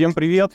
Всем 0.00 0.14
привет! 0.14 0.52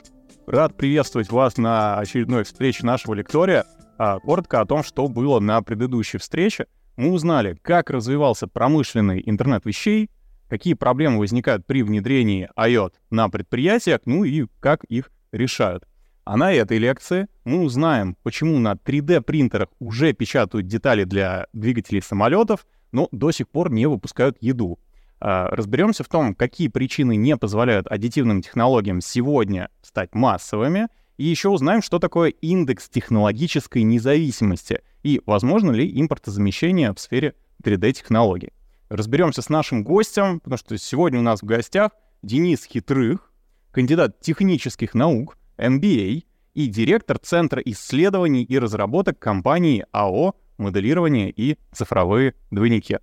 Рад 0.48 0.76
приветствовать 0.76 1.30
вас 1.30 1.58
на 1.58 2.00
очередной 2.00 2.46
встрече 2.46 2.84
нашего 2.84 3.14
лектория. 3.14 3.66
А, 4.00 4.18
коротко 4.18 4.60
о 4.60 4.66
том, 4.66 4.82
что 4.82 5.08
было 5.08 5.40
на 5.40 5.62
предыдущей 5.62 6.18
встрече. 6.18 6.66
Мы 6.98 7.12
узнали, 7.12 7.56
как 7.62 7.92
развивался 7.92 8.48
промышленный 8.48 9.22
интернет 9.24 9.64
вещей, 9.64 10.10
какие 10.50 10.74
проблемы 10.74 11.20
возникают 11.20 11.64
при 11.68 11.84
внедрении 11.84 12.50
IoT 12.58 12.94
на 13.12 13.30
предприятиях, 13.30 14.00
ну 14.06 14.24
и 14.24 14.48
как 14.60 14.84
их 14.86 15.12
решают. 15.32 15.84
А 16.24 16.38
на 16.38 16.52
этой 16.52 16.80
лекции 16.80 17.28
мы 17.44 17.62
узнаем, 17.62 18.18
почему 18.24 18.58
на 18.58 18.74
3D-принтерах 18.74 19.70
уже 19.78 20.14
печатают 20.14 20.66
детали 20.66 21.04
для 21.04 21.46
двигателей 21.54 22.02
самолетов, 22.02 22.66
но 22.92 23.10
до 23.12 23.30
сих 23.30 23.48
пор 23.48 23.72
не 23.72 23.86
выпускают 23.86 24.38
еду. 24.42 24.80
А, 25.20 25.48
разберемся 25.50 26.04
в 26.04 26.10
том, 26.10 26.36
какие 26.36 26.68
причины 26.68 27.16
не 27.16 27.38
позволяют 27.38 27.88
аддитивным 27.88 28.42
технологиям 28.42 29.02
сегодня 29.02 29.70
стать 29.82 30.14
массовыми, 30.14 30.88
и 31.18 31.24
еще 31.24 31.50
узнаем, 31.50 31.82
что 31.82 32.00
такое 32.00 32.30
индекс 32.30 32.90
технологической 32.90 33.84
независимости 33.84 34.82
и 35.04 35.22
возможно 35.26 35.72
ли 35.72 35.90
импортозамещение 36.02 36.94
в 36.94 37.00
сфере 37.00 37.36
3D-технологий. 37.64 38.52
Разберемся 38.90 39.42
с 39.42 39.50
нашим 39.50 39.84
гостем, 39.84 40.40
потому 40.42 40.58
что 40.58 40.78
сегодня 40.78 41.20
у 41.20 41.24
нас 41.24 41.42
в 41.42 41.46
гостях 41.46 41.92
Денис 42.22 42.66
Хитрых, 42.66 43.32
кандидат 43.72 44.20
технических 44.20 44.94
наук, 44.94 45.38
MBA 45.58 46.26
и 46.54 46.68
директор 46.68 47.18
Центра 47.18 47.62
исследований 47.66 48.44
и 48.44 48.60
разработок 48.60 49.20
компании 49.20 49.86
АО 49.92 50.36
«Моделирование 50.58 51.32
и 51.32 51.58
цифровые 51.72 52.34
двойники». 52.52 53.00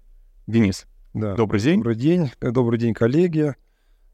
Денис, 0.47 0.87
Да. 1.15 1.35
добрый 1.35 1.61
день. 1.61 1.79
Добрый 1.79 1.97
день. 1.97 2.31
Э, 2.41 2.51
Добрый 2.51 2.79
день, 2.79 2.95
коллеги. 2.95 3.55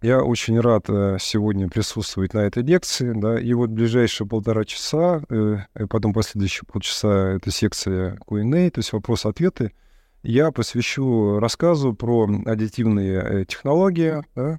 Я 0.02 0.22
очень 0.22 0.60
рад 0.60 0.84
э, 0.88 1.16
сегодня 1.20 1.68
присутствовать 1.68 2.34
на 2.34 2.40
этой 2.40 2.62
лекции. 2.62 3.12
Да, 3.14 3.38
и 3.38 3.52
вот 3.52 3.70
ближайшие 3.70 4.26
полтора 4.26 4.64
часа, 4.64 5.22
э, 5.28 5.58
и 5.78 5.84
потом 5.86 6.12
последующие 6.12 6.64
полчаса, 6.66 7.30
это 7.34 7.50
секция 7.50 8.16
Q&A, 8.26 8.70
то 8.70 8.78
есть 8.78 8.92
вопросы-ответы, 8.92 9.72
я 10.22 10.50
посвящу 10.50 11.38
рассказу 11.38 11.94
про 11.94 12.28
аддитивные 12.46 13.22
э, 13.22 13.44
технологии, 13.44 14.22
да, 14.34 14.58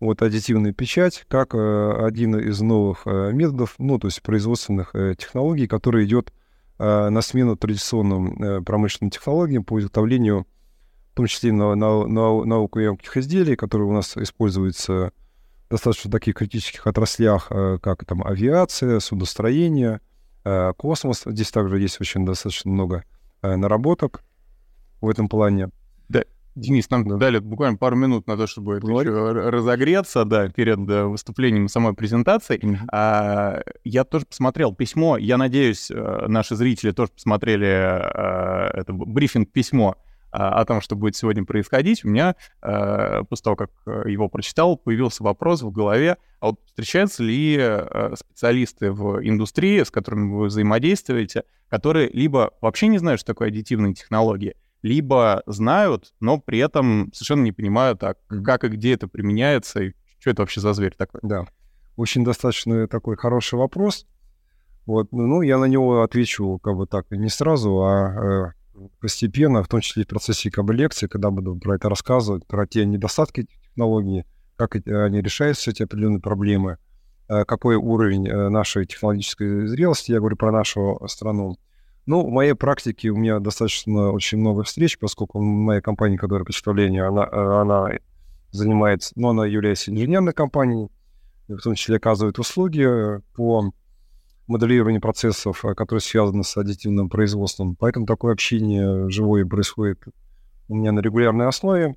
вот 0.00 0.22
аддитивная 0.22 0.72
печать, 0.72 1.24
как 1.28 1.54
э, 1.54 1.92
один 2.04 2.36
из 2.36 2.60
новых 2.60 3.02
э, 3.06 3.32
методов, 3.32 3.74
ну, 3.78 3.98
то 3.98 4.08
есть 4.08 4.22
производственных 4.22 4.94
э, 4.94 5.14
технологий, 5.18 5.66
который 5.66 6.04
идет 6.04 6.32
э, 6.78 7.08
на 7.08 7.20
смену 7.22 7.56
традиционным 7.56 8.42
э, 8.42 8.62
промышленным 8.62 9.10
технологиям 9.10 9.64
по 9.64 9.78
изготовлению 9.80 10.46
в 11.14 11.16
том 11.16 11.26
числе 11.26 11.52
на, 11.52 11.76
на, 11.76 12.06
на 12.08 12.44
наукоемких 12.44 13.16
изделий, 13.18 13.54
которые 13.54 13.86
у 13.88 13.92
нас 13.92 14.16
используются 14.16 15.12
достаточно 15.70 16.08
в 16.08 16.12
таких 16.12 16.34
критических 16.34 16.84
отраслях, 16.88 17.46
э, 17.50 17.78
как 17.80 18.04
там 18.04 18.26
авиация, 18.26 18.98
судостроение, 18.98 20.00
э, 20.44 20.72
космос. 20.76 21.22
Здесь 21.24 21.52
также 21.52 21.78
есть 21.78 22.00
очень 22.00 22.26
достаточно 22.26 22.72
много 22.72 23.04
э, 23.42 23.54
наработок 23.54 24.24
в 25.00 25.08
этом 25.08 25.28
плане. 25.28 25.70
Денис, 26.56 26.88
нам 26.88 27.04
Да. 27.08 27.16
дали 27.16 27.38
буквально 27.40 27.76
пару 27.76 27.96
минут 27.96 28.28
на 28.28 28.36
то, 28.36 28.46
чтобы 28.46 28.78
разогреться, 28.78 30.24
да, 30.24 30.48
перед 30.48 30.78
э, 30.88 31.04
выступлением 31.04 31.68
самой 31.68 31.94
презентации. 31.94 32.60
А, 32.92 33.60
я 33.82 34.04
тоже 34.04 34.24
посмотрел 34.26 34.72
письмо. 34.72 35.16
Я 35.16 35.36
надеюсь, 35.36 35.90
наши 35.90 36.54
зрители 36.54 36.92
тоже 36.92 37.10
посмотрели 37.12 37.66
э, 37.66 38.70
это 38.80 38.92
б- 38.92 39.04
брифинг-письмо 39.04 39.96
а, 39.96 40.13
о 40.34 40.64
том, 40.64 40.80
что 40.80 40.96
будет 40.96 41.14
сегодня 41.14 41.44
происходить. 41.44 42.04
У 42.04 42.08
меня 42.08 42.34
э, 42.60 43.22
после 43.28 43.42
того, 43.44 43.56
как 43.56 43.70
э, 43.86 44.04
его 44.06 44.28
прочитал, 44.28 44.76
появился 44.76 45.22
вопрос 45.22 45.62
в 45.62 45.70
голове, 45.70 46.16
а 46.40 46.46
вот 46.46 46.60
встречаются 46.66 47.22
ли 47.22 47.56
э, 47.58 48.14
специалисты 48.16 48.90
в 48.90 49.24
индустрии, 49.24 49.82
с 49.82 49.90
которыми 49.90 50.32
вы 50.32 50.46
взаимодействуете, 50.46 51.44
которые 51.68 52.08
либо 52.08 52.52
вообще 52.60 52.88
не 52.88 52.98
знают, 52.98 53.20
что 53.20 53.32
такое 53.32 53.48
аддитивные 53.48 53.94
технологии, 53.94 54.56
либо 54.82 55.42
знают, 55.46 56.12
но 56.18 56.38
при 56.38 56.58
этом 56.58 57.10
совершенно 57.12 57.44
не 57.44 57.52
понимают, 57.52 58.02
а 58.02 58.16
как 58.44 58.64
и 58.64 58.68
где 58.68 58.94
это 58.94 59.06
применяется, 59.06 59.82
и 59.84 59.92
что 60.18 60.30
это 60.30 60.42
вообще 60.42 60.60
за 60.60 60.72
зверь 60.72 60.94
такой. 60.96 61.20
Да. 61.22 61.44
Очень 61.96 62.24
достаточно 62.24 62.88
такой 62.88 63.16
хороший 63.16 63.56
вопрос. 63.56 64.06
Вот, 64.84 65.12
ну, 65.12 65.42
я 65.42 65.58
на 65.58 65.66
него 65.66 66.02
отвечу 66.02 66.58
как 66.58 66.76
бы 66.76 66.86
так 66.86 67.10
не 67.10 67.28
сразу, 67.28 67.80
а 67.82 68.52
постепенно, 69.00 69.62
в 69.62 69.68
том 69.68 69.80
числе 69.80 70.02
и 70.02 70.06
в 70.06 70.08
процессе 70.08 70.50
лекции, 70.50 71.06
когда 71.06 71.30
буду 71.30 71.56
про 71.56 71.76
это 71.76 71.88
рассказывать, 71.88 72.46
про 72.46 72.66
те 72.66 72.84
недостатки 72.84 73.40
этих 73.40 73.60
технологий, 73.60 74.24
как 74.56 74.76
они 74.76 75.20
решают 75.20 75.56
все 75.56 75.70
эти 75.70 75.82
определенные 75.82 76.20
проблемы, 76.20 76.78
э, 77.28 77.44
какой 77.44 77.76
уровень 77.76 78.28
э, 78.28 78.48
нашей 78.48 78.86
технологической 78.86 79.66
зрелости, 79.66 80.12
я 80.12 80.18
говорю 80.18 80.36
про 80.36 80.52
нашу 80.52 81.00
страну. 81.08 81.56
Ну, 82.06 82.26
в 82.26 82.30
моей 82.30 82.54
практике 82.54 83.10
у 83.10 83.16
меня 83.16 83.40
достаточно 83.40 84.10
очень 84.10 84.38
много 84.38 84.62
встреч, 84.62 84.98
поскольку 84.98 85.40
моя 85.40 85.80
компания, 85.80 86.18
которая 86.18 86.44
представление, 86.44 87.06
она, 87.06 87.24
э, 87.24 87.60
она 87.60 87.90
занимается, 88.50 89.12
ну, 89.16 89.28
она 89.30 89.46
является 89.46 89.90
инженерной 89.90 90.32
компанией, 90.32 90.90
в 91.48 91.58
том 91.58 91.74
числе 91.74 91.96
оказывает 91.96 92.38
услуги 92.38 92.86
по 93.34 93.72
моделированию 94.46 95.00
процессов, 95.00 95.64
э, 95.64 95.74
которые 95.74 96.00
связаны 96.00 96.44
с 96.44 96.56
аддитивным 96.56 97.08
производством. 97.08 97.76
Поэтому 97.76 98.06
такое 98.06 98.32
общение 98.32 99.08
живое 99.10 99.44
происходит 99.44 100.02
у 100.68 100.74
меня 100.76 100.92
на 100.92 101.00
регулярной 101.00 101.46
основе. 101.46 101.96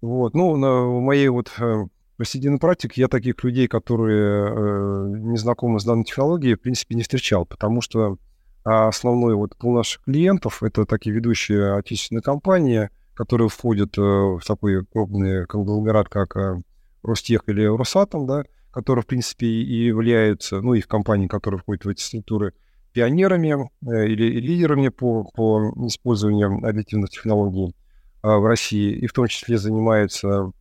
Вот. 0.00 0.34
Ну, 0.34 0.56
на, 0.56 0.82
в 0.82 1.00
моей 1.00 1.28
вот 1.28 1.52
э, 1.58 1.84
повседневной 2.16 2.58
практике 2.58 3.02
я 3.02 3.08
таких 3.08 3.42
людей, 3.44 3.68
которые 3.68 4.48
э, 4.48 5.18
не 5.18 5.36
знакомы 5.36 5.80
с 5.80 5.84
данной 5.84 6.04
технологией, 6.04 6.56
в 6.56 6.60
принципе, 6.60 6.94
не 6.94 7.02
встречал, 7.02 7.46
потому 7.46 7.80
что 7.80 8.18
а, 8.64 8.88
основной 8.88 9.34
вот 9.34 9.56
пул 9.56 9.74
наших 9.74 10.02
клиентов— 10.04 10.62
это 10.64 10.84
такие 10.86 11.14
ведущие 11.14 11.74
отечественные 11.74 12.22
компании, 12.22 12.90
которые 13.14 13.48
входят 13.48 13.98
э, 13.98 14.00
в 14.00 14.40
такой 14.46 14.84
крупный 14.84 15.46
конгломерат, 15.46 16.08
как 16.08 16.36
э, 16.36 16.60
Ростех 17.02 17.42
или 17.48 17.64
Росатом, 17.64 18.26
да, 18.26 18.44
которые, 18.72 19.02
в 19.02 19.06
принципе, 19.06 19.46
и 19.46 19.86
являются, 19.86 20.60
ну, 20.60 20.74
их 20.74 20.88
компании, 20.88 21.28
которые 21.28 21.60
входят 21.60 21.84
в 21.84 21.88
эти 21.88 22.02
структуры, 22.02 22.54
пионерами 22.92 23.70
э, 23.86 24.06
или 24.06 24.40
лидерами 24.40 24.88
по, 24.88 25.24
по 25.24 25.72
использованию 25.86 26.64
аддитивных 26.66 27.10
технологий 27.10 27.74
а, 28.22 28.38
в 28.38 28.46
России, 28.46 28.92
и 28.92 29.06
в 29.06 29.12
том 29.12 29.28
числе 29.28 29.58
занимаются 29.58 30.52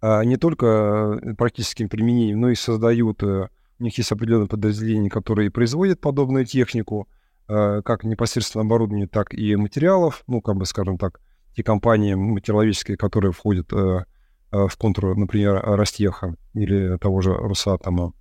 а, 0.00 0.24
не 0.24 0.36
только 0.36 1.18
э, 1.22 1.34
практическим 1.34 1.88
применением, 1.88 2.40
но 2.40 2.50
и 2.50 2.54
создают, 2.54 3.22
э, 3.22 3.48
у 3.78 3.82
них 3.82 3.96
есть 3.98 4.12
определенные 4.12 4.48
подразделения, 4.48 5.10
которые 5.10 5.50
производят 5.50 6.00
подобную 6.00 6.44
технику, 6.44 7.08
э, 7.48 7.82
как 7.82 8.04
непосредственно 8.04 8.64
оборудование, 8.64 9.08
так 9.08 9.32
и 9.32 9.56
материалов, 9.56 10.22
ну, 10.26 10.40
как 10.40 10.56
бы, 10.56 10.66
скажем 10.66 10.98
так, 10.98 11.20
те 11.56 11.62
компании 11.62 12.14
материаловические, 12.14 12.98
которые 12.98 13.32
входят 13.32 13.72
э, 13.72 13.76
э, 13.76 14.04
в 14.50 14.76
контур, 14.78 15.16
например, 15.16 15.60
Ростеха 15.62 16.36
или 16.54 16.96
того 16.98 17.20
же 17.20 17.32
Росатома. 17.32 18.12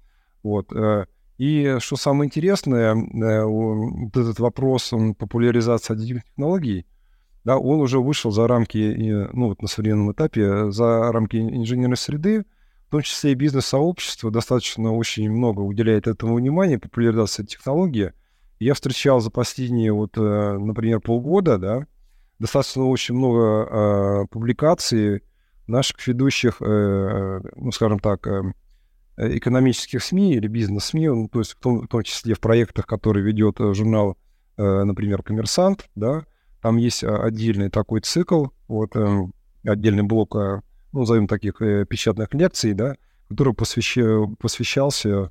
Вот. 0.44 0.72
э, 0.74 1.06
И 1.38 1.78
что 1.80 1.96
самое 1.98 2.28
интересное, 2.28 2.96
э, 2.96 3.44
вот 3.44 4.16
этот 4.16 4.40
вопрос 4.40 4.94
популяризации 5.18 5.94
аддитивных 5.94 6.24
технологий, 6.26 6.86
да, 7.44 7.58
он 7.58 7.80
уже 7.82 8.00
вышел 8.00 8.32
за 8.32 8.48
рамки, 8.48 8.78
э, 8.78 9.30
ну, 9.34 9.50
вот 9.50 9.62
на 9.62 9.68
современном 9.68 10.12
этапе, 10.12 10.42
э, 10.42 10.72
за 10.72 11.12
рамки 11.12 11.38
инженерной 11.38 11.98
среды, 11.98 12.46
в 12.88 12.92
том 12.92 13.02
числе 13.02 13.32
и 13.32 13.36
бизнес-сообщество 13.36 14.32
достаточно 14.32 14.96
очень 14.96 15.30
много 15.30 15.62
уделяет 15.62 16.08
этому 16.08 16.36
внимания, 16.36 16.80
популяризации 16.80 17.44
технологии. 17.44 18.14
Я 18.60 18.74
встречал 18.74 19.20
за 19.20 19.30
последние, 19.32 19.92
вот, 19.92 20.18
э, 20.18 20.58
например, 20.58 21.02
полгода, 21.02 21.58
да, 21.58 21.86
достаточно 22.40 22.86
очень 22.86 23.16
много 23.16 23.42
э, 23.42 24.26
публикаций 24.32 25.24
наших 25.68 26.06
ведущих, 26.08 26.62
э, 26.62 27.42
ну, 27.56 27.72
скажем 27.72 28.00
так, 28.00 28.28
э, 28.28 28.44
экономических 29.18 30.04
СМИ 30.04 30.36
или 30.36 30.48
бизнес-СМИ, 30.48 31.08
ну, 31.08 31.28
то 31.30 31.40
есть 31.40 31.54
в 31.54 31.60
том, 31.60 31.82
в 31.82 31.88
том 31.88 32.04
числе 32.04 32.34
в 32.36 32.40
проектах, 32.40 32.86
которые 32.86 33.26
ведет 33.26 33.60
э, 33.60 33.74
журнал, 33.74 34.18
например, 34.58 35.22
«Коммерсант», 35.22 35.90
да, 35.96 36.26
там 36.62 36.78
есть 36.78 37.04
отдельный 37.04 37.70
такой 37.70 38.00
цикл, 38.00 38.46
вот, 38.70 38.94
отдельный 39.66 40.04
блок, 40.04 40.34
ну, 40.36 40.62
назовем 40.94 41.28
таких 41.28 41.58
печатных 41.90 42.34
лекций, 42.34 42.72
да, 42.72 42.96
который 43.28 43.54
посвяща- 43.54 44.34
посвящался, 44.40 45.30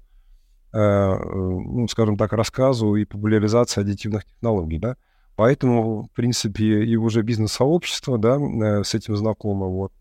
ну, 0.74 1.86
скажем 1.88 2.18
так, 2.18 2.34
рассказу 2.34 2.96
и 2.96 3.06
популяризации 3.06 3.80
аддитивных 3.80 4.26
технологий, 4.26 4.78
да. 4.78 4.98
Поэтому, 5.36 6.02
в 6.02 6.10
принципе, 6.10 6.84
и 6.84 6.96
уже 6.96 7.22
бизнес-сообщество, 7.22 8.18
да, 8.18 8.84
с 8.84 8.94
этим 8.94 9.16
знакомо, 9.16 9.68
вот. 9.68 9.92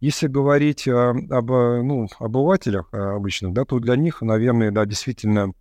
Если 0.00 0.28
говорить 0.28 0.88
о- 0.88 1.10
об 1.10 1.52
э, 1.52 1.82
ну, 1.82 2.08
обывателях 2.18 2.88
э, 2.92 2.96
обычных, 2.96 3.52
да, 3.52 3.64
то 3.64 3.78
для 3.78 3.96
них, 3.96 4.22
наверное, 4.22 4.70
да, 4.70 4.86
действительно 4.86 5.52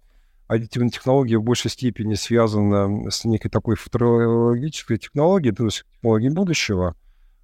аддитивная 0.47 0.89
технология 0.89 1.38
в 1.38 1.44
большей 1.44 1.69
степени 1.69 2.15
связана 2.15 3.12
с 3.12 3.25
некой 3.25 3.51
такой 3.51 3.75
футурологической 3.75 4.97
технологией, 4.97 5.53
то 5.53 5.65
есть 5.65 5.86
технологией 5.94 6.33
будущего. 6.33 6.95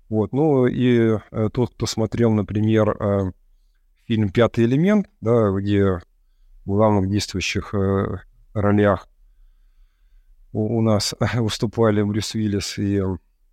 Вот. 0.10 0.34
Ну 0.34 0.68
и 0.68 1.18
э, 1.32 1.50
тот, 1.52 1.74
кто 1.74 1.86
смотрел, 1.86 2.32
например, 2.32 2.96
э, 3.00 3.32
фильм 4.06 4.30
«Пятый 4.30 4.66
элемент», 4.66 5.08
да, 5.22 5.52
где 5.52 6.00
в 6.66 6.66
главных 6.66 7.10
действующих 7.10 7.74
э, 7.74 8.20
ролях 8.54 9.08
у, 10.54 10.78
у 10.78 10.82
нас 10.82 11.14
выступали 11.36 12.02
Брюс 12.02 12.34
Уиллис 12.36 12.78
и 12.78 13.02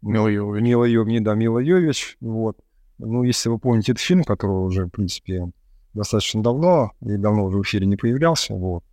Мила 0.00 0.28
Йовович. 0.28 0.62
Мила 0.62 0.84
Йовни, 0.84 1.18
да, 1.18 1.34
Мила 1.34 1.58
Йович. 1.58 2.16
Вот. 2.20 2.58
Ну, 3.04 3.24
если 3.24 3.48
вы 3.48 3.58
помните 3.58 3.92
этот 3.92 4.02
фильм, 4.02 4.24
который 4.24 4.52
уже, 4.52 4.86
в 4.86 4.90
принципе, 4.90 5.50
достаточно 5.94 6.42
давно, 6.42 6.92
и 7.00 7.16
давно 7.16 7.44
уже 7.44 7.58
в 7.58 7.62
эфире 7.62 7.86
не 7.86 7.96
появлялся, 7.96 8.54
вот, 8.54 8.84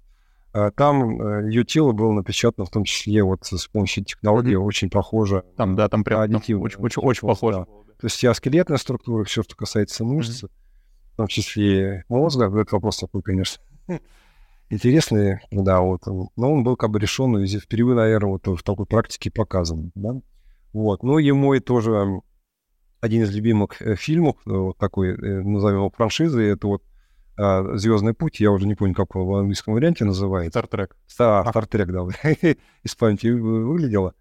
а 0.51 0.71
там 0.71 1.21
э, 1.21 1.49
ее 1.49 1.63
тело 1.63 1.91
было 1.91 2.11
напечатано, 2.11 2.65
в 2.65 2.71
том 2.71 2.83
числе 2.83 3.23
вот 3.23 3.45
с 3.45 3.67
помощью 3.67 4.03
технологии, 4.03 4.55
mm-hmm. 4.55 4.65
очень 4.65 4.89
похоже. 4.89 5.43
Там, 5.55 5.75
да, 5.75 5.87
там 5.89 6.03
прям 6.03 6.21
аддитив, 6.21 6.59
очень, 6.59 6.79
очень, 6.79 7.01
очень 7.03 7.27
похоже. 7.27 7.59
Да. 7.59 7.65
То 7.65 8.05
есть 8.05 8.15
вся 8.15 8.33
скелетная 8.33 8.77
структура, 8.77 9.23
все, 9.25 9.43
что 9.43 9.55
касается 9.55 10.03
мышц, 10.03 10.43
mm-hmm. 10.43 10.49
в 11.13 11.17
том 11.17 11.27
числе 11.27 12.03
мозга, 12.09 12.45
этот 12.45 12.71
вопрос 12.71 12.97
такой, 12.97 13.21
конечно, 13.21 13.61
интересный, 14.71 15.39
да, 15.51 15.81
вот. 15.81 16.07
Но 16.07 16.53
он 16.53 16.63
был 16.63 16.75
как 16.75 16.89
бы 16.89 16.99
решен, 16.99 17.37
и 17.37 17.45
впервые, 17.45 17.95
наверное, 17.95 18.31
вот 18.31 18.47
в 18.47 18.63
такой 18.63 18.87
практике 18.87 19.29
показан, 19.29 19.91
да. 19.93 20.19
Вот. 20.73 21.03
Ну 21.03 21.19
и 21.19 21.31
мой 21.31 21.59
тоже 21.59 22.21
один 23.01 23.23
из 23.23 23.33
любимых 23.33 23.81
э, 23.81 23.95
фильмов, 23.95 24.35
э, 24.45 24.51
вот 24.51 24.77
такой, 24.77 25.09
э, 25.09 25.41
назовем 25.41 25.77
его 25.77 25.89
франшизы, 25.89 26.43
это 26.43 26.67
вот 26.67 26.83
а, 27.41 27.77
Звездный 27.77 28.13
путь, 28.13 28.41
я 28.41 28.51
уже 28.51 28.67
не 28.67 28.75
помню, 28.75 28.93
как 28.93 29.15
в 29.15 29.33
английском 29.33 29.73
варианте 29.73 30.03
называется. 30.03 30.59
Стартрек. 30.59 30.97
А, 31.19 31.45
Стартрек, 31.49 31.87
да, 31.87 32.05
из 32.83 32.95
памяти 32.95 33.27
выглядело. 33.27 34.13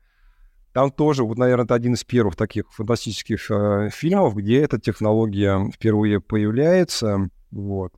Там 0.73 0.93
тоже, 0.93 1.25
вот, 1.25 1.37
наверное, 1.37 1.65
это 1.65 1.75
один 1.75 1.95
из 1.95 2.05
первых 2.05 2.37
таких 2.37 2.71
фантастических 2.71 3.51
э, 3.51 3.89
фильмов, 3.91 4.37
где 4.37 4.61
эта 4.61 4.79
технология 4.79 5.69
впервые 5.73 6.21
появляется. 6.21 7.29
Вот. 7.51 7.93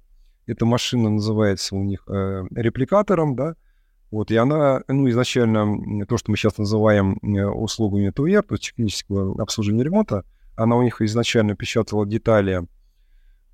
Эта 0.46 0.64
машина 0.64 1.10
называется 1.10 1.76
у 1.76 1.84
них 1.84 2.02
э, 2.08 2.44
репликатором, 2.54 3.36
да. 3.36 3.56
Вот, 4.10 4.30
и 4.30 4.36
она, 4.36 4.82
ну, 4.88 5.08
изначально, 5.10 6.06
то, 6.06 6.16
что 6.16 6.30
мы 6.30 6.38
сейчас 6.38 6.56
называем 6.56 7.18
услугами 7.22 8.10
ТУР, 8.10 8.42
то 8.42 8.54
есть 8.54 8.64
технического 8.64 9.40
обслуживания 9.40 9.84
ремонта, 9.84 10.24
она 10.62 10.76
у 10.76 10.82
них 10.82 11.00
изначально 11.00 11.56
печатала 11.56 12.06
детали 12.06 12.66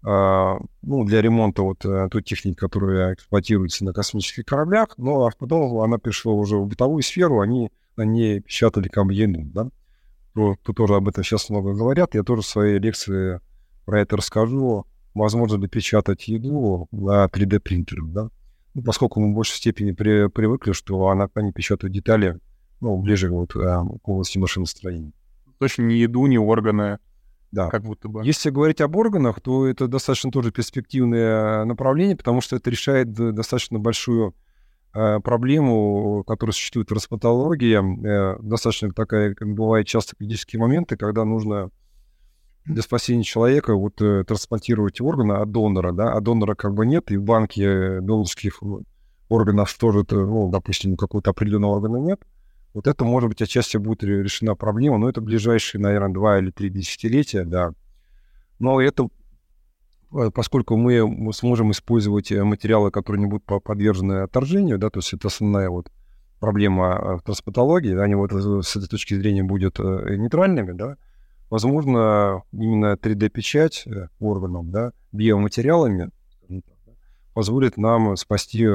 а, 0.02 0.58
ну, 0.82 1.04
для 1.04 1.22
ремонта 1.22 1.62
вот 1.62 1.84
э, 1.84 2.08
той 2.10 2.22
техники, 2.22 2.56
которая 2.56 3.14
эксплуатируется 3.14 3.84
на 3.84 3.92
космических 3.92 4.44
кораблях, 4.44 4.94
но 4.98 5.26
а 5.26 5.30
потом 5.38 5.80
она 5.80 5.98
перешла 5.98 6.32
уже 6.32 6.56
в 6.56 6.66
бытовую 6.66 7.02
сферу, 7.02 7.40
они 7.40 7.70
на 7.96 8.02
ней 8.02 8.40
печатали 8.40 8.90
еду, 9.12 9.42
да. 9.54 9.68
Тут 10.34 10.76
тоже 10.76 10.96
об 10.96 11.08
этом 11.08 11.24
сейчас 11.24 11.48
много 11.48 11.74
говорят, 11.74 12.14
я 12.14 12.22
тоже 12.22 12.42
в 12.42 12.46
своей 12.46 12.78
лекции 12.78 13.40
про 13.84 14.00
это 14.00 14.16
расскажу. 14.16 14.84
Возможно 15.14 15.58
допечатать 15.58 16.28
еду 16.28 16.88
на 16.90 17.24
3D-принтерах, 17.24 18.12
да. 18.12 18.28
Ну, 18.74 18.82
поскольку 18.82 19.20
мы 19.20 19.32
в 19.32 19.34
большей 19.34 19.56
степени 19.56 19.92
при, 19.92 20.28
привыкли, 20.28 20.72
что 20.72 21.08
она, 21.08 21.30
они 21.34 21.52
печатают 21.52 21.94
детали, 21.94 22.38
ну, 22.80 22.98
ближе 22.98 23.30
вот, 23.30 23.56
а, 23.56 23.82
к 23.82 24.08
области 24.08 24.36
машиностроения. 24.38 25.12
Точно 25.58 25.82
не 25.82 25.96
еду, 25.96 26.26
не 26.26 26.38
органы, 26.38 26.98
да. 27.52 27.68
Как 27.68 27.82
будто 27.82 28.08
бы. 28.08 28.24
Если 28.24 28.50
говорить 28.50 28.80
об 28.80 28.96
органах, 28.96 29.40
то 29.40 29.66
это 29.66 29.86
достаточно 29.86 30.30
тоже 30.30 30.50
перспективное 30.50 31.64
направление, 31.64 32.16
потому 32.16 32.40
что 32.40 32.56
это 32.56 32.68
решает 32.70 33.12
достаточно 33.12 33.78
большую 33.78 34.34
э, 34.92 35.20
проблему, 35.20 36.24
которая 36.26 36.52
существует 36.52 36.88
в 36.88 36.90
трансплантологии. 36.90 37.76
Э, 38.06 38.38
достаточно 38.42 38.90
такая, 38.92 39.34
как 39.34 39.48
бывает 39.48 39.86
часто 39.86 40.16
критические 40.16 40.60
моменты, 40.60 40.96
когда 40.96 41.24
нужно 41.24 41.70
для 42.66 42.82
спасения 42.82 43.22
человека 43.22 43.74
вот 43.74 44.02
э, 44.02 44.24
трансплантировать 44.24 45.00
органы 45.00 45.34
от 45.34 45.50
донора, 45.50 45.92
да, 45.92 46.12
а 46.12 46.20
донора 46.20 46.56
как 46.56 46.74
бы 46.74 46.84
нет, 46.84 47.10
и 47.12 47.16
в 47.16 47.22
банке 47.22 48.00
донорских 48.00 48.60
органов 49.28 49.72
тоже, 49.78 50.04
ну, 50.10 50.50
допустим, 50.50 50.96
какого-то 50.96 51.30
определенного 51.30 51.76
органа 51.76 51.98
нет, 51.98 52.20
вот 52.76 52.86
это, 52.86 53.06
может 53.06 53.30
быть, 53.30 53.40
отчасти 53.40 53.78
будет 53.78 54.04
решена 54.04 54.54
проблема, 54.54 54.98
но 54.98 55.08
это 55.08 55.22
ближайшие, 55.22 55.80
наверное, 55.80 56.12
два 56.12 56.38
или 56.38 56.50
три 56.50 56.68
десятилетия, 56.68 57.44
да. 57.44 57.72
Но 58.58 58.82
это, 58.82 59.08
э, 60.12 60.30
поскольку 60.30 60.76
мы 60.76 61.32
сможем 61.32 61.70
использовать 61.70 62.30
э, 62.30 62.44
материалы, 62.44 62.90
которые 62.90 63.22
не 63.22 63.30
будут 63.30 63.46
подвержены 63.64 64.24
отторжению, 64.24 64.76
да, 64.76 64.90
то 64.90 64.98
есть 64.98 65.10
это 65.14 65.28
основная 65.28 65.70
вот 65.70 65.90
проблема 66.38 67.00
э, 67.00 67.16
в 67.16 67.22
трансплантологии, 67.22 67.96
они 67.96 68.14
вот 68.14 68.32
с 68.34 68.76
этой 68.76 68.88
точки 68.88 69.14
зрения 69.14 69.42
будут 69.42 69.78
нейтральными, 69.78 70.72
да, 70.72 70.98
возможно, 71.48 72.42
именно 72.52 72.92
3D-печать 72.92 73.86
органов, 74.20 74.70
да, 74.70 74.92
биоматериалами 75.12 76.10
позволит 77.32 77.78
нам 77.78 78.18
спасти 78.18 78.68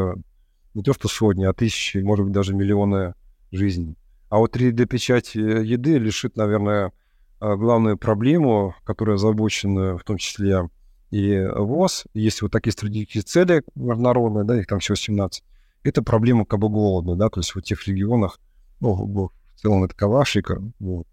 не 0.74 0.81
то 0.81 0.94
что 0.94 1.07
сотни, 1.07 1.45
а 1.45 1.54
тысячи, 1.54 2.00
может 2.00 2.25
быть, 2.25 2.33
даже 2.33 2.56
миллионы 2.56 3.13
жизни. 3.51 3.95
А 4.30 4.38
вот 4.38 4.56
3D-печать 4.56 5.36
э, 5.36 5.63
еды 5.63 5.98
лишит, 5.98 6.38
наверное, 6.38 6.92
а, 7.39 7.56
главную 7.56 7.98
проблему, 7.98 8.75
которая 8.83 9.15
озабочена 9.15 9.98
в 9.98 10.03
том 10.03 10.18
числе 10.18 10.69
и 11.09 11.44
ВОЗ. 11.56 12.06
Есть 12.13 12.42
вот 12.42 12.51
такие 12.51 12.71
стратегические 12.71 13.24
цели 13.24 13.63
международные, 13.75 14.45
да, 14.45 14.59
их 14.59 14.68
там 14.68 14.80
всего 14.80 14.95
17. 14.95 15.44
Это 15.83 16.03
проблема 16.03 16.45
как 16.45 16.59
бы 16.59 16.69
голода, 16.69 17.15
да, 17.15 17.30
то 17.30 17.39
есть 17.39 17.53
в 17.56 17.62
тех 17.62 17.86
регионах, 17.88 18.39
ну, 18.80 18.94
в 18.94 19.31
целом 19.59 19.83
это 19.83 19.95
Кавашика, 19.95 20.62
вот. 20.80 21.07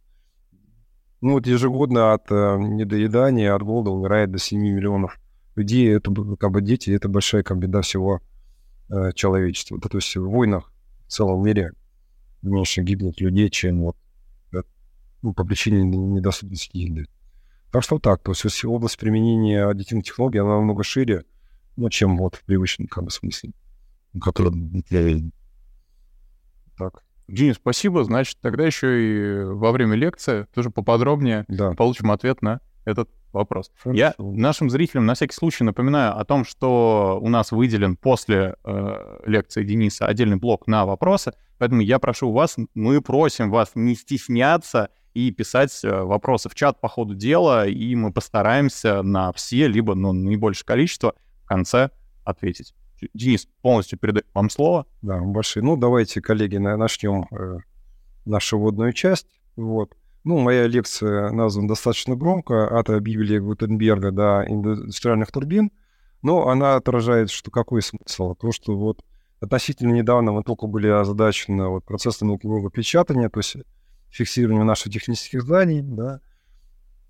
Ну, 1.20 1.32
вот 1.32 1.46
ежегодно 1.46 2.12
от 2.12 2.31
э, 2.31 2.56
недоедания, 2.58 3.52
от 3.52 3.62
голода 3.62 3.91
умирает 3.91 4.31
до 4.31 4.38
7 4.38 4.61
миллионов 4.61 5.19
людей. 5.56 5.93
Это 5.93 6.12
как 6.38 6.52
бы 6.52 6.62
дети, 6.62 6.91
это 6.91 7.08
большая 7.08 7.43
как 7.43 7.58
беда 7.58 7.81
всего 7.82 8.20
э, 8.88 9.12
человечества. 9.14 9.79
Да, 9.82 9.88
то 9.88 9.99
есть 9.99 10.14
в 10.14 10.29
войнах 10.29 10.70
в 11.08 11.11
целом 11.11 11.43
мире 11.43 11.73
меньше 12.43 12.82
гибнет 12.82 13.20
людей, 13.20 13.50
чем 13.50 13.82
вот 13.82 13.96
ну, 15.23 15.32
по 15.32 15.44
причине 15.44 15.82
недоступности 15.82 16.76
еды. 16.76 17.06
Так 17.70 17.82
что 17.82 17.99
так, 17.99 18.23
то 18.23 18.32
есть 18.32 18.64
область 18.64 18.99
применения 18.99 19.64
аддитивных 19.64 20.06
технологий, 20.06 20.38
она 20.38 20.56
намного 20.56 20.82
шире, 20.82 21.25
ну, 21.76 21.90
чем 21.90 22.17
вот 22.17 22.37
в 22.37 22.44
привычном 22.44 22.88
как 22.88 23.05
бы, 23.05 23.11
смысле, 23.11 23.52
который 24.20 24.52
Так. 26.79 27.02
Денис, 27.26 27.56
спасибо. 27.56 28.05
Значит, 28.05 28.38
тогда 28.41 28.64
еще 28.64 29.43
и 29.43 29.44
во 29.44 29.70
время 29.73 29.96
лекции 29.96 30.46
тоже 30.55 30.70
поподробнее 30.70 31.44
да. 31.48 31.72
получим 31.72 32.10
ответ 32.10 32.41
на 32.41 32.60
этот 32.86 33.10
вопрос. 33.32 33.70
Хорошо. 33.77 33.98
Я 33.98 34.15
нашим 34.17 34.70
зрителям 34.70 35.05
на 35.05 35.12
всякий 35.12 35.34
случай 35.34 35.62
напоминаю 35.62 36.19
о 36.19 36.24
том, 36.24 36.46
что 36.46 37.19
у 37.20 37.29
нас 37.29 37.53
выделен 37.53 37.96
после 37.96 38.56
э, 38.65 39.20
лекции 39.27 39.62
Дениса 39.62 40.06
отдельный 40.06 40.39
блок 40.39 40.67
на 40.67 40.86
вопросы, 40.86 41.32
поэтому 41.58 41.81
я 41.81 41.98
прошу 41.98 42.32
вас, 42.32 42.56
мы 42.74 43.00
просим 43.00 43.50
вас 43.50 43.72
не 43.74 43.94
стесняться 43.94 44.91
и 45.15 45.31
писать 45.31 45.79
э, 45.84 46.03
вопросы 46.03 46.48
в 46.48 46.55
чат 46.55 46.81
по 46.81 46.88
ходу 46.88 47.15
дела, 47.15 47.67
и 47.67 47.94
мы 47.94 48.12
постараемся 48.12 49.03
на 49.03 49.32
все, 49.32 49.67
либо 49.67 49.94
ну, 49.94 50.12
наибольшее 50.12 50.67
количество 50.67 51.15
в 51.44 51.46
конце 51.46 51.91
ответить. 52.24 52.74
Денис, 53.15 53.48
полностью 53.62 53.98
передаю 53.98 54.24
вам 54.34 54.50
слово. 54.50 54.86
Да, 55.03 55.20
большие. 55.20 55.62
Ну, 55.62 55.77
давайте, 55.77 56.20
коллеги, 56.20 56.56
начнем 56.56 57.27
э, 57.31 57.58
нашу 58.24 58.58
вводную 58.58 58.93
часть. 58.93 59.27
Вот. 59.56 59.96
Ну, 60.24 60.38
моя 60.38 60.67
лекция 60.67 61.31
названа 61.31 61.69
достаточно 61.69 62.17
громко 62.17 62.79
«От 62.79 62.91
объявили 62.91 63.38
Гутенберга 63.38 64.10
до 64.10 64.44
индустриальных 64.46 65.32
турбин», 65.32 65.70
но 66.22 66.48
она 66.48 66.74
отражает, 66.74 67.31
что 67.31 67.50
какой 67.50 67.82
смысл? 67.82 68.34
То, 68.34 68.53
что 68.53 68.77
вот 68.77 69.05
относительно 69.40 69.92
недавно 69.92 70.32
мы 70.32 70.42
только 70.42 70.66
были 70.66 70.88
озадачены 70.88 71.68
вот, 71.68 71.84
процессом 71.84 72.28
наукового 72.28 72.70
печатания, 72.70 73.28
то 73.28 73.40
есть 73.40 73.56
фиксирование 74.10 74.64
наших 74.64 74.92
технических 74.92 75.42
знаний, 75.42 75.82
да, 75.82 76.20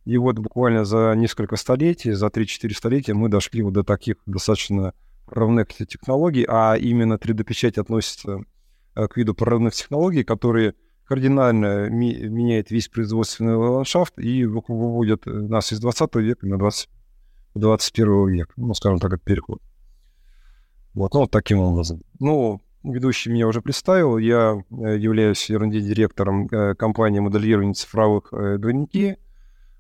и 0.04 0.16
вот 0.16 0.38
буквально 0.38 0.87
за 0.87 1.12
несколько 1.14 1.56
столетий, 1.56 2.12
за 2.12 2.28
3-4 2.28 2.70
столетия 2.75 3.12
мы 3.12 3.28
дошли 3.28 3.62
вот 3.62 3.75
до 3.75 3.85
таких 3.85 4.16
достаточно 4.25 4.94
прорывных 5.26 5.68
технологий, 5.68 6.47
а 6.49 6.76
именно 6.76 7.14
3D-печать 7.14 7.76
относится 7.76 8.40
э, 8.94 9.06
к 9.06 9.18
виду 9.18 9.35
прорывных 9.35 9.75
технологий, 9.75 10.25
которые 10.25 10.75
кардинально 11.04 11.90
ми- 11.90 12.26
меняет 12.26 12.70
весь 12.70 12.88
производственный 12.88 13.56
ландшафт 13.56 14.18
и 14.18 14.47
выводит 14.47 15.26
нас 15.26 15.73
из 15.73 15.80
20 15.80 16.14
века 16.16 16.47
на 16.47 16.58
20, 16.58 16.88
21 17.54 18.28
век. 18.28 18.52
Ну, 18.56 18.73
скажем 18.73 18.99
так, 19.00 19.12
это 19.12 19.23
переход. 19.23 19.61
Вот, 20.99 21.14
ну, 21.14 21.21
вот 21.21 21.31
таким 21.31 21.61
образом. 21.61 22.02
Ну, 22.19 22.61
ведущий 22.83 23.31
меня 23.31 23.47
уже 23.47 23.62
представил. 23.62 24.19
Я 24.19 24.61
э, 24.69 24.99
являюсь 24.99 25.49
R&D-директором 25.49 26.49
э, 26.49 26.75
компании 26.75 27.21
моделирования 27.21 27.75
цифровых 27.75 28.33
э, 28.33 28.59
двойники. 28.59 29.17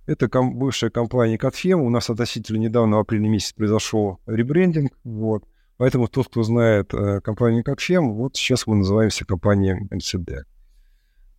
Это 0.06 0.28
ком- 0.28 0.56
бывшая 0.56 0.90
компания 0.90 1.36
Катфем. 1.36 1.80
У 1.80 1.90
нас 1.90 2.08
относительно 2.08 2.58
недавно, 2.58 2.98
в 2.98 3.00
апреле 3.00 3.28
месяце, 3.28 3.56
произошел 3.56 4.20
ребрендинг. 4.26 4.92
Вот. 5.02 5.42
Поэтому 5.76 6.06
тот, 6.06 6.28
кто 6.28 6.44
знает 6.44 6.92
компанию 7.24 7.64
Катфем, 7.64 8.14
вот 8.14 8.36
сейчас 8.36 8.68
мы 8.68 8.76
называемся 8.76 9.24
компанией 9.24 9.88
МЦД. 9.90 10.46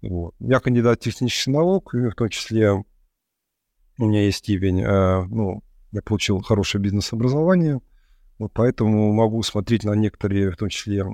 Вот. 0.01 0.35
Я 0.39 0.59
кандидат 0.59 0.99
технических 0.99 1.53
наук, 1.53 1.95
и 1.95 2.09
в 2.09 2.15
том 2.15 2.27
числе 2.27 2.71
у 2.71 2.83
меня 4.05 4.25
есть 4.25 4.39
степень 4.39 4.81
э, 4.81 5.23
ну, 5.29 5.63
Я 5.93 6.01
получил 6.01 6.41
хорошее 6.41 6.81
бизнес-образование, 6.81 7.79
вот 8.39 8.51
поэтому 8.53 9.11
могу 9.13 9.43
смотреть 9.43 9.83
на 9.83 9.93
некоторые, 9.93 10.51
в 10.51 10.57
том 10.57 10.69
числе 10.69 11.05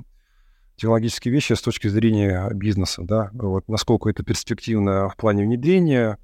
технологические 0.76 1.32
вещи 1.32 1.52
с 1.52 1.60
точки 1.60 1.88
зрения 1.88 2.48
бизнеса, 2.54 3.02
да, 3.04 3.30
вот 3.32 3.68
насколько 3.68 4.08
это 4.08 4.22
перспективно 4.22 5.08
в 5.08 5.16
плане 5.16 5.44
внедрения, 5.44 6.18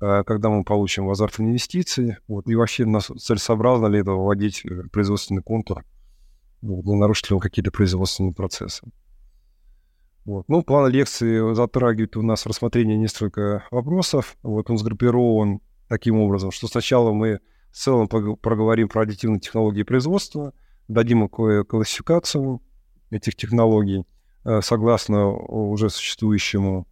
э, 0.00 0.22
когда 0.24 0.48
мы 0.48 0.64
получим 0.64 1.06
возврат 1.06 1.38
инвестиций, 1.38 2.16
вот, 2.26 2.48
и 2.48 2.54
вообще 2.54 2.86
нас 2.86 3.10
целесообразно 3.18 3.86
ли 3.86 4.00
это 4.00 4.12
вводить 4.12 4.64
э, 4.64 4.84
производственный 4.90 5.42
контур, 5.42 5.84
вот, 6.62 6.84
нарушить 6.86 7.30
ли 7.30 7.34
он 7.34 7.40
какие-то 7.40 7.70
производственные 7.70 8.32
процессы. 8.32 8.82
Вот. 10.24 10.44
Ну, 10.48 10.62
план 10.62 10.90
лекции 10.90 11.54
затрагивает 11.54 12.16
у 12.16 12.22
нас 12.22 12.46
рассмотрение 12.46 12.96
несколько 12.96 13.64
вопросов. 13.70 14.36
Вот 14.42 14.70
он 14.70 14.76
сгруппирован 14.76 15.60
таким 15.88 16.20
образом, 16.20 16.50
что 16.50 16.68
сначала 16.68 17.12
мы 17.12 17.40
в 17.72 17.76
целом 17.76 18.08
проговорим 18.08 18.88
про 18.88 19.02
аддитивные 19.02 19.40
технологии 19.40 19.82
производства, 19.82 20.52
дадим 20.88 21.28
классификацию 21.28 22.60
этих 23.10 23.36
технологий 23.36 24.04
э, 24.44 24.60
согласно 24.62 25.28
уже 25.28 25.90
существующему 25.90 26.86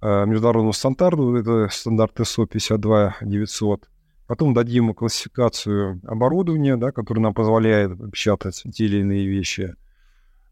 э, 0.00 0.26
международному 0.26 0.72
стандарту, 0.72 1.34
это 1.36 1.68
стандарт 1.70 2.18
ISO 2.20 2.46
52900. 2.46 3.88
Потом 4.26 4.52
дадим 4.52 4.92
классификацию 4.94 6.00
оборудования, 6.04 6.76
да, 6.76 6.92
которое 6.92 7.22
нам 7.22 7.34
позволяет 7.34 7.98
печатать 8.10 8.62
те 8.74 8.84
или 8.84 8.98
иные 8.98 9.26
вещи. 9.26 9.74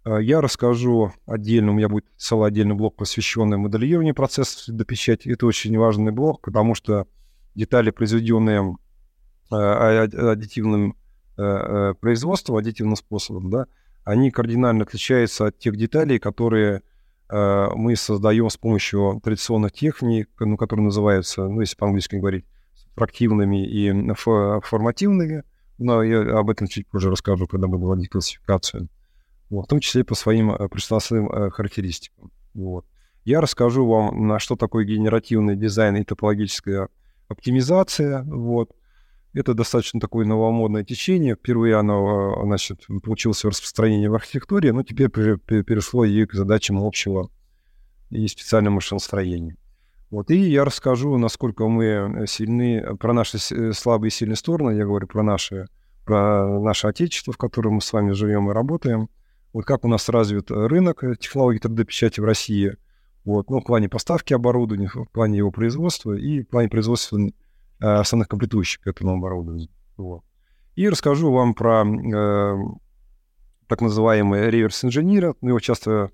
Э, 0.05 0.19
я 0.23 0.40
расскажу 0.40 1.12
отдельно, 1.26 1.73
у 1.73 1.75
меня 1.75 1.88
будет 1.88 2.07
целый 2.16 2.49
отдельный 2.49 2.75
блок, 2.75 2.97
посвященный 2.97 3.59
моделированию 3.59 4.14
процесса 4.14 4.73
до 4.73 4.85
печати. 4.85 5.28
Это 5.28 5.47
очень 5.47 5.76
важный 5.76 6.12
блок, 6.12 6.43
потому 6.43 6.75
что 6.75 7.07
детали, 7.55 7.90
произведенные 7.90 8.76
аддитивным 9.50 10.97
производством, 11.37 12.57
аддитивным 12.57 12.97
способом, 12.97 13.50
да, 13.50 13.67
они 14.07 14.31
кардинально 14.31 14.85
отличаются 14.85 15.47
от 15.47 15.59
тех 15.59 15.76
деталей, 15.76 16.21
которые 16.21 16.83
э, 17.29 17.69
мы 17.75 17.97
создаем 17.97 18.49
с 18.49 18.57
помощью 18.57 19.21
традиционных 19.23 19.73
техник, 19.73 20.31
ну, 20.38 20.57
которые 20.57 20.85
называются, 20.85 21.49
ну, 21.49 21.61
если 21.61 21.75
по-английски 21.75 22.15
говорить, 22.15 22.45
фрактивными 22.95 23.67
и 23.67 24.15
формативными. 24.15 25.43
Но 25.79 26.05
я 26.05 26.38
об 26.38 26.50
этом 26.50 26.69
чуть 26.69 26.87
позже 26.87 27.11
расскажу, 27.11 27.49
когда 27.49 27.67
буду 27.67 27.87
вводить 27.87 28.09
классификацию. 28.09 28.88
Вот, 29.50 29.65
в 29.65 29.69
том 29.69 29.81
числе 29.81 30.05
по 30.05 30.15
своим 30.15 30.53
э, 30.53 30.69
пространственным 30.69 31.29
э, 31.29 31.50
характеристикам. 31.50 32.31
Вот. 32.55 32.87
Я 33.25 33.41
расскажу 33.41 33.85
вам, 33.88 34.29
на 34.29 34.38
что 34.38 34.55
такое 34.55 34.85
генеративный 34.85 35.57
дизайн 35.57 35.97
и 35.97 36.05
топологическая 36.05 36.91
оптимизация. 37.26 38.23
Вот. 38.23 38.71
Это 39.37 39.52
достаточно 39.52 40.00
такое 40.00 40.25
новомодное 40.25 40.83
течение. 40.83 41.35
Впервые 41.35 41.76
оно 41.76 42.40
значит, 42.45 42.87
получилось 43.05 43.45
распространение 43.45 44.09
в 44.09 44.14
архитектуре, 44.14 44.73
но 44.73 44.83
теперь 44.83 45.11
перешло 45.11 46.07
и 46.07 46.25
к 46.25 46.33
задачам 46.33 46.83
общего 46.83 47.28
и 48.09 48.26
специального 48.28 48.76
машиностроения. 48.76 49.59
Вот, 50.11 50.31
и 50.31 50.38
я 50.38 50.64
расскажу, 50.64 51.19
насколько 51.19 51.69
мы 51.69 52.25
сильны, 52.26 52.97
про 52.97 53.12
наши 53.12 53.37
слабые 53.75 54.09
и 54.09 54.12
сильные 54.12 54.37
стороны, 54.37 54.71
я 54.71 54.87
говорю 54.87 55.07
про 55.07 55.23
наши, 55.23 55.66
про 56.07 56.59
наше 56.61 56.87
отечество, 56.87 57.35
в 57.35 57.37
котором 57.37 57.75
мы 57.75 57.81
с 57.83 57.93
вами 57.93 58.12
живем 58.12 58.50
и 58.50 58.55
работаем. 58.55 59.11
Вот 59.52 59.66
как 59.66 59.85
у 59.85 59.88
нас 59.88 60.09
развит 60.09 60.50
рынок 60.50 61.05
технологий 61.21 61.59
3D-печати 61.59 62.21
в 62.21 62.25
России, 62.25 62.76
вот, 63.26 63.50
ну, 63.50 63.61
в 63.61 63.64
плане 63.64 63.90
поставки 63.90 64.33
оборудования, 64.33 64.88
в 64.88 65.11
плане 65.12 65.38
его 65.38 65.50
производства 65.50 66.14
и 66.14 66.43
в 66.43 66.49
плане 66.49 66.71
производства 66.71 67.19
Э, 67.19 67.46
основных 67.78 68.28
комплектующих 68.28 68.80
к 68.80 68.87
этому 68.87 69.14
оборудованию. 69.14 69.68
Вот. 69.97 70.23
И 70.75 70.88
расскажу 70.88 71.33
вам 71.33 71.54
про 71.54 71.85
э, 71.85 72.56
так 73.66 73.80
называемый 73.80 74.50
реверс-инженера. 74.50 75.35
Ну, 75.40 75.49
его 75.49 75.61
часто 75.61 76.11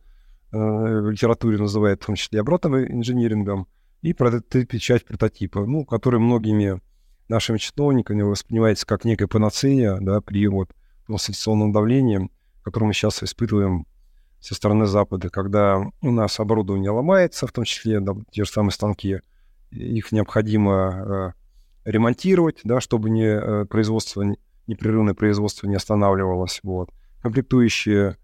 э, 0.52 0.56
в 0.56 1.10
литературе 1.10 1.58
называют 1.58 2.02
в 2.02 2.06
том 2.06 2.14
числе 2.14 2.40
обратным 2.40 2.76
инжинирингом. 2.76 3.66
И 4.02 4.12
про 4.14 4.40
печать 4.40 5.04
прототипа, 5.04 5.64
ну, 5.64 5.84
который 5.84 6.20
многими 6.20 6.80
нашими 7.28 7.58
чиновниками 7.58 8.22
воспринимается 8.22 8.86
как 8.86 9.04
некая 9.04 9.26
панацея 9.26 9.98
да, 10.00 10.20
при 10.20 10.46
вот 10.48 10.70
конституционном 11.06 11.72
давлении, 11.72 12.30
которое 12.62 12.86
мы 12.86 12.94
сейчас 12.94 13.22
испытываем 13.22 13.86
со 14.40 14.54
стороны 14.54 14.86
Запада, 14.86 15.30
когда 15.30 15.84
у 16.00 16.10
нас 16.10 16.38
оборудование 16.40 16.90
ломается, 16.90 17.46
в 17.46 17.52
том 17.52 17.64
числе 17.64 18.00
да, 18.00 18.14
те 18.32 18.44
же 18.44 18.50
самые 18.50 18.72
станки, 18.72 19.20
их 19.70 20.12
необходимо 20.12 21.34
ремонтировать, 21.84 22.60
да, 22.64 22.80
чтобы 22.80 23.10
не, 23.10 23.26
э, 23.26 23.64
производство, 23.66 24.24
непрерывное 24.66 25.14
производство 25.14 25.66
не 25.66 25.74
останавливалось. 25.74 26.60
Вот. 26.62 26.90
Комплектующие 27.20 28.16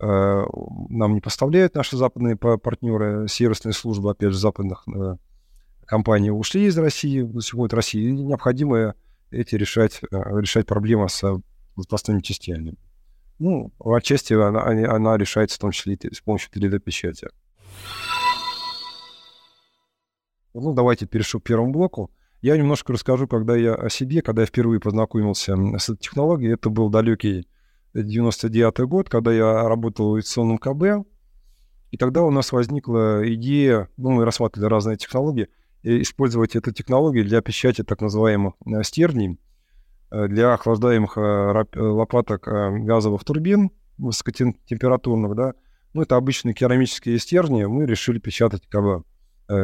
э, 0.00 0.44
нам 0.88 1.14
не 1.14 1.20
поставляют 1.20 1.74
наши 1.74 1.96
западные 1.96 2.36
партнеры, 2.36 3.28
сервисные 3.28 3.72
службы, 3.72 4.10
опять 4.10 4.32
же, 4.32 4.38
западных 4.38 4.84
э, 4.88 5.16
компаний 5.86 6.30
ушли 6.30 6.66
из 6.66 6.76
России, 6.78 7.28
сих 7.40 7.54
пор 7.54 7.70
России, 7.72 8.08
и 8.08 8.12
необходимо 8.12 8.94
эти 9.30 9.54
решать, 9.54 10.00
э, 10.10 10.40
решать 10.40 10.66
проблемы 10.66 11.08
с 11.08 11.22
запасными 11.76 12.20
частями. 12.20 12.74
Ну, 13.38 13.72
отчасти 13.78 14.32
она, 14.32 14.62
она 14.62 15.16
решается 15.18 15.56
в 15.56 15.60
том 15.60 15.70
числе 15.70 15.94
и 15.94 16.14
с 16.14 16.20
помощью 16.20 16.50
3D-печати. 16.50 17.28
Ну, 20.54 20.72
давайте 20.72 21.06
перейшу 21.06 21.38
к 21.38 21.44
первому 21.44 21.70
блоку. 21.70 22.10
Я 22.46 22.56
немножко 22.56 22.92
расскажу, 22.92 23.26
когда 23.26 23.56
я 23.56 23.74
о 23.74 23.90
себе, 23.90 24.22
когда 24.22 24.42
я 24.42 24.46
впервые 24.46 24.78
познакомился 24.78 25.56
с 25.80 25.88
этой 25.88 25.98
технологией. 25.98 26.54
Это 26.54 26.70
был 26.70 26.90
далекий 26.90 27.48
99 27.92 28.88
год, 28.88 29.08
когда 29.08 29.32
я 29.32 29.68
работал 29.68 30.10
в 30.10 30.14
авиационном 30.14 30.58
КБ. 30.58 31.04
И 31.90 31.96
тогда 31.96 32.22
у 32.22 32.30
нас 32.30 32.52
возникла 32.52 33.28
идея, 33.34 33.88
ну, 33.96 34.12
мы 34.12 34.24
рассматривали 34.24 34.70
разные 34.70 34.96
технологии, 34.96 35.48
использовать 35.82 36.54
эту 36.54 36.70
технологию 36.70 37.24
для 37.24 37.40
печати 37.40 37.82
так 37.82 38.00
называемых 38.00 38.54
э, 38.64 38.84
стержней, 38.84 39.40
э, 40.12 40.28
для 40.28 40.54
охлаждаемых 40.54 41.18
э, 41.18 41.64
лопаток 41.74 42.44
газовых 42.44 43.24
турбин 43.24 43.72
высокотемпературных, 43.98 45.34
да. 45.34 45.54
Ну, 45.94 46.02
это 46.02 46.14
обычные 46.14 46.54
керамические 46.54 47.18
стержни, 47.18 47.64
мы 47.64 47.86
решили 47.86 48.20
печатать 48.20 48.68
КБ, 48.68 49.04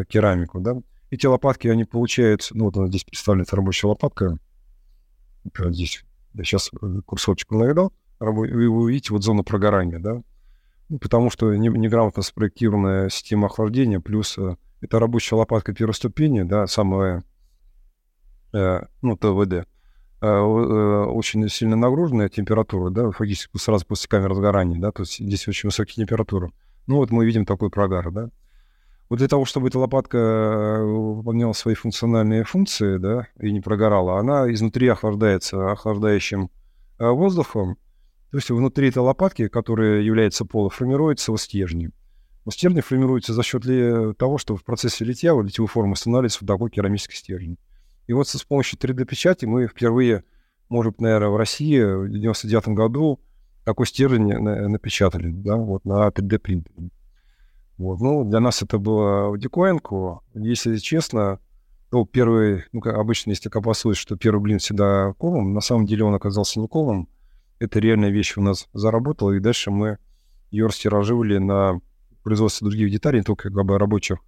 керамику, 0.08 0.58
да. 0.58 0.82
Эти 1.12 1.26
лопатки, 1.26 1.68
они 1.68 1.84
получаются... 1.84 2.56
Ну, 2.56 2.70
вот 2.70 2.88
здесь 2.88 3.04
представлена, 3.04 3.44
рабочая 3.52 3.88
лопатка. 3.88 4.38
Здесь 5.54 6.02
я 6.32 6.42
сейчас 6.42 6.70
э, 6.72 7.00
курсорчик 7.04 7.50
наведал. 7.50 7.92
Вы 8.18 8.66
увидите 8.66 9.12
вот 9.12 9.22
зону 9.22 9.44
прогорания, 9.44 9.98
да? 9.98 10.22
Ну, 10.88 10.98
потому 10.98 11.28
что 11.28 11.54
неграмотно 11.54 12.22
спроектированная 12.22 13.10
система 13.10 13.48
охлаждения, 13.48 14.00
плюс 14.00 14.38
э, 14.38 14.56
это 14.80 14.98
рабочая 14.98 15.34
лопатка 15.34 15.74
первой 15.74 15.92
ступени, 15.92 16.44
да, 16.44 16.66
самая, 16.66 17.24
э, 18.54 18.80
ну, 19.02 19.14
ТВД, 19.18 19.68
очень 20.22 21.46
сильно 21.50 21.76
нагруженная 21.76 22.30
температура, 22.30 22.88
да, 22.88 23.10
фактически 23.10 23.58
сразу 23.58 23.84
после 23.84 24.08
камеры 24.08 24.34
сгорания, 24.34 24.80
да, 24.80 24.92
то 24.92 25.02
есть 25.02 25.18
здесь 25.18 25.46
очень 25.46 25.66
высокие 25.66 26.06
температуры. 26.06 26.52
Ну, 26.86 26.96
вот 26.96 27.10
мы 27.10 27.26
видим 27.26 27.44
такой 27.44 27.68
прогар, 27.68 28.10
да. 28.10 28.30
Вот 29.12 29.18
для 29.18 29.28
того, 29.28 29.44
чтобы 29.44 29.68
эта 29.68 29.78
лопатка 29.78 30.16
э, 30.16 30.82
выполняла 30.82 31.52
свои 31.52 31.74
функциональные 31.74 32.44
функции, 32.44 32.96
да, 32.96 33.28
и 33.38 33.52
не 33.52 33.60
прогорала, 33.60 34.18
она 34.18 34.50
изнутри 34.50 34.88
охлаждается 34.88 35.70
охлаждающим 35.70 36.50
э, 36.98 37.10
воздухом. 37.10 37.76
То 38.30 38.38
есть 38.38 38.48
внутри 38.48 38.88
этой 38.88 39.00
лопатки, 39.00 39.48
которая 39.48 40.00
является 40.00 40.46
поло, 40.46 40.70
формируется 40.70 41.36
стержни. 41.36 41.90
Стержни 42.48 42.80
формируются 42.80 43.34
за 43.34 43.42
счет 43.42 43.64
того, 44.16 44.38
что 44.38 44.56
в 44.56 44.64
процессе 44.64 45.04
литья 45.04 45.34
вот 45.34 45.42
литьевой 45.42 45.68
формы 45.68 45.94
становится 45.94 46.38
вот 46.40 46.46
такой 46.46 46.70
керамический 46.70 47.18
стержень. 47.18 47.58
И 48.06 48.14
вот 48.14 48.28
с 48.28 48.44
помощью 48.44 48.78
3D-печати 48.78 49.44
мы 49.44 49.66
впервые, 49.66 50.24
может 50.70 51.02
наверное, 51.02 51.28
в 51.28 51.36
России 51.36 51.82
в 51.82 52.08
99 52.08 52.68
году 52.68 53.20
такой 53.66 53.86
стержень 53.86 54.32
напечатали, 54.38 55.28
да, 55.28 55.56
вот 55.56 55.84
на 55.84 56.08
3D-принтере. 56.08 56.88
Вот. 57.82 58.00
Ну, 58.00 58.24
для 58.24 58.38
нас 58.38 58.62
это 58.62 58.78
было 58.78 59.30
в 59.30 59.38
диковинку. 59.38 60.22
Если 60.34 60.76
честно, 60.76 61.40
то 61.90 62.04
первый, 62.04 62.64
ну, 62.70 62.80
как 62.80 62.94
обычно, 62.96 63.30
если 63.30 63.48
копосуешь, 63.48 63.96
что 63.96 64.14
первый 64.14 64.40
блин 64.40 64.60
всегда 64.60 65.14
комом, 65.18 65.52
на 65.52 65.60
самом 65.60 65.86
деле 65.86 66.04
он 66.04 66.14
оказался 66.14 66.60
не 66.60 66.68
комом. 66.68 67.08
Это 67.58 67.80
реальная 67.80 68.10
вещь 68.10 68.36
у 68.36 68.40
нас 68.40 68.68
заработала, 68.72 69.32
и 69.32 69.40
дальше 69.40 69.72
мы 69.72 69.98
ее 70.52 70.66
растираживали 70.66 71.38
на 71.38 71.80
производство 72.22 72.68
других 72.68 72.88
деталей, 72.92 73.18
не 73.18 73.24
только 73.24 73.50
как 73.50 73.64
бы 73.64 73.76
рабочих 73.76 74.18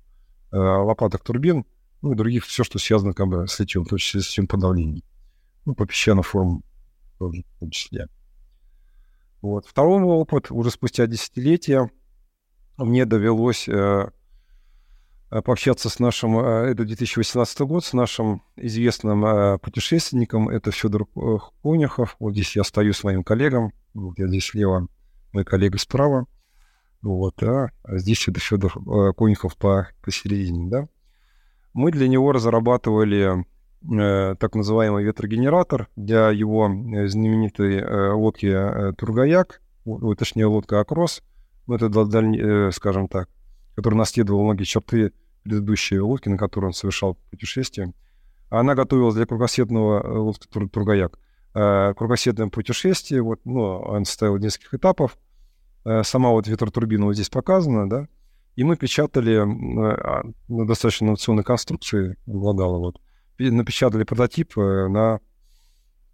э, 0.51 0.57
лопаток 0.57 1.23
турбин, 1.23 1.65
ну 2.03 2.13
и 2.13 2.17
других, 2.17 2.45
все, 2.45 2.65
что 2.65 2.81
связано 2.81 3.15
как 3.15 3.29
бы 3.29 3.47
с 3.47 3.61
литьем, 3.61 3.85
в 3.85 3.89
том 3.89 3.99
числе 3.99 4.21
с 4.21 4.31
литьем 4.31 4.49
подавлением. 4.49 5.05
Ну, 5.65 5.77
по 5.77 5.87
песчаным 5.87 6.25
формам 6.25 6.65
тоже 7.21 7.45
в 7.57 7.61
том 7.61 7.71
числе. 7.71 8.09
Вот. 9.43 9.65
Второй 9.65 10.03
опыт 10.03 10.51
уже 10.51 10.73
спустя 10.73 11.07
десятилетия 11.07 11.89
мне 12.77 13.05
довелось 13.05 13.69
э, 13.69 14.11
пообщаться 15.31 15.89
с 15.89 15.99
нашим, 15.99 16.39
это 16.39 16.85
2018 16.85 17.61
год, 17.61 17.85
с 17.85 17.93
нашим 17.93 18.43
известным 18.57 19.59
путешественником, 19.61 20.49
это 20.49 20.71
Федор 20.71 21.07
Конюхов. 21.63 22.17
Вот 22.19 22.33
здесь 22.33 22.57
я 22.57 22.65
стою 22.65 22.93
с 22.93 23.05
моим 23.05 23.25
коллегом, 23.25 23.73
вот 23.95 24.19
я 24.19 24.29
здесь 24.29 24.47
слева, 24.47 24.87
мой 25.33 25.45
коллега 25.45 25.79
справа. 25.79 26.27
Вот, 27.03 27.43
а 27.43 27.71
здесь 27.87 28.27
это 28.29 28.41
Федор 28.41 28.73
Конюхов 29.15 29.57
по, 29.57 29.89
посередине, 30.03 30.71
да. 30.71 30.89
Мы 31.75 31.91
для 31.91 32.07
него 32.07 32.31
разрабатывали 32.31 33.45
э, 33.85 34.37
так 34.37 34.55
называемый 34.55 35.03
ветрогенератор 35.05 35.89
для 35.97 36.31
его 36.31 36.69
э, 36.69 37.09
знаменитой 37.09 37.79
э, 37.79 38.13
лодки 38.13 38.47
э, 38.47 38.93
Тургаяк, 38.93 39.61
точнее 40.17 40.47
лодка 40.47 40.79
Акрос, 40.79 41.23
ну, 41.67 41.75
это, 41.75 41.89
даль... 41.89 42.41
Э, 42.41 42.71
скажем 42.73 43.09
так, 43.09 43.29
который 43.75 43.95
наследовал 43.95 44.45
многие 44.45 44.65
черты 44.65 45.13
предыдущей 45.43 45.99
лодки, 45.99 46.29
на 46.29 46.39
которой 46.39 46.67
он 46.67 46.73
совершал 46.73 47.19
путешествие. 47.31 47.93
Она 48.51 48.75
готовилась 48.75 49.15
для 49.15 49.27
кругосветного 49.27 50.01
э, 50.01 50.19
лодки 50.19 50.47
тур 50.47 50.69
«Тургаяк». 50.69 51.19
Э, 51.55 51.95
кругосветное 51.95 52.49
путешествие, 52.49 53.23
вот, 53.23 53.41
ну, 53.45 53.63
он 53.63 54.05
состоял 54.05 54.37
нескольких 54.39 54.75
этапов. 54.75 55.19
Сама 56.03 56.31
вот 56.31 56.47
ветротурбина 56.47 57.05
вот 57.05 57.13
здесь 57.13 57.29
показана, 57.29 57.87
да, 57.87 58.09
и 58.57 58.65
мы 58.65 58.79
печатали 58.79 59.35
а, 59.37 60.23
ну, 60.49 60.65
достаточно 60.65 61.05
инновационной 61.05 61.45
конструкции, 61.45 62.17
обладала 62.27 62.79
вот, 62.79 63.03
напечатали 63.39 64.05
прототип 64.05 64.57
на 64.57 65.21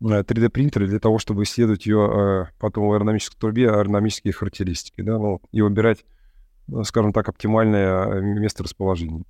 Э, 0.02 0.23
3D 0.23 0.49
принтера 0.49 0.87
для 0.87 0.99
того, 0.99 1.19
чтобы 1.19 1.42
исследовать 1.42 1.87
ее 1.87 2.47
э, 2.49 2.52
потом 2.59 2.90
аэродинамической 2.90 3.38
трубе, 3.38 3.71
аэродинамические 3.71 4.33
характеристики, 4.33 5.02
да, 5.02 5.19
ну, 5.19 5.40
и 5.52 5.61
выбирать, 5.61 6.04
ну, 6.66 6.85
скажем 6.85 7.12
так, 7.12 7.28
оптимальное 7.28 8.07
э, 8.07 8.21
место 8.21 8.62
расположения. 8.62 9.25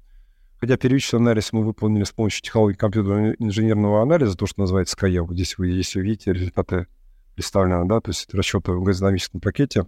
Хотя 0.59 0.77
первичный 0.77 1.19
анализ 1.19 1.53
мы 1.53 1.65
выполнили 1.65 2.05
с 2.05 2.13
помощью 2.13 2.43
технологии 2.43 2.77
компьютерного 2.77 3.33
инженерного 3.39 4.03
анализа, 4.03 4.37
то, 4.37 4.47
что 4.47 4.61
называется 4.61 4.97
КАЕ. 4.97 5.23
Вот 5.23 5.33
здесь 5.33 5.57
вы, 5.57 5.69
если 5.69 6.01
видите, 6.01 6.33
результаты 6.33 6.87
представлены, 7.35 7.89
да, 7.89 8.01
то 8.01 8.11
есть 8.11 8.33
расчеты 8.35 8.73
в 8.73 8.83
газодинамическом 8.83 9.41
пакете. 9.41 9.87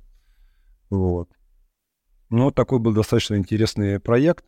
Вот. 0.89 1.29
Ну, 2.31 2.39
Но 2.39 2.51
такой 2.51 2.79
был 2.79 2.93
достаточно 2.93 3.37
интересный 3.37 4.01
проект. 4.01 4.45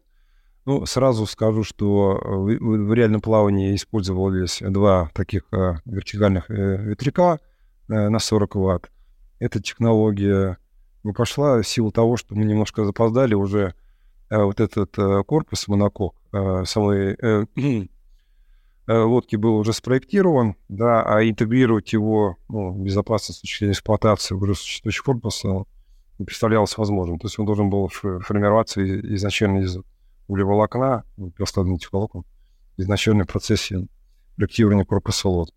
Ну, 0.67 0.87
сразу 0.87 1.27
скажу, 1.27 1.63
что 1.63 2.19
э, 2.19 2.57
в, 2.59 2.93
реальном 2.95 3.21
плавании 3.21 3.75
использовались 3.75 4.63
два 4.63 5.11
таких 5.13 5.43
э, 5.53 5.75
вертикальных 5.85 6.51
э, 6.51 6.77
ветряка 6.85 7.39
э, 7.89 8.09
на 8.09 8.19
40 8.19 8.55
ватт. 8.55 8.91
Эта 9.41 9.61
технология 9.61 10.57
ну, 11.03 11.13
пошла 11.13 11.61
в 11.61 11.69
силу 11.69 11.93
того, 11.93 12.17
что 12.17 12.35
мы 12.35 12.45
немножко 12.45 12.87
запоздали 12.87 13.35
уже 13.35 13.75
э, 14.31 14.43
вот 14.43 14.59
этот 14.59 14.99
э, 14.99 15.23
корпус 15.25 15.69
монокок 15.69 16.15
э, 16.33 16.65
самой 16.65 17.15
э, 17.21 17.45
э, 17.57 17.87
лодки 18.87 19.37
был 19.37 19.59
уже 19.59 19.75
спроектирован, 19.75 20.57
да, 20.71 21.03
а 21.03 21.23
интегрировать 21.29 21.93
его 21.93 22.37
ну, 22.49 22.73
безопасность 22.73 23.41
с 23.41 23.43
точки 23.43 23.59
зрения 23.59 23.73
эксплуатации 23.73 24.35
уже 24.35 24.55
существующий 24.55 25.03
корпус 25.03 25.45
не 25.45 26.25
представлялось 26.25 26.79
возможным. 26.79 27.19
То 27.19 27.27
есть 27.27 27.39
он 27.39 27.45
должен 27.45 27.69
был 27.69 27.89
формироваться 27.89 28.83
изначально 29.15 29.59
из 29.59 29.77
углеволокна, 30.29 31.05
раскладных 31.39 31.93
волокон, 31.93 32.25
изначально 32.77 33.25
в 33.25 33.29
процессе 33.29 33.87
проектирования 34.37 34.85
корпуса 34.85 35.29
лодки. 35.29 35.57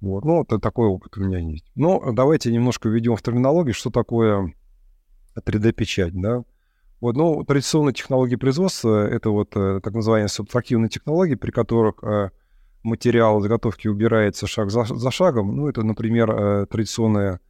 Вот. 0.00 0.24
Ну, 0.24 0.42
это 0.42 0.58
такой 0.58 0.88
опыт 0.88 1.16
у 1.18 1.20
меня 1.20 1.38
есть. 1.38 1.70
Но 1.74 2.12
давайте 2.12 2.50
немножко 2.52 2.88
введем 2.88 3.16
в 3.16 3.22
терминологию, 3.22 3.74
что 3.74 3.90
такое 3.90 4.54
3D-печать, 5.36 6.18
да. 6.18 6.42
Вот, 7.00 7.16
ну, 7.16 7.44
традиционные 7.44 7.94
технологии 7.94 8.36
производства— 8.36 9.06
это 9.08 9.30
вот 9.30 9.56
э, 9.56 9.80
так 9.82 9.94
называемые 9.94 10.28
субтрактивные 10.28 10.90
технологии, 10.90 11.34
при 11.34 11.50
которых 11.50 12.02
э, 12.04 12.30
материал 12.82 13.40
заготовки 13.40 13.88
убирается 13.88 14.46
шаг 14.46 14.70
за, 14.70 14.84
за 14.84 15.10
шагом. 15.10 15.56
Ну, 15.56 15.68
это, 15.68 15.82
например, 15.82 16.30
э, 16.30 16.66
традиционная 16.66 17.40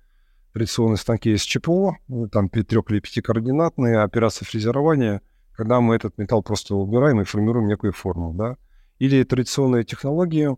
традиционные 0.53 0.97
станки 0.97 1.33
из 1.33 1.43
ЧПО, 1.43 1.97
ну, 2.09 2.29
там 2.29 2.49
трех- 2.49 2.91
или 2.91 3.01
пятикоординатные, 3.01 4.01
операции 4.01 4.45
фрезерования, 4.45 5.23
когда 5.61 5.83
мы 5.83 5.95
этот 5.95 6.17
металл 6.17 6.43
просто 6.43 6.75
убираем 6.75 7.21
и 7.21 7.25
формируем 7.25 7.69
некую 7.69 7.93
форму, 7.93 8.33
да. 8.33 8.57
Или 8.99 9.25
традиционные 9.25 9.85
технологии 9.85 10.57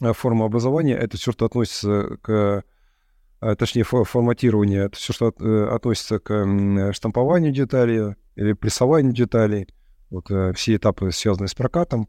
э, 0.00 0.12
формообразования, 0.12 0.96
это 0.96 1.16
все, 1.16 1.30
что 1.30 1.46
относится 1.46 2.16
к 2.20 2.64
э, 3.40 3.54
точнее, 3.54 3.84
форматирование, 3.84 4.86
это 4.86 4.96
все, 4.96 5.12
что 5.12 5.32
э, 5.38 5.68
относится 5.72 6.18
к 6.18 6.92
штампованию 6.92 7.52
деталей 7.52 8.16
или 8.34 8.52
прессованию 8.54 9.12
деталей, 9.12 9.68
вот 10.10 10.26
все 10.56 10.74
этапы, 10.74 11.12
связанные 11.12 11.46
с 11.46 11.54
прокатом 11.54 12.08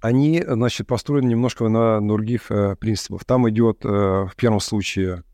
они, 0.00 0.42
значит, 0.46 0.86
построены 0.86 1.26
немножко 1.26 1.68
на 1.68 2.00
других 2.00 2.50
э, 2.50 2.76
принципах. 2.76 3.24
Там 3.24 3.50
идет 3.50 3.84
э, 3.84 3.88
в 3.88 4.32
первом 4.36 4.60
случае, 4.60 5.24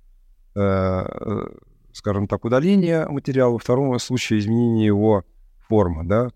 э, 0.55 0.61
э, 0.61 1.47
скажем 1.95 2.27
так, 2.27 2.45
удаление 2.45 3.07
материала, 3.07 3.53
во 3.53 3.59
втором 3.59 3.99
случае 3.99 4.41
изменение 4.41 4.87
его 4.87 5.25
формы, 5.69 6.05
да. 6.05 6.31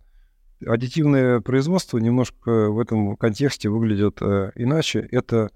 Аддитивное 0.65 1.41
производство 1.41 1.99
немножко 1.99 2.71
в 2.71 2.81
этом 2.81 3.17
контексте 3.17 3.69
выглядит 3.69 4.19
э, 4.23 4.53
иначе. 4.55 5.07
Это 5.13 5.51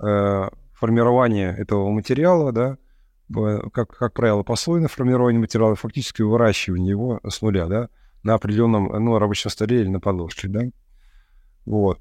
э, 0.00 0.48
формирование 0.72 1.54
этого 1.56 1.90
материала, 1.90 2.52
да, 2.52 2.78
как, 3.72 3.88
как 3.96 4.12
правило, 4.12 4.42
послойное 4.42 4.88
формирование 4.88 5.40
материала, 5.40 5.74
фактически 5.74 6.22
выращивание 6.22 6.90
его 6.90 7.20
с 7.26 7.40
нуля, 7.42 7.66
да, 7.66 7.88
на 8.22 8.34
определенном, 8.34 8.86
ну, 9.04 9.18
рабочем 9.18 9.50
столе 9.50 9.80
или 9.80 9.88
на 9.88 10.00
подложке, 10.00 10.48
да. 10.48 10.62
Вот. 11.64 12.00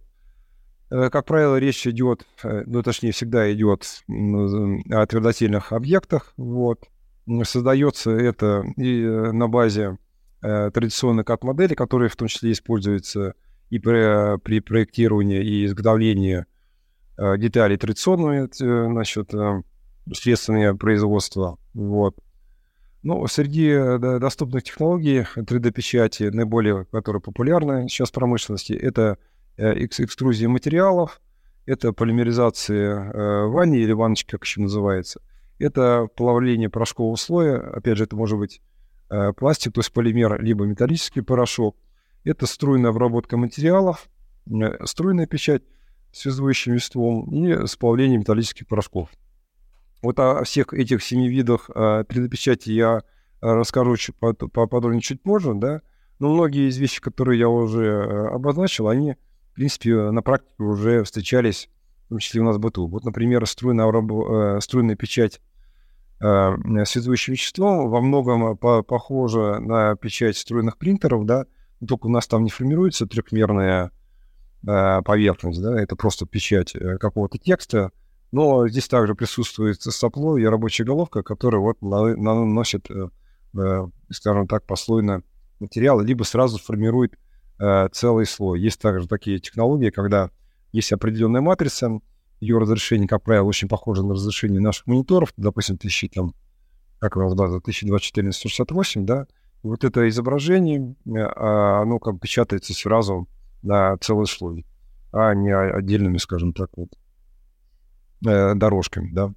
Э, 0.90 1.10
как 1.10 1.26
правило, 1.26 1.58
речь 1.58 1.88
идет, 1.88 2.26
э, 2.44 2.64
ну, 2.66 2.84
точнее, 2.84 3.12
всегда 3.12 3.52
идет 3.54 4.04
о 4.10 5.06
твердотельных 5.06 5.72
объектах. 5.72 6.34
Вот. 6.36 6.90
Создается 7.44 8.12
это 8.12 8.64
и 8.78 9.04
э, 9.04 9.32
на 9.32 9.48
базе 9.48 9.98
традиционной 10.42 11.24
CAD-модели, 11.24 11.76
которые 11.76 12.10
в 12.10 12.16
том 12.16 12.28
числе 12.28 12.52
используются 12.52 13.36
и 13.70 13.78
при, 13.78 14.40
при 14.40 14.60
проектировании 14.60 15.40
и 15.40 15.66
изготовлении 15.68 16.48
деталей 17.38 17.78
традиционными, 17.78 18.50
значит, 18.52 19.30
средствами 20.12 20.76
производства. 20.76 21.60
Вот. 21.76 22.16
Ну, 23.04 23.28
среди 23.28 24.00
доступных 24.00 24.64
технологий 24.64 25.28
3D-печати, 25.36 26.32
наиболее, 26.32 26.86
которые 26.86 27.22
популярны 27.22 27.88
сейчас 27.88 28.10
в 28.10 28.14
промышленности, 28.14 28.74
это 28.74 29.20
Э, 29.58 29.74
экструзии 29.76 30.48
материалов, 30.48 31.22
это 31.66 31.94
полимеризация 31.94 33.12
э, 33.12 33.46
ванни 33.46 33.80
или 33.80 33.92
ванночки, 33.92 34.32
как 34.32 34.44
еще 34.44 34.62
называется. 34.62 35.22
Это 35.62 36.08
плавление 36.16 36.70
порошкового 36.70 37.16
слоя. 37.16 37.60
Опять 37.60 37.98
же, 37.98 38.06
это 38.06 38.16
может 38.16 38.38
быть 38.38 38.62
э, 39.10 39.34
пластик, 39.34 39.74
то 39.74 39.80
есть 39.82 39.94
полимер, 39.94 40.42
либо 40.42 40.66
металлический 40.66 41.22
порошок. 41.22 41.78
Это 42.24 42.46
струйная 42.46 42.92
обработка 42.92 43.38
материалов, 43.38 44.08
струйная 44.86 45.26
печать 45.26 45.64
связующим 46.12 46.74
веществом 46.74 47.34
и 47.34 47.68
сплавление 47.68 48.18
металлических 48.20 48.68
порошков. 48.68 49.10
Вот 50.02 50.20
о 50.20 50.44
всех 50.44 50.74
этих 50.74 51.04
семи 51.04 51.30
видах 51.30 51.70
3D-печати 51.70 52.70
я 52.70 53.02
расскажу 53.40 53.98
чуть 53.98 54.16
поподробнее 54.18 55.02
чуть 55.02 55.24
позже, 55.24 55.54
да. 55.56 55.82
Но 56.20 56.34
многие 56.34 56.70
из 56.70 56.78
вещей, 56.78 57.00
которые 57.02 57.40
я 57.40 57.50
уже 57.50 58.04
обозначил, 58.32 58.88
они 58.88 59.16
в 59.52 59.56
принципе, 59.56 60.12
на 60.12 60.22
практике 60.22 60.64
уже 60.64 61.04
встречались, 61.04 61.70
в 62.06 62.10
том 62.10 62.20
числе 62.20 62.42
у 62.42 62.46
нас 62.46 62.56
в 62.56 62.60
быту. 62.60 62.88
Вот, 62.88 63.04
например, 63.04 63.46
струйная, 63.46 63.86
э, 63.88 64.62
струйная 64.62 64.96
печать 64.96 65.42
э, 66.22 66.86
связующим 66.86 67.34
веществом 67.34 67.90
во 67.90 68.02
многом 68.02 68.58
по 68.58 68.84
похожа 68.84 69.60
на 69.60 69.96
печать 69.96 70.38
струйных 70.38 70.78
принтеров, 70.78 71.26
да, 71.26 71.46
только 71.86 72.08
у 72.08 72.10
нас 72.10 72.28
там 72.28 72.44
не 72.44 72.50
формируется 72.50 73.08
трехмерная 73.08 73.92
э, 74.68 75.02
поверхность, 75.04 75.62
да, 75.62 75.80
это 75.82 75.96
просто 75.96 76.26
печать 76.26 76.76
э, 76.76 76.98
какого-то 76.98 77.38
текста, 77.38 77.92
но 78.32 78.68
здесь 78.68 78.88
также 78.88 79.16
присутствует 79.16 79.82
сопло 79.82 80.38
и 80.38 80.46
рабочая 80.46 80.86
головка, 80.86 81.24
которая 81.24 81.62
вот 81.62 81.82
наносит, 81.82 82.90
э, 82.90 83.10
э, 83.58 83.88
скажем 84.10 84.48
так, 84.48 84.66
послойно 84.66 85.24
материал, 85.60 86.00
либо 86.00 86.24
сразу 86.24 86.58
формирует 86.58 87.18
э, 87.60 87.90
целый 87.92 88.26
слой. 88.26 88.62
Есть 88.62 88.82
также 88.82 89.08
такие 89.08 89.40
технологии, 89.40 89.90
когда 89.90 90.30
есть 90.72 90.92
определенная 90.94 91.42
матрица, 91.42 92.00
ее 92.42 92.58
разрешение, 92.58 93.08
как 93.08 93.24
правило, 93.24 93.46
очень 93.46 93.70
похоже 93.70 94.04
на 94.04 94.16
разрешение 94.16 94.60
наших 94.60 94.88
мониторов, 94.88 95.32
допустим, 95.38 95.76
1000, 95.76 96.10
там, 96.10 96.34
как 97.00 97.16
у 97.16 97.22
нас 97.22 97.34
база, 97.34 97.58
1024 97.58 98.28
на 98.28 98.34
168, 98.34 99.06
да, 99.06 99.28
вот 99.64 99.84
это 99.84 100.10
изображение, 100.10 100.96
э, 101.06 101.20
а, 101.20 101.84
оно 101.84 102.00
как 102.00 102.20
печатается 102.20 102.74
сразу 102.74 103.28
на 103.62 103.96
целый 103.98 104.26
слой, 104.26 104.66
а 105.14 105.34
не 105.34 105.56
отдельными, 105.56 106.18
скажем 106.18 106.52
так, 106.52 106.70
вот, 106.76 106.90
э, 108.26 108.56
дорожками, 108.56 109.12
да, 109.14 109.34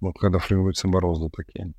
вот 0.00 0.18
когда 0.18 0.38
формируются 0.38 0.88
борозды 0.88 1.28
такие. 1.30 1.72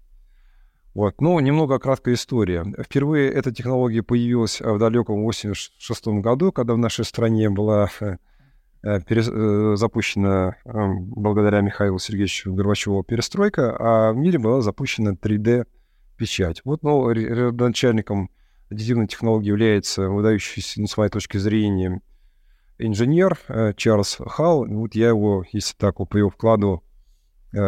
Вот. 0.93 1.19
Ну, 1.21 1.39
немного 1.39 1.79
краткая 1.79 2.15
история. 2.15 2.63
Впервые 2.79 3.31
эта 3.31 3.51
технология 3.51 4.03
появилась 4.03 4.61
в 4.61 4.77
далеком 4.77 5.23
86 5.23 6.21
году, 6.21 6.51
когда 6.51 6.75
в 6.75 6.77
нашей 6.77 7.03
стране 7.03 7.49
была 7.49 7.89
э, 7.99 8.05
э, 8.05 8.17
запущена 8.83 10.55
благодаря 10.65 11.61
Михаилу 11.61 11.99
Сергеевичу 11.99 12.53
Горбачеву 12.53 13.01
перестройка, 13.03 13.75
а 13.79 14.11
в 14.11 14.17
мире 14.17 14.39
была 14.39 14.61
запущена 14.61 15.13
3D-печать. 15.13 16.61
Вот, 16.65 16.83
ну, 16.83 17.07
начальником 17.07 18.29
аддитивной 18.69 19.07
технологии 19.07 19.47
является 19.47 20.09
выдающийся, 20.09 20.81
ну, 20.81 20.87
с 20.87 20.97
моей 20.97 21.09
точки 21.09 21.37
зрения, 21.37 22.01
инженер 22.77 23.39
э, 23.47 23.73
Чарльз 23.77 24.17
Халл. 24.19 24.67
Вот 24.67 24.95
я 24.95 25.07
его, 25.09 25.45
если 25.53 25.75
так, 25.77 25.95
по 25.97 26.17
его 26.17 26.29
вкладу, 26.29 26.83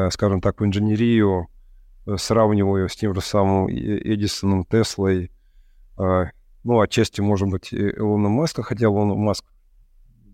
скажем 0.09 0.41
так, 0.41 0.59
в 0.59 0.65
инженерию 0.65 1.47
сравниваю 2.17 2.89
с 2.89 2.95
тем 2.95 3.13
же 3.13 3.21
самым 3.21 3.69
Эдисоном, 3.69 4.65
Теслой, 4.65 5.31
ну, 5.97 6.81
отчасти, 6.81 7.21
может 7.21 7.47
быть, 7.47 7.71
Илоном 7.71 8.31
Маска, 8.31 8.63
хотя 8.63 8.85
Илон 8.85 9.17
Маск, 9.17 9.45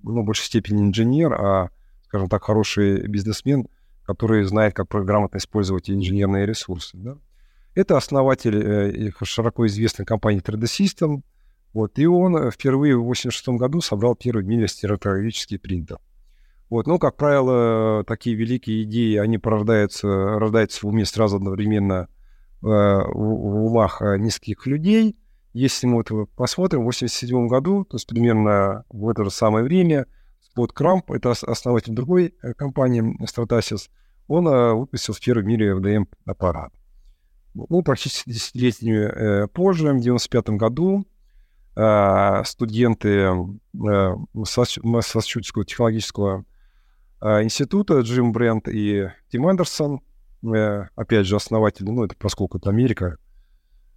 ну, 0.04 0.22
в 0.22 0.26
большей 0.26 0.46
степени 0.46 0.82
инженер, 0.84 1.34
а, 1.34 1.70
скажем 2.06 2.30
так, 2.30 2.44
хороший 2.44 3.08
бизнесмен, 3.08 3.68
который 4.04 4.44
знает, 4.44 4.74
как 4.74 4.88
грамотно 4.90 5.38
использовать 5.38 5.90
инженерные 5.90 6.46
ресурсы. 6.46 6.98
Да? 6.98 7.18
Это 7.76 7.98
основатель 7.98 8.56
э, 8.56 9.12
широко 9.24 9.66
известной 9.68 10.06
компании 10.06 10.42
3D 10.42 10.64
System, 10.64 11.22
вот, 11.74 11.98
и 11.98 12.06
он 12.06 12.52
впервые 12.52 12.98
в 12.98 13.02
1986 13.02 13.60
году 13.60 13.82
собрал 13.82 14.16
первый 14.16 14.44
в 14.44 14.48
мире 14.48 14.68
стереотологический 14.68 15.58
принтер. 15.58 16.00
Вот, 16.70 16.88
ну, 16.88 17.00
как 17.00 17.18
правило, 17.18 18.04
такие 18.06 18.36
великие 18.36 18.84
идеи, 18.84 19.18
они 19.18 19.38
порождаются, 19.38 20.08
рождаются 20.08 20.86
в 20.86 20.90
уме 20.90 21.06
сразу 21.06 21.38
одновременно 21.38 22.08
э, 22.62 22.66
в, 22.66 23.14
в 23.14 23.66
умах 23.66 24.02
э, 24.02 24.18
низких 24.18 24.66
людей. 24.66 25.18
Если 25.54 25.88
мы 25.88 26.04
вот 26.10 26.30
посмотрим, 26.32 26.80
в 26.80 26.90
1987 26.90 27.48
году, 27.48 27.84
то 27.86 27.96
есть 27.96 28.08
примерно 28.08 28.86
в 28.90 29.10
это 29.10 29.24
же 29.26 29.32
самое 29.32 29.66
время, 29.66 30.06
Спот 30.42 30.74
Крамп, 30.74 31.12
это 31.12 31.32
основатель 31.32 31.94
другой 31.94 32.34
э, 32.42 32.54
компании 32.54 33.04
Stratasys, 33.26 33.90
он 34.28 34.48
э, 34.48 34.74
выпустил 34.74 35.14
в 35.14 35.20
первом 35.20 35.48
мире 35.48 35.74
FDM-аппарат. 35.74 36.72
Ну, 37.54 37.84
практически 37.84 38.30
десятилетиями 38.30 39.44
э, 39.44 39.48
позже, 39.48 39.88
в 39.88 40.00
1995 40.00 40.50
году, 40.58 41.06
э, 41.76 42.44
студенты 42.46 43.10
э, 43.10 44.16
Массачусетского 44.34 45.66
технологического 45.66 46.46
а, 47.22 47.44
института 47.44 48.00
Джим 48.00 48.32
Брент 48.32 48.68
и 48.68 49.10
Тим 49.32 49.46
Андерсон, 49.46 50.02
э, 50.44 50.86
опять 50.96 51.28
же, 51.28 51.36
основатели, 51.36 51.88
ну, 51.88 52.04
это 52.04 52.16
поскольку 52.18 52.58
это 52.58 52.72
Америка, 52.72 53.18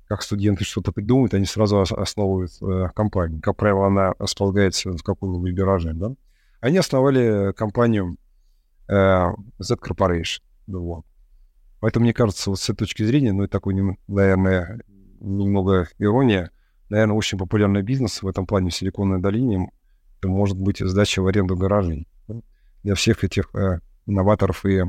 как 0.07 0.23
студенты 0.23 0.65
что-то 0.65 0.93
придумают, 0.93 1.35
они 1.35 1.47
сразу 1.47 1.81
основывают 1.81 2.53
э, 2.61 2.89
компанию. 2.95 3.41
Как 3.41 3.57
правило, 3.57 3.87
она 3.87 4.15
располагается 4.19 4.91
в 4.91 5.03
каком-нибудь 5.03 5.55
гараже, 5.55 5.93
да? 5.95 6.15
Они 6.61 6.79
основали 6.79 7.53
компанию 7.53 8.17
э, 8.89 9.31
Z 9.59 9.75
Corporation. 9.77 10.41
Вот. 10.67 11.05
Поэтому, 11.81 12.05
мне 12.05 12.15
кажется, 12.15 12.51
вот 12.51 12.61
с 12.61 12.71
этой 12.71 12.81
точки 12.81 13.03
зрения, 13.03 13.33
ну, 13.33 13.45
это 13.45 13.53
такой, 13.53 13.75
наверное, 14.07 14.81
немного 15.21 15.89
ирония, 15.99 16.51
наверное, 16.89 17.17
очень 17.17 17.39
популярный 17.39 17.83
бизнес 17.83 18.23
в 18.23 18.29
этом 18.29 18.47
плане 18.47 18.71
в 18.71 18.75
Силиконовой 18.75 19.21
долине, 19.21 19.71
может 20.23 20.57
быть 20.57 20.79
сдача 20.79 21.21
в 21.21 21.27
аренду 21.27 21.57
гаражей 21.57 22.09
для 22.83 22.95
всех 22.95 23.25
этих 23.25 23.55
э, 23.55 23.81
инноваторов 24.07 24.65
и 24.65 24.85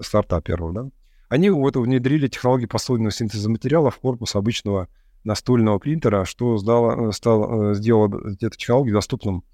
стартаперов. 0.00 0.74
Да? 0.74 0.90
Они 1.30 1.48
вот 1.48 1.76
внедрили 1.76 2.26
технологии 2.26 2.66
послойного 2.66 3.12
синтеза 3.12 3.48
материалов 3.48 3.94
в 3.94 4.00
корпус 4.00 4.34
обычного 4.34 4.88
настольного 5.22 5.78
принтера, 5.78 6.24
что 6.24 6.58
сдало, 6.58 7.12
стало, 7.12 7.70
э, 7.70 7.74
сделало 7.74 8.20
эту 8.40 8.58
технологию 8.58 8.94
доступным, 8.94 9.44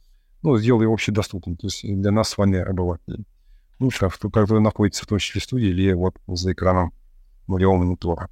ну, 0.42 0.56
сделало 0.56 0.82
ее 0.82 0.92
общедоступным, 0.92 1.58
то 1.58 1.66
есть 1.66 1.82
для 1.84 2.10
нас 2.10 2.30
с 2.30 2.38
вами 2.38 2.60
обывателей. 2.60 3.26
Ну, 3.78 3.90
как, 3.90 4.18
который 4.18 4.62
находится 4.62 5.04
в 5.04 5.06
том 5.06 5.18
числе 5.18 5.42
в 5.42 5.44
студии 5.44 5.68
или 5.68 5.92
вот 5.92 6.16
за 6.26 6.54
экраном 6.54 6.94
нулевого 7.46 7.76
монитора. 7.76 8.30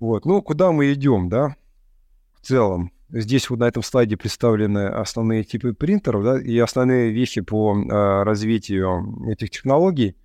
Вот, 0.00 0.24
ну, 0.24 0.40
куда 0.40 0.72
мы 0.72 0.90
идем, 0.94 1.28
да, 1.28 1.54
в 2.40 2.46
целом? 2.46 2.92
Здесь 3.10 3.50
вот 3.50 3.58
на 3.58 3.64
этом 3.64 3.82
слайде 3.82 4.16
представлены 4.16 4.86
основные 4.86 5.44
типы 5.44 5.74
принтеров 5.74 6.24
да, 6.24 6.40
и 6.40 6.56
основные 6.56 7.12
вещи 7.12 7.42
по 7.42 7.76
э, 7.76 8.22
развитию 8.22 9.28
этих 9.30 9.50
технологий. 9.50 10.16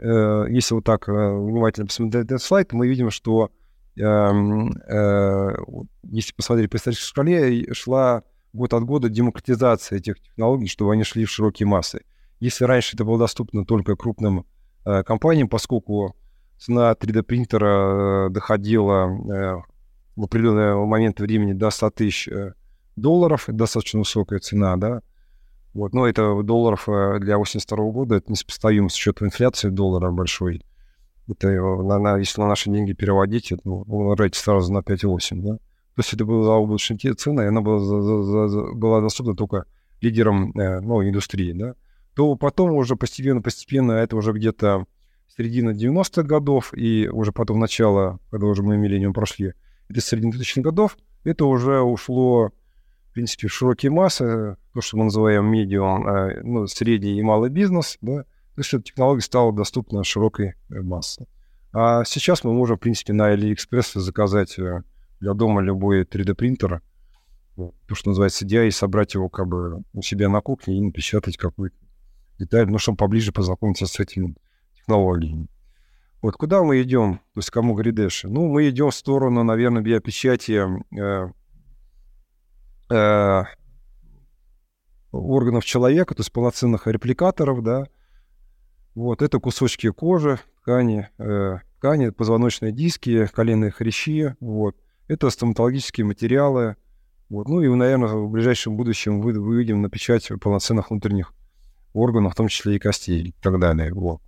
Э, 0.00 0.46
если 0.48 0.74
вот 0.74 0.84
так 0.84 1.08
э, 1.08 1.12
внимательно 1.12 1.86
посмотреть 1.86 2.26
этот 2.26 2.42
слайд, 2.42 2.72
мы 2.72 2.88
видим, 2.88 3.10
что 3.10 3.50
э, 3.96 4.02
э, 4.02 5.56
если 6.04 6.32
посмотреть 6.34 6.70
по 6.70 6.76
исторической 6.76 7.08
шкале, 7.08 7.74
шла 7.74 8.22
год 8.52 8.74
от 8.74 8.84
года 8.84 9.08
демократизация 9.08 9.98
этих 9.98 10.20
технологий, 10.20 10.68
чтобы 10.68 10.92
они 10.92 11.04
шли 11.04 11.24
в 11.24 11.30
широкие 11.30 11.66
массы. 11.66 12.02
Если 12.40 12.64
раньше 12.64 12.96
это 12.96 13.04
было 13.04 13.18
доступно 13.18 13.64
только 13.64 13.96
крупным 13.96 14.46
компаниям, 14.84 15.48
поскольку 15.48 16.16
цена 16.58 16.92
3D-принтера 16.92 18.28
э, 18.28 18.30
доходила 18.30 19.64
в 20.16 20.24
определенный 20.24 20.74
момент 20.86 21.20
времени 21.20 21.52
до 21.52 21.70
100 21.70 21.90
тысяч 21.90 22.28
долларов, 22.96 23.44
достаточно 23.48 24.00
высокая 24.00 24.38
цена, 24.38 24.76
да, 24.76 25.02
вот, 25.74 25.92
но 25.92 26.08
это 26.08 26.42
долларов 26.42 26.88
э, 26.88 27.18
для 27.20 27.38
82 27.38 27.90
года, 27.90 28.16
это 28.16 28.30
несопоставимо 28.32 28.88
с 28.88 28.94
учетом 28.94 29.28
инфляции 29.28 29.68
доллара 29.68 30.10
большой. 30.10 30.62
Это, 31.28 31.48
на, 31.48 31.98
на, 31.98 32.16
если 32.18 32.40
на 32.40 32.48
наши 32.48 32.70
деньги 32.70 32.94
переводить, 32.94 33.52
это, 33.52 33.62
ну, 33.64 33.82
умножайте 33.82 34.38
сразу 34.38 34.72
на 34.72 34.78
5,8, 34.78 35.42
да. 35.42 35.56
То 35.56 36.00
есть 36.00 36.14
это 36.14 36.24
была 36.24 36.56
облачная 36.56 36.96
цена, 37.14 37.44
и 37.44 37.48
она 37.48 37.60
была, 37.60 37.80
за, 37.80 38.00
за, 38.00 38.48
за, 38.48 38.62
была 38.72 39.00
доступна 39.00 39.34
только 39.34 39.64
лидерам 40.00 40.52
э, 40.58 40.80
ну, 40.80 41.02
индустрии, 41.02 41.52
да. 41.52 41.74
То 42.14 42.34
потом 42.36 42.72
уже 42.72 42.96
постепенно-постепенно, 42.96 43.92
это 43.92 44.16
уже 44.16 44.32
где-то 44.32 44.86
середина 45.36 45.70
90-х 45.70 46.22
годов, 46.22 46.72
и 46.74 47.08
уже 47.08 47.32
потом 47.32 47.60
начало, 47.60 48.18
когда 48.30 48.46
уже 48.46 48.62
мы 48.62 48.76
миллениум 48.76 49.12
прошли, 49.12 49.52
это 49.88 50.00
середины 50.00 50.32
2000-х 50.32 50.62
годов, 50.62 50.98
это 51.24 51.44
уже 51.44 51.80
ушло, 51.80 52.50
в 53.10 53.12
принципе, 53.12 53.48
в 53.48 53.52
широкие 53.52 53.90
массы, 53.90 54.56
то, 54.78 54.82
что 54.82 54.96
мы 54.96 55.06
называем 55.06 55.44
медиум, 55.46 56.06
а, 56.06 56.30
ну, 56.44 56.68
средний 56.68 57.18
и 57.18 57.22
малый 57.22 57.50
бизнес, 57.50 57.98
да, 58.00 58.22
то 58.54 58.60
эта 58.60 58.80
технология 58.80 59.22
стала 59.22 59.52
доступна 59.52 60.04
широкой 60.04 60.54
э, 60.70 60.80
массе. 60.82 61.26
А 61.72 62.04
сейчас 62.04 62.44
мы 62.44 62.52
можем, 62.52 62.76
в 62.76 62.80
принципе, 62.80 63.12
на 63.12 63.34
AliExpress 63.34 63.98
заказать 63.98 64.56
э, 64.56 64.84
для 65.18 65.34
дома 65.34 65.62
любой 65.62 66.04
3D-принтер, 66.04 66.80
то, 67.56 67.94
что 67.96 68.10
называется 68.10 68.46
DI, 68.46 68.68
и 68.68 68.70
собрать 68.70 69.14
его 69.14 69.28
как 69.28 69.48
бы 69.48 69.82
у 69.94 70.00
себя 70.00 70.28
на 70.28 70.40
кухне 70.40 70.78
и 70.78 70.80
напечатать 70.80 71.36
какую-то 71.36 71.76
деталь, 72.38 72.70
ну, 72.70 72.78
чтобы 72.78 72.98
поближе 72.98 73.32
познакомиться 73.32 73.86
с 73.86 73.98
этими 73.98 74.36
технологиями. 74.76 75.48
Вот 76.22 76.36
куда 76.36 76.62
мы 76.62 76.80
идем, 76.82 77.16
то 77.34 77.40
есть 77.40 77.50
кому 77.50 77.74
гридеши? 77.74 78.28
Ну, 78.28 78.46
мы 78.46 78.68
идем 78.68 78.90
в 78.90 78.94
сторону, 78.94 79.42
наверное, 79.42 79.82
биопечати 79.82 80.68
э, 80.96 81.32
э, 82.90 83.44
органов 85.12 85.64
человека, 85.64 86.14
то 86.14 86.20
есть 86.20 86.32
полноценных 86.32 86.86
репликаторов, 86.86 87.62
да. 87.62 87.86
Вот, 88.94 89.22
это 89.22 89.38
кусочки 89.38 89.90
кожи, 89.90 90.38
ткани, 90.60 91.08
э, 91.18 91.58
ткани, 91.78 92.10
позвоночные 92.10 92.72
диски, 92.72 93.26
коленные 93.26 93.70
хрящи, 93.70 94.34
вот. 94.40 94.76
Это 95.06 95.30
стоматологические 95.30 96.04
материалы, 96.04 96.76
вот. 97.28 97.48
Ну 97.48 97.60
и, 97.60 97.68
наверное, 97.68 98.08
в 98.08 98.30
ближайшем 98.30 98.76
будущем 98.76 99.20
вы, 99.20 99.32
выведем 99.40 99.82
на 99.82 99.88
печать 99.88 100.28
полноценных 100.40 100.90
внутренних 100.90 101.32
органов, 101.92 102.32
в 102.32 102.36
том 102.36 102.48
числе 102.48 102.76
и 102.76 102.78
костей 102.78 103.28
и 103.28 103.34
так 103.40 103.58
далее, 103.58 103.92
вот. 103.94 104.20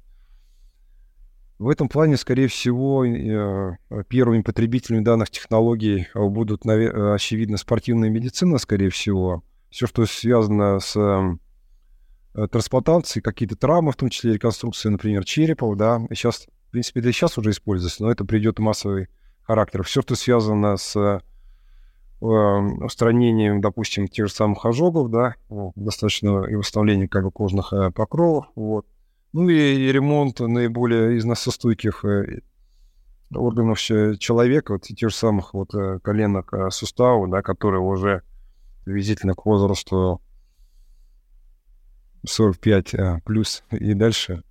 В 1.58 1.68
этом 1.68 1.90
плане, 1.90 2.16
скорее 2.16 2.48
всего, 2.48 3.04
э, 3.04 3.76
первыми 4.08 4.40
потребителями 4.40 5.04
данных 5.04 5.28
технологий 5.28 6.08
будут, 6.14 6.64
э, 6.64 7.14
очевидно, 7.14 7.58
спортивная 7.58 8.08
медицина, 8.08 8.56
скорее 8.56 8.88
всего. 8.88 9.44
Все, 9.70 9.86
что 9.86 10.04
связано 10.06 10.80
с 10.80 11.38
трансплантацией, 12.34 13.22
какие-то 13.22 13.56
травмы, 13.56 13.92
в 13.92 13.96
том 13.96 14.08
числе 14.08 14.34
реконструкция, 14.34 14.90
например, 14.90 15.24
черепов, 15.24 15.76
да. 15.76 16.00
И 16.10 16.14
сейчас, 16.14 16.46
в 16.68 16.70
принципе, 16.70 17.00
это 17.00 17.12
сейчас 17.12 17.38
уже 17.38 17.50
используется, 17.50 18.02
но 18.02 18.10
это 18.10 18.24
придет 18.24 18.58
массовый 18.58 19.08
характер. 19.42 19.82
Все, 19.82 20.02
что 20.02 20.14
связано 20.14 20.76
с 20.76 21.20
устранением, 22.20 23.62
допустим, 23.62 24.06
тех 24.06 24.28
же 24.28 24.34
самых 24.34 24.66
ожогов, 24.66 25.10
да, 25.10 25.36
достаточно 25.74 26.44
и 26.44 26.54
восстановлением 26.54 27.08
как 27.08 27.24
бы 27.24 27.30
кожных 27.30 27.72
покровов, 27.94 28.46
вот 28.54 28.86
ну 29.32 29.48
и 29.48 29.92
ремонт 29.92 30.40
наиболее 30.40 31.16
износостойких 31.16 32.04
э, 32.04 32.40
органов 33.32 33.78
человека, 33.78 34.72
вот 34.72 34.82
тех 34.82 35.10
же 35.10 35.14
самых 35.14 35.54
вот 35.54 35.72
э, 35.74 36.00
коленок 36.00 36.52
э, 36.52 36.70
суставов, 36.70 37.30
да, 37.30 37.40
которые 37.42 37.80
уже 37.80 38.22
приблизительно 38.90 39.34
к 39.34 39.46
возрасту 39.46 40.20
45 42.26 43.22
плюс 43.24 43.62
и 43.70 43.94
дальше 43.94 44.42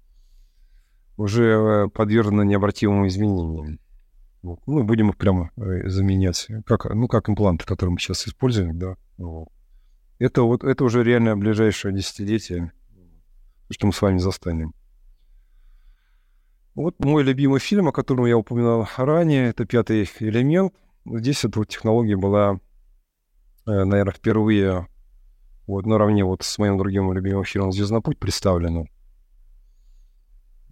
уже 1.18 1.90
подвержены 1.94 2.46
необратимым 2.46 3.06
изменениям. 3.08 3.80
Вот. 4.42 4.62
Ну, 4.66 4.86
будем 4.86 5.10
их 5.10 5.18
прямо 5.18 5.52
э, 5.58 5.90
заменять, 5.90 6.48
как, 6.66 6.86
ну, 6.86 7.10
как 7.10 7.30
импланты, 7.30 7.66
которые 7.66 7.92
мы 7.92 8.00
сейчас 8.00 8.26
используем, 8.26 8.80
да. 8.80 8.96
Вот. 9.18 9.50
Это 10.20 10.44
вот, 10.44 10.64
это 10.64 10.86
уже 10.86 11.04
реально 11.04 11.36
ближайшее 11.36 11.94
десятилетие, 11.94 12.72
что 13.70 13.88
мы 13.88 13.92
с 13.92 14.02
вами 14.02 14.20
застанем. 14.20 14.74
Вот 16.76 16.98
мой 17.04 17.24
любимый 17.24 17.60
фильм, 17.60 17.90
о 17.90 17.92
котором 17.92 18.26
я 18.26 18.38
упоминал 18.38 18.88
ранее, 18.96 19.50
это 19.50 19.66
«Пятый 19.66 20.10
элемент». 20.20 20.74
Здесь 21.06 21.44
эта 21.44 21.66
технология 21.66 22.16
была, 22.16 22.54
э, 22.54 22.60
наверное, 23.70 24.14
впервые 24.14 24.88
вот 25.68 25.86
наравне 25.86 26.24
вот 26.24 26.44
с 26.44 26.58
моим 26.58 26.78
другим 26.78 27.14
любимым 27.14 27.44
фильмом 27.44 27.72
«Звездный 27.72 28.02
путь» 28.02 28.18
представлена 28.18 28.86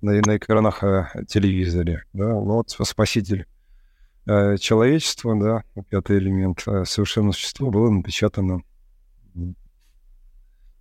на, 0.01 0.12
на 0.13 0.38
экранах 0.38 0.83
э, 0.83 1.07
телевизоре. 1.27 2.03
Да? 2.13 2.29
Ну 2.29 2.55
вот 2.55 2.69
«Спаситель 2.69 3.45
э, 4.25 4.57
человечества», 4.57 5.36
да, 5.39 5.81
пятый 5.89 6.17
элемент, 6.17 6.63
э, 6.67 6.86
совершенное 6.86 7.31
существо 7.31 7.69
было 7.69 7.89
напечатано 7.89 8.62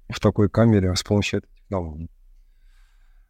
в 0.09 0.21
такой 0.21 0.49
камере 0.49 0.95
с 0.95 1.03
помощью 1.03 1.41
этой 1.41 1.55
технологии. 1.55 2.09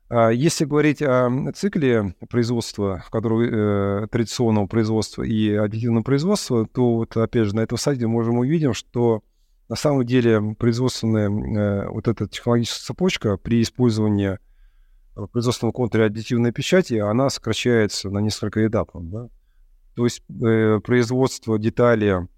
А 0.08 0.30
если 0.30 0.64
говорить 0.64 1.02
о 1.02 1.52
цикле 1.54 2.14
производства, 2.30 3.04
который 3.10 3.48
э, 3.50 4.06
традиционного 4.06 4.66
производства 4.66 5.24
и 5.24 5.52
аддитивного 5.52 6.04
производства, 6.04 6.66
то 6.66 6.96
вот 6.96 7.16
опять 7.16 7.46
же 7.46 7.56
на 7.56 7.60
этом 7.60 7.76
сайте 7.76 8.06
можем 8.06 8.38
увидеть, 8.38 8.76
что 8.76 9.24
на 9.68 9.74
самом 9.74 10.06
деле 10.06 10.54
производственная 10.58 11.28
э, 11.28 11.88
вот 11.88 12.06
эта 12.06 12.28
технологическая 12.28 12.84
цепочка 12.84 13.36
при 13.36 13.62
использовании 13.62 14.38
производственного 15.32 15.72
контура 15.72 16.04
аддитивной 16.04 16.52
печати, 16.52 16.94
она 16.94 17.28
сокращается 17.28 18.08
на 18.10 18.18
несколько 18.18 18.64
этапов. 18.64 19.08
Да? 19.10 19.28
То 19.96 20.04
есть 20.04 20.22
э, 20.28 20.78
производство 20.84 21.58
детали 21.58 22.28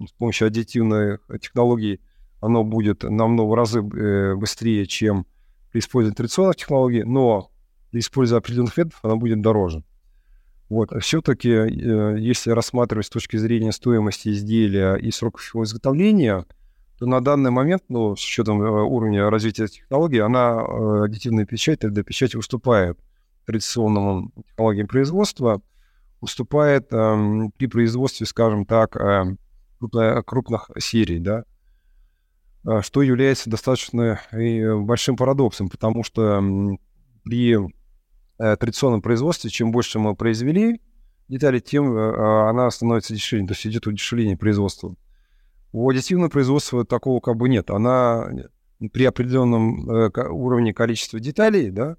с 0.00 0.12
помощью 0.12 0.46
аддитивной 0.46 1.18
технологии, 1.42 2.00
оно 2.40 2.64
будет 2.64 3.02
намного 3.02 3.54
разы 3.56 3.80
э, 3.80 4.34
быстрее, 4.36 4.86
чем 4.86 5.26
при 5.70 5.80
использовании 5.80 6.16
традиционных 6.16 6.56
технологий, 6.56 7.04
но 7.04 7.50
при 7.90 8.00
использовании 8.00 8.40
определенных 8.40 8.76
методов 8.76 9.00
она 9.02 9.16
будет 9.16 9.40
дороже. 9.40 9.82
Вот. 10.68 10.92
А 10.92 11.00
все-таки, 11.00 11.50
э, 11.50 12.16
если 12.18 12.50
рассматривать 12.50 13.06
с 13.06 13.10
точки 13.10 13.36
зрения 13.36 13.72
стоимости 13.72 14.28
изделия 14.28 14.94
и 14.94 15.10
сроков 15.10 15.42
его 15.54 15.64
изготовления, 15.64 16.44
то 16.98 17.06
на 17.06 17.20
данный 17.20 17.50
момент, 17.50 17.84
ну, 17.88 18.16
с 18.16 18.24
учетом 18.24 18.60
э, 18.60 18.68
уровня 18.68 19.30
развития 19.30 19.68
технологий, 19.68 20.18
она, 20.18 20.60
э, 20.60 21.04
аддитивная 21.04 21.46
печать, 21.46 21.82
3D-печать 21.84 22.34
уступает 22.34 22.98
традиционным 23.46 24.32
технологиям 24.48 24.88
производства, 24.88 25.62
уступает 26.20 26.88
э, 26.90 27.50
при 27.56 27.66
производстве, 27.66 28.26
скажем 28.26 28.66
так, 28.66 28.96
э, 28.96 29.36
крупных 30.26 30.70
серий, 30.78 31.20
да, 31.20 31.44
что 32.82 33.02
является 33.02 33.50
достаточно 33.50 34.20
э, 34.30 34.74
большим 34.76 35.16
парадоксом, 35.16 35.68
потому 35.68 36.02
что 36.02 36.42
при 37.24 37.56
э, 37.56 38.56
традиционном 38.56 39.02
производстве, 39.02 39.50
чем 39.50 39.70
больше 39.72 39.98
мы 39.98 40.14
произвели 40.14 40.80
детали, 41.28 41.60
тем 41.60 41.96
э, 41.96 42.14
а, 42.16 42.50
она 42.50 42.70
становится 42.70 43.14
дешевле, 43.14 43.46
то 43.46 43.52
есть 43.52 43.66
идет 43.66 43.86
удешевление 43.86 44.36
производства. 44.36 44.94
У 45.72 45.88
аддитивного 45.88 46.30
производства 46.30 46.84
такого 46.84 47.20
как 47.20 47.36
бы 47.36 47.48
нет. 47.48 47.70
Она 47.70 48.28
при 48.92 49.04
определенном 49.04 49.88
уровне 49.88 50.72
количества 50.72 51.20
деталей, 51.20 51.70
да, 51.70 51.96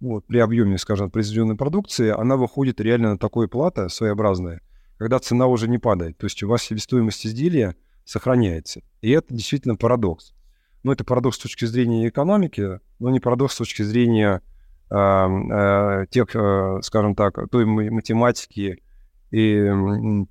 вот, 0.00 0.26
при 0.26 0.38
объеме, 0.38 0.78
скажем, 0.78 1.10
произведенной 1.10 1.56
продукции, 1.56 2.10
она 2.10 2.36
выходит 2.36 2.80
реально 2.80 3.12
на 3.12 3.18
такое 3.18 3.46
плата 3.46 3.88
своеобразное, 3.88 4.60
когда 4.98 5.18
цена 5.18 5.46
уже 5.46 5.68
не 5.68 5.78
падает. 5.78 6.18
То 6.18 6.26
есть 6.26 6.42
у 6.42 6.48
вас 6.48 6.62
себестоимость 6.62 7.26
изделия 7.26 7.76
сохраняется. 8.04 8.80
И 9.00 9.10
это 9.10 9.34
действительно 9.34 9.76
парадокс. 9.76 10.34
Но 10.82 10.92
это 10.92 11.04
парадокс 11.04 11.36
с 11.36 11.40
точки 11.40 11.64
зрения 11.64 12.08
экономики, 12.08 12.80
но 12.98 13.10
не 13.10 13.20
парадокс 13.20 13.54
с 13.54 13.58
точки 13.58 13.82
зрения 13.82 14.42
э, 14.90 14.94
э, 14.96 16.06
тех, 16.10 16.34
э, 16.34 16.80
скажем 16.82 17.14
так, 17.14 17.50
той 17.50 17.64
математики 17.64 18.82
и 19.30 19.70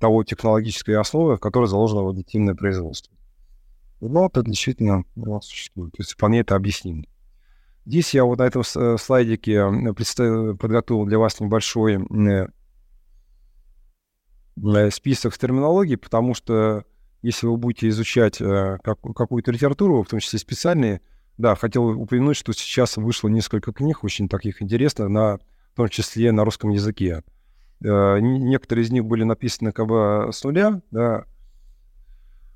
того 0.00 0.24
технологической 0.24 0.96
основы, 0.96 1.36
в 1.36 1.40
которой 1.40 1.66
заложено 1.66 2.04
в 2.04 2.08
аддитивное 2.08 2.54
производство. 2.54 3.14
Но 4.00 4.26
это 4.26 4.42
действительно 4.42 5.04
ну, 5.16 5.40
существует. 5.40 5.92
То 5.92 6.02
есть 6.02 6.12
вполне 6.12 6.40
это 6.40 6.54
объяснимо. 6.56 7.04
Здесь 7.86 8.14
я 8.14 8.24
вот 8.24 8.38
на 8.38 8.44
этом 8.44 8.62
э, 8.62 8.96
слайдике 8.98 9.66
подготовил 10.58 11.04
для 11.04 11.18
вас 11.18 11.40
небольшой 11.40 11.98
э, 14.56 14.90
список 14.90 15.36
терминологий, 15.36 15.96
потому 15.96 16.34
что 16.34 16.84
если 17.24 17.46
вы 17.46 17.56
будете 17.56 17.88
изучать 17.88 18.40
э, 18.40 18.78
как, 18.84 19.00
какую-то 19.00 19.50
литературу, 19.50 20.02
в 20.02 20.08
том 20.08 20.20
числе 20.20 20.38
специальные, 20.38 21.00
да, 21.38 21.54
хотел 21.54 21.88
упомянуть, 21.88 22.36
что 22.36 22.52
сейчас 22.52 22.98
вышло 22.98 23.28
несколько 23.28 23.72
книг 23.72 24.04
очень 24.04 24.28
таких 24.28 24.60
интересных, 24.60 25.08
на, 25.08 25.38
в 25.72 25.76
том 25.76 25.88
числе 25.88 26.32
на 26.32 26.44
русском 26.44 26.68
языке. 26.68 27.22
Э, 27.82 28.18
некоторые 28.20 28.84
из 28.84 28.90
них 28.90 29.06
были 29.06 29.24
написаны 29.24 29.72
как 29.72 29.86
бы 29.86 30.28
с 30.32 30.44
нуля, 30.44 30.82
да, 30.90 31.24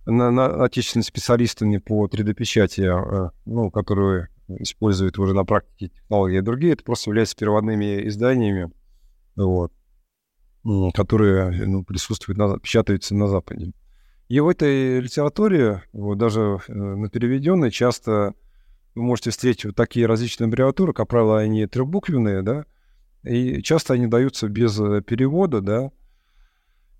на, 0.05 0.31
на 0.31 0.65
отечественными 0.65 1.05
специалистами 1.05 1.79
по 1.79 2.07
3D-печати, 2.07 2.83
э, 2.83 3.31
ну, 3.47 3.71
которые 3.71 4.29
используют 4.49 5.19
уже 5.19 5.35
на 5.35 5.47
практике 5.47 5.89
технологии, 5.89 6.41
а 6.41 6.43
другие 6.43 6.75
это 6.75 6.85
просто 6.85 7.09
являются 7.09 7.37
переводными 7.37 8.07
изданиями, 8.07 8.71
вот, 9.35 9.73
которые 10.93 11.67
ну, 11.67 11.85
присутствуют, 11.85 12.37
на, 12.37 12.59
печатаются 12.59 13.15
на 13.15 13.29
Западе. 13.29 13.73
И 14.29 14.41
в 14.41 14.49
этой 14.49 15.01
литературе, 15.01 15.83
вот 15.93 16.19
даже 16.19 16.59
э, 16.69 16.73
на 16.73 17.09
переведенной, 17.09 17.71
часто 17.71 18.35
вы 18.95 19.03
можете 19.03 19.31
встретить 19.31 19.65
вот 19.65 19.75
такие 19.75 20.07
различные 20.07 20.47
аббревиатуры, 20.47 20.93
как 20.93 21.09
правило, 21.09 21.39
они 21.39 21.67
трехбуквенные, 21.67 22.43
да, 22.43 22.67
и 23.23 23.63
часто 23.63 23.95
они 23.95 24.07
даются 24.07 24.49
без 24.49 24.79
э, 24.79 25.01
перевода, 25.01 25.63
да, 25.63 25.91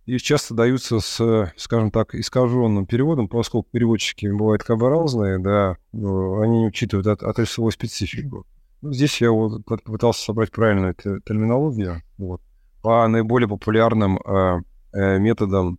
и 0.07 0.17
часто 0.17 0.55
даются 0.55 1.01
с, 1.01 1.53
скажем 1.57 1.91
так, 1.91 2.15
искаженным 2.15 2.87
переводом, 2.87 3.29
поскольку 3.29 3.69
переводчики 3.71 4.25
бывают 4.27 4.63
как 4.63 4.79
бы 4.79 4.89
разные, 4.89 5.39
да, 5.39 5.77
они 5.93 6.61
не 6.61 6.67
учитывают 6.69 7.07
от, 7.09 7.23
отраслевую 7.23 7.73
специфику. 7.73 8.47
Ну, 8.81 8.93
здесь 8.93 9.21
я 9.21 9.33
вот 9.33 9.67
попытался 9.67 10.23
собрать 10.23 10.51
правильную 10.51 10.95
терминологию 10.95 12.01
вот, 12.17 12.41
по 12.81 13.07
наиболее 13.07 13.49
популярным 13.49 14.19
э, 14.19 14.63
э, 14.95 15.19
методам 15.19 15.79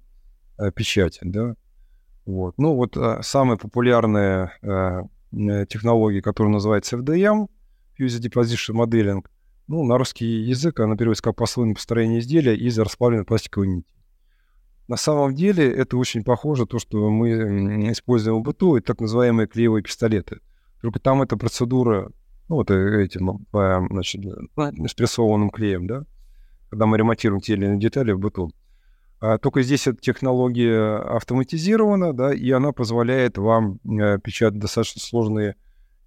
печати, 0.76 1.20
да. 1.24 1.56
Вот. 2.26 2.56
Ну, 2.58 2.76
вот 2.76 2.96
э, 2.96 3.22
самая 3.24 3.58
популярная 3.58 4.54
э, 4.62 5.66
технология, 5.68 6.22
которая 6.22 6.54
называется 6.54 6.98
FDM, 6.98 7.48
Fused 8.00 8.22
Deposition 8.22 8.76
Modeling, 8.76 9.26
ну, 9.68 9.84
на 9.84 9.98
русский 9.98 10.26
язык 10.26 10.80
она 10.80 10.96
переводится 10.96 11.24
как 11.24 11.36
послойное 11.36 11.76
построение 11.76 12.20
изделия 12.20 12.56
из 12.56 12.78
расплавленной 12.78 13.26
пластиковой 13.26 13.68
нити. 13.68 13.94
На 14.88 14.96
самом 14.98 15.36
деле 15.36 15.72
это 15.72 15.98
очень 15.98 16.24
похоже 16.24 16.66
то, 16.66 16.80
что 16.80 17.10
мы 17.10 17.92
используем 17.92 18.40
в 18.40 18.44
быту, 18.44 18.76
это 18.76 18.88
так 18.88 19.02
называемые 19.02 19.48
клеевые 19.48 19.84
пистолеты. 19.84 20.40
Только 20.82 21.00
там 21.00 21.22
эта 21.22 21.38
процедура, 21.38 22.12
ну, 22.48 22.56
вот 22.56 22.72
этим, 22.72 23.46
значит, 23.52 24.24
спрессованным 24.88 25.52
клеем, 25.52 25.88
да, 25.88 26.06
когда 26.70 26.86
мы 26.86 26.98
ремонтируем 26.98 27.42
те 27.42 27.54
или 27.54 27.66
иные 27.66 27.80
детали 27.80 28.12
в 28.12 28.20
быту. 28.20 28.52
А, 29.22 29.38
только 29.38 29.62
здесь 29.64 29.88
эта 29.88 30.00
технология 30.00 30.98
автоматизирована, 30.98 32.14
да, 32.14 32.34
и 32.34 32.50
она 32.52 32.72
позволяет 32.72 33.38
вам 33.38 33.80
э, 33.84 34.18
печатать 34.20 34.60
достаточно 34.60 35.02
сложные 35.02 35.56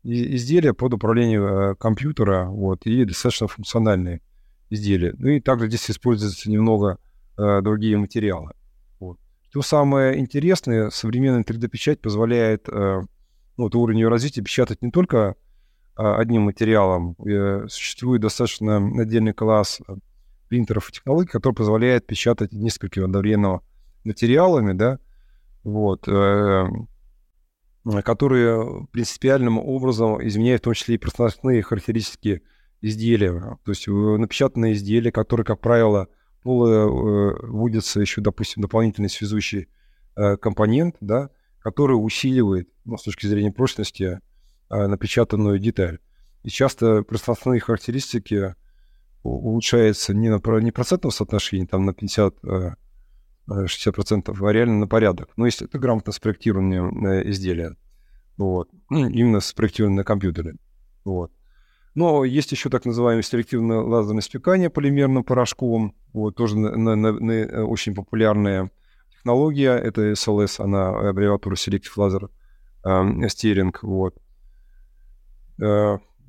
изделия 0.03 0.73
под 0.73 0.95
управлением 0.95 1.45
э, 1.45 1.75
компьютера, 1.77 2.47
вот, 2.47 2.87
и 2.87 3.05
достаточно 3.05 3.49
функциональные 3.49 4.23
изделия. 4.71 5.15
Ну 5.19 5.29
и 5.29 5.41
также 5.41 5.69
здесь 5.69 5.91
используются 5.91 6.51
немного 6.51 6.99
э, 7.37 7.61
другие 7.61 7.99
материалы. 7.99 8.53
Вот. 8.99 9.19
Что 9.51 9.61
самое 9.61 10.19
интересное, 10.19 10.89
современная 10.89 11.45
3D-печать 11.45 12.01
позволяет 12.01 12.67
ну, 12.69 13.07
вот, 13.59 13.75
уровню 13.75 14.09
развития 14.09 14.41
печатать 14.41 14.81
не 14.81 14.91
только 14.91 15.37
э, 15.99 16.03
одним 16.03 16.43
материалом. 16.43 17.15
Существует 17.69 18.23
достаточно 18.23 18.79
отдельный 18.99 19.35
класс 19.35 19.81
принтеров 20.53 20.91
и 20.91 20.93
технологий, 20.93 21.31
который 21.31 21.55
позволяет 21.55 22.07
печатать 22.07 22.53
несколькими 22.53 23.07
одновременно 23.07 23.63
материалами, 24.05 24.75
да, 24.75 24.99
вот, 25.65 26.07
э, 26.07 26.67
которые 28.05 28.87
принципиальным 28.93 29.59
образом 29.59 30.23
изменяют 30.27 30.61
в 30.61 30.65
том 30.65 30.75
числе 30.75 30.97
и 30.97 30.99
пространственные 30.99 31.63
характеристики 31.63 32.43
изделия. 32.83 33.59
То 33.65 33.71
есть 33.71 33.89
э, 33.89 33.91
напечатанные 33.91 34.75
изделия, 34.75 35.11
которые, 35.11 35.47
как 35.47 35.59
правило, 35.63 36.09
вводится 36.45 38.03
еще, 38.03 38.21
допустим, 38.21 38.61
дополнительный 38.61 39.09
связующий 39.09 39.69
э, 40.17 40.37
компонент, 40.37 40.97
да, 41.01 41.31
который 41.61 41.95
усиливает, 41.95 42.69
ну, 42.85 42.99
с 42.99 43.05
точки 43.05 43.25
зрения 43.25 43.53
прочности, 43.53 44.21
напечатанную 44.69 45.59
деталь. 45.59 45.99
И 46.43 46.51
часто 46.51 47.05
пространственные 47.05 47.61
характеристики 47.61 48.55
улучшается 49.23 50.15
не, 50.15 50.29
на, 50.29 50.41
не 50.61 50.71
процентном 50.73 51.11
соотношении, 51.11 51.67
там 51.67 51.85
на 51.85 51.93
50 51.93 52.35
60%, 53.49 54.49
а 54.49 54.53
реально 54.53 54.79
на 54.81 54.87
порядок. 54.87 55.31
Но 55.37 55.47
если 55.47 55.67
это 55.67 55.79
грамотно 55.79 56.13
спроектированные 56.13 57.29
изделия. 57.31 57.77
Вот. 58.37 58.71
Ну, 58.89 59.09
именно 59.09 59.41
спроектированные 59.41 59.99
на 59.99 60.05
компьютере. 60.05 60.55
Вот. 61.05 61.33
Но 61.95 62.25
есть 62.25 62.53
еще 62.53 62.71
так 62.71 62.87
называемое 62.87 63.23
селективное 63.23 63.81
лазерное 63.81 64.23
спекание 64.23 64.71
полимерным 64.71 65.25
порошком. 65.25 65.95
Вот, 66.13 66.37
тоже 66.37 66.59
на, 66.59 66.97
на, 66.97 67.13
на, 67.13 67.33
э, 67.33 67.63
очень 67.63 67.95
популярная 67.95 68.71
технология. 69.11 69.73
Это 69.73 70.13
SLS, 70.13 70.63
она 70.63 71.11
аббревиатура 71.11 71.55
Selective 71.55 71.93
Laser 71.97 72.31
э, 72.85 73.27
Steering. 73.27 73.75
Вот. 73.83 74.17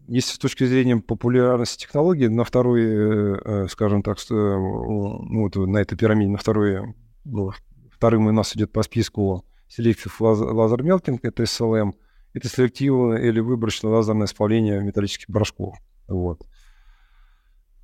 Если 0.08 0.34
с 0.34 0.38
точки 0.38 0.66
зрения 0.66 0.98
популярности 0.98 1.86
технологии, 1.86 2.28
на 2.28 2.44
второй, 2.44 2.84
э, 2.84 3.38
э 3.46 3.68
скажем 3.70 4.04
так, 4.04 4.18
э, 4.30 4.34
ну, 4.34 5.44
вот 5.44 5.56
на 5.56 5.78
этой 5.78 5.98
пирамиде, 5.98 6.32
на 6.32 6.38
второй, 6.38 6.94
ну, 7.24 7.52
вторым 7.92 8.28
у 8.28 8.32
нас 8.32 8.56
идет 8.56 8.72
по 8.72 8.84
списку 8.84 9.46
Selective 9.70 10.12
Laser 10.20 10.80
Melting, 10.80 11.20
это 11.24 11.44
SLM, 11.44 11.94
это 12.34 12.48
селективное 12.50 13.20
или 13.20 13.40
выборочное 13.40 13.92
лазерное 13.92 14.28
исполнение 14.28 14.82
металлических 14.84 15.28
порошков. 15.28 15.78
Вот. 16.08 16.42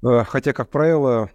Хотя, 0.02 0.54
как 0.54 0.70
правило, 0.70 1.30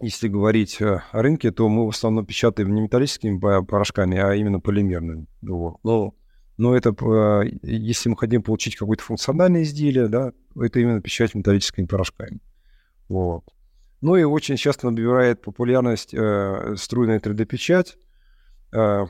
если 0.00 0.28
говорить 0.28 0.80
о 0.82 1.02
рынке, 1.12 1.50
то 1.50 1.68
мы 1.68 1.86
в 1.86 1.90
основном 1.90 2.26
печатаем 2.26 2.74
не 2.74 2.82
металлическими 2.82 3.38
порошками, 3.64 4.18
а 4.18 4.34
именно 4.34 4.60
полимерными. 4.60 5.26
Вот. 5.42 5.76
Но, 5.82 6.14
но 6.56 6.76
это, 6.76 6.90
э, 6.90 7.50
если 7.62 8.08
мы 8.08 8.16
хотим 8.16 8.42
получить 8.42 8.76
какое-то 8.76 9.02
функциональное 9.02 9.62
изделие, 9.62 10.08
да, 10.08 10.32
это 10.60 10.80
именно 10.80 11.00
печать 11.00 11.34
металлическими 11.34 11.86
порошками. 11.86 12.40
Вот. 13.08 13.44
Ну 14.00 14.16
и 14.16 14.22
очень 14.22 14.56
часто 14.56 14.90
набирает 14.90 15.42
популярность 15.42 16.14
э, 16.14 16.74
струйная 16.76 17.20
3D-печать. 17.20 17.96
Э, 18.72 19.06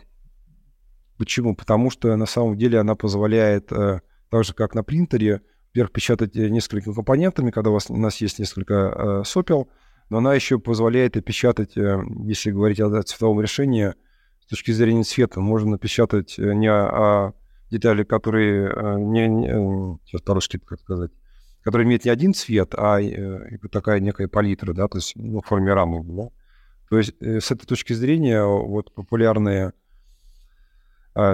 Почему? 1.17 1.55
Потому 1.55 1.91
что 1.91 2.15
на 2.17 2.27
самом 2.27 2.57
деле 2.57 2.81
она 2.81 2.97
позволяет, 2.97 3.71
э, 3.73 4.01
так 4.31 4.45
же 4.45 4.53
как 4.53 4.75
на 4.75 4.83
принтере, 4.83 5.43
во-первых, 5.69 5.93
печатать 5.93 6.37
э, 6.37 6.49
несколькими 6.49 6.93
компонентами, 6.93 7.51
когда 7.51 7.71
у, 7.71 7.75
вас, 7.75 7.89
у 7.89 7.97
нас 7.97 8.21
есть 8.21 8.39
несколько 8.39 8.75
э, 8.75 9.23
сопел, 9.25 9.69
но 10.11 10.19
она 10.19 10.35
еще 10.35 10.59
позволяет 10.59 11.13
печатать, 11.25 11.77
если 11.77 12.51
говорить 12.51 12.79
о 12.79 13.03
цветовом 13.03 13.41
решении, 13.41 13.95
с 14.47 14.51
точки 14.51 14.73
зрения 14.73 15.05
цвета, 15.05 15.41
можно 15.41 15.73
напечатать 15.73 16.37
не 16.39 16.71
о, 16.71 17.33
детали, 17.71 18.05
которые 18.05 18.99
не, 18.99 19.29
не 19.29 19.99
сейчас 20.05 20.21
по-русски 20.23 20.59
как 20.59 20.81
сказать, 20.81 21.11
которые 21.63 21.87
имеют 21.87 22.05
не 22.05 22.11
один 22.11 22.35
цвет, 22.35 22.75
а 22.77 22.99
такая 23.73 24.01
некая 24.01 24.29
палитра, 24.29 24.75
да, 24.75 24.89
то 24.89 24.99
есть 24.99 25.13
ну, 25.17 25.41
в 25.41 25.47
форме 25.47 25.73
рамы. 25.73 26.05
Да? 26.05 26.29
То 26.91 26.99
есть 26.99 27.15
с 27.21 27.51
этой 27.51 27.67
точки 27.67 27.95
зрения 27.95 28.45
вот 28.45 28.95
популярные 28.95 29.73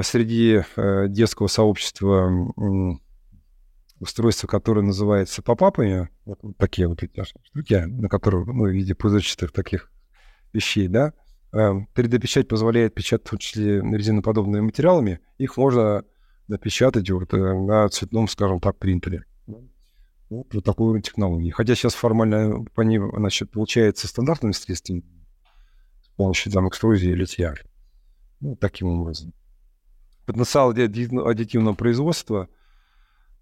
среди 0.02 0.62
э, 0.76 1.08
детского 1.08 1.46
сообщества 1.46 2.30
устройство, 4.00 4.46
которое 4.46 4.82
называется 4.82 5.42
попапами, 5.42 6.08
вот 6.24 6.40
такие 6.58 6.88
вот 6.88 7.02
эти 7.02 7.22
штуки, 7.44 7.84
на 7.86 8.08
которые, 8.08 8.44
ну, 8.46 8.64
в 8.64 8.70
виде 8.70 8.94
пузырчатых 8.94 9.52
таких 9.52 9.92
вещей, 10.52 10.88
да, 10.88 11.12
3D-печать 11.52 12.46
э, 12.46 12.48
позволяет 12.48 12.94
печатать 12.94 13.26
в 13.26 13.30
том 13.30 13.38
числе 13.38 13.80
резиноподобными 13.80 14.60
материалами. 14.62 15.20
Их 15.38 15.56
можно 15.56 16.04
напечатать 16.48 17.10
вот 17.10 17.32
э, 17.34 17.36
на 17.36 17.88
цветном, 17.88 18.28
скажем 18.28 18.60
так, 18.60 18.78
принтере. 18.78 19.24
Вот, 20.28 20.54
вот 20.54 20.64
такой 20.64 21.02
технологии. 21.02 21.50
Хотя 21.50 21.74
сейчас 21.74 21.94
формально 21.94 22.64
по 22.74 22.82
ней, 22.82 23.00
значит, 23.16 23.50
получается 23.50 24.06
стандартными 24.06 24.52
средствами 24.52 25.02
с 26.02 26.08
помощью 26.16 26.52
там 26.52 26.68
экструзии 26.68 27.10
или 27.10 27.20
литья. 27.20 27.54
Ну, 28.40 28.56
таким 28.56 28.88
образом 28.88 29.32
потенциал 30.30 30.70
аддитивного 30.70 31.74
производства. 31.74 32.48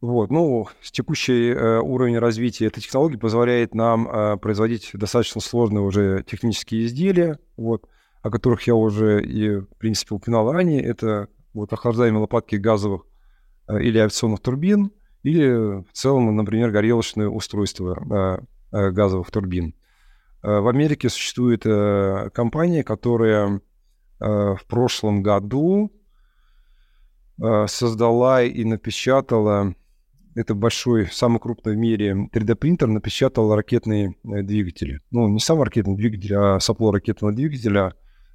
Вот. 0.01 0.31
Ну, 0.31 0.69
текущий 0.83 1.51
э, 1.51 1.81
уровень 1.81 2.19
развития 2.19 2.67
этой 2.67 2.81
технологии 2.81 3.17
позволяет 3.17 3.75
нам 3.75 4.09
э, 4.09 4.37
производить 4.37 4.91
достаточно 4.95 5.41
сложные 5.41 5.83
уже 5.83 6.25
технические 6.27 6.87
изделия, 6.87 7.39
вот, 7.57 7.89
о 8.23 8.31
которых 8.31 8.67
я 8.67 8.75
уже 8.75 9.23
и, 9.25 9.57
в 9.57 9.77
принципе, 9.79 10.15
упоминал 10.15 10.53
ранее. 10.53 10.83
Это 10.83 11.29
вот 11.55 11.73
охлаждаемые 11.73 12.23
лопатки 12.23 12.57
газовых 12.57 13.07
э, 13.69 13.81
или 13.83 13.99
авиационных 13.99 14.41
турбин, 14.41 14.93
или 15.23 15.83
в 15.83 15.93
целом, 15.93 16.35
например, 16.37 16.71
горелочные 16.71 17.29
устройства 17.29 18.41
э, 18.73 18.77
э, 18.77 18.91
газовых 18.91 19.31
турбин. 19.31 19.75
В 20.41 20.69
Америке 20.69 21.09
существует 21.09 21.65
компания, 21.65 22.85
которая 22.85 23.61
в 24.21 24.61
прошлом 24.69 25.21
году 25.21 25.93
создала 27.67 28.45
и 28.45 28.63
напечатала, 28.63 29.75
это 30.37 30.55
большой, 30.55 31.09
самый 31.09 31.41
крупный 31.41 31.75
в 31.75 31.77
мире 31.77 32.29
3D-принтер, 32.33 32.87
напечатал 32.87 33.53
ракетные 33.53 34.15
двигатели. 34.23 35.01
Ну, 35.11 35.27
не 35.27 35.41
сам 35.41 35.61
ракетный 35.61 35.97
двигатель, 35.97 36.37
а 36.37 36.61
сопло 36.61 36.93
ракетного 36.93 37.35
двигателя 37.35 37.95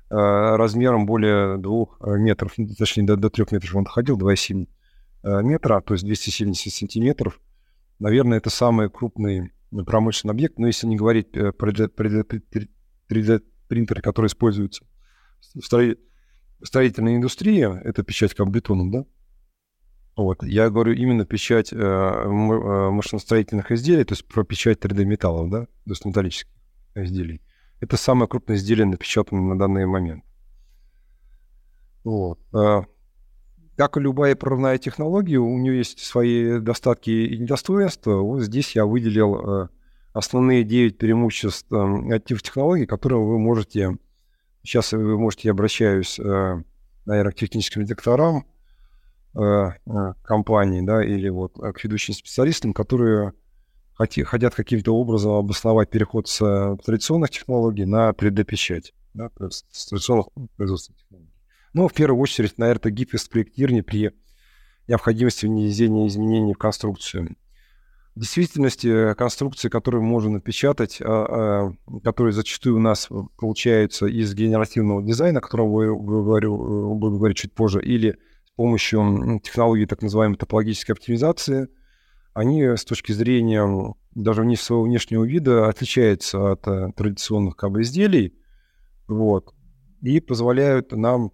размером 0.10 1.06
более 1.06 1.58
2 1.58 2.18
метров, 2.18 2.54
ну, 2.58 2.68
точнее, 2.78 3.04
до, 3.04 3.16
до 3.16 3.30
3 3.30 3.46
метров 3.52 3.76
он 3.76 3.84
доходил, 3.84 4.18
2,7 4.18 4.68
метра, 5.44 5.82
то 5.82 5.94
есть 5.94 6.06
270 6.06 6.74
сантиметров. 6.74 7.39
Наверное, 8.00 8.38
это 8.38 8.50
самый 8.50 8.89
крупный 8.89 9.52
промышленный 9.86 10.34
объект, 10.34 10.60
но 10.60 10.68
если 10.68 10.88
не 10.88 10.98
говорить 10.98 11.32
про 11.32 11.72
3D-принтеры, 11.72 14.02
которые 14.02 14.28
используются 14.28 14.84
в 15.56 15.62
строительстве 15.62 16.13
строительная 16.63 17.18
индустрия, 17.18 17.82
это 17.84 18.04
печать 18.04 18.34
как 18.34 18.50
да? 18.92 19.06
Вот. 20.16 20.44
Я 20.44 20.70
говорю 20.70 20.94
именно 20.94 21.26
печать 21.26 21.74
э, 21.74 21.76
э 21.76 22.89
машиностроительных 22.92 23.72
изделий, 23.72 24.04
то 24.04 24.13
есть 24.13 24.28
про 24.28 24.44
печать 24.44 24.80
3D-металлов, 24.80 25.50
да, 25.50 25.66
то 25.66 25.89
есть 25.89 26.06
металлических 26.06 26.52
изделий. 26.96 27.42
Это 27.84 27.98
самое 27.98 28.28
крупное 28.28 28.56
изделие, 28.56 28.86
напечатанное 28.86 29.43
на 29.43 29.60
данный 29.60 29.86
момент. 29.86 30.24
Вот. 32.04 32.39
Э, 32.54 32.84
как 33.76 33.98
и 33.98 34.00
любая 34.00 34.36
прорывная 34.36 34.78
технология, 34.78 35.38
у 35.38 35.58
нее 35.58 35.78
есть 35.80 36.00
свои 36.00 36.60
достатки 36.60 37.10
и 37.10 37.38
недостоинства. 37.38 38.22
Вот 38.22 38.41
здесь 38.41 38.76
я 38.76 38.86
выделил 38.86 39.36
э, 39.36 39.67
основные 40.13 40.63
9 40.63 40.98
преимуществ 40.98 41.67
э, 41.72 42.19
технологий, 42.26 42.86
которые 42.86 43.19
вы 43.19 43.38
можете 43.38 43.98
Сейчас 44.65 44.93
вы 44.93 45.19
можете, 45.19 45.50
я 45.50 45.52
обращаюсь, 45.52 46.17
наверное, 46.17 47.32
к 47.34 47.36
техническим 47.36 47.82
редакторам 47.82 48.46
э, 49.36 49.39
э, 49.41 50.13
компании, 50.24 50.80
да, 50.80 51.04
или 51.04 51.28
вот 51.28 51.56
к 51.56 51.84
ведущим 51.84 52.13
специалистам, 52.13 52.74
которые 52.74 53.34
хотят 53.96 54.56
каким-то 54.56 54.96
образом 54.96 55.32
обосновать 55.34 55.90
переход 55.90 56.28
с 56.28 56.78
традиционных 56.84 57.30
технологий 57.32 57.86
на 57.86 58.10
3D-печать, 58.10 58.94
да, 59.14 59.30
с 59.50 59.86
традиционных 59.88 60.28
производственных 60.58 61.02
технологий. 61.02 61.34
Ну, 61.74 61.88
в 61.88 61.94
первую 61.94 62.22
очередь, 62.22 62.58
наверное, 62.58 62.80
это 62.80 62.92
гибкость 62.92 63.30
проектирования 63.30 63.84
при 63.84 64.12
необходимости 64.88 65.46
внесения 65.46 66.08
изменений 66.08 66.54
в 66.54 66.58
конструкцию. 66.58 67.36
В 68.16 68.20
действительности 68.20 68.88
э, 68.88 69.16
конструкции, 69.16 69.70
которые 69.70 70.02
можно 70.04 70.34
напечатать, 70.34 71.02
а, 71.02 71.74
а, 71.88 72.00
которые 72.04 72.34
зачастую 72.34 72.76
у 72.76 72.80
нас 72.80 73.10
получаются 73.40 74.06
из 74.06 74.36
генеративного 74.36 75.02
дизайна, 75.02 75.40
о 75.40 75.42
котором 75.42 75.72
вы, 75.72 75.88
говорю, 75.88 76.94
э, 76.94 76.96
буду 76.96 77.18
говорить 77.18 77.38
чуть 77.38 77.54
позже, 77.54 77.82
или 77.82 78.20
с 78.46 78.52
помощью 78.56 79.42
технологии 79.44 79.86
так 79.86 80.04
называемой 80.04 80.38
топологической 80.38 80.94
оптимизации, 80.94 81.70
они 82.34 82.63
с 82.63 82.84
точки 82.86 83.12
зрения 83.12 83.95
даже 84.16 84.55
своего 84.55 84.84
внешнего 84.84 85.24
вида 85.24 85.68
отличаются 85.68 86.51
от 86.53 86.68
э, 86.68 86.91
традиционных 86.95 87.55
как 87.55 87.72
бы, 87.72 87.82
изделий, 87.82 88.34
вот, 89.08 89.53
и 90.01 90.20
позволяют 90.20 90.91
нам 90.91 91.32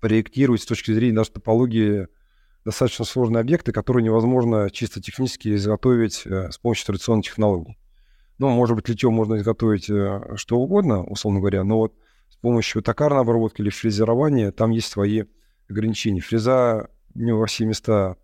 проектировать 0.00 0.62
с 0.62 0.66
точки 0.66 0.92
зрения 0.92 1.16
даже 1.16 1.30
топологии 1.30 2.08
достаточно 2.64 3.04
сложные 3.04 3.40
объекты, 3.40 3.72
которые 3.72 4.04
невозможно 4.04 4.70
чисто 4.70 5.00
технически 5.00 5.54
изготовить 5.54 6.22
э, 6.26 6.50
с 6.50 6.58
помощью 6.58 6.86
традиционных 6.86 7.26
технологий. 7.26 7.78
Ну, 8.38 8.48
может 8.48 8.74
быть, 8.74 8.88
литьем 8.88 9.12
можно 9.12 9.36
изготовить 9.36 9.88
э, 9.90 10.36
что 10.36 10.58
угодно, 10.58 11.04
условно 11.04 11.40
говоря, 11.40 11.62
но 11.64 11.78
вот 11.78 11.94
с 12.28 12.36
помощью 12.36 12.82
токарной 12.82 13.20
обработки 13.20 13.60
или 13.60 13.70
фрезерования 13.70 14.50
там 14.50 14.70
есть 14.70 14.90
свои 14.90 15.24
ограничения. 15.68 16.20
Фреза 16.20 16.90
не 17.14 17.32
во 17.32 17.46
все 17.46 17.64
места, 17.64 18.16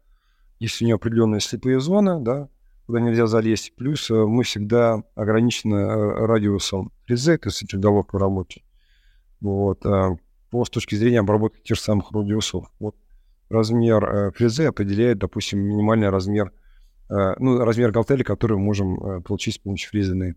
есть 0.60 0.80
у 0.80 0.84
нее 0.84 0.94
определенные 0.94 1.40
слепые 1.40 1.80
зоны, 1.80 2.20
да, 2.20 2.48
куда 2.86 3.00
нельзя 3.00 3.26
залезть. 3.26 3.74
Плюс 3.74 4.10
э, 4.10 4.14
мы 4.14 4.44
всегда 4.44 5.02
ограничены 5.16 6.26
радиусом 6.26 6.92
фрезы, 7.06 7.36
то 7.38 7.48
есть 7.48 7.66
договор 7.76 8.06
работы. 8.12 8.62
Вот, 9.40 9.80
по 9.80 10.64
с 10.64 10.70
точки 10.70 10.94
зрения 10.94 11.20
обработки 11.20 11.62
тех 11.62 11.76
же 11.76 11.82
самых 11.82 12.12
радиусов. 12.12 12.66
Вот 12.78 12.94
размер 13.48 14.04
э, 14.04 14.30
фрезы 14.32 14.66
определяет, 14.66 15.18
допустим, 15.18 15.58
минимальный 15.58 16.10
размер 16.10 16.52
ну, 17.40 17.64
размер 17.64 17.90
галтели, 17.90 18.22
который 18.22 18.56
мы 18.56 18.66
можем 18.66 19.24
получить 19.24 19.56
с 19.56 19.58
помощью 19.58 19.90
фрезерной 19.90 20.36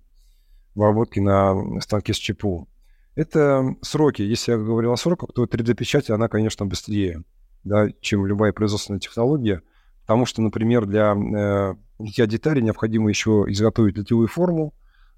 обработки 0.76 1.19
на 1.19 1.80
станке 1.82 2.15
с 2.15 2.17
ЧПУ. 2.17 2.67
Это 3.15 3.76
сроки. 3.82 4.21
Если 4.24 4.51
я 4.51 4.57
говорил 4.57 4.91
о 4.91 4.97
сроках, 4.97 5.34
то 5.34 5.45
3D-печать, 5.45 6.09
она, 6.09 6.28
конечно, 6.28 6.65
быстрее, 6.65 7.24
да, 7.63 7.89
чем 8.01 8.26
любая 8.26 8.53
производственная 8.53 8.99
технология. 8.99 9.61
Потому 10.06 10.26
что, 10.26 10.41
например, 10.41 10.86
для 10.86 11.14
э, 11.14 11.76
литья 11.99 12.28
деталей 12.28 12.62
необходимо 12.62 13.10
еще 13.10 13.45
изготовить 13.47 13.97
литьевую 13.97 14.28
форму, 14.28 14.74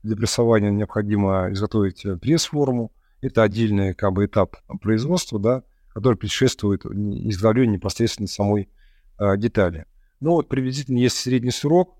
для 0.06 0.16
прессования 0.16 0.70
необходимо 0.70 1.52
изготовить 1.52 2.06
э, 2.06 2.16
пресс-форму. 2.18 2.92
Это 3.22 3.42
отдельный 3.42 3.96
как 3.96 4.14
бы, 4.14 4.26
этап 4.26 4.58
производства, 4.80 5.40
да, 5.40 5.64
который 5.88 6.16
предшествует 6.16 6.86
изготовлению 6.86 7.78
непосредственно 7.78 8.28
самой 8.28 8.70
э, 9.18 9.38
детали. 9.38 9.86
Ну 10.20 10.32
вот 10.32 10.48
приблизительно 10.48 11.00
есть 11.00 11.18
средний 11.18 11.52
срок, 11.52 11.98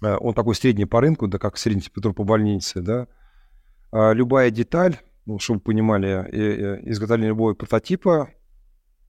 э, 0.00 0.16
он 0.16 0.32
такой 0.34 0.54
средний 0.54 0.84
по 0.84 1.00
рынку, 1.00 1.26
да, 1.26 1.38
как 1.38 1.58
средний 1.58 1.82
температура 1.82 2.12
по 2.12 2.24
больнице, 2.24 2.80
да. 2.80 3.08
А 3.90 4.12
любая 4.12 4.52
деталь, 4.52 4.96
ну, 5.26 5.40
чтобы 5.40 5.58
вы 5.58 5.64
понимали, 5.64 6.08
изготовление 6.88 7.30
любого 7.30 7.54
прототипа, 7.54 8.30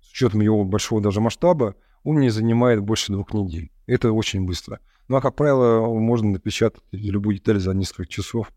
с 0.01 0.11
учетом 0.11 0.41
его 0.41 0.63
большого 0.65 0.99
даже 0.99 1.21
масштаба, 1.21 1.75
он 2.03 2.19
не 2.19 2.29
занимает 2.29 2.81
больше 2.81 3.11
двух 3.11 3.33
недель. 3.33 3.71
Это 3.85 4.11
очень 4.11 4.45
быстро. 4.45 4.79
Ну, 5.07 5.17
а, 5.17 5.21
как 5.21 5.35
правило, 5.35 5.85
можно 5.99 6.31
напечатать 6.31 6.81
любую 6.91 7.35
деталь 7.35 7.59
за 7.59 7.73
несколько 7.73 8.05
часов. 8.05 8.51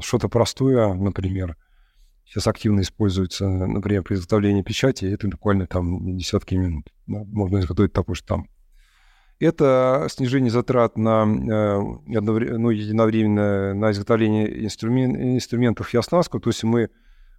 Что-то 0.00 0.28
простое, 0.28 0.94
например, 0.94 1.56
сейчас 2.24 2.46
активно 2.46 2.80
используется, 2.80 3.46
например, 3.46 4.02
при 4.02 4.14
изготовлении 4.14 4.62
печати, 4.62 5.04
это 5.04 5.28
буквально 5.28 5.66
там 5.66 6.16
десятки 6.16 6.54
минут. 6.54 6.90
Да? 7.06 7.22
Можно 7.26 7.58
изготовить 7.58 7.92
такой 7.92 8.14
штамп. 8.14 8.48
Это 9.40 10.06
снижение 10.10 10.50
затрат 10.50 10.96
на, 10.96 11.24
э, 11.24 11.80
ну, 12.06 12.70
единовременно 12.70 13.74
на 13.74 13.90
изготовление 13.90 14.64
инструмен, 14.64 15.34
инструментов 15.36 15.92
и 15.92 15.98
оснастку, 15.98 16.40
то 16.40 16.50
есть 16.50 16.64
мы 16.64 16.88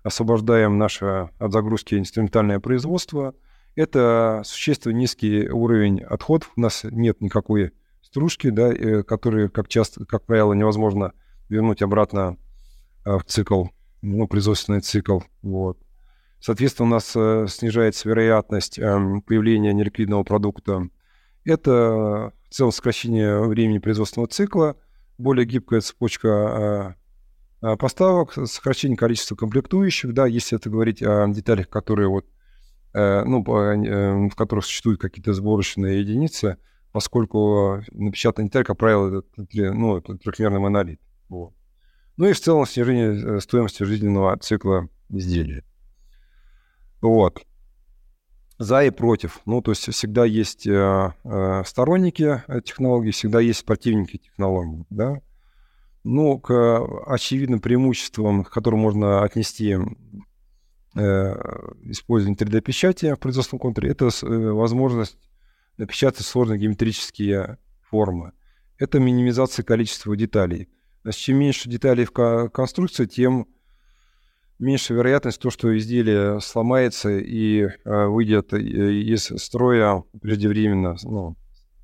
освобождаем 0.04 0.78
наше 0.78 1.30
от 1.40 1.52
загрузки 1.52 1.96
инструментальное 1.96 2.60
производство– 2.60 3.34
это 3.76 4.42
существенно 4.46 4.94
низкий 4.94 5.50
уровень 5.50 6.02
отходов. 6.02 6.52
У 6.56 6.62
нас 6.62 6.84
нет 6.84 7.22
никакой 7.22 7.72
стружки, 8.02 8.50
да, 8.50 8.74
э, 8.74 9.04
которые, 9.04 9.50
как 9.50 9.68
часто, 9.68 10.06
как 10.06 10.26
правило, 10.26 10.54
невозможно 10.54 11.14
вернуть 11.50 11.82
обратно 11.82 12.38
э, 13.06 13.18
в 13.18 13.26
цикл, 13.26 13.66
ну, 14.02 14.28
производственный 14.28 14.80
цикл. 14.80 15.20
Вот. 15.42 15.78
Соответственно, 16.40 16.88
у 16.88 16.92
нас 16.92 17.14
э, 17.16 17.48
снижается 17.50 18.08
вероятность 18.08 18.80
эм, 18.80 19.22
появления 19.22 19.74
неликвидного 19.74 20.24
продукта. 20.24 20.88
Это 21.44 22.32
в 22.50 22.54
целом 22.54 22.72
сокращение 22.72 23.42
времени 23.42 23.80
производственного 23.80 24.30
цикла, 24.30 24.78
более 25.18 25.46
гибкая 25.46 25.82
цепочка 25.82 26.98
поставок, 27.62 28.34
сокращение 28.48 28.98
количества 28.98 29.36
комплектующих, 29.36 30.14
да, 30.14 30.26
если 30.26 30.58
это 30.58 30.70
говорить 30.70 31.02
о 31.04 31.28
деталях, 31.28 31.70
которые 31.70 32.08
вот 32.08 32.26
Э, 32.26 32.35
ну, 32.96 33.43
э, 33.46 34.30
в 34.30 34.36
которых 34.36 34.66
существуют 34.66 35.02
какие-то 35.02 35.34
сборочные 35.34 36.00
единицы, 36.00 36.58
поскольку 36.93 37.84
напечатанный 37.91 38.48
деталь, 38.48 38.64
как 38.64 38.78
правило, 38.78 39.20
это, 39.36 39.74
ну, 39.74 39.98
это 39.98 40.18
трехмерный 40.18 40.60
монолит. 40.60 41.02
Вот. 41.28 41.54
Ну 42.16 42.28
и 42.28 42.34
в 42.34 42.39
целом 42.39 42.66
снижение 42.66 43.38
э, 43.38 43.39
стоимости 43.41 43.84
жизненного 43.84 44.38
цикла 44.38 44.88
изделия. 45.10 45.66
Вот. 47.02 47.46
За 48.58 48.86
и 48.86 48.91
против. 48.91 49.41
Ну, 49.46 49.62
то 49.62 49.72
есть 49.72 49.91
всегда 49.91 50.24
есть 50.24 50.66
э, 50.66 51.14
э, 51.26 51.64
сторонники 51.66 52.43
технологий, 52.64 53.12
всегда 53.12 53.41
есть 53.41 53.66
противники 53.66 54.18
технологий, 54.18 54.86
да. 54.89 55.20
Ну, 56.06 56.39
к 56.39 56.54
очевидным 57.08 57.60
преимуществам, 57.60 58.46
к 58.46 58.52
которым 58.52 58.80
можно 58.80 59.24
отнести 59.24 59.76
Э, 59.76 60.25
использование 60.96 62.38
3D-печати 62.38 63.14
в 63.14 63.20
производственном 63.20 63.60
контуре, 63.60 63.91
это 63.91 64.06
э, 64.06 64.28
возможность 64.52 65.18
напечатать 65.78 66.26
сложные 66.26 66.60
геометрические 66.60 67.58
формы. 67.82 68.32
Это 68.78 69.00
минимизация 69.00 69.64
количества 69.64 70.16
деталей. 70.16 70.70
Значит, 71.04 71.22
чем 71.22 71.38
меньше 71.38 71.70
деталей 71.70 72.06
в 72.06 72.50
конструкции, 72.50 73.06
тем 73.06 73.48
меньше 74.58 74.93
вероятность 74.93 75.41
то, 75.41 75.50
что 75.50 75.78
изделие 75.78 76.39
сломается 76.39 77.10
и 77.10 77.64
э, 77.64 78.06
выйдет 78.08 78.54
из 78.54 79.26
строя 79.38 80.04
преждевременно, 80.22 80.96
ну, 81.04 81.36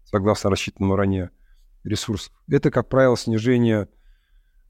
согласно 0.06 0.50
рассчитанному 0.50 0.96
ранее 0.96 1.32
ресурсу. 1.84 2.32
Это, 2.50 2.72
как 2.72 2.88
правило, 2.88 3.18
снижение 3.18 3.88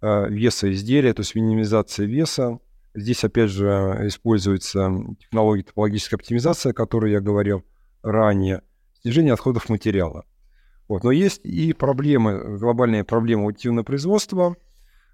веса 0.02 0.72
изделия, 0.74 1.14
то 1.14 1.20
есть 1.20 1.36
минимизация 1.36 2.08
веса, 2.08 2.58
Здесь, 2.94 3.24
опять 3.24 3.50
же, 3.50 3.68
используется 4.04 4.92
технология 5.20 5.64
топологической 5.64 6.18
оптимизации, 6.18 6.72
о 6.72 6.74
которой 6.74 7.12
я 7.12 7.22
говорил 7.22 7.64
ранее, 8.04 8.64
снижение 9.02 9.34
отходов 9.34 9.70
материала. 9.70 10.26
Вот. 10.88 11.04
Но 11.04 11.12
есть 11.12 11.46
и 11.46 11.72
проблемы, 11.72 12.58
глобальные 12.58 13.06
проблемы 13.06 13.44
аудитивного 13.44 13.86
производства. 13.86 14.58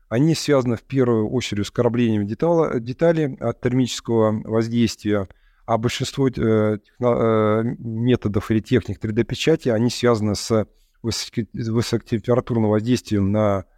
Они 0.10 0.34
связаны 0.34 0.76
в 0.78 0.84
первую 0.84 1.30
очередь 1.30 1.68
с 1.68 1.72
кораблением 1.72 2.26
детали 2.26 3.38
от 3.40 3.62
термического 3.62 4.42
воздействия, 4.44 5.28
а 5.66 5.78
большинство 5.78 6.30
э, 6.30 6.32
техно, 6.32 6.80
э, 7.08 7.64
методов 7.78 8.50
или 8.50 8.60
техник 8.62 9.04
3D-печати, 9.04 9.70
они 9.70 9.90
связаны 9.90 10.34
с 10.34 10.66
высокотемпературным 11.04 12.70
воздействием 12.70 13.32
на 13.32 13.60
Э, 13.60 13.77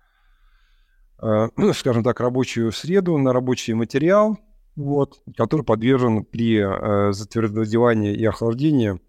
скажем 1.73 2.03
так, 2.03 2.19
рабочую 2.19 2.71
среду, 2.71 3.17
на 3.17 3.33
рабочий 3.33 3.73
материал, 3.73 4.37
вот, 4.75 5.21
который 5.35 5.65
подвержен 5.65 6.23
при 6.23 6.59
э, 6.59 7.11
затвердевании 7.13 8.13
и 8.13 8.25
охлаждении 8.25 8.99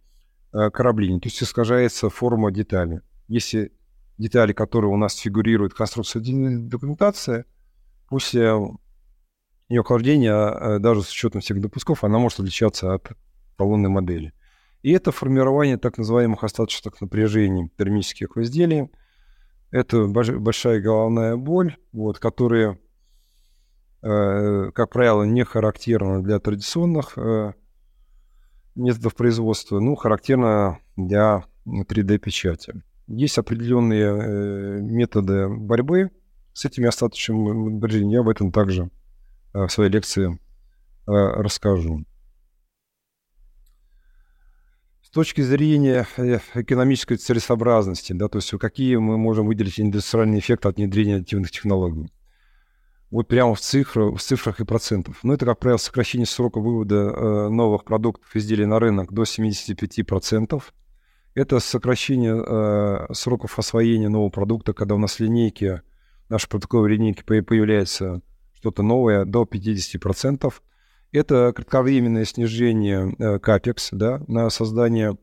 э, 0.52 0.70
кораблей. 0.70 1.18
То 1.20 1.28
есть 1.28 1.42
искажается 1.42 2.10
форма 2.10 2.50
детали. 2.50 3.02
Если 3.28 3.72
детали, 4.18 4.52
которые 4.52 4.92
у 4.92 4.96
нас 4.96 5.16
фигурируют 5.16 5.72
в 5.72 5.76
конструкции 5.76 6.18
документации, 6.68 7.44
после 8.08 8.58
ее 9.68 9.80
охлаждения, 9.80 10.34
э, 10.34 10.78
даже 10.80 11.02
с 11.02 11.10
учетом 11.10 11.40
всех 11.40 11.60
допусков, 11.60 12.02
она 12.02 12.18
может 12.18 12.40
отличаться 12.40 12.94
от 12.94 13.12
талонной 13.56 13.88
модели. 13.88 14.32
И 14.82 14.90
это 14.90 15.12
формирование 15.12 15.76
так 15.76 15.98
называемых 15.98 16.42
остаточных 16.42 17.00
напряжений 17.00 17.70
термических 17.76 18.36
изделий, 18.38 18.90
это 19.70 20.06
большая 20.06 20.80
головная 20.80 21.36
боль, 21.36 21.76
вот, 21.92 22.18
которая, 22.18 22.78
э, 24.02 24.70
как 24.74 24.90
правило, 24.90 25.22
не 25.22 25.44
характерна 25.44 26.22
для 26.22 26.38
традиционных 26.40 27.16
э, 27.16 27.52
методов 28.74 29.14
производства, 29.14 29.78
ну, 29.78 29.94
характерна 29.94 30.78
для 30.96 31.44
3D-печати. 31.66 32.82
Есть 33.06 33.38
определенные 33.38 34.04
э, 34.04 34.80
методы 34.80 35.48
борьбы 35.48 36.10
с 36.52 36.64
этими 36.64 36.88
остаточными 36.88 37.70
напряжениями. 37.70 38.12
Я 38.12 38.20
об 38.20 38.28
этом 38.28 38.52
также 38.52 38.90
в 39.52 39.68
своей 39.68 39.90
лекции 39.90 40.38
расскажу. 41.06 42.04
С 45.10 45.12
точки 45.12 45.40
зрения 45.40 46.06
э, 46.18 46.38
экономической 46.54 47.16
целесообразности, 47.16 48.12
да, 48.12 48.28
то 48.28 48.38
есть 48.38 48.48
какие 48.60 48.94
мы 48.94 49.18
можем 49.18 49.48
выделить 49.48 49.80
индустриальный 49.80 50.38
эффект 50.38 50.66
от 50.66 50.76
внедрения 50.76 51.16
аддитивных 51.16 51.50
технологий. 51.50 52.12
Вот 53.10 53.26
прямо 53.26 53.56
в, 53.56 53.60
цифрах, 53.60 54.14
в 54.14 54.20
цифрах 54.20 54.60
и 54.60 54.64
процентах. 54.64 55.16
Ну, 55.24 55.32
это, 55.32 55.46
как 55.46 55.58
правило, 55.58 55.78
сокращение 55.78 56.28
срока 56.28 56.60
вывода 56.60 56.94
э, 56.94 57.48
новых 57.48 57.82
продуктов, 57.82 58.36
изделий 58.36 58.66
на 58.66 58.78
рынок 58.78 59.12
до 59.12 59.22
75%. 59.22 60.62
Это 61.34 61.58
сокращение 61.58 62.44
э, 62.46 63.12
сроков 63.12 63.58
освоения 63.58 64.08
нового 64.08 64.30
продукта, 64.30 64.74
когда 64.74 64.94
у 64.94 64.98
нас 64.98 65.14
в 65.16 65.20
линейке, 65.20 65.82
нашей 66.28 66.48
протоколовой 66.48 66.90
линейке 66.90 67.24
появляется 67.24 68.22
что-то 68.54 68.84
новое, 68.84 69.24
до 69.24 69.42
50%. 69.42 70.54
Это 71.12 71.52
кратковременное 71.52 72.24
снижение 72.24 73.14
э, 73.18 73.38
капекс 73.38 73.88
да, 73.92 74.22
на 74.28 74.48
создание 74.50 75.16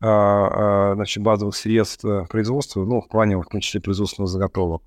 а, 0.00 0.90
а, 0.90 0.94
значит, 0.96 1.22
базовых 1.22 1.56
средств 1.56 2.04
э, 2.04 2.26
производства, 2.28 2.84
ну, 2.84 3.00
в 3.00 3.08
плане, 3.08 3.38
в 3.38 3.44
том 3.44 3.60
числе, 3.60 3.80
производственных 3.80 4.28
заготовок. 4.28 4.82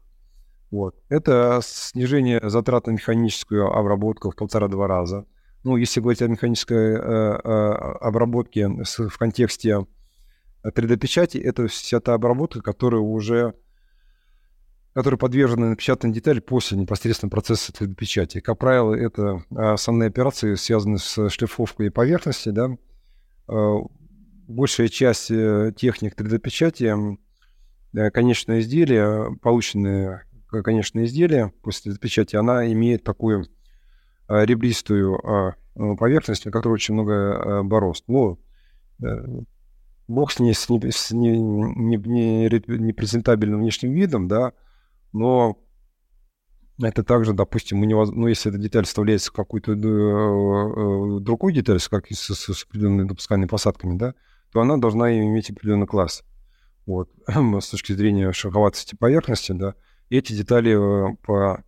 Вот. 0.69 0.95
Это 1.09 1.59
снижение 1.63 2.39
затрат 2.43 2.87
на 2.87 2.91
механическую 2.91 3.71
обработку 3.71 4.29
в 4.29 4.35
полтора-два 4.35 4.87
раза. 4.87 5.25
Ну, 5.63 5.75
если 5.75 6.01
говорить 6.01 6.21
о 6.21 6.27
механической 6.27 6.95
э, 6.95 6.99
э, 6.99 7.71
обработке 8.01 8.67
в 8.67 9.17
контексте 9.17 9.87
3D-печати, 10.63 11.37
это 11.37 11.67
вся 11.67 11.99
та 11.99 12.13
обработка, 12.13 12.61
которая 12.61 13.01
уже 13.01 13.55
которые 14.97 15.19
подвержены 15.19 15.69
напечатанной 15.69 16.11
детали 16.11 16.39
после 16.39 16.75
непосредственно 16.75 17.29
процесса 17.29 17.71
3D-печати. 17.71 18.39
Как 18.39 18.57
правило, 18.57 18.95
это 18.95 19.43
основные 19.51 20.07
операции, 20.07 20.55
связанные 20.55 20.97
с 20.97 21.29
шлифовкой 21.29 21.91
поверхности, 21.91 22.49
да, 22.49 22.75
э, 23.47 23.75
большая 24.47 24.87
часть 24.87 25.27
техник 25.27 26.19
3D-печати, 26.19 27.15
конечное 28.11 28.61
изделие, 28.61 29.37
полученное 29.43 30.25
конечное 30.47 31.05
изделие 31.05 31.53
после 31.61 31.91
3D-печати, 31.91 32.35
она 32.35 32.65
имеет 32.73 33.03
такую 33.03 33.45
ребристую 34.27 35.19
поверхность, 35.75 36.45
на 36.45 36.51
которой 36.51 36.73
очень 36.73 36.95
много 36.95 37.61
борозд. 37.61 38.03
Ну, 38.07 38.39
бог 40.07 40.31
с 40.31 40.39
ней, 40.39 40.55
с, 40.55 40.67
не, 40.69 40.91
с 40.91 41.11
не, 41.11 41.37
не, 41.37 41.97
не, 41.97 42.45
непрезентабельным 42.79 43.59
внешним 43.59 43.91
видом, 43.91 44.27
да, 44.27 44.53
но 45.13 45.57
это 46.81 47.03
также, 47.03 47.33
допустим, 47.33 47.81
невоз... 47.81 48.11
ну, 48.11 48.27
если 48.27 48.51
эта 48.51 48.59
деталь 48.59 48.85
вставляется 48.85 49.31
в 49.31 49.33
какую-то 49.33 49.71
э, 49.71 49.75
э, 49.75 51.19
другую 51.21 51.53
деталь, 51.53 51.79
с, 51.79 51.89
как, 51.89 52.05
с, 52.11 52.35
с 52.35 52.63
определенными 52.65 53.07
допускальными 53.07 53.47
посадками, 53.47 53.97
да, 53.97 54.13
то 54.51 54.61
она 54.61 54.77
должна 54.77 55.11
иметь 55.17 55.49
определенный 55.49 55.87
класс. 55.87 56.23
Вот. 56.85 57.09
с 57.27 57.69
точки 57.69 57.93
зрения 57.93 58.31
шероховатости 58.31 58.95
поверхности, 58.95 59.53
да, 59.53 59.73
эти 60.09 60.33
детали 60.33 60.71
э, 60.71 61.15
по, 61.23 61.63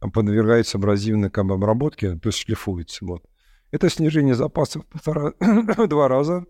подвергаются 0.00 0.78
абразивной 0.78 1.30
как 1.30 1.44
бы, 1.46 1.54
обработке, 1.54 2.16
то 2.16 2.28
есть 2.30 2.38
шлифуются. 2.38 3.04
Вот. 3.04 3.24
Это 3.72 3.90
снижение 3.90 4.34
запасов 4.34 4.84
в 4.84 4.88
полтора, 4.88 5.32
два 5.86 6.08
раза. 6.08 6.46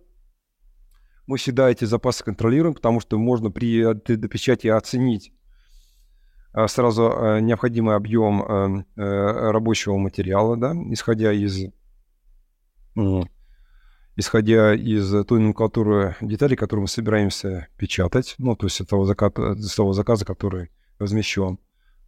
Мы 1.26 1.38
всегда 1.38 1.68
эти 1.70 1.84
запасы 1.84 2.22
контролируем, 2.22 2.74
потому 2.74 3.00
что 3.00 3.18
можно 3.18 3.50
при 3.50 3.82
3D-печати 3.82 4.68
оценить 4.68 5.32
сразу 6.66 7.12
а, 7.12 7.40
необходимый 7.40 7.96
объем 7.96 8.42
э, 8.42 9.50
рабочего 9.50 9.96
материала, 9.96 10.56
да, 10.56 10.74
исходя 10.90 11.32
из 11.32 11.66
исходя 14.16 14.74
из 14.74 15.10
той 15.26 15.38
номенклатуры 15.40 16.16
деталей, 16.22 16.56
которые 16.56 16.82
мы 16.82 16.88
собираемся 16.88 17.68
печатать, 17.76 18.34
ну, 18.38 18.56
то 18.56 18.66
есть 18.66 18.80
от 18.80 18.88
того, 18.88 19.04
заказа, 19.04 19.52
от 19.52 19.76
того 19.76 19.92
заказа, 19.92 20.24
который 20.24 20.70
размещен. 20.98 21.58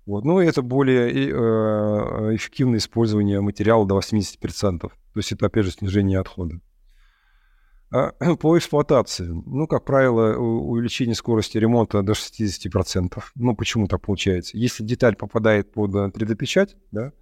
Вот. 0.06 0.24
Ну, 0.24 0.40
это 0.40 0.62
более 0.62 1.10
э, 1.10 2.34
эффективное 2.34 2.78
использование 2.78 3.42
материала 3.42 3.86
до 3.86 3.98
80%. 3.98 4.80
То 4.80 4.90
есть 5.14 5.32
это, 5.32 5.46
опять 5.46 5.66
же, 5.66 5.72
снижение 5.72 6.18
отхода. 6.18 6.60
А, 7.90 8.12
по 8.36 8.58
эксплуатации. 8.58 9.24
Ну, 9.24 9.66
как 9.66 9.84
правило, 9.84 10.36
увеличение 10.36 11.14
скорости 11.14 11.58
ремонта 11.58 12.02
до 12.02 12.12
60%. 12.12 13.22
Ну, 13.34 13.56
почему 13.56 13.86
так 13.86 14.02
получается? 14.02 14.56
Если 14.56 14.84
деталь 14.84 15.16
попадает 15.16 15.72
под 15.72 15.90
3D-печать, 15.90 16.76
да, 16.90 17.12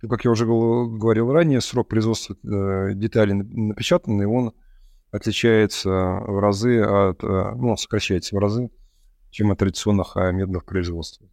то, 0.00 0.08
как 0.08 0.24
я 0.24 0.30
уже 0.30 0.46
говорил 0.46 1.32
ранее, 1.32 1.60
срок 1.60 1.88
производства 1.88 2.34
э, 2.34 2.92
детали 2.94 3.32
напечатанной, 3.32 4.26
он 4.26 4.52
отличается 5.10 5.88
в 5.90 6.38
разы 6.40 6.80
от, 6.80 7.22
э, 7.24 7.52
ну, 7.56 7.76
сокращается 7.76 8.36
в 8.36 8.38
разы, 8.38 8.70
чем 9.30 9.50
от 9.50 9.58
традиционных 9.58 10.16
а, 10.16 10.32
методов 10.32 10.64
производства. 10.64 11.26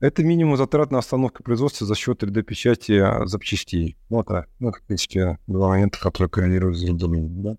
Это 0.00 0.24
минимум 0.24 0.56
затрат 0.56 0.90
на 0.90 0.98
остановку 0.98 1.42
производства 1.42 1.86
за 1.86 1.94
счет 1.94 2.22
3D-печати 2.22 3.26
запчастей. 3.26 3.96
Вот, 4.08 4.30
а, 4.30 4.46
ну, 4.58 4.72
в 4.72 4.82
принципе, 4.82 5.38
два 5.46 5.68
момента, 5.68 5.98
которые 6.00 6.28
коррелируют 6.28 6.76
с 6.76 6.82
другими. 6.82 7.28
Да? 7.42 7.56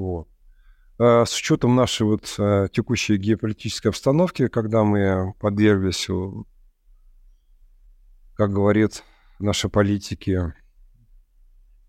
Вот. 0.00 0.28
А 0.98 1.26
с 1.26 1.36
учетом 1.36 1.76
нашей 1.76 2.06
вот 2.06 2.34
а, 2.38 2.68
текущей 2.68 3.18
геополитической 3.18 3.88
обстановки, 3.88 4.48
когда 4.48 4.82
мы 4.82 5.34
подверглись, 5.38 6.08
как 8.34 8.50
говорит 8.50 9.04
наши 9.38 9.68
политики, 9.68 10.54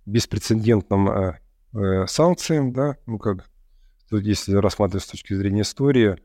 беспрецедентным 0.06 1.10
а, 1.10 1.40
санкциям, 2.08 2.74
да, 2.74 2.98
ну 3.06 3.18
как, 3.18 3.50
если 4.12 4.56
рассматривать 4.56 5.06
с 5.06 5.12
точки 5.12 5.34
зрения 5.34 5.62
истории, 5.62 6.18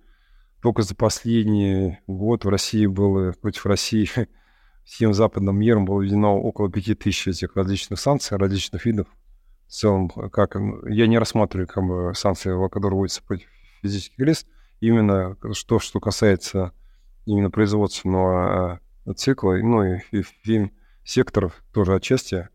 только 0.62 0.82
за 0.82 0.96
последний 0.96 2.00
год 2.08 2.44
в 2.44 2.48
России 2.48 2.86
было, 2.86 3.30
против 3.30 3.64
России 3.66 4.10
всем 4.84 5.14
западным 5.14 5.56
миром 5.56 5.84
было 5.84 6.02
введено 6.02 6.36
около 6.36 6.68
5000 6.68 7.28
этих 7.28 7.54
различных 7.54 8.00
санкций, 8.00 8.36
различных 8.36 8.84
видов, 8.86 9.06
в 9.66 9.72
целом, 9.72 10.08
как 10.08 10.56
я 10.88 11.06
не 11.06 11.18
рассматриваю 11.18 11.66
как 11.66 11.84
бы, 11.84 12.12
санкции, 12.14 12.50
которые 12.68 12.98
вводятся 12.98 13.22
против 13.22 13.48
физических 13.82 14.24
лиц, 14.24 14.46
именно 14.80 15.36
что, 15.52 15.78
что 15.78 16.00
касается 16.00 16.72
именно 17.24 17.50
производственного 17.50 18.80
э, 19.06 19.12
цикла, 19.14 19.56
ну 19.56 19.82
и, 19.82 20.00
и 20.12 20.22
фильм 20.22 20.72
секторов 21.04 21.62
тоже 21.72 21.94
отчасти, 21.94 22.48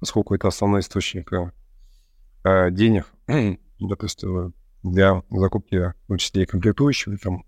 поскольку 0.00 0.34
это 0.34 0.48
основной 0.48 0.80
источник 0.80 1.30
э, 1.32 2.70
денег, 2.70 3.06
да, 3.26 3.96
то 3.96 4.52
для 4.82 5.22
закупки, 5.30 5.76
в 5.76 6.08
том 6.08 6.18
числе 6.18 6.42
и 6.42 6.46
комплектующих, 6.46 7.20
там, 7.20 7.44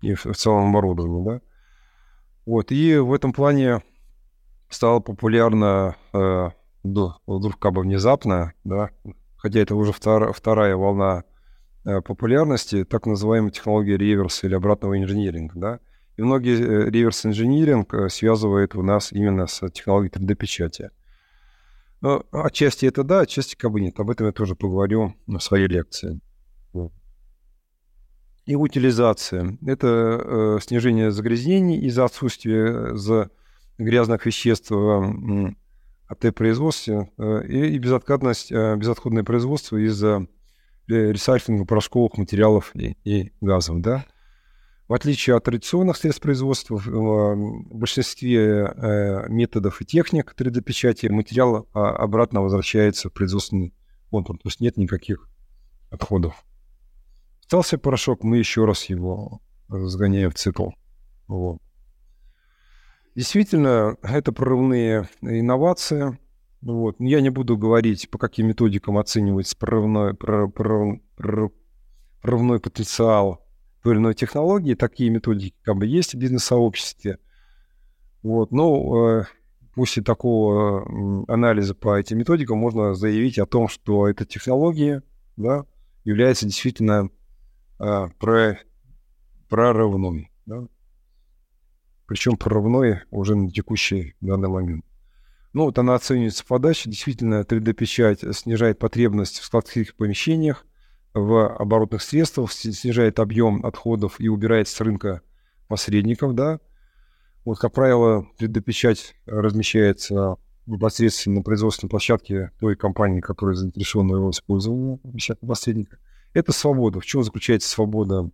и 0.00 0.14
в, 0.14 0.24
в 0.26 0.34
целом 0.34 0.70
оборудования, 0.70 1.24
да. 1.24 1.40
Вот, 2.44 2.72
и 2.72 2.96
в 2.96 3.12
этом 3.12 3.32
плане 3.32 3.82
стало 4.68 5.00
популярно 5.00 5.96
э, 6.12 6.50
вдруг 7.26 7.58
как 7.58 7.72
бы 7.72 7.82
внезапно, 7.82 8.52
да, 8.64 8.90
хотя 9.36 9.60
это 9.60 9.74
уже 9.74 9.92
втор, 9.92 10.32
вторая 10.32 10.76
волна 10.76 11.24
э, 11.84 12.00
популярности, 12.00 12.84
так 12.84 13.06
называемая 13.06 13.50
технология 13.50 13.96
реверса 13.96 14.46
или 14.46 14.54
обратного 14.54 14.98
инжиниринга, 14.98 15.52
да. 15.58 15.80
И 16.16 16.22
многие 16.22 16.60
э, 16.60 16.90
реверс-инжиниринг 16.90 17.94
э, 17.94 18.08
связывают 18.08 18.74
у 18.74 18.82
нас 18.82 19.12
именно 19.12 19.46
с 19.46 19.68
технологией 19.70 20.12
3D-печати. 20.12 20.90
Но 22.00 22.24
отчасти 22.32 22.86
это 22.86 23.04
да, 23.04 23.20
отчасти 23.20 23.54
как 23.54 23.70
бы 23.70 23.80
нет. 23.80 23.98
Об 23.98 24.10
этом 24.10 24.26
я 24.26 24.32
тоже 24.32 24.54
поговорю 24.54 25.14
в 25.26 25.38
своей 25.38 25.68
лекции. 25.68 26.20
И 28.44 28.56
утилизация. 28.56 29.56
Это 29.64 29.86
э, 29.86 30.58
снижение 30.62 31.12
загрязнений 31.12 31.78
из-за 31.86 32.04
отсутствия 32.04 32.94
за 32.96 33.30
грязных 33.78 34.26
веществ 34.26 34.72
производства 36.14 37.08
э, 37.18 37.46
и 37.46 37.78
безоткатность, 37.78 38.52
э, 38.52 38.76
безотходное 38.76 39.24
производство 39.24 39.76
из-за 39.76 40.26
э, 40.88 41.12
ресайклинга 41.12 41.64
порошковых 41.64 42.16
материалов 42.18 42.70
и, 42.74 42.96
и 43.04 43.32
газов, 43.40 43.80
да. 43.80 44.04
В 44.88 44.94
отличие 44.94 45.36
от 45.36 45.44
традиционных 45.44 45.96
средств 45.96 46.22
производства, 46.22 46.76
в 46.76 47.70
большинстве 47.70 48.74
методов 49.28 49.80
и 49.80 49.86
техник 49.86 50.34
3D-печати 50.36 51.06
материал 51.06 51.66
а, 51.72 51.90
обратно 51.96 52.42
возвращается 52.42 53.08
в 53.08 53.12
производственный 53.12 53.72
контур, 54.10 54.36
то 54.36 54.48
есть 54.48 54.60
нет 54.60 54.76
никаких 54.76 55.30
отходов. 55.90 56.44
Остался 57.40 57.78
порошок, 57.78 58.22
мы 58.22 58.36
еще 58.36 58.66
раз 58.66 58.84
его 58.86 59.40
разгоняем 59.68 60.30
в 60.30 60.34
цикл. 60.34 60.70
Вот. 61.26 61.58
Действительно, 63.14 63.96
это 64.02 64.32
прорывные 64.32 65.08
инновации. 65.20 66.18
Вот. 66.62 66.96
Я 66.98 67.20
не 67.20 67.30
буду 67.30 67.58
говорить, 67.58 68.08
по 68.10 68.18
каким 68.18 68.46
методикам 68.46 68.96
оценивается 68.96 69.56
прорывной, 69.56 70.14
прорыв, 70.14 70.54
прорыв, 71.16 71.52
прорывной 72.22 72.60
потенциал 72.60 73.44
той 73.82 73.94
или 73.94 74.00
иной 74.00 74.14
технологии. 74.14 74.74
Такие 74.74 75.10
методики 75.10 75.56
как 75.62 75.76
бы 75.76 75.86
есть 75.86 76.14
в 76.14 76.18
бизнес-сообществе. 76.18 77.18
Вот. 78.22 78.50
Но 78.50 79.20
э, 79.20 79.24
после 79.74 80.02
такого 80.02 80.86
анализа 81.28 81.74
по 81.74 81.98
этим 81.98 82.18
методикам 82.18 82.58
можно 82.58 82.94
заявить 82.94 83.38
о 83.38 83.46
том, 83.46 83.68
что 83.68 84.08
эта 84.08 84.24
технология 84.24 85.02
да, 85.36 85.66
является 86.04 86.46
действительно 86.46 87.10
э, 87.78 88.08
прорывной. 89.48 90.30
Да? 90.46 90.66
Причем 92.12 92.36
прорывной 92.36 93.00
уже 93.10 93.34
на 93.34 93.50
текущий 93.50 94.16
данный 94.20 94.50
момент. 94.50 94.84
Ну, 95.54 95.64
вот 95.64 95.78
она 95.78 95.94
оценивается 95.94 96.44
подача. 96.44 96.90
Действительно, 96.90 97.40
3D-печать 97.40 98.20
снижает 98.36 98.78
потребность 98.78 99.38
в 99.38 99.44
складских 99.44 99.96
помещениях, 99.96 100.66
в 101.14 101.56
оборотных 101.56 102.02
средствах, 102.02 102.52
снижает 102.52 103.18
объем 103.18 103.64
отходов 103.64 104.20
и 104.20 104.28
убирает 104.28 104.68
с 104.68 104.78
рынка 104.82 105.22
посредников, 105.68 106.34
да. 106.34 106.60
Вот, 107.46 107.58
как 107.58 107.72
правило, 107.72 108.26
3D-печать 108.38 109.14
размещается 109.24 110.36
непосредственно 110.66 111.36
на 111.36 111.42
производственной 111.42 111.88
площадке 111.88 112.50
той 112.60 112.76
компании, 112.76 113.22
которая 113.22 113.54
заинтересована 113.54 114.16
его 114.16 114.30
использовании, 114.32 115.00
посредника. 115.40 115.96
Это 116.34 116.52
свобода. 116.52 117.00
В 117.00 117.06
чем 117.06 117.24
заключается 117.24 117.70
свобода 117.70 118.30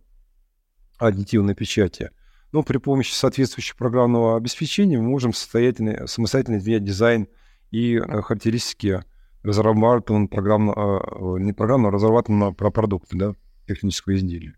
аддитивной 0.97 1.55
печати? 1.55 2.11
Но 2.51 2.63
при 2.63 2.77
помощи 2.77 3.13
соответствующего 3.13 3.77
программного 3.77 4.37
обеспечения 4.37 4.97
мы 4.97 5.09
можем 5.09 5.33
самостоятельно, 5.33 6.07
самостоятельно 6.07 6.57
изменять 6.57 6.83
дизайн 6.83 7.27
и 7.71 7.95
э, 7.95 8.21
характеристики 8.21 9.03
разрабатываемого 9.43 10.27
программно, 10.27 10.71
э, 10.71 11.39
не 11.41 11.53
программного, 11.53 11.93
а 11.93 11.95
разрабатываемого 11.95 12.51
продукта, 12.53 13.17
да, 13.17 13.35
технического 13.67 14.15
изделия. 14.15 14.55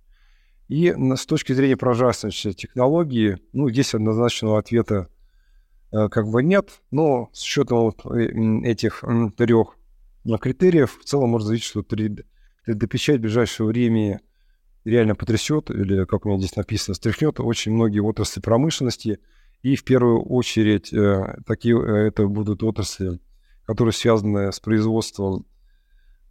И 0.70 0.90
с 0.90 1.26
точки 1.26 1.52
зрения 1.52 1.76
прозрачности 1.76 2.54
технологии, 2.54 3.40
ну, 3.52 3.70
здесь 3.70 3.94
однозначного 3.94 4.58
ответа 4.58 5.10
э, 5.92 6.08
как 6.08 6.28
бы 6.30 6.44
нет, 6.44 6.82
но 6.92 7.30
с 7.34 7.44
учетом 7.44 7.80
вот 7.80 8.06
этих 8.06 9.04
трех 9.36 9.76
критериев 10.40 10.98
в 10.98 11.04
целом 11.04 11.32
можно 11.32 11.48
заявить, 11.48 11.66
что 11.66 11.82
3D, 11.82 12.24
3D-печать 12.68 13.18
в 13.18 13.22
ближайшее 13.22 13.68
время 13.68 14.22
реально 14.84 15.16
потрясет, 15.16 15.70
или, 15.70 16.06
как 16.06 16.26
у 16.26 16.30
меня 16.30 16.40
здесь 16.40 16.56
написано, 16.56 16.96
стряхнет 16.96 17.40
очень 17.40 17.74
многие 17.74 18.00
отрасли 18.00 18.42
промышленности. 18.42 19.20
И 19.62 19.76
в 19.76 19.84
первую 19.84 20.24
очередь 20.24 20.92
э, 20.92 21.38
такие 21.46 21.80
э, 21.80 22.08
это 22.08 22.26
будут 22.28 22.64
отрасли, 22.64 23.20
которые 23.66 23.94
связаны 23.94 24.52
с 24.52 24.60
производством 24.60 25.46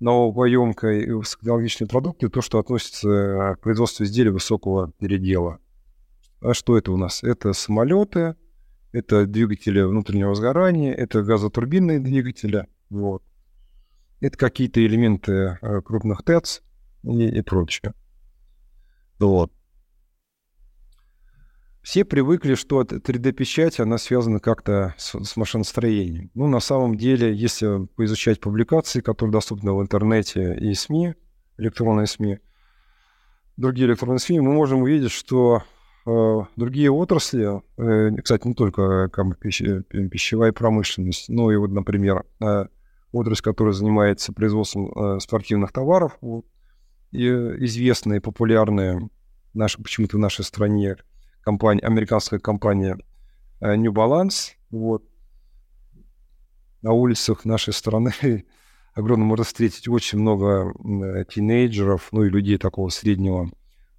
новопоемкой 0.00 1.04
и 1.04 1.10
высокотехнологичной 1.12 1.86
продукции, 1.86 2.28
то, 2.28 2.40
что 2.40 2.58
относится 2.58 3.08
э, 3.08 3.54
к 3.54 3.60
производству 3.60 4.04
изделий 4.04 4.30
высокого 4.30 4.90
передела. 4.98 5.58
А 6.40 6.54
что 6.54 6.76
это 6.76 6.90
у 6.90 6.96
нас? 6.96 7.22
Это 7.22 7.52
самолеты, 7.52 8.34
это 8.92 9.26
двигатели 9.26 9.80
внутреннего 9.82 10.34
сгорания, 10.34 10.92
это 10.92 11.22
газотурбинные 11.22 12.00
двигатели, 12.00 12.66
вот. 12.88 13.22
Это 14.20 14.36
какие-то 14.36 14.84
элементы 14.84 15.58
крупных 15.84 16.22
ТЭЦ 16.24 16.62
и, 17.04 17.28
и 17.28 17.42
прочее. 17.42 17.94
Вот. 19.20 19.52
Все 21.82 22.04
привыкли, 22.04 22.54
что 22.54 22.82
3D-печать, 22.82 23.80
она 23.80 23.98
связана 23.98 24.38
как-то 24.38 24.94
с, 24.98 25.18
с 25.18 25.36
машиностроением. 25.36 26.30
Ну, 26.34 26.46
на 26.46 26.60
самом 26.60 26.96
деле, 26.96 27.34
если 27.34 27.86
поизучать 27.96 28.40
публикации, 28.40 29.00
которые 29.00 29.32
доступны 29.32 29.72
в 29.72 29.80
интернете 29.80 30.54
и 30.54 30.74
СМИ, 30.74 31.14
электронные 31.56 32.06
СМИ, 32.06 32.38
другие 33.56 33.88
электронные 33.88 34.18
СМИ, 34.18 34.40
мы 34.40 34.52
можем 34.52 34.82
увидеть, 34.82 35.10
что 35.10 35.62
э, 36.06 36.38
другие 36.56 36.90
отрасли, 36.90 37.62
э, 37.78 38.22
кстати, 38.22 38.46
не 38.46 38.54
только 38.54 39.08
как 39.08 39.38
пищ, 39.38 39.62
пищевая 39.88 40.52
промышленность, 40.52 41.28
но 41.30 41.50
и 41.50 41.56
вот, 41.56 41.70
например, 41.70 42.24
э, 42.40 42.66
отрасль, 43.12 43.42
которая 43.42 43.72
занимается 43.72 44.34
производством 44.34 44.92
э, 44.92 45.20
спортивных 45.20 45.72
товаров, 45.72 46.18
вот, 46.20 46.44
известные, 47.12 48.20
популярные, 48.20 49.08
наши, 49.54 49.82
почему-то 49.82 50.16
в 50.16 50.20
нашей 50.20 50.44
стране, 50.44 50.96
компания, 51.42 51.82
американская 51.82 52.38
компания 52.38 52.98
э, 53.60 53.76
New 53.76 53.92
Balance. 53.92 54.52
Вот. 54.70 55.04
На 56.82 56.92
улицах 56.92 57.44
нашей 57.44 57.72
страны 57.72 58.12
огромно 58.94 59.24
можно 59.24 59.44
встретить 59.44 59.88
очень 59.88 60.18
много 60.18 60.72
э, 60.72 61.24
тинейджеров, 61.24 62.08
ну 62.12 62.24
и 62.24 62.30
людей 62.30 62.58
такого 62.58 62.88
среднего 62.88 63.50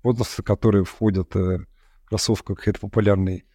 возраста, 0.03 0.43
которые 0.43 0.84
входят 0.84 1.36
э, 1.36 1.59
в 2.03 2.09
кроссовках 2.09 2.68
это 2.68 2.80
популярной 2.80 3.45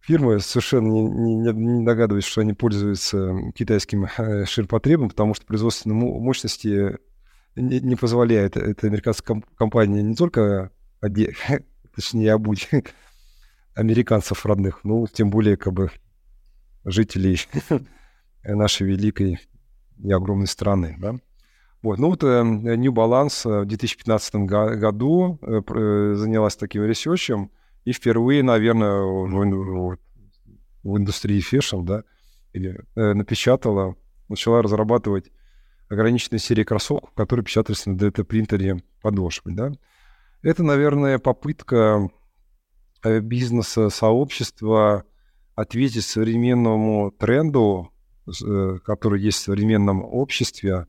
фирмы, 0.00 0.40
совершенно 0.40 0.88
не, 0.88 1.02
не, 1.02 1.52
не 1.52 1.84
догадываюсь, 1.84 2.24
что 2.24 2.40
они 2.40 2.54
пользуются 2.54 3.52
китайским 3.54 4.08
ширпотребом, 4.46 5.10
потому 5.10 5.34
что 5.34 5.46
производственные 5.46 5.96
мощности 5.96 6.98
не, 7.56 7.80
не 7.80 7.96
позволяет 7.96 8.56
эта 8.56 8.86
американская 8.86 9.42
компания 9.56 10.02
не 10.02 10.14
только 10.14 10.70
одеть, 11.00 11.36
точнее, 11.94 12.32
обуть 12.32 12.68
американцев 13.74 14.44
родных, 14.46 14.84
ну, 14.84 15.06
тем 15.06 15.30
более, 15.30 15.56
как 15.56 15.72
бы, 15.72 15.90
жителей 16.84 17.38
нашей 18.44 18.86
великой 18.86 19.40
и 20.02 20.12
огромной 20.12 20.46
страны, 20.46 20.96
да. 20.98 21.14
Вот, 21.82 21.98
ну 21.98 22.10
вот 22.10 22.22
э, 22.22 22.42
New 22.44 22.92
Balance 22.92 23.62
в 23.62 23.66
2015 23.66 24.34
году 24.36 25.38
э, 25.42 26.14
занялась 26.14 26.54
таким 26.54 26.84
research 26.84 27.37
ем 27.37 27.50
и 27.84 27.92
впервые, 27.92 28.44
наверное, 28.44 29.00
в, 29.00 29.98
в 30.84 30.96
индустрии 30.96 31.40
fashion, 31.40 31.84
да, 31.84 32.04
или, 32.52 32.80
э, 32.94 33.14
напечатала, 33.14 33.96
начала 34.28 34.62
разрабатывать 34.62 35.32
ограниченные 35.92 36.40
серии 36.40 36.64
кроссовок, 36.64 37.12
которые 37.14 37.44
печатались 37.44 37.86
на 37.86 37.92
3D-принтере 37.92 38.82
подошвы, 39.02 39.52
да. 39.52 39.72
Это, 40.42 40.62
наверное, 40.62 41.18
попытка 41.18 42.08
э, 43.04 43.20
бизнеса, 43.20 43.90
сообщества 43.90 45.04
ответить 45.54 46.04
современному 46.04 47.10
тренду, 47.12 47.92
э, 48.26 48.78
который 48.84 49.20
есть 49.20 49.38
в 49.38 49.42
современном 49.42 50.02
обществе, 50.02 50.86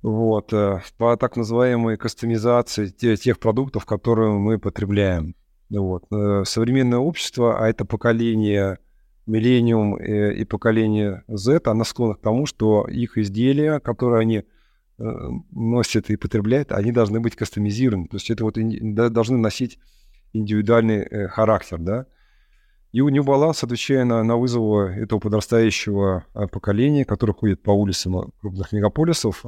вот, 0.00 0.52
э, 0.52 0.80
по 0.96 1.16
так 1.16 1.36
называемой 1.36 1.96
кастомизации 1.96 2.86
тех 2.88 3.38
продуктов, 3.38 3.84
которые 3.84 4.30
мы 4.30 4.58
потребляем. 4.58 5.34
Вот. 5.68 6.04
Современное 6.46 6.98
общество, 6.98 7.58
а 7.58 7.68
это 7.68 7.86
поколение 7.86 8.78
миллениум 9.26 9.96
и 9.96 10.44
поколение 10.44 11.22
Z, 11.28 11.60
оно 11.64 11.84
склонно 11.84 12.14
к 12.14 12.20
тому, 12.20 12.46
что 12.46 12.86
их 12.88 13.18
изделия, 13.18 13.78
которые 13.80 14.20
они 14.20 14.44
Э, 14.98 15.30
носят 15.50 16.10
и 16.10 16.16
потребляют, 16.16 16.70
они 16.70 16.92
должны 16.92 17.18
быть 17.18 17.34
кастомизированы. 17.34 18.06
То 18.06 18.16
есть 18.16 18.30
это 18.30 18.44
вот 18.44 18.56
должны 18.94 19.36
носить 19.36 19.80
индивидуальный 20.32 21.02
э, 21.02 21.28
характер, 21.28 21.78
да. 21.78 22.06
И 22.92 23.00
у 23.00 23.08
New 23.08 23.24
Balance, 23.24 23.64
отвечая 23.64 24.04
на, 24.04 24.22
на 24.22 24.36
вызовы 24.36 24.90
этого 24.90 25.18
подрастающего 25.18 26.24
э, 26.34 26.46
поколения, 26.46 27.04
которое 27.04 27.32
ходит 27.32 27.62
по 27.62 27.72
улицам 27.72 28.32
крупных 28.40 28.70
мегаполисов, 28.70 29.44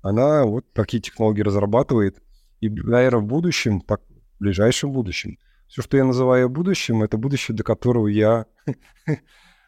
она 0.00 0.44
вот 0.44 0.64
такие 0.74 1.02
технологии 1.02 1.42
разрабатывает. 1.42 2.22
И, 2.60 2.68
наверное, 2.68 3.20
в 3.20 3.26
будущем, 3.26 3.80
так, 3.80 4.02
в 4.36 4.40
ближайшем 4.40 4.92
будущем, 4.92 5.38
все, 5.74 5.82
что 5.82 5.96
я 5.96 6.04
называю 6.04 6.48
будущим, 6.48 7.02
это 7.02 7.18
будущее, 7.18 7.56
до 7.56 7.64
которого 7.64 8.06
я, 8.06 8.46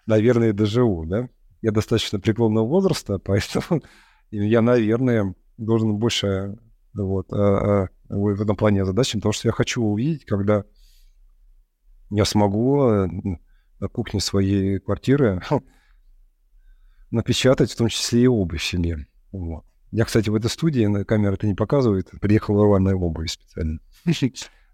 наверное, 0.06 0.52
доживу, 0.52 1.04
да. 1.04 1.28
Я 1.62 1.72
достаточно 1.72 2.20
преклонного 2.20 2.64
возраста, 2.64 3.18
поэтому 3.24 3.82
я, 4.30 4.62
наверное, 4.62 5.34
должен 5.56 5.96
больше 5.96 6.60
вот, 6.94 7.32
а, 7.32 7.86
а, 7.86 7.88
в 8.08 8.40
этом 8.40 8.54
плане 8.54 8.84
задачам, 8.84 9.18
потому 9.18 9.32
что 9.32 9.48
я 9.48 9.52
хочу 9.52 9.82
увидеть, 9.82 10.24
когда 10.26 10.64
я 12.10 12.24
смогу 12.24 12.88
э, 12.88 13.08
на 13.80 13.88
кухне 13.88 14.20
своей 14.20 14.78
квартиры 14.78 15.42
напечатать, 17.10 17.72
в 17.72 17.76
том 17.76 17.88
числе 17.88 18.22
и 18.22 18.26
обувь 18.28 18.62
себе. 18.62 19.08
Вот. 19.32 19.64
Я, 19.90 20.04
кстати, 20.04 20.30
в 20.30 20.36
этой 20.36 20.50
студии, 20.50 21.02
камера 21.02 21.32
это 21.34 21.48
не 21.48 21.54
показывает, 21.56 22.12
приехал 22.20 22.62
рваная 22.62 22.94
обувь 22.94 23.28
специально, 23.28 23.80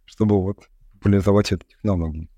чтобы 0.05 0.43
вот 0.43 0.69
популяризовать 1.03 1.53
эту 1.53 1.67
технологию. 1.67 2.29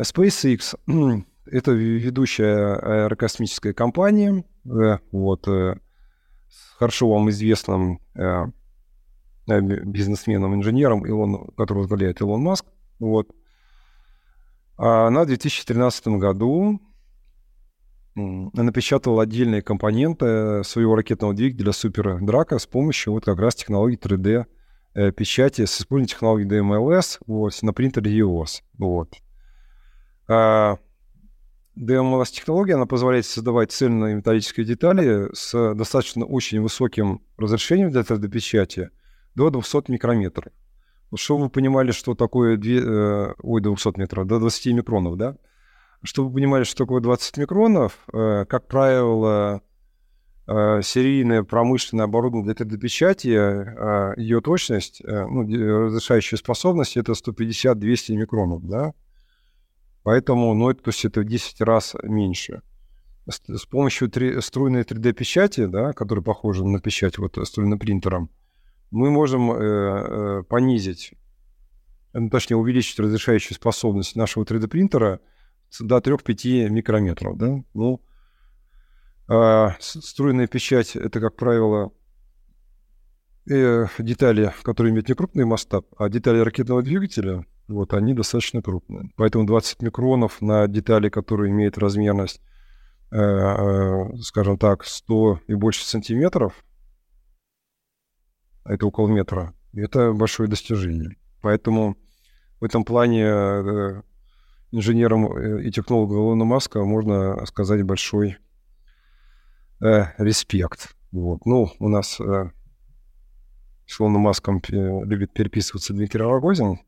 SpaceX— 0.00 0.78
это 1.46 1.72
ведущая 1.72 2.76
аэрокосмическая 2.76 3.72
компания, 3.72 4.44
э, 4.64 4.98
вот, 5.10 5.48
э, 5.48 5.74
хорошо 6.76 7.10
вам 7.10 7.30
известным 7.30 8.00
э, 8.14 8.44
э 9.48 9.60
бизнесменом, 9.60 10.54
инженером, 10.54 11.04
Илон, 11.04 11.48
который 11.56 11.78
возглавляет 11.78 12.20
Илон 12.20 12.42
Маск. 12.42 12.64
Вот. 13.00 13.28
А 14.76 15.08
она 15.08 15.24
в 15.24 15.26
2013 15.26 16.06
году 16.18 16.80
напечатала 18.14 19.22
отдельные 19.22 19.62
компоненты 19.62 20.62
своего 20.64 20.96
ракетного 20.96 21.34
двигателя 21.34 21.72
Супер 21.72 22.20
Драка 22.20 22.58
с 22.58 22.66
помощью 22.66 23.12
вот 23.12 23.24
как 23.24 23.38
раз 23.38 23.54
технологии 23.54 23.98
3D 23.98 24.28
э, 24.28 24.46
печати 24.94 25.64
с 25.64 25.80
использованием 25.80 26.08
технологии 26.08 26.46
DMLS 26.46 27.18
вот, 27.26 27.62
на 27.62 27.72
принтере 27.72 28.18
EOS. 28.20 28.62
Вот. 28.78 29.14
А, 30.28 30.78
DMLS-технология, 31.78 32.74
она 32.74 32.86
позволяет 32.86 33.24
создавать 33.26 33.70
цельные 33.70 34.16
металлические 34.16 34.66
детали 34.66 35.28
с 35.32 35.74
достаточно 35.74 36.24
очень 36.24 36.60
высоким 36.60 37.22
разрешением 37.36 37.90
для 37.90 38.00
3D-печати 38.00 38.90
до 39.34 39.50
200 39.50 39.90
микрометров. 39.90 40.52
Чтобы 41.14 41.44
вы 41.44 41.50
понимали, 41.50 41.92
что 41.92 42.14
такое... 42.14 42.56
Две, 42.56 42.80
э, 42.80 43.34
ой, 43.42 43.60
до 43.62 43.70
200 43.70 43.98
метров, 43.98 44.26
до 44.26 44.40
20 44.40 44.74
микронов, 44.74 45.16
да? 45.16 45.36
Чтобы 46.02 46.28
вы 46.28 46.34
понимали, 46.34 46.64
что 46.64 46.84
такое 46.84 47.00
20 47.00 47.38
микронов, 47.38 47.98
э, 48.12 48.44
как 48.46 48.66
правило, 48.66 49.56
э, 49.56 49.60
серийное 50.48 51.42
промышленное 51.42 52.06
оборудование 52.06 52.54
для 52.54 52.64
3D-печати, 52.64 53.28
э, 53.28 54.14
ее 54.16 54.40
точность, 54.40 55.02
э, 55.04 55.26
ну, 55.26 55.42
разрешающая 55.42 56.38
способность, 56.38 56.96
это 56.96 57.12
150-200 57.12 58.16
микронов, 58.16 58.66
да? 58.66 58.94
Поэтому, 60.04 60.54
ну, 60.54 60.70
это, 60.70 60.84
то 60.84 60.88
есть 60.88 61.04
это 61.04 61.20
в 61.20 61.24
10 61.24 61.60
раз 61.60 61.94
меньше. 62.02 62.62
С, 63.28 63.42
с 63.46 63.66
помощью 63.66 64.08
3, 64.08 64.40
струйной 64.40 64.84
3D-печати, 64.84 65.66
да, 65.66 65.92
которая 65.92 66.24
похожа 66.24 66.64
на 66.64 66.80
печать 66.80 67.18
вот 67.18 67.36
струйным 67.46 67.78
принтером, 67.78 68.30
мы 68.90 69.10
можем 69.10 69.52
э, 69.52 69.56
э, 69.58 70.42
понизить, 70.44 71.12
ну, 72.14 72.30
точнее, 72.30 72.56
увеличить 72.56 72.98
разрешающую 72.98 73.54
способность 73.54 74.16
нашего 74.16 74.44
3D-принтера 74.44 75.20
до 75.78 75.98
3-5 75.98 76.70
микрометров. 76.70 77.36
Да? 77.36 77.62
Ну, 77.74 78.00
э, 79.28 79.68
струйная 79.80 80.46
печать— 80.46 80.96
это, 80.96 81.20
как 81.20 81.36
правило, 81.36 81.92
э, 83.50 83.86
детали, 83.98 84.52
которые 84.62 84.92
имеют 84.92 85.08
некрупный 85.08 85.44
масштаб, 85.44 85.86
а 85.96 86.08
детали 86.08 86.38
ракетного 86.38 86.82
двигателя— 86.82 87.44
вот, 87.68 87.92
они 87.92 88.14
достаточно 88.14 88.62
крупные. 88.62 89.10
Поэтому 89.16 89.46
20 89.46 89.82
микронов 89.82 90.40
на 90.40 90.66
детали, 90.66 91.10
которые 91.10 91.52
имеют 91.52 91.76
размерность, 91.76 92.40
э, 93.10 93.16
э, 93.18 94.16
скажем 94.22 94.58
так, 94.58 94.84
100 94.84 95.40
и 95.46 95.54
больше 95.54 95.84
сантиметров, 95.84 96.64
это 98.64 98.86
около 98.86 99.08
метра. 99.08 99.54
Это 99.74 100.12
большое 100.12 100.48
достижение. 100.48 101.16
Поэтому 101.42 101.96
в 102.58 102.64
этом 102.64 102.84
плане 102.84 103.24
э, 103.24 104.02
инженерам 104.72 105.30
э, 105.30 105.64
и 105.64 105.70
технологам 105.70 106.16
Илона 106.16 106.44
Маска 106.44 106.82
можно 106.84 107.44
сказать 107.46 107.82
большой 107.82 108.38
э, 109.80 110.06
респект. 110.18 110.96
Вот. 111.12 111.46
Ну, 111.46 111.70
у 111.78 111.88
нас 111.88 112.20
э, 112.20 112.50
с 113.86 114.00
Илоном 114.00 114.22
Маском 114.22 114.62
э, 114.68 114.72
любит 115.04 115.32
переписываться 115.32 115.94
Дмитрий 115.94 116.22
Рогозин. 116.22 116.78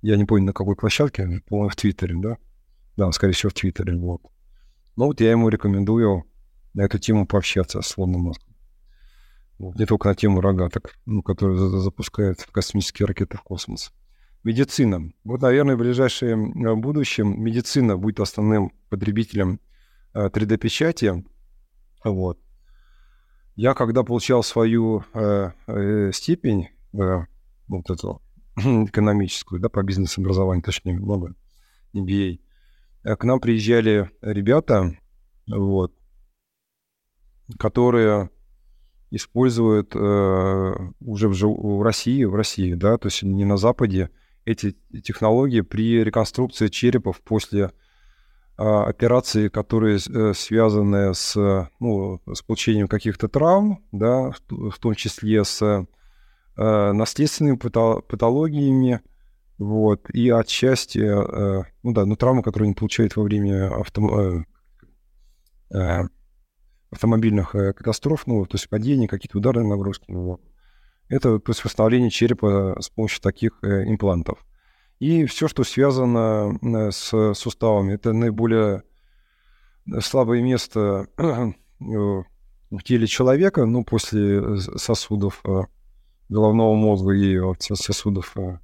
Я 0.00 0.16
не 0.16 0.24
помню, 0.24 0.46
на 0.46 0.52
какой 0.52 0.74
площадке, 0.74 1.42
по-моему, 1.46 1.68
в 1.68 1.76
Твиттере, 1.76 2.16
да? 2.16 2.38
Да, 2.96 3.12
скорее 3.12 3.34
всего, 3.34 3.50
в 3.50 3.54
Твиттере, 3.54 3.96
вот. 3.96 4.22
Ну, 4.96 5.06
вот 5.06 5.20
я 5.20 5.30
ему 5.30 5.48
рекомендую 5.48 6.24
на 6.74 6.82
эту 6.82 6.98
тему 6.98 7.26
пообщаться 7.26 7.82
с 7.82 7.96
Илоном 7.96 8.22
Маском. 8.22 8.54
Вот. 9.58 9.78
Не 9.78 9.86
только 9.86 10.08
на 10.08 10.14
тему 10.14 10.40
рогаток, 10.40 10.98
ну, 11.06 11.22
которые 11.22 11.58
запускают 11.80 12.42
космические 12.50 13.06
ракеты 13.06 13.36
в 13.36 13.42
космос. 13.42 13.92
Медицина. 14.42 15.12
Вот, 15.22 15.40
наверное, 15.42 15.76
в 15.76 15.78
ближайшем 15.78 16.66
э, 16.66 16.74
будущем 16.74 17.40
медицина 17.40 17.96
будет 17.96 18.20
основным 18.20 18.72
потребителем 18.88 19.60
3D-печати. 20.14 21.24
Вот. 22.04 22.38
Я, 23.54 23.74
когда 23.74 24.02
получал 24.02 24.42
свою 24.42 25.04
э, 25.12 25.50
э, 25.66 26.10
степень, 26.12 26.68
э, 26.94 27.24
вот 27.68 27.90
эту 27.90 28.22
экономическую, 28.56 29.60
да, 29.60 29.68
по 29.68 29.82
бизнес-образованию, 29.82 30.64
точнее, 30.64 30.94
много, 30.94 31.34
MBA, 31.94 32.40
э, 33.04 33.16
к 33.16 33.24
нам 33.24 33.40
приезжали 33.40 34.10
ребята, 34.22 34.96
вот, 35.46 35.94
которые 37.58 38.30
используют 39.10 39.94
э, 39.94 40.74
уже 41.00 41.28
в, 41.28 41.34
в 41.34 41.82
России, 41.82 42.24
в 42.24 42.34
России, 42.34 42.72
да, 42.72 42.96
то 42.96 43.08
есть 43.08 43.22
не 43.22 43.44
на 43.44 43.58
Западе, 43.58 44.10
эти 44.44 44.76
технологии 45.04 45.60
при 45.60 46.02
реконструкции 46.02 46.68
черепов 46.68 47.20
после 47.20 47.70
операции, 48.56 49.48
которые 49.48 49.96
э, 49.98 50.34
связаны 50.34 51.14
с, 51.14 51.34
ну, 51.80 52.20
с 52.32 52.42
получением 52.42 52.86
каких-то 52.86 53.28
травм, 53.28 53.82
да, 53.92 54.32
в 54.48 54.78
том 54.78 54.94
числе 54.94 55.44
с 55.44 55.62
э, 55.62 55.84
наследственными 56.92 57.56
патологиями, 57.56 59.00
вот, 59.58 60.10
и 60.10 60.28
отчасти, 60.28 60.98
э, 60.98 61.64
ну 61.82 61.92
да, 61.92 62.04
ну, 62.04 62.14
травмы, 62.16 62.42
которые 62.42 62.66
они 62.66 62.74
получают 62.74 63.16
во 63.16 63.22
время 63.22 63.74
авто, 63.74 64.44
автомобильных 66.90 67.52
катастроф, 67.52 68.26
ну, 68.26 68.44
то 68.44 68.56
есть 68.56 68.68
падений, 68.68 69.08
какие-то 69.08 69.38
ударные 69.38 69.66
нагрузки, 69.66 70.04
вот. 70.08 70.42
Это 71.08 71.38
то 71.38 71.50
есть 71.50 71.64
восстановление 71.64 72.10
черепа 72.10 72.76
с 72.78 72.90
помощью 72.90 73.22
таких 73.22 73.58
имплантов. 73.62 74.44
И 75.02 75.24
все, 75.24 75.48
что 75.48 75.64
связано 75.64 76.56
э, 76.62 76.92
с 76.92 77.34
суставами, 77.34 77.94
это 77.94 78.12
наиболее 78.12 78.84
слабое 79.98 80.40
место 80.42 81.08
э, 81.18 81.52
в 81.80 82.82
теле 82.84 83.08
человека, 83.08 83.66
ну, 83.66 83.82
после 83.82 84.58
сосудов 84.58 85.42
головного 86.28 86.76
мозга 86.76 87.10
и 87.14 87.36
сосудов, 87.58 88.36
а, 88.36 88.60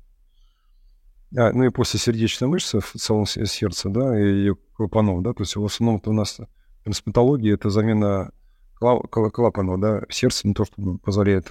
ну 1.33 1.65
и 1.65 1.71
после 1.71 1.99
сердечной 1.99 2.49
мышцы 2.49 2.79
в 2.79 2.93
целом 2.93 3.27
сердца, 3.27 3.89
да, 3.89 4.17
и 4.17 4.53
клапанов, 4.75 5.25
да, 5.25 5.33
то 5.33 5.43
есть 5.43 5.57
в 5.57 5.65
основном 5.65 6.01
у 6.07 6.13
нас 6.13 6.41
трансплантология— 6.85 7.55
это 7.55 7.69
замена 7.69 8.31
клапанов, 8.79 9.81
да, 9.81 10.03
сердца, 10.09 10.47
не 10.47 10.55
то, 10.55 10.65
что 10.65 10.99
позволяет 10.99 11.49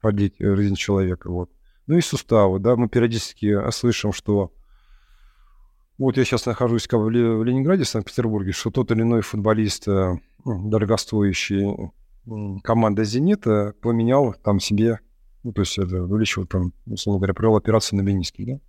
продлить 0.00 0.40
э, 0.40 0.56
жизнь 0.56 0.76
человека. 0.76 1.30
Вот. 1.30 1.50
Ну 1.86 1.96
и 1.98 2.00
суставы, 2.00 2.60
да, 2.60 2.76
мы 2.76 2.88
периодически 2.88 3.70
слышим, 3.70 4.12
что 4.12 4.52
вот 5.98 6.16
я 6.16 6.24
сейчас 6.24 6.46
нахожусь 6.46 6.88
в 6.90 7.08
Ленинграде, 7.10 7.84
в 7.84 7.88
Санкт-Петербурге, 7.88 8.52
что 8.52 8.70
тот 8.70 8.90
или 8.90 9.02
иной 9.02 9.20
футболист, 9.20 9.86
э, 9.86 10.18
ну, 10.44 10.68
дорогостоящий 10.68 11.92
команда 12.64 13.04
«Зенита», 13.04 13.74
поменял 13.80 14.34
там 14.34 14.58
себе, 14.60 14.98
ну, 15.42 15.52
то 15.52 15.60
есть 15.60 15.78
это 15.78 16.02
увеличил 16.02 16.46
там, 16.46 16.72
условно 16.86 17.20
говоря, 17.20 17.34
провел 17.34 17.56
операцию 17.56 17.98
на 17.98 18.02
мениске, 18.02 18.44
да. 18.46 18.60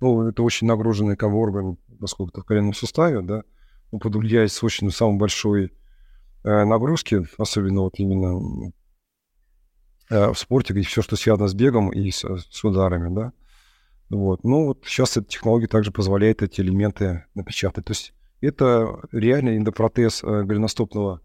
Ну, 0.00 0.26
это 0.26 0.42
очень 0.42 0.66
нагруженный 0.66 1.16
как 1.16 1.32
орган, 1.32 1.76
поскольку 2.00 2.40
в 2.40 2.44
коленном 2.44 2.74
суставе, 2.74 3.20
да, 3.20 3.44
он 3.92 4.00
подвергается 4.00 4.66
очень 4.66 4.90
самой 4.90 5.18
большой 5.18 5.72
э, 6.44 6.64
нагрузке, 6.64 7.24
особенно 7.38 7.82
вот 7.82 7.94
именно 7.98 8.72
Э, 8.74 8.83
в 10.10 10.34
спорте, 10.34 10.74
где 10.74 10.82
все, 10.82 11.02
что 11.02 11.16
связано 11.16 11.48
с 11.48 11.54
бегом 11.54 11.90
и 11.90 12.10
с, 12.10 12.24
с 12.24 12.64
ударами, 12.64 13.14
да. 13.14 13.32
Вот. 14.10 14.44
Ну, 14.44 14.66
вот 14.66 14.84
сейчас 14.84 15.16
эта 15.16 15.26
технология 15.26 15.66
также 15.66 15.90
позволяет 15.90 16.42
эти 16.42 16.60
элементы 16.60 17.24
напечатать. 17.34 17.86
То 17.86 17.92
есть 17.92 18.14
это 18.40 19.00
реальный 19.12 19.56
эндопротез 19.56 20.22
э, 20.22 20.44
голеностопного 20.44 21.20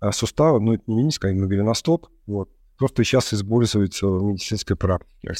э, 0.00 0.12
сустава, 0.12 0.58
ну, 0.58 0.74
это 0.74 0.84
не 0.86 0.96
миниска, 0.96 1.28
а 1.28 1.30
именно 1.30 1.46
голеностоп, 1.46 2.06
вот. 2.26 2.50
То, 2.78 2.88
что 2.88 3.04
сейчас 3.04 3.34
используется 3.34 4.06
в 4.06 4.22
медицинской 4.22 4.74
практике. 4.74 5.34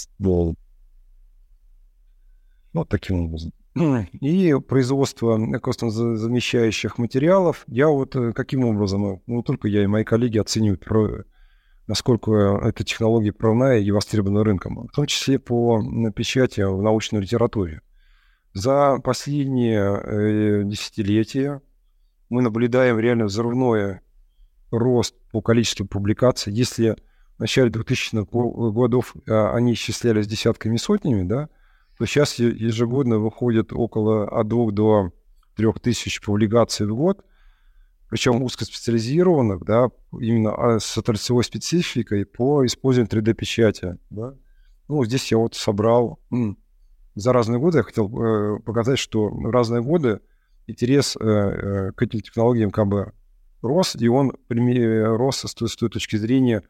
Вот 2.73 2.89
таким 2.89 3.25
образом. 3.25 3.53
И 4.21 4.55
производство 4.69 5.39
костно-замещающих 5.59 6.99
материалов. 6.99 7.65
Я 7.67 7.89
вот 7.89 8.15
каким 8.35 8.65
образом, 8.65 9.23
ну, 9.27 9.43
только 9.43 9.69
я 9.69 9.83
и 9.85 9.87
мои 9.87 10.05
коллеги 10.05 10.39
оценивают 10.39 10.85
насколько 11.91 12.61
эта 12.63 12.85
технология 12.85 13.33
правная 13.33 13.79
и 13.79 13.91
востребована 13.91 14.45
рынком, 14.45 14.87
в 14.87 14.93
том 14.93 15.07
числе 15.07 15.41
по 15.41 15.83
печати 16.15 16.61
в 16.61 16.81
научной 16.81 17.21
литературе. 17.21 17.83
За 18.55 18.99
последние 19.03 20.01
э, 20.01 20.63
десятилетия 20.67 21.61
мы 22.29 22.43
наблюдаем 22.43 23.01
реально 23.01 23.25
взрывной 23.25 24.03
рост 24.71 25.17
по 25.33 25.43
количеству 25.43 25.85
публикаций. 25.85 26.53
Если 26.53 26.97
в 27.37 27.41
начале 27.41 27.71
2000-х 27.71 28.71
годов 28.71 29.17
а, 29.29 29.53
они 29.57 29.73
исчислялись 29.73 30.29
десятками 30.29 30.77
сотнями, 30.77 31.25
да, 31.27 31.49
то 31.99 32.07
сейчас 32.07 32.35
ежегодно 32.35 33.19
выходит 33.19 33.73
около 33.73 34.29
от 34.29 34.47
2 34.47 34.71
до 34.71 35.11
3 35.57 35.73
тысяч 35.83 36.21
публикаций 36.21 36.87
в 36.87 36.95
год 36.95 37.25
причем 38.11 38.43
узкоспециализированных, 38.43 39.65
да, 39.65 39.89
именно 40.13 40.53
а, 40.53 40.81
с 40.81 41.01
торцевой 41.01 41.45
спецификой 41.45 42.27
по 42.27 42.67
использованию 42.67 43.23
3D-печати. 43.23 43.99
Да. 44.11 44.35
Ну, 44.89 45.05
здесь 45.05 45.31
я 45.31 45.39
вот 45.39 45.55
собрал 45.55 46.19
за 47.15 47.33
разные 47.33 47.61
годы, 47.61 47.79
я 47.79 47.85
хотел 47.85 48.09
э, 48.09 48.59
показать, 48.61 48.99
что 48.99 49.29
в 49.29 49.51
разные 49.51 49.81
годы 49.81 50.21
интерес 50.67 51.17
э, 51.17 51.25
э, 51.25 51.93
к 51.93 52.03
этим 52.03 52.21
технологиям 52.21 52.73
бы 52.89 53.13
рос, 53.63 53.95
и 53.95 54.09
он 54.09 54.33
рос 54.49 55.45
с 55.45 55.55
той, 55.55 55.69
с 55.69 55.77
той 55.77 55.89
точки 55.89 56.17
зрения 56.17 56.65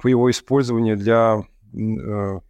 по 0.00 0.08
его 0.08 0.30
использованию 0.30 0.96
для, 0.96 1.42
э, 1.74 2.40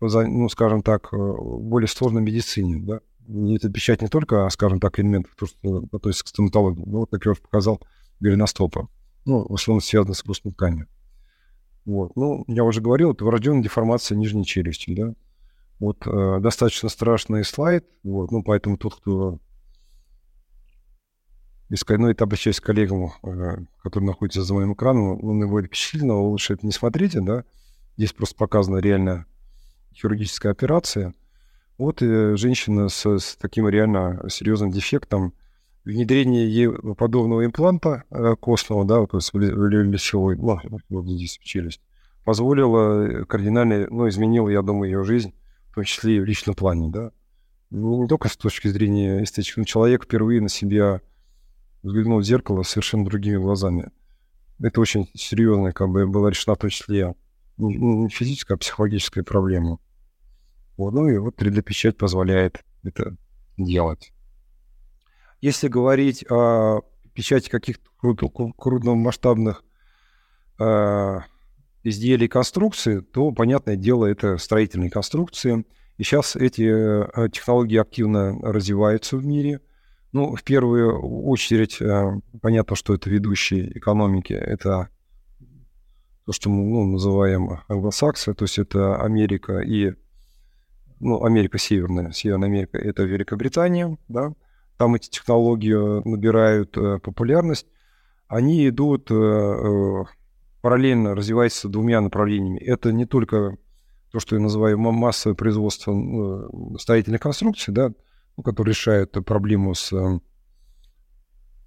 ну, 0.00 0.48
скажем 0.48 0.82
так, 0.82 1.12
э, 1.12 1.16
более 1.16 1.86
сложной 1.86 2.22
медицине, 2.22 2.82
да 2.84 3.00
это 3.30 3.68
печать 3.70 4.02
не 4.02 4.08
только, 4.08 4.48
скажем 4.50 4.80
так, 4.80 4.98
элементов, 4.98 5.34
то, 5.36 5.46
что 5.46 5.84
относится 5.92 6.24
к 6.24 6.28
стоматологии, 6.28 6.82
но 6.84 7.00
вот, 7.00 7.10
как 7.10 7.24
я 7.24 7.32
уже 7.32 7.40
показал, 7.40 7.80
голеностопа. 8.20 8.88
Ну, 9.24 9.46
в 9.46 9.54
основном 9.54 9.80
связано 9.80 10.14
с 10.14 10.22
костной 10.22 10.52
тканью. 10.52 10.86
Вот. 11.84 12.16
Ну, 12.16 12.44
я 12.48 12.64
уже 12.64 12.80
говорил, 12.80 13.12
это 13.12 13.24
врожденная 13.24 13.62
деформация 13.62 14.16
нижней 14.16 14.44
челюсти, 14.44 14.94
да. 14.94 15.14
Вот 15.78 16.06
э, 16.06 16.40
достаточно 16.40 16.88
страшный 16.88 17.44
слайд, 17.44 17.86
вот, 18.02 18.30
ну, 18.30 18.42
поэтому 18.42 18.76
тот, 18.76 18.96
кто 18.96 19.38
ну, 21.70 22.08
это 22.08 22.24
обращаюсь 22.24 22.60
к 22.60 22.64
коллегам, 22.64 23.12
э, 23.22 23.58
которые 23.82 24.08
находятся 24.08 24.42
за 24.42 24.52
моим 24.52 24.74
экраном, 24.74 25.24
он 25.24 25.42
его 25.42 25.62
впечатлительно, 25.62 26.18
лучше 26.18 26.54
это 26.54 26.66
не 26.66 26.72
смотрите, 26.72 27.20
да. 27.20 27.44
Здесь 27.96 28.12
просто 28.12 28.36
показана 28.36 28.78
реально 28.78 29.26
хирургическая 29.94 30.52
операция– 30.52 31.14
вот 31.80 32.02
э, 32.02 32.36
женщина 32.36 32.88
с, 32.88 33.06
с 33.06 33.36
таким 33.36 33.68
реально 33.68 34.22
серьезным 34.28 34.70
дефектом, 34.70 35.32
внедрение 35.84 36.46
ей 36.46 36.68
подобного 36.94 37.44
импланта 37.44 38.04
э, 38.10 38.36
костного, 38.38 38.84
да, 38.84 39.06
то 39.06 39.16
есть 39.16 39.32
лицевой, 39.32 40.36
ну, 40.36 40.58
вот 40.90 41.06
здесь 41.06 41.38
в 41.38 41.44
челюсть, 41.44 41.80
позволило 42.24 43.06
э, 43.06 43.24
кардинально, 43.24 43.86
ну, 43.88 44.08
изменило, 44.08 44.50
я 44.50 44.60
думаю, 44.60 44.90
ее 44.90 45.04
жизнь, 45.04 45.32
в 45.70 45.76
том 45.76 45.84
числе 45.84 46.18
и 46.18 46.20
в 46.20 46.24
личном 46.24 46.54
плане, 46.54 46.90
да. 46.90 47.12
Ну, 47.70 48.02
не 48.02 48.08
только 48.08 48.28
с 48.28 48.36
точки 48.36 48.68
зрения 48.68 49.22
эстетики, 49.22 49.58
но 49.58 49.64
человек 49.64 50.04
впервые 50.04 50.42
на 50.42 50.48
себя 50.48 51.00
взглянул 51.82 52.18
в 52.18 52.24
зеркало 52.24 52.62
совершенно 52.62 53.06
другими 53.06 53.36
глазами. 53.36 53.90
Это 54.60 54.82
очень 54.82 55.08
серьезная, 55.14 55.72
как 55.72 55.88
бы, 55.88 56.06
была 56.06 56.28
решена 56.28 56.56
в 56.56 56.58
том 56.58 56.68
числе 56.68 57.14
не 57.56 58.08
физическая, 58.08 58.56
а 58.56 58.58
психологическая 58.58 59.24
проблема. 59.24 59.78
Ну 60.90 61.08
и 61.08 61.18
вот 61.18 61.40
3D-печать 61.40 61.98
позволяет 61.98 62.64
это 62.82 63.16
делать. 63.58 64.12
Если 65.40 65.68
говорить 65.68 66.24
о 66.30 66.80
печати 67.14 67.50
каких-то 67.50 67.90
крупномасштабных 68.56 69.64
э, 70.58 71.18
изделий 71.82 72.28
конструкции, 72.28 73.00
то, 73.00 73.32
понятное 73.32 73.76
дело, 73.76 74.06
это 74.06 74.36
строительные 74.38 74.90
конструкции. 74.90 75.64
И 75.98 76.02
сейчас 76.02 76.36
эти 76.36 76.62
э, 76.62 77.28
технологии 77.30 77.78
активно 77.78 78.38
развиваются 78.40 79.16
в 79.16 79.24
мире. 79.24 79.60
Ну, 80.12 80.34
в 80.34 80.42
первую 80.42 81.00
очередь, 81.00 81.80
э, 81.80 82.20
понятно, 82.40 82.76
что 82.76 82.94
это 82.94 83.10
ведущие 83.10 83.76
экономики. 83.76 84.32
Это 84.32 84.88
то, 86.26 86.32
что 86.32 86.50
мы 86.50 86.64
ну, 86.64 86.92
называем 86.92 87.60
англосаксы, 87.68 88.34
то 88.34 88.44
есть 88.44 88.58
это 88.58 88.96
Америка 89.02 89.60
и 89.60 89.94
ну, 91.00 91.24
Америка 91.24 91.58
Северная, 91.58 92.12
Северная 92.12 92.48
Америка, 92.48 92.78
это 92.78 93.02
Великобритания, 93.02 93.96
да, 94.08 94.32
там 94.76 94.94
эти 94.94 95.08
технологии 95.08 96.06
набирают 96.08 96.76
э, 96.76 96.98
популярность, 97.00 97.66
они 98.28 98.68
идут 98.68 99.10
э, 99.10 99.14
э, 99.14 100.04
параллельно, 100.60 101.14
развиваются 101.14 101.68
двумя 101.68 102.00
направлениями. 102.00 102.58
Это 102.58 102.92
не 102.92 103.06
только 103.06 103.56
то, 104.12 104.20
что 104.20 104.36
я 104.36 104.42
называю 104.42 104.78
массовое 104.78 105.34
производство 105.34 105.92
э, 105.92 106.78
строительных 106.78 107.20
конструкций, 107.20 107.74
да, 107.74 107.92
ну, 108.36 108.42
которые 108.42 108.72
решают 108.72 109.12
проблему 109.24 109.74
с... 109.74 109.92
Э, 109.92 110.20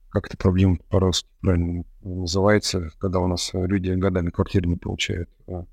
как 0.10 0.28
это 0.28 0.38
проблема 0.38 0.78
по-русски 0.90 1.28
правильно 1.42 1.84
называется, 2.04 2.92
когда 3.00 3.20
у 3.20 3.28
нас 3.28 3.50
люди 3.54 3.90
годами 3.92 4.30
квартиры 4.30 4.68
не 4.70 4.76
получают. 4.76 5.28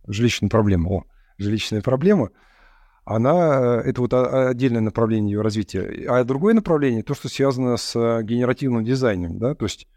Жилищная 0.06 0.48
проблема. 0.48 0.90
О, 0.90 1.04
жилищная 1.36 1.82
проблема— 1.82 2.30
она, 3.05 3.80
это 3.84 4.01
вот 4.01 4.12
отдельное 4.12 4.80
направление 4.80 5.34
ее 5.34 5.42
развития. 5.42 6.07
А 6.09 6.22
другое 6.24 6.55
направление, 6.55 7.03
то, 7.03 7.14
что 7.14 7.28
связано 7.28 7.76
с 7.76 7.96
э, 7.96 8.22
генеративным 8.22 8.84
дизайном, 8.84 9.38
да, 9.38 9.55
то 9.55 9.64
есть, 9.64 9.88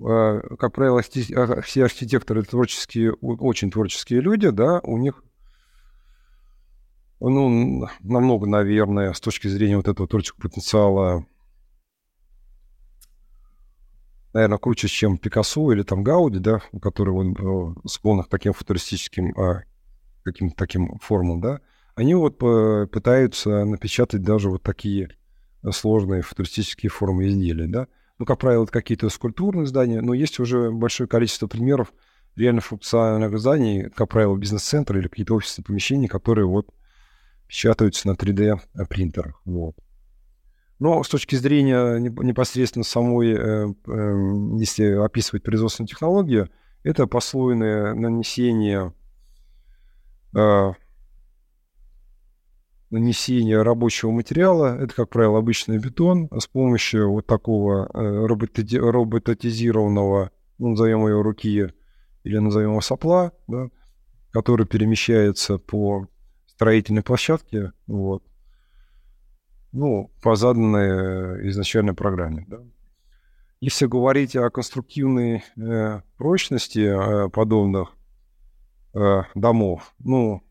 э, 0.00 0.40
как 0.58 0.72
правило, 0.72 1.00
а, 1.00 1.60
все 1.62 1.84
архитекторы 1.84 2.42
творческие, 2.42 3.12
очень 3.14 3.70
творческие 3.70 4.20
люди, 4.20 4.50
да, 4.50 4.80
у 4.84 4.98
них 4.98 5.24
ну, 7.20 7.86
намного, 8.00 8.46
наверное, 8.46 9.12
с 9.12 9.20
точки 9.20 9.48
зрения 9.48 9.76
вот 9.76 9.88
этого 9.88 10.08
творческого 10.08 10.48
потенциала, 10.48 11.26
наверное, 14.32 14.58
круче, 14.58 14.88
чем 14.88 15.18
Пикассо 15.18 15.72
или 15.72 15.82
там 15.82 16.02
Гауди, 16.02 16.38
да, 16.38 16.62
у 16.72 16.80
которого 16.80 17.18
он 17.18 17.32
э, 17.34 17.88
склонен 17.88 18.24
к 18.24 18.28
таким 18.28 18.52
футуристическим 18.52 19.38
а, 19.38 19.64
каким-то 20.24 20.56
таким 20.56 20.98
формам, 20.98 21.40
да, 21.40 21.60
они 21.94 22.14
вот 22.14 22.38
пытаются 22.38 23.64
напечатать 23.64 24.22
даже 24.22 24.50
вот 24.50 24.62
такие 24.62 25.10
сложные 25.70 26.22
футуристические 26.22 26.90
формы 26.90 27.28
изделия, 27.28 27.66
да. 27.66 27.86
Ну, 28.18 28.26
как 28.26 28.38
правило, 28.38 28.64
это 28.64 28.72
какие-то 28.72 29.08
скульптурные 29.08 29.66
здания, 29.66 30.00
но 30.02 30.12
есть 30.12 30.38
уже 30.40 30.70
большое 30.70 31.08
количество 31.08 31.46
примеров 31.46 31.92
реально 32.36 32.60
функциональных 32.60 33.38
зданий, 33.38 33.88
как 33.90 34.08
правило, 34.08 34.36
бизнес-центры 34.36 35.00
или 35.00 35.08
какие-то 35.08 35.34
офисные 35.34 35.64
помещения, 35.64 36.08
которые 36.08 36.46
вот 36.46 36.68
печатаются 37.46 38.08
на 38.08 38.12
3D-принтерах. 38.12 39.40
Вот. 39.44 39.74
Но 40.78 41.02
с 41.02 41.08
точки 41.08 41.34
зрения 41.36 41.98
непосредственно 41.98 42.84
самой, 42.84 43.32
э, 43.32 43.36
э, 43.36 44.58
если 44.58 45.02
описывать 45.04 45.42
производственную 45.42 45.88
технологию, 45.88 46.48
это 46.82 47.06
послойное 47.06 47.94
нанесение 47.94 48.94
э, 50.34 50.72
нанесения 52.90 53.62
рабочего 53.62 54.10
материала. 54.10 54.78
Это, 54.80 54.94
как 54.94 55.10
правило, 55.10 55.38
обычный 55.38 55.78
бетон 55.78 56.28
с 56.38 56.46
помощью 56.46 57.10
вот 57.10 57.26
такого 57.26 57.86
э, 57.86 58.26
роботизированного, 58.26 60.30
ну, 60.58 60.68
назовем 60.68 61.06
его 61.06 61.22
руки 61.22 61.72
или 62.24 62.38
назовем 62.38 62.70
его 62.70 62.80
сопла, 62.80 63.32
да, 63.46 63.68
который 64.32 64.66
перемещается 64.66 65.58
по 65.58 66.08
строительной 66.46 67.02
площадке, 67.02 67.72
вот, 67.86 68.22
ну, 69.72 70.10
по 70.22 70.36
заданной 70.36 71.50
изначальной 71.50 71.94
программе. 71.94 72.46
Да. 72.48 72.60
Если 73.60 73.86
говорить 73.86 74.36
о 74.36 74.50
конструктивной 74.50 75.44
э, 75.56 76.00
прочности 76.16 76.80
э, 76.80 77.28
подобных 77.30 77.92
э, 78.94 79.22
домов, 79.34 79.94
ну, 79.98 80.42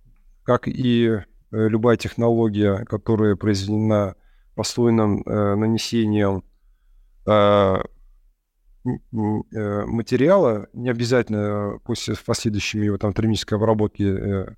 как 0.44 0.68
и 0.68 1.16
Э, 1.16 1.24
любая 1.52 1.97
технология, 1.97 2.86
которая 2.86 3.36
произведена 3.36 4.16
послойным 4.56 5.22
э, 5.22 5.56
нанесением 5.56 6.43
э, 7.26 7.32
э, 8.86 9.86
материала, 9.86 10.68
не 10.74 10.89
обязательно 10.89 11.80
после 11.86 12.16
последующей 12.26 12.80
его 12.80 12.97
там 12.97 13.14
термической 13.14 13.58
обработки, 13.58 14.04
э, 14.04 14.56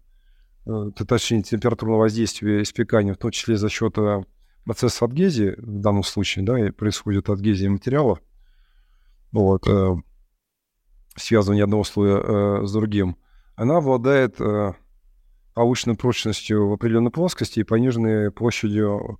э, 0.65 0.91
точнее 1.07 1.43
температурного 1.43 1.99
воздействия 1.99 2.63
испекания, 2.63 3.13
в 3.13 3.17
том 3.17 3.31
числе 3.31 3.57
за 3.57 3.69
счет 3.69 3.97
э, 3.99 4.23
процесса 4.65 5.05
адгезии, 5.05 5.53
в 5.57 5.79
данном 5.81 6.03
случае, 6.03 6.45
да, 6.45 6.59
и 6.59 6.71
происходит 6.71 7.29
адгезия 7.29 7.69
материала, 7.69 8.19
вот, 9.31 9.67
э, 9.67 9.95
связывание 11.15 11.65
одного 11.65 11.83
слоя 11.83 12.17
э, 12.17 12.65
с 12.65 12.73
другим, 12.73 13.17
она 13.55 13.77
обладает 13.77 14.41
э, 14.41 14.73
повышенной 15.61 15.95
прочностью 15.95 16.67
в 16.67 16.73
определенной 16.73 17.11
плоскости 17.11 17.59
и 17.59 17.63
пониженной 17.63 18.31
площадью 18.31 19.19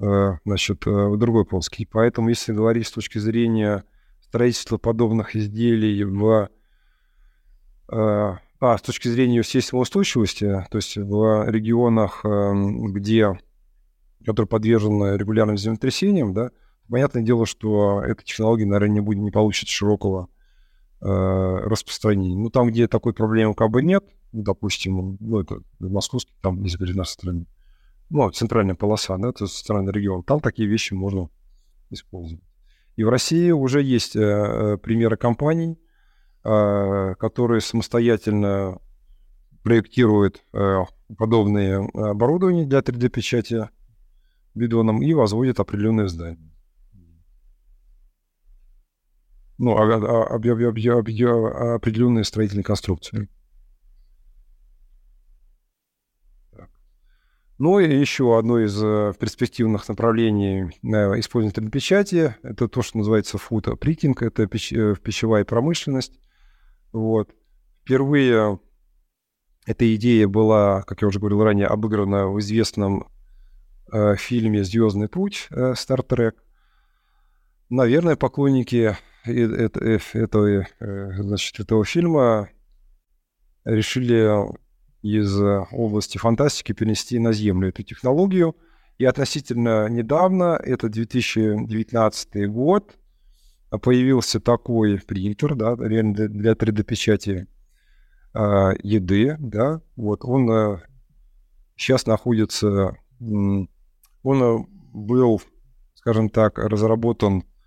э, 0.00 0.38
значит, 0.46 0.86
э, 0.86 0.90
в 0.90 1.18
другой 1.18 1.44
плоскости. 1.44 1.86
Поэтому, 1.92 2.30
если 2.30 2.54
говорить 2.54 2.86
с 2.86 2.90
точки 2.90 3.18
зрения 3.18 3.84
строительства 4.22 4.78
подобных 4.78 5.36
изделий 5.36 6.04
в... 6.04 6.48
Э, 7.92 8.36
а, 8.60 8.78
с 8.78 8.80
точки 8.80 9.08
зрения 9.08 9.36
естественной 9.36 9.82
устойчивости, 9.82 10.66
то 10.70 10.78
есть 10.78 10.96
в 10.96 11.50
регионах, 11.50 12.24
где, 12.24 13.38
которые 14.24 14.48
подвержены 14.48 15.18
регулярным 15.18 15.58
землетрясениям, 15.58 16.32
да, 16.32 16.50
понятное 16.88 17.22
дело, 17.22 17.44
что 17.44 18.02
эта 18.02 18.24
технология, 18.24 18.64
наверное, 18.64 18.94
не, 18.94 19.00
будет, 19.00 19.18
не 19.18 19.30
получит 19.30 19.68
широкого 19.68 20.28
распространения. 21.00 22.36
Ну, 22.36 22.50
там, 22.50 22.68
где 22.68 22.88
такой 22.88 23.12
проблемы 23.12 23.54
как 23.54 23.70
бы 23.70 23.82
нет, 23.82 24.04
ну, 24.32 24.42
допустим, 24.42 25.16
ну, 25.20 25.40
это 25.40 25.60
московский, 25.78 26.34
там, 26.42 26.62
если 26.64 26.76
говорить 26.78 27.08
стране, 27.08 27.46
ну, 28.10 28.30
центральная 28.30 28.74
полоса, 28.74 29.16
да, 29.18 29.28
это 29.30 29.46
центральный 29.46 29.92
регион, 29.92 30.22
там 30.22 30.40
такие 30.40 30.68
вещи 30.68 30.94
можно 30.94 31.28
использовать. 31.90 32.42
И 32.96 33.04
в 33.04 33.08
России 33.08 33.50
уже 33.50 33.82
есть 33.82 34.16
э, 34.16 34.20
э 34.20 34.76
примеры 34.78 35.16
компаний, 35.16 35.78
э, 36.44 37.14
которые 37.18 37.60
самостоятельно 37.60 38.80
проектируют 39.62 40.44
э, 40.52 40.84
подобные 41.16 41.88
оборудования 41.94 42.66
для 42.66 42.80
3D-печати 42.80 43.68
бидоном 44.54 45.02
и 45.02 45.14
возводят 45.14 45.60
определенные 45.60 46.08
здания. 46.08 46.50
Ну, 49.58 49.76
а, 49.76 49.82
а, 49.82 50.34
а, 50.34 51.74
определенные 51.74 52.24
строительные 52.24 52.64
конструкции. 52.64 53.28
Ну 57.58 57.80
и 57.80 57.92
еще 57.92 58.38
одно 58.38 58.60
из 58.60 58.80
э, 58.80 59.12
перспективных 59.18 59.88
направлений 59.88 60.70
э, 60.84 61.18
использования 61.18 61.68
3D-печати– 61.68 62.36
это 62.44 62.68
то, 62.68 62.82
что 62.82 62.98
называется 62.98 63.36
футоприкинг, 63.36 64.22
это 64.22 64.46
пищ, 64.46 64.72
э, 64.72 64.94
пищевая 65.02 65.44
промышленность. 65.44 66.20
Вот. 66.92 67.34
Впервые 67.82 68.60
эта 69.66 69.92
идея 69.96 70.28
была, 70.28 70.82
как 70.82 71.02
я 71.02 71.08
уже 71.08 71.18
говорил 71.18 71.42
ранее, 71.42 71.66
обыграна 71.66 72.28
в 72.28 72.38
известном 72.38 73.08
фильме 74.18 74.64
«Звездный 74.64 75.08
путь» 75.08 75.48
Trek. 75.50 76.34
Наверное, 77.70 78.16
поклонники 78.16 78.96
этого, 79.24 80.66
значит, 80.80 81.60
этого 81.60 81.84
фильма 81.84 82.48
решили 83.64 84.48
из 85.02 85.40
э, 85.40 85.64
области 85.70 86.18
фантастики 86.18 86.72
перенести 86.72 87.18
на 87.18 87.32
Землю 87.32 87.68
эту 87.68 87.82
технологию. 87.82 88.56
И 88.98 89.04
относительно 89.04 89.88
недавно, 89.88 90.58
это 90.62 90.88
2019 90.88 92.50
год, 92.50 92.96
появился 93.70 94.40
такой 94.40 94.98
принтер, 94.98 95.54
да, 95.54 95.76
для 95.76 96.52
3D-печати 96.52 97.46
э, 98.34 98.70
еды, 98.82 99.36
да, 99.38 99.82
вот 99.94 100.24
он 100.24 100.50
э, 100.50 100.78
сейчас 101.76 102.06
находится, 102.06 102.96
он 103.20 103.68
э, 104.24 104.58
был, 104.92 105.40
скажем 105.94 106.28
так, 106.28 106.58
разработан 106.58 107.40
э, 107.40 107.57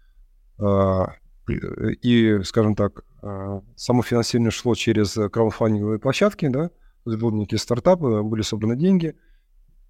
и, 1.47 2.39
скажем 2.43 2.75
так, 2.75 3.03
э, 3.21 3.61
само 3.75 4.03
финансирование 4.03 4.51
шло 4.51 4.75
через 4.75 5.13
краудфандинговые 5.13 5.99
площадки, 5.99 6.47
да, 6.47 6.69
некие 7.05 7.57
стартапы, 7.57 8.21
были 8.23 8.41
собраны 8.41 8.75
деньги, 8.75 9.15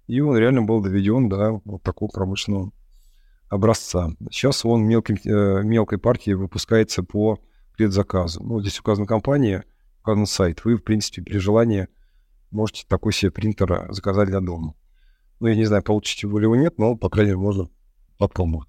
и 0.06 0.20
он 0.20 0.36
реально 0.36 0.62
был 0.62 0.80
доведен 0.80 1.28
до 1.28 1.60
вот 1.64 1.82
такого 1.82 2.10
промышленного 2.10 2.72
образца. 3.48 4.10
Сейчас 4.30 4.64
он 4.64 4.84
мелким, 4.84 5.16
э, 5.16 5.62
мелкой 5.62 5.98
партией 5.98 6.34
выпускается 6.34 7.02
по 7.02 7.38
предзаказу. 7.76 8.42
Ну, 8.42 8.60
здесь 8.60 8.80
указана 8.80 9.06
компания 9.06 9.64
указан 10.00 10.26
сайт. 10.26 10.64
Вы, 10.64 10.76
в 10.76 10.82
принципе, 10.82 11.22
при 11.22 11.38
желании 11.38 11.88
можете 12.50 12.84
такой 12.88 13.12
себе 13.12 13.30
принтер 13.30 13.92
заказать 13.92 14.28
для 14.28 14.40
дома. 14.40 14.74
Ну, 15.40 15.48
я 15.48 15.56
не 15.56 15.64
знаю, 15.64 15.82
получите 15.82 16.26
вы 16.26 16.40
или 16.40 16.46
нет, 16.58 16.78
но, 16.78 16.96
по 16.96 17.10
крайней 17.10 17.32
мере, 17.32 17.42
можно 17.42 17.68
попробовать. 18.18 18.68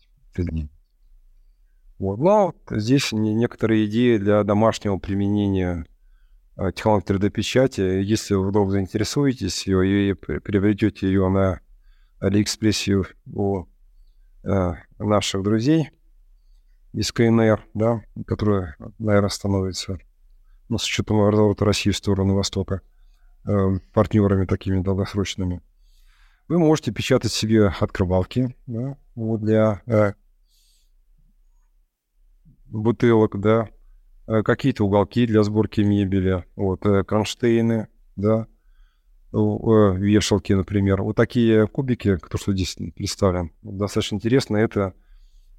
Вот. 2.00 2.20
Но 2.20 2.54
здесь 2.70 3.12
некоторые 3.12 3.86
идеи 3.86 4.18
для 4.18 4.44
домашнего 4.44 4.98
применения 4.98 5.86
э, 6.58 6.72
технологии 6.74 7.06
3D-печати. 7.06 7.82
Если 7.82 8.36
вдруг 8.36 8.72
заинтересуетесь 8.72 9.68
ее 9.68 10.12
и 10.12 10.14
приобретете 10.14 11.08
ее 11.08 11.30
на 11.30 11.62
Алиэкспрессе 12.20 13.04
у 13.34 13.66
э, 14.44 14.74
наших 15.00 15.44
друзей 15.44 15.92
из 16.94 17.12
КНР, 17.12 17.66
да, 17.74 18.02
которые, 18.26 18.76
наверное, 19.00 19.30
становятся, 19.30 19.98
ну, 20.70 20.78
с 20.78 20.86
учетом 20.86 21.28
разворота 21.28 21.66
России 21.66 21.92
в 21.92 21.98
сторону 21.98 22.36
Востока, 22.36 22.82
э, 23.46 23.80
партнерами 23.94 24.46
такими 24.46 24.82
долгосрочными, 24.82 25.62
вы 26.48 26.60
можете 26.60 26.92
печатать 26.92 27.32
себе 27.32 27.68
открывалки 27.68 28.56
да, 28.68 28.98
вот 29.16 29.42
для 29.42 29.82
э, 29.86 30.14
бутылок, 32.74 33.40
да, 33.40 33.70
э, 34.28 34.42
какие-то 34.44 34.84
уголки 34.84 35.26
для 35.26 35.44
сборки 35.44 35.82
мебели, 35.82 36.44
вот, 36.56 36.86
э, 36.86 37.04
кронштейны, 37.04 37.88
да, 38.16 38.48
э, 39.32 39.38
вешалки, 39.38 40.54
например. 40.54 41.02
Вот 41.04 41.16
такие 41.16 41.68
кубики, 41.68 42.18
то, 42.18 42.38
что 42.38 42.54
здесь 42.54 42.76
представлен, 42.96 43.52
достаточно 43.62 44.16
интересно. 44.16 44.58
Это 44.58 44.94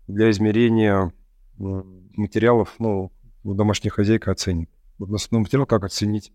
для 0.06 0.30
измерения 0.30 1.12
материалов, 1.56 2.74
ну, 2.78 3.12
домашняя 3.44 3.90
хозяйка 3.90 4.32
оценит. 4.32 4.68
Вот 4.98 5.08
на 5.08 5.16
основном 5.16 5.42
материал, 5.44 5.66
как 5.66 5.84
оценить 5.84 6.32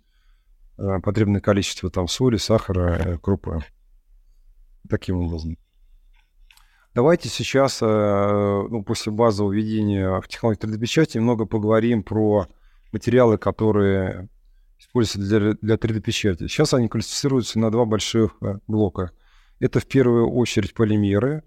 потребное 1.04 1.42
количество 1.42 1.90
там 1.90 2.08
соли, 2.08 2.38
сахара, 2.38 3.18
крупы. 3.22 3.60
Таким 4.90 5.18
образом. 5.18 5.58
Давайте 6.96 7.30
сейчас, 7.30 7.80
э, 7.82 7.86
ну, 7.86 8.84
после 8.84 9.12
базового 9.12 9.54
введения 9.54 10.20
в 10.22 10.28
технологию 10.28 10.60
3D-печати, 10.62 11.18
немного 11.18 11.46
поговорим 11.46 12.02
про 12.02 12.48
материалы, 12.92 13.38
которые 13.38 14.28
используются 14.80 15.40
для, 15.40 15.54
для 15.62 15.76
3D-печати. 15.76 16.48
Сейчас 16.48 16.74
они 16.74 16.88
классифицируются 16.88 17.60
на 17.60 17.70
два 17.70 17.86
больших 17.86 18.38
э, 18.42 18.58
блока. 18.68 19.12
Это 19.60 19.80
в 19.80 19.86
первую 19.86 20.32
очередь 20.32 20.74
полимеры 20.74 21.44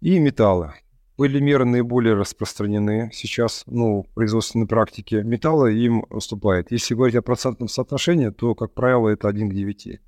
и 0.00 0.18
металлы. 0.18 0.72
Полимеры 1.16 1.64
наиболее 1.64 2.14
распространены 2.14 3.10
сейчас 3.12 3.62
ну, 3.66 4.02
в 4.02 4.14
производственной 4.14 4.66
практике. 4.66 5.22
Металлы 5.22 5.74
им 5.74 6.04
уступает. 6.10 6.72
Если 6.72 6.94
говорить 6.94 7.14
о 7.14 7.22
процентном 7.22 7.68
соотношении, 7.68 8.30
то, 8.30 8.56
как 8.56 8.74
правило, 8.74 9.08
это 9.08 9.28
1 9.28 9.50
к 9.50 9.54
9. 9.54 10.00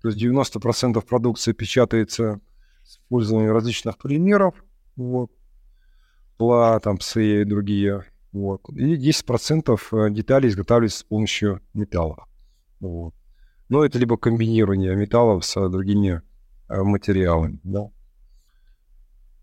То 0.00 0.08
есть 0.08 0.22
90% 0.22 1.04
продукции 1.04 1.52
печатается 1.52 2.40
использование 2.84 3.52
различных 3.52 3.98
полимеров, 3.98 4.54
вот, 4.96 5.30
пла, 6.36 6.78
там, 6.80 6.98
ПСЕ 6.98 7.42
и 7.42 7.44
другие, 7.44 8.04
вот, 8.32 8.68
и 8.70 8.96
10% 8.96 9.78
э, 9.92 10.10
деталей 10.10 10.48
изготавливается 10.48 11.00
с 11.00 11.04
помощью 11.04 11.60
металла, 11.72 12.26
вот. 12.80 13.14
Но 13.68 13.84
это 13.84 13.98
либо 13.98 14.16
комбинирование 14.16 14.94
металлов 14.94 15.44
с 15.44 15.68
другими 15.68 16.22
э, 16.68 16.82
материалами, 16.82 17.60
да. 17.62 17.90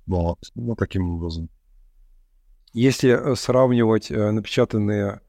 Вот, 0.06 0.40
ну, 0.56 0.76
таким 0.76 1.10
образом. 1.10 1.50
Если 2.74 3.10
э, 3.10 3.36
сравнивать 3.36 4.10
напечатанные 4.10 5.22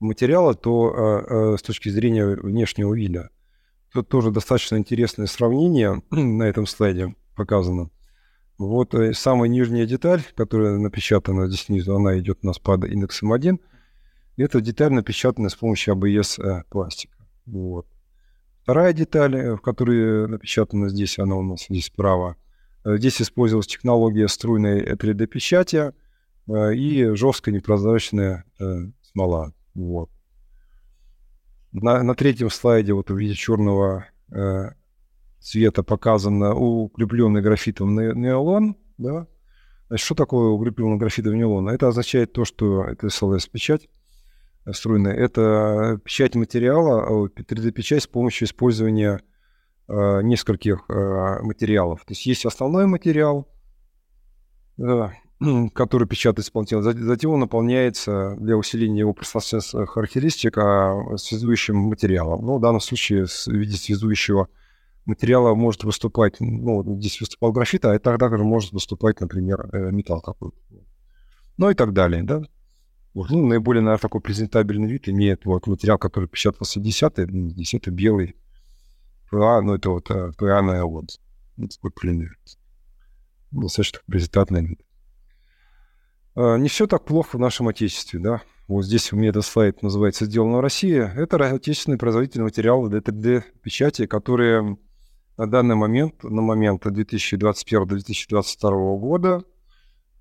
материалы, 0.00 0.54
то 0.54 1.56
с 1.56 1.62
точки 1.62 1.88
зрения 1.88 2.26
внешнего 2.26 2.94
вида, 2.94 3.30
тут 3.92 4.08
тоже 4.08 4.30
достаточно 4.30 4.76
интересное 4.76 5.26
сравнение 5.26 6.02
на 6.10 6.42
этом 6.42 6.66
слайде 6.66 7.14
показано. 7.34 7.90
Вот 8.58 8.94
э, 8.94 9.12
самая 9.14 9.48
нижняя 9.48 9.86
деталь, 9.86 10.22
которая 10.36 10.78
напечатана 10.78 11.48
здесь 11.48 11.62
снизу, 11.62 11.96
она 11.96 12.18
идет 12.18 12.38
у 12.42 12.46
нас 12.46 12.58
под 12.58 12.84
индексом 12.84 13.32
1. 13.32 13.58
Это 14.36 14.60
деталь 14.60 14.92
напечатана 14.92 15.48
с 15.48 15.56
помощью 15.56 15.94
ABS 15.94 16.40
э, 16.40 16.62
пластика. 16.70 17.16
Вот. 17.46 17.86
Вторая 18.62 18.92
деталь, 18.92 19.34
э, 19.34 19.56
в 19.56 19.60
которой 19.60 20.28
напечатана 20.28 20.88
здесь, 20.88 21.18
она 21.18 21.34
у 21.36 21.42
нас 21.42 21.66
здесь 21.68 21.86
справа. 21.86 22.36
Здесь 22.86 23.22
использовалась 23.22 23.66
технология 23.66 24.28
струйной 24.28 24.82
3D-печати 24.82 25.94
и 26.46 27.10
жесткая 27.14 27.54
непрозрачная 27.54 28.44
смола. 29.00 29.54
Вот. 29.72 30.10
На, 31.72 32.02
на 32.02 32.14
третьем 32.14 32.50
слайде 32.50 32.92
вот 32.92 33.10
в 33.10 33.16
виде 33.16 33.32
черного 33.32 34.06
цвета 35.44 35.82
показано 35.82 36.54
укрепленный 36.54 37.42
графитом 37.42 37.94
неолон, 37.94 38.76
да. 38.96 39.26
Значит, 39.88 40.06
что 40.06 40.14
такое 40.14 40.48
укрепленный 40.48 40.96
графитом 40.96 41.36
неолон? 41.36 41.68
Это 41.68 41.88
означает 41.88 42.32
то, 42.32 42.44
что 42.46 42.84
это 42.84 43.10
СЛС-печать 43.10 43.88
струйная. 44.72 45.12
Это 45.12 46.00
печать 46.02 46.34
материала, 46.34 47.28
3D-печать 47.28 48.02
с 48.02 48.06
помощью 48.06 48.46
использования 48.46 49.20
э, 49.86 50.22
нескольких 50.22 50.86
э, 50.88 51.42
материалов. 51.42 52.00
То 52.00 52.12
есть 52.12 52.24
есть 52.24 52.46
основной 52.46 52.86
материал, 52.86 53.46
э, 54.78 55.10
который 55.74 56.08
печатает 56.08 56.46
исполнитель, 56.46 56.80
затем 56.80 57.32
он 57.32 57.40
наполняется 57.40 58.34
для 58.38 58.56
усиления 58.56 59.00
его 59.00 59.12
пространственных 59.12 59.90
характеристик 59.90 60.56
а, 60.56 61.18
связующим 61.18 61.76
материалом. 61.76 62.46
Ну, 62.46 62.56
в 62.56 62.60
данном 62.62 62.80
случае 62.80 63.26
в 63.26 63.48
виде 63.48 63.76
связующего 63.76 64.44
материала 64.44 64.63
может 65.06 65.84
выступать, 65.84 66.36
ну, 66.40 66.98
здесь 66.98 67.20
выступал 67.20 67.52
графит, 67.52 67.84
а 67.84 67.98
тогда 67.98 68.36
же 68.36 68.44
может 68.44 68.72
выступать, 68.72 69.20
например, 69.20 69.68
э, 69.72 69.90
металл 69.90 70.20
какой-то. 70.20 70.56
Ну 71.56 71.70
и 71.70 71.74
так 71.74 71.92
далее, 71.92 72.22
да. 72.22 72.42
Вот, 73.12 73.30
ну, 73.30 73.46
наиболее, 73.46 73.82
наверное, 73.82 74.00
такой 74.00 74.20
презентабельный 74.20 74.90
вид 74.90 75.08
имеет 75.08 75.44
вот 75.44 75.66
материал, 75.66 75.98
который 75.98 76.28
печатался 76.28 76.80
10 76.80 77.54
10 77.54 77.88
белый, 77.88 78.34
ПА, 79.30 79.60
ну, 79.62 79.74
это 79.74 79.90
вот 79.90 80.10
э, 80.10 80.32
ПА 80.36 80.84
вот, 80.84 81.20
вот 81.56 81.70
такой 81.70 81.90
полимер. 81.90 82.38
Достаточно 83.50 84.00
презентабельный 84.06 84.66
вид. 84.66 84.80
А, 86.34 86.56
не 86.56 86.68
все 86.68 86.86
так 86.86 87.04
плохо 87.04 87.36
в 87.36 87.40
нашем 87.40 87.68
Отечестве, 87.68 88.20
да. 88.20 88.42
Вот 88.66 88.84
здесь 88.84 89.12
у 89.12 89.16
меня 89.16 89.28
этот 89.28 89.44
слайд 89.44 89.82
называется 89.82 90.24
«Сделано 90.24 90.56
в 90.56 90.60
России». 90.60 90.98
Это 90.98 91.36
отечественный 91.36 91.98
производитель 91.98 92.42
материалов 92.42 92.88
для 92.88 93.00
3D-печати, 93.00 94.06
которые 94.06 94.78
на 95.36 95.46
данный 95.46 95.74
момент, 95.74 96.22
на 96.22 96.42
момент 96.42 96.86
2021-2022 96.86 98.98
года, 98.98 99.42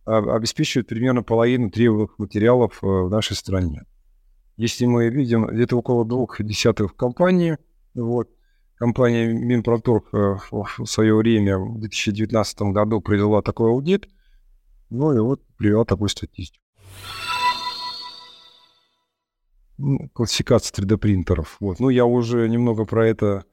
а, 0.05 0.35
обеспечивают 0.35 0.87
примерно 0.87 1.23
половину 1.23 1.69
требуемых 1.69 2.17
материалов 2.17 2.83
э, 2.83 2.87
в 2.87 3.09
нашей 3.09 3.35
стране. 3.35 3.83
Если 4.57 4.85
мы 4.85 5.09
видим, 5.09 5.47
где-то 5.47 5.77
около 5.77 6.05
двух 6.05 6.41
десятых 6.41 6.95
компаний, 6.95 7.55
вот, 7.93 8.29
компания 8.75 9.31
Минпромторг 9.31 10.13
э, 10.13 10.37
в 10.51 10.85
свое 10.85 11.15
время 11.15 11.57
в 11.57 11.79
2019 11.79 12.73
году 12.73 13.01
провела 13.01 13.41
такой 13.41 13.69
аудит, 13.69 14.09
ну 14.89 15.15
и 15.15 15.19
вот 15.19 15.41
привела 15.57 15.85
такую 15.85 16.09
статистику. 16.09 16.61
Классификация 20.13 20.83
3D-принтеров. 20.83 21.57
Вот. 21.59 21.79
Ну, 21.79 21.89
я 21.89 22.05
уже 22.05 22.47
немного 22.47 22.85
про 22.85 23.07
это 23.07 23.43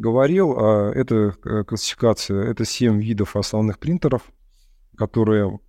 говорил, 0.00 0.56
а 0.58 0.90
эта 0.92 1.34
э, 1.44 1.64
классификация, 1.64 2.42
это 2.42 2.64
7 2.64 3.00
видов 3.00 3.36
основных 3.36 3.78
принтеров, 3.78 4.22
которые 4.96 5.60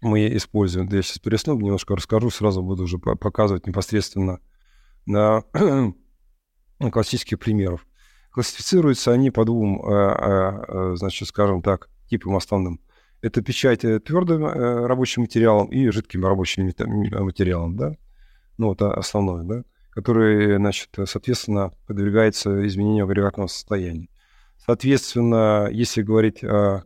мы 0.00 0.26
используем. 0.36 0.88
Я 0.88 1.02
сейчас 1.02 1.18
пересну, 1.18 1.58
немножко 1.58 1.94
расскажу, 1.94 2.30
сразу 2.30 2.62
буду 2.62 2.84
уже 2.84 2.98
показывать 2.98 3.66
непосредственно 3.66 4.40
на 5.06 5.44
классических 6.92 7.38
примеров. 7.38 7.86
Классифицируются 8.32 9.12
они 9.12 9.30
по 9.30 9.44
двум, 9.44 9.80
э, 9.84 9.92
э, 9.92 10.96
значит, 10.96 11.28
скажем 11.28 11.62
так, 11.62 11.88
типам 12.08 12.36
основным. 12.36 12.80
Это 13.22 13.42
печать 13.42 13.80
твердым 13.82 14.46
рабочим 14.46 15.22
материалом 15.22 15.66
и 15.68 15.90
жидким 15.90 16.24
рабочим 16.24 16.64
материалом, 16.64 17.76
да? 17.76 17.94
Ну, 18.56 18.68
вот 18.68 18.80
основное, 18.80 19.44
да? 19.44 19.64
Который, 19.90 20.56
значит, 20.56 20.90
соответственно, 21.04 21.72
подвергается 21.86 22.66
изменению 22.66 23.04
агрегатного 23.04 23.48
состояния. 23.48 24.08
Соответственно, 24.58 25.68
если 25.70 26.02
говорить 26.02 26.44
о, 26.44 26.84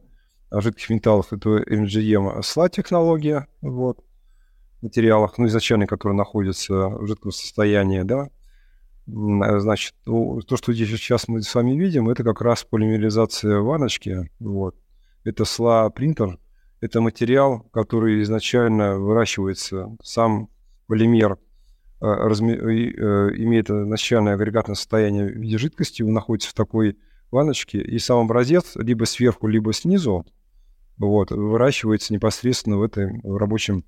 о 0.51 0.61
жидких 0.61 0.91
металлах, 0.91 1.33
это 1.33 1.63
MGM 1.63 2.39
SLA 2.41 2.71
технология, 2.71 3.47
вот, 3.61 4.05
материалах, 4.81 5.39
ну, 5.39 5.47
изначально, 5.47 5.87
которые 5.87 6.17
находятся 6.17 6.89
в 6.89 7.07
жидком 7.07 7.33
состоянии, 7.33 8.03
да, 8.03 8.31
значит, 9.07 9.95
ну, 10.07 10.41
то, 10.41 10.57
что 10.57 10.73
здесь 10.73 10.89
сейчас 10.89 11.29
мы 11.29 11.43
с 11.43 11.55
вами 11.55 11.73
видим, 11.77 12.09
это 12.09 12.23
как 12.25 12.41
раз 12.41 12.65
полимеризация 12.65 13.59
ваночки, 13.59 14.31
вот. 14.39 14.77
Это 15.25 15.45
SLA 15.45 15.91
принтер, 15.91 16.39
это 16.81 17.01
материал, 17.01 17.61
который 17.73 18.23
изначально 18.23 18.99
выращивается, 18.99 19.97
сам 20.03 20.49
полимер 20.87 21.39
разми... 22.05 22.53
имеет 22.53 23.69
начальное 23.69 24.35
агрегатное 24.35 24.75
состояние 24.75 25.27
в 25.27 25.37
виде 25.37 25.59
жидкости, 25.59 26.03
он 26.03 26.13
находится 26.13 26.51
в 26.51 26.55
такой 26.55 26.99
ванночке, 27.31 27.81
и 27.81 27.99
сам 27.99 28.19
образец 28.19 28.77
либо 28.77 29.05
сверху, 29.05 29.47
либо 29.47 29.73
снизу 29.73 30.27
вот, 30.97 31.31
выращивается 31.31 32.13
непосредственно 32.13 32.79
в 32.79 32.83
этом 32.83 33.21
рабочем 33.23 33.85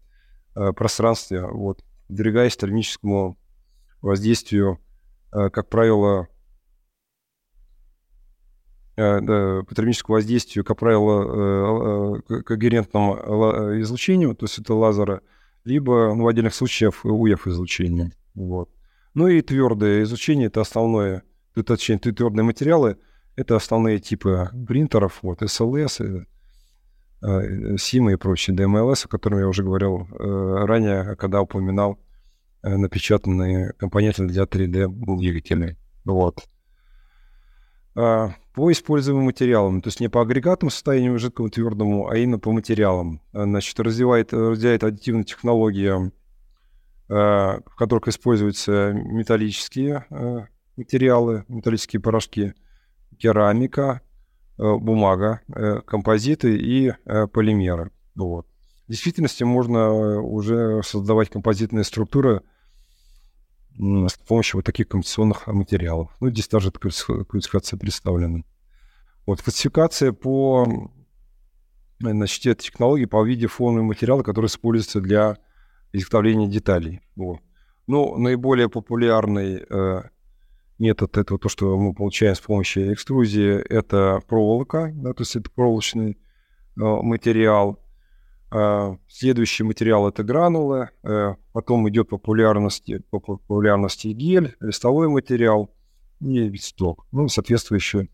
пространстве, 0.54 1.46
вот, 1.46 1.84
подвергаясь 2.08 2.56
термическому 2.56 3.38
воздействию, 4.00 4.80
как 5.30 5.68
правило, 5.68 6.28
Э, 8.98 9.62
по 9.62 9.74
термическому 9.74 10.14
воздействию, 10.14 10.64
как 10.64 10.78
правило, 10.78 12.22
э, 12.30 12.42
когерентному 12.42 13.78
излучению, 13.82 14.34
то 14.34 14.46
есть 14.46 14.58
это 14.58 14.72
лазера, 14.72 15.20
либо 15.66 16.14
ну, 16.14 16.24
в 16.24 16.28
отдельных 16.28 16.54
случаях 16.54 17.04
УФ 17.04 17.46
излучения. 17.48 18.12
Вот. 18.34 18.70
Ну 19.14 19.28
и 19.28 19.42
твердое 19.42 20.02
излучение 20.02 20.46
это 20.46 20.60
основное, 20.60 21.22
точнее, 21.54 21.98
твердые 21.98 22.44
материалы, 22.44 22.96
это 23.34 23.56
основные 23.56 23.98
типы 23.98 24.50
принтеров, 24.66 25.18
вот, 25.22 25.42
SLS, 25.42 26.24
SIM 27.22 28.12
и 28.12 28.16
прочие, 28.16 28.56
DMLS, 28.56 29.06
о 29.06 29.08
котором 29.08 29.38
я 29.38 29.48
уже 29.48 29.64
говорил 29.64 30.06
э, 30.10 30.64
ранее, 30.66 31.16
когда 31.16 31.40
упоминал 31.40 31.98
напечатанные 32.62 33.72
компоненты 33.78 34.26
для 34.26 34.44
3D-двигателей. 34.44 35.76
Вот. 36.04 36.48
А, 37.96 38.34
по 38.52 38.70
используемым 38.70 39.24
материалам, 39.24 39.80
то 39.80 39.88
есть 39.88 40.00
не 40.00 40.08
по 40.08 40.20
агрегатному 40.20 40.70
состоянию 40.70 41.18
жидкому 41.18 41.48
твердому, 41.48 42.08
а 42.08 42.16
именно 42.16 42.38
по 42.38 42.52
материалам. 42.52 43.22
А, 43.32 43.44
значит, 43.44 43.80
развивает, 43.80 44.34
разделяет 44.34 44.84
аддитивная 44.84 45.24
технология, 45.24 46.12
а, 47.08 47.60
в 47.64 47.76
которых 47.76 48.08
используются 48.08 48.92
металлические 48.92 50.06
материалы, 50.76 51.46
металлические 51.48 52.02
порошки, 52.02 52.52
керамика, 53.18 54.02
бумага, 54.58 55.40
композиты 55.86 56.54
и 56.58 56.92
полимеры. 57.32 57.92
Вот. 58.14 58.46
В 58.86 58.90
действительности 58.90 59.42
можно 59.42 60.20
уже 60.20 60.82
создавать 60.82 61.30
композитные 61.30 61.84
структуры– 61.84 62.42
с 63.78 64.14
помощью 64.26 64.58
вот 64.58 64.64
таких 64.64 64.88
композиционных 64.88 65.46
материалов. 65.46 66.10
Ну, 66.20 66.30
здесь 66.30 66.48
даже 66.48 66.70
классификация 66.70 67.78
представлена. 67.78 68.42
Вот 69.26 69.42
классификация 69.42 70.12
по 70.12 70.90
значит, 71.98 72.58
технологии 72.58 73.06
по 73.06 73.24
виде 73.24 73.46
фонового 73.46 73.86
материала, 73.86 74.22
который 74.22 74.46
используется 74.46 75.00
для 75.00 75.36
изготовления 75.92 76.48
деталей. 76.48 77.00
Вот. 77.16 77.40
Ну, 77.86 78.16
наиболее 78.18 78.68
популярный 78.68 79.64
э, 79.68 80.02
метод 80.78 81.16
это 81.16 81.38
то, 81.38 81.48
что 81.48 81.78
мы 81.78 81.94
получаем 81.94 82.34
с 82.34 82.40
помощью 82.40 82.92
экструзии, 82.92 83.60
это 83.68 84.20
проволока, 84.26 84.92
да, 84.94 85.12
то 85.12 85.22
есть 85.22 85.36
это 85.36 85.50
проволочный 85.50 86.12
э, 86.12 86.16
материал. 86.76 87.80
А, 88.58 88.96
следующий 89.06 89.64
материал 89.64 90.08
это 90.08 90.24
гранулы, 90.24 90.88
э, 91.02 91.34
потом 91.52 91.86
идет 91.90 92.08
популярности, 92.08 93.02
по 93.10 93.20
популярности 93.20 94.08
гель, 94.08 94.56
листовой 94.60 95.08
материал 95.08 95.70
и 96.22 96.56
сток. 96.56 97.06
Ну, 97.12 97.28
соответствующие 97.28 98.08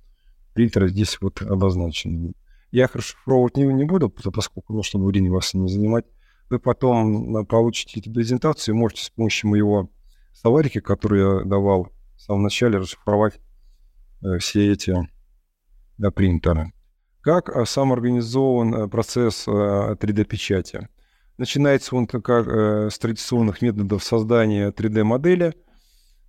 принтеры 0.53 0.89
здесь 0.89 1.21
вот 1.21 1.43
обозначены. 1.43 2.33
Я 2.73 2.91
расшифровывать 2.93 3.57
не, 3.57 3.67
не 3.67 3.85
буду, 3.85 4.11
поскольку, 4.11 4.73
ну, 4.73 4.83
чтобы 4.83 5.07
времени 5.07 5.29
вас 5.29 5.55
не 5.55 5.69
занимать. 5.69 6.07
Вы 6.51 6.59
потом 6.59 7.47
получите 7.47 8.01
эту 8.01 8.13
презентацию, 8.13 8.75
можете 8.75 9.05
с 9.05 9.11
помощью 9.11 9.49
моего 9.49 9.91
словарика, 10.33 10.81
который 10.81 11.21
я 11.21 11.45
давал 11.45 11.93
в 12.17 12.21
самом 12.21 12.43
начале, 12.43 12.79
расшифровать 12.79 13.39
э, 14.25 14.39
все 14.39 14.73
эти 14.73 15.09
да, 15.99 16.11
принтеры. 16.11 16.73
Как 17.23 17.49
а, 17.51 17.65
сам 17.65 17.93
организован 17.93 18.75
э, 18.75 18.89
процесс 18.89 19.47
3D-печати? 19.47 20.77
Э, 20.77 20.87
Начинается 21.39 21.95
он 21.97 22.07
как 22.07 22.27
э, 22.29 22.91
с 22.91 22.99
традиционных 22.99 23.63
методов 23.63 24.03
создания 24.03 24.71
3D-модели, 24.71 25.55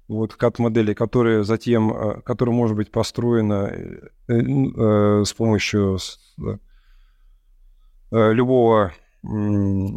вот 0.07 0.35
CAD-модели, 0.39 0.93
которые 0.93 1.43
затем, 1.43 2.21
которая 2.23 2.55
может 2.55 2.77
быть 2.77 2.91
построена 2.91 3.73
с 4.27 5.33
помощью 5.33 5.97
любого, 8.11 8.91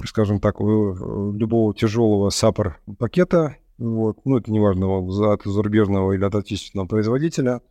скажем 0.06 0.40
так, 0.40 0.60
любого 0.60 1.74
тяжелого 1.74 2.30
саппор 2.30 2.78
пакета, 2.98 3.56
вот, 3.78 4.18
ну 4.24 4.38
это 4.38 4.50
неважно, 4.52 4.86
от 5.32 5.42
зарубежного 5.44 6.12
или 6.12 6.24
от 6.24 6.34
отечественного 6.36 6.86
производителя– 6.86 7.60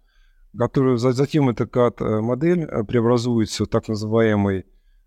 который, 0.58 0.98
затем 0.98 1.50
эта 1.50 1.66
CAD-модель 1.66 2.64
э, 2.64 2.84
преобразуется 2.84 3.66
в 3.66 3.68
так 3.68 3.88
называемый 3.88 4.66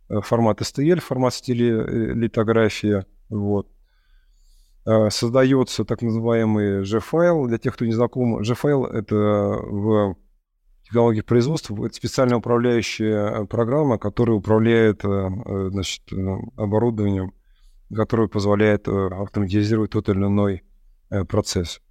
э, 0.09 0.21
формат 0.21 0.61
STL, 0.61 1.01
формат 1.01 1.35
стиля 1.35 1.83
э, 1.83 2.13
литография. 2.15 3.07
Вот. 3.29 3.69
Создается 5.11 5.85
так 5.85 6.01
называемый 6.01 6.83
G-файл. 6.83 7.47
Для 7.47 7.59
тех, 7.59 7.75
кто 7.75 7.85
не 7.85 7.93
знаком, 7.93 8.39
G-файл— 8.41 8.85
это 8.87 9.15
в 9.15 10.17
технологии 10.83 11.21
производства 11.21 11.85
это 11.85 11.95
специальная 11.95 12.39
управляющая 12.39 13.45
программа, 13.45 13.99
которая 13.99 14.39
управляет 14.39 15.03
значит, 15.03 16.05
оборудованием, 16.57 17.35
которое 17.95 18.29
позволяет 18.29 18.89
автоматизировать 18.89 19.91
тот 19.91 20.09
или 20.09 20.25
иной 20.25 20.63
процесс. 21.29 21.83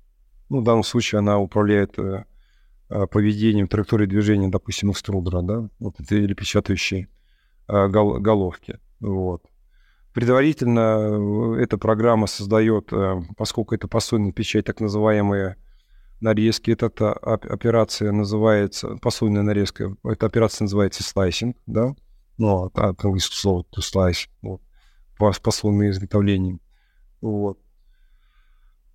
Ну, 0.49 0.61
в 0.61 0.63
данном 0.63 0.83
случае 0.83 1.19
она 1.19 1.37
управляет 1.37 1.99
Э, 1.99 2.23
поведением, 2.88 3.67
траекторией 3.67 4.09
движения, 4.09 4.49
допустим, 4.49 4.91
экструдера, 4.91 5.41
да, 5.41 5.69
вот 5.79 5.95
или 6.09 6.33
печатающие 6.33 7.09
э, 7.67 7.88
гол- 7.88 8.19
головки. 8.19 8.79
Вот. 8.99 9.43
Предварительно 10.13 11.57
э, 11.57 11.63
эта 11.63 11.77
программа 11.77 12.27
создает, 12.27 12.91
поскольку 13.38 13.75
это 13.75 13.88
посольная 13.88 14.31
печать, 14.31 14.65
так 14.65 14.79
называемые 14.79 15.57
нарезки. 16.21 16.71
Эта 16.71 16.88
операция 17.13 18.11
называется, 18.11 18.97
посольная 19.01 19.43
нарезка, 19.43 19.95
эта 20.03 20.25
операция 20.25 20.65
называется 20.65 21.03
слайсинг, 21.03 21.57
да, 21.65 21.93
ну, 22.38 22.65
от 22.73 23.03
английского 23.03 23.35
слова 23.35 23.65
to 23.75 23.81
slice, 23.81 24.27
вот, 24.41 24.61
послойное 25.17 25.89
изготовление. 25.91 26.59
Вот. 27.21 27.59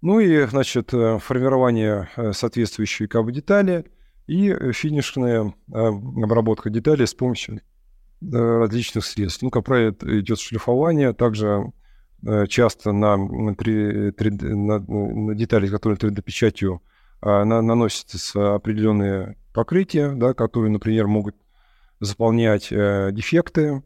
Ну 0.02 0.18
и, 0.18 0.46
значит, 0.46 0.92
э, 0.92 1.18
формирование 1.20 2.08
э, 2.16 2.32
соответствующей 2.32 3.06
КБ-детали 3.06 3.86
и 4.26 4.50
э, 4.50 4.72
финишная 4.72 5.54
обработка 5.68 6.70
деталей 6.70 7.06
с 7.06 7.14
помощью 7.14 7.60
различных 8.20 9.04
средств. 9.04 9.42
Ну, 9.42 9.50
как 9.50 9.64
правило, 9.64 9.96
идет 10.02 10.38
шлифование, 10.38 11.12
также 11.12 11.72
часто 12.48 12.92
на, 12.92 13.16
3, 13.56 14.12
3, 14.12 14.30
на, 14.30 14.78
на 14.78 15.34
детали, 15.34 15.66
которые 15.66 15.98
3D-печатью 15.98 16.80
на, 17.20 17.60
наносятся 17.60 18.54
определенные 18.54 19.36
покрытия, 19.52 20.12
да, 20.12 20.34
которые, 20.34 20.70
например, 20.70 21.08
могут 21.08 21.34
заполнять 22.02 22.68
э, 22.70 23.10
дефекты 23.12 23.62
э, 23.62 23.82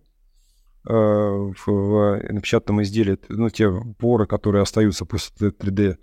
в, 0.87 1.55
в 1.67 2.33
напечатанном 2.33 2.83
изделии, 2.83 3.19
ну, 3.29 3.51
те 3.51 3.71
поры, 3.99 4.27
которые 4.27 4.63
остаются 4.63 5.05
после 5.05 5.51
3D 5.51 5.99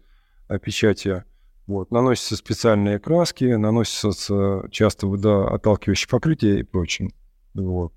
печати. 0.61 1.23
Вот. 1.67 1.91
Наносятся 1.91 2.35
специальные 2.35 2.99
краски, 2.99 3.45
наносятся 3.45 4.67
часто 4.69 5.07
водоотталкивающие 5.07 6.09
покрытия 6.09 6.59
и 6.59 6.63
прочее. 6.63 7.09
Вот. 7.53 7.93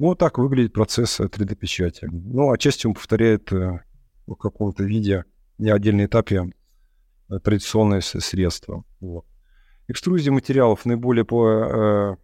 Вот 0.00 0.18
так 0.18 0.38
выглядит 0.38 0.72
процесс 0.72 1.20
3D-печати. 1.20 2.08
Ну, 2.10 2.50
отчасти 2.50 2.86
он 2.86 2.94
повторяет 2.94 3.52
э, 3.52 3.80
в 4.26 4.34
каком-то 4.34 4.82
виде, 4.82 5.26
не 5.58 5.68
отдельном 5.70 6.06
этапе, 6.06 6.50
э, 7.28 7.38
традиционные 7.38 8.00
средства. 8.00 8.82
Вот. 9.00 9.26
Экструзия 9.88 10.32
материалов 10.32 10.86
наиболее 10.86 11.26
по, 11.26 11.46
э, 11.46 12.16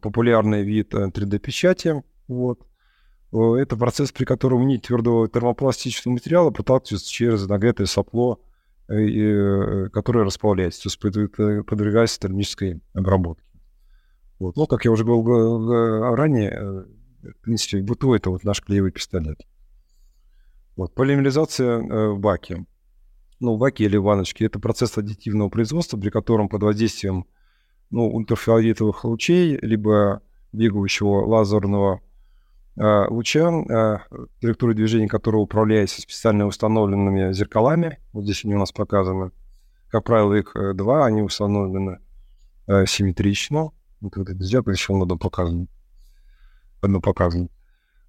популярный 0.00 0.62
вид 0.62 0.94
3D-печати. 0.94 2.02
Вот. 2.30 2.60
Э, 3.32 3.54
это 3.60 3.76
процесс, 3.76 4.12
при 4.12 4.24
котором 4.24 4.66
нить 4.66 4.86
твердого 4.86 5.28
термопластического 5.28 6.12
материала 6.12 6.50
проталкивается 6.50 7.10
через 7.10 7.46
нагретое 7.48 7.86
сопло, 7.86 8.40
э, 8.88 8.94
э, 8.94 9.88
которое 9.90 10.24
расплавляется, 10.24 10.82
то 10.82 10.88
есть 10.88 11.66
подвергается 11.66 12.20
термической 12.20 12.80
обработке. 12.94 13.44
Вот. 14.38 14.56
Ну, 14.56 14.66
как 14.66 14.84
я 14.84 14.92
уже 14.92 15.04
говорил 15.04 16.14
ранее, 16.14 16.86
в 17.22 17.42
принципе, 17.42 17.82
быту 17.82 18.14
это 18.14 18.30
вот 18.30 18.44
наш 18.44 18.62
клеевый 18.62 18.92
пистолет. 18.92 19.40
Вот. 20.76 20.94
Полимеризация 20.94 22.12
в 22.12 22.18
баке. 22.20 22.64
Ну, 23.40 23.56
в 23.56 23.58
баке 23.58 23.84
или 23.84 23.96
в 23.96 24.08
это 24.08 24.58
процесс 24.60 24.96
аддитивного 24.96 25.50
производства, 25.50 25.98
при 25.98 26.10
котором 26.10 26.48
под 26.48 26.62
воздействием 26.62 27.26
ну, 27.90 28.08
ультрафиолетовых 28.08 29.04
лучей, 29.04 29.58
либо 29.60 30.22
бегающего 30.52 31.26
лазерного 31.26 32.00
луча, 32.76 34.06
траектория 34.40 34.74
движения 34.74 35.08
которого 35.08 35.42
управляется 35.42 36.00
специально 36.00 36.46
установленными 36.46 37.32
зеркалами. 37.32 37.98
Вот 38.12 38.24
здесь 38.24 38.44
они 38.44 38.54
у 38.54 38.58
нас 38.58 38.72
показаны. 38.72 39.32
Как 39.88 40.04
правило, 40.04 40.34
их 40.34 40.54
два, 40.74 41.04
они 41.04 41.22
установлены 41.22 41.98
симметрично. 42.86 43.70
Вот 44.00 44.16
это 44.16 44.42
зеркало 44.42 44.72
еще 44.72 44.98
одно 44.98 45.18
показано. 45.18 45.66
Одно 46.80 47.00
показано. 47.00 47.48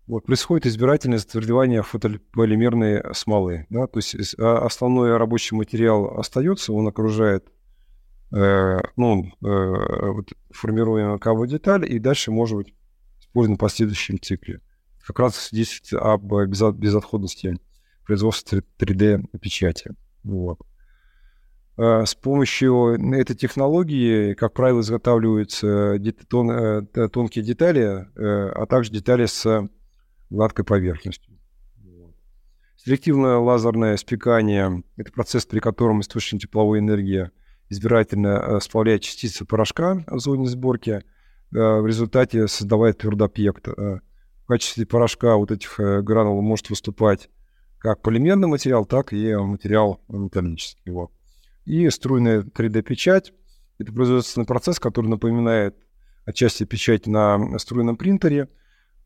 Вот, 0.08 0.26
происходит 0.26 0.66
избирательное 0.66 1.20
затвердевание 1.20 1.84
фотополимерной 1.84 3.14
смолы. 3.14 3.66
Да? 3.70 3.88
То 3.88 4.00
есть 4.00 4.36
а, 4.38 4.66
основной 4.66 5.16
рабочий 5.16 5.56
материал 5.56 6.20
остается, 6.20 6.74
он 6.74 6.88
окружает 6.88 7.48
э, 8.34 8.80
ну, 8.98 9.26
э, 9.26 10.12
вот, 10.12 10.34
формируемую 10.50 11.20
каву 11.20 11.46
деталь, 11.46 11.90
и 11.90 12.00
дальше 12.00 12.32
может 12.32 12.58
быть 12.58 12.74
использован 13.32 13.56
в 13.56 13.60
последующем 13.60 14.20
цикле. 14.20 14.60
Как 15.06 15.18
раз 15.20 15.50
здесь 15.52 15.82
об 15.94 16.32
безотходности 16.76 17.58
производства 18.06 18.62
3D-печати. 18.78 19.96
Вот. 20.24 20.60
Э, 21.78 22.06
с 22.06 22.14
помощью 22.14 22.98
этой 23.14 23.36
технологии, 23.36 24.34
как 24.34 24.54
правило, 24.54 24.82
изготавливаются 24.82 25.98
тон, 26.28 26.52
э, 26.52 26.82
тонкие 27.10 27.44
детали, 27.46 28.08
э, 28.16 28.50
а 28.50 28.66
также 28.66 28.92
детали 28.92 29.26
с 29.26 29.70
гладкой 30.30 30.66
поверхностью. 30.66 31.38
Селективное 32.76 33.38
лазерное 33.38 33.96
спекание– 33.96 34.84
это 34.98 35.12
процесс, 35.12 35.46
при 35.46 35.60
котором 35.60 36.02
источник 36.02 36.42
тепловой 36.42 36.80
энергии 36.80 37.30
избирательно 37.70 38.60
сплавляет 38.60 39.04
частицы 39.04 39.46
порошка 39.46 40.04
в 40.08 40.20
зоне 40.20 40.48
сборки, 40.48 41.04
в 41.52 41.86
результате 41.86 42.48
создавая 42.48 42.94
твердый 42.94 43.28
объект. 43.28 43.68
В 43.68 44.02
качестве 44.48 44.86
порошка 44.86 45.36
вот 45.36 45.52
этих 45.52 45.80
гранул 45.80 46.42
может 46.42 46.70
выступать 46.70 47.30
как 47.78 48.02
полимерный 48.02 48.48
материал, 48.48 48.86
так 48.86 49.14
и 49.14 49.36
материал 49.36 50.02
металлический. 50.08 50.92
Вот 50.92 51.12
и 51.66 51.90
струйная 51.90 52.42
3D-печать. 52.42 53.34
Это 53.78 53.92
производственный 53.92 54.46
процесс, 54.46 54.80
который 54.80 55.08
напоминает 55.08 55.76
отчасти 56.26 56.66
печать 56.66 57.08
на 57.08 57.58
струйном 57.58 57.98
принтере, 57.98 58.48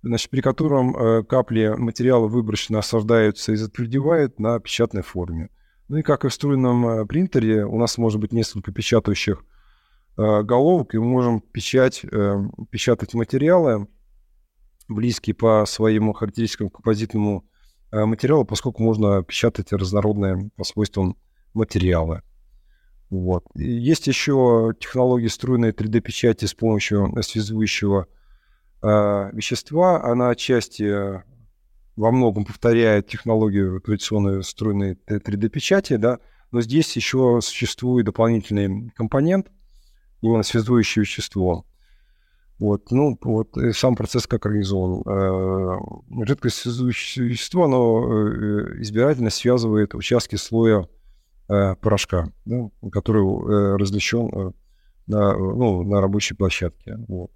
значит, 0.02 0.30
при 0.30 0.42
котором 0.42 0.96
э, 0.96 1.24
капли 1.24 1.74
материала 1.78 2.28
выборочно 2.28 2.80
осаждаются 2.80 3.54
и 3.54 3.56
затвердевают 3.56 4.40
на 4.40 4.60
печатной 4.60 5.02
форме. 5.02 5.50
Ну 5.88 5.98
и 5.98 6.02
как 6.02 6.26
и 6.26 6.30
в 6.30 6.34
струйном 6.34 6.88
э, 6.88 7.06
принтере, 7.06 7.66
у 7.66 7.78
нас 7.78 7.98
может 7.98 8.20
быть 8.20 8.34
несколько 8.34 8.72
печатающих 8.72 9.40
э, 9.40 9.55
головок, 10.18 10.96
и 10.96 10.98
мы 10.98 11.06
можем 11.06 11.42
печать, 11.42 12.04
э, 12.04 12.36
печатать 12.70 13.14
материалы, 13.14 13.88
близкие 14.88 15.34
по 15.36 15.66
своему 15.68 16.14
характеристикам 16.14 16.70
композитному 16.70 17.46
э, 17.92 18.06
материалу, 18.06 18.46
поскольку 18.46 18.84
можно 18.84 19.24
печатать 19.24 19.72
разнородные 19.74 20.50
по 20.56 20.64
свойствам 20.64 21.18
материалы. 21.54 22.22
Вот. 23.10 23.46
Есть 23.56 24.08
еще 24.08 24.74
технология 24.80 25.30
струйной 25.30 25.72
3D-печати 25.72 26.46
с 26.46 26.54
помощью 26.54 27.14
связующего 27.22 28.08
э, 28.82 29.30
вещества. 29.32 30.04
Она 30.04 30.30
отчасти 30.30 30.84
э, 30.84 31.22
во 31.96 32.12
многом 32.12 32.46
повторяет 32.46 33.08
технологию 33.08 33.80
традиционной 33.82 34.44
струйной 34.44 34.98
3D-печати, 35.08 35.98
да, 35.98 36.20
но 36.52 36.62
здесь 36.62 36.96
еще 36.96 37.40
существует 37.42 38.06
дополнительный 38.06 38.90
компонент, 38.96 39.52
именно 40.30 40.44
связующее 40.44 41.04
вещество. 41.04 41.66
Вот, 42.58 42.90
ну, 42.92 43.18
вот 43.22 43.58
сам 43.74 43.96
процесс 43.96 44.28
как 44.28 44.46
организован. 44.46 45.04
Э, 45.06 46.26
жидкое 46.26 46.52
связующее 46.52 47.28
вещество, 47.28 47.66
оно 47.66 48.08
э, 48.08 48.82
избирательно 48.82 49.30
связывает 49.30 49.94
участки 49.94 50.38
слоя 50.38 50.88
э, 51.50 51.76
порошка, 51.76 52.30
да, 52.46 52.70
который 52.92 53.24
э, 53.24 53.76
размещен 53.76 54.30
э, 54.34 54.52
на, 55.08 55.38
ну, 55.38 55.84
на 55.84 56.00
рабочей 56.00 56.34
площадке. 56.34 56.98
Вот. 57.08 57.32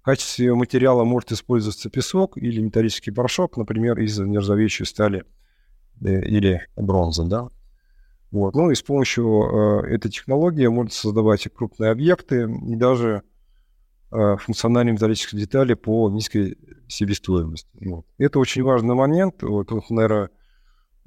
В 0.00 0.02
качестве 0.02 0.54
материала 0.54 1.04
может 1.04 1.32
использоваться 1.32 1.90
песок 1.90 2.36
или 2.36 2.60
металлический 2.60 3.10
порошок, 3.10 3.56
например, 3.56 3.98
из 3.98 4.18
нержавеющей 4.18 4.84
стали 4.84 5.24
э, 6.02 6.20
или 6.26 6.66
бронзы. 6.76 7.24
Да? 7.24 7.48
Вот. 8.30 8.54
Ну 8.54 8.70
и 8.70 8.74
с 8.74 8.82
помощью 8.82 9.84
э, 9.84 9.94
этой 9.94 10.10
технологии 10.10 10.66
можно 10.66 10.90
создавать 10.90 11.48
крупные 11.54 11.90
объекты 11.90 12.42
и 12.44 12.76
даже 12.76 13.22
э, 14.12 14.36
функциональные 14.36 14.94
металлические 14.94 15.40
детали 15.40 15.74
по 15.74 16.10
низкой 16.10 16.58
себестоимости. 16.88 17.70
Вот. 17.80 18.06
Это 18.18 18.38
очень 18.38 18.62
важный 18.62 18.94
момент. 18.94 19.42
Вот, 19.42 19.70
наверное, 19.90 20.30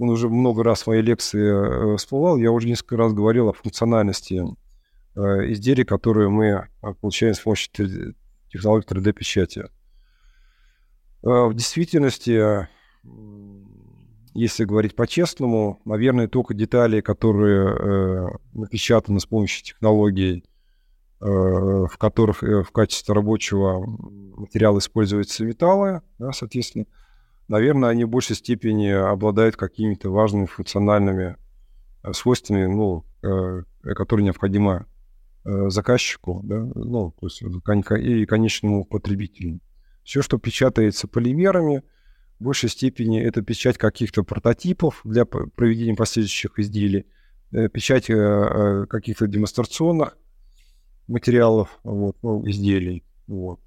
он 0.02 0.10
уже 0.10 0.30
много 0.30 0.64
раз 0.64 0.84
в 0.84 0.88
моей 0.88 1.04
лекции 1.04 1.94
э, 1.94 1.98
всплывал, 1.98 2.38
я 2.38 2.52
уже 2.52 2.68
несколько 2.68 2.98
раз 2.98 3.14
говорил 3.14 3.50
о 3.50 3.54
функциональности 3.54 4.44
э, 5.16 5.20
изделий, 5.52 5.84
которые 5.84 6.30
мы 6.30 6.46
э, 6.48 6.94
получаем 7.00 7.36
с 7.36 7.40
помощью 7.40 8.16
технологии 8.50 8.88
3D-печати. 8.88 9.70
В 11.22 11.54
действительности, 11.54 12.68
если 14.34 14.66
говорить 14.66 14.96
по-честному, 14.96 15.82
наверное, 15.86 16.28
только 16.28 16.54
детали, 16.54 17.02
которые 17.02 18.40
напечатаны 18.54 19.20
с 19.20 19.26
помощью 19.26 19.66
технологий, 19.66 20.46
в 21.20 21.92
которых 21.98 22.42
в 22.42 22.72
качестве 22.72 23.14
рабочего 23.14 23.86
материала 24.38 24.80
используются 24.80 25.46
металлы, 25.46 26.02
да, 26.18 26.32
соответственно, 26.32 26.86
наверное, 27.52 27.90
они 27.90 28.06
в 28.06 28.10
большей 28.10 28.36
степени 28.36 28.88
обладают 28.88 29.56
какими-то 29.58 30.10
важными 30.10 30.46
функциональными 30.46 31.36
э, 32.04 32.14
свойствами, 32.14 32.66
ну, 32.66 33.06
э, 33.22 33.64
которые 33.94 34.26
необходимы 34.26 34.86
э, 35.44 35.70
заказчику, 35.70 36.42
да, 36.44 36.60
ну, 36.74 37.14
то 37.20 37.28
есть 37.28 37.42
и 37.42 38.26
конечному 38.26 38.86
потребителю. 38.86 39.60
Все, 40.04 40.22
что 40.22 40.40
печатается 40.40 41.08
полимерами, 41.08 41.84
в 42.42 42.44
большей 42.44 42.70
степени 42.70 43.22
это 43.22 43.44
печать 43.44 43.78
каких-то 43.78 44.24
прототипов 44.24 45.02
для 45.04 45.26
проведения 45.26 45.96
последующих 45.96 46.58
изделий, 46.58 47.06
печать 47.52 48.08
каких-то 48.08 49.28
демонстрационных 49.28 50.18
материалов, 51.08 51.80
вот, 51.84 52.18
ну, 52.24 52.48
изделий. 52.50 53.04
Вот. 53.28 53.60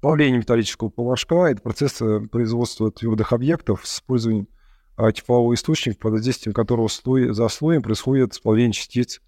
Плавление 0.00 0.38
металлического 0.38 0.88
порошка– 0.88 1.50
это 1.50 1.62
процесс 1.62 2.00
э, 2.02 2.20
производства 2.30 2.90
твердых 2.90 3.32
объектов 3.32 3.86
с 3.86 3.96
использованием 3.96 4.48
а, 4.96 5.10
теплового 5.10 5.54
источника, 5.54 5.98
под 5.98 6.12
воздействием 6.12 6.54
которого 6.54 6.88
слой 6.88 7.32
за 7.32 7.48
слоем 7.48 7.82
происходит 7.82 8.34
сплавление 8.34 8.72
частиц 8.72 9.20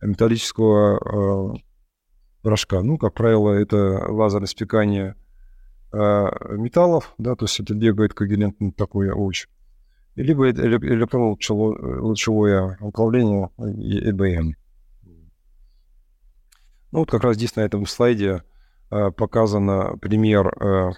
металлического 0.00 1.54
э, 1.54 1.58
порошка. 2.42 2.82
Ну, 2.82 2.96
как 2.98 3.14
правило, 3.14 3.50
это 3.50 4.06
лазерное 4.08 4.46
спекание 4.46 5.10
э, 5.10 5.23
металлов, 5.94 7.14
да, 7.18 7.36
то 7.36 7.44
есть 7.44 7.60
это 7.60 7.74
бегает 7.74 8.14
когерентно 8.14 8.72
такое 8.72 9.14
луч. 9.14 9.46
Либо 10.16 10.50
электронно-лучевое 10.50 12.78
управление 12.80 13.50
ЭБМ. 13.58 14.54
Ну, 16.92 17.00
вот 17.00 17.10
как 17.10 17.24
раз 17.24 17.36
здесь 17.36 17.56
на 17.56 17.60
этом 17.60 17.84
слайде 17.86 18.42
Э, 18.94 19.10
показано 19.10 19.96
пример 20.00 20.54
э, 20.62 20.90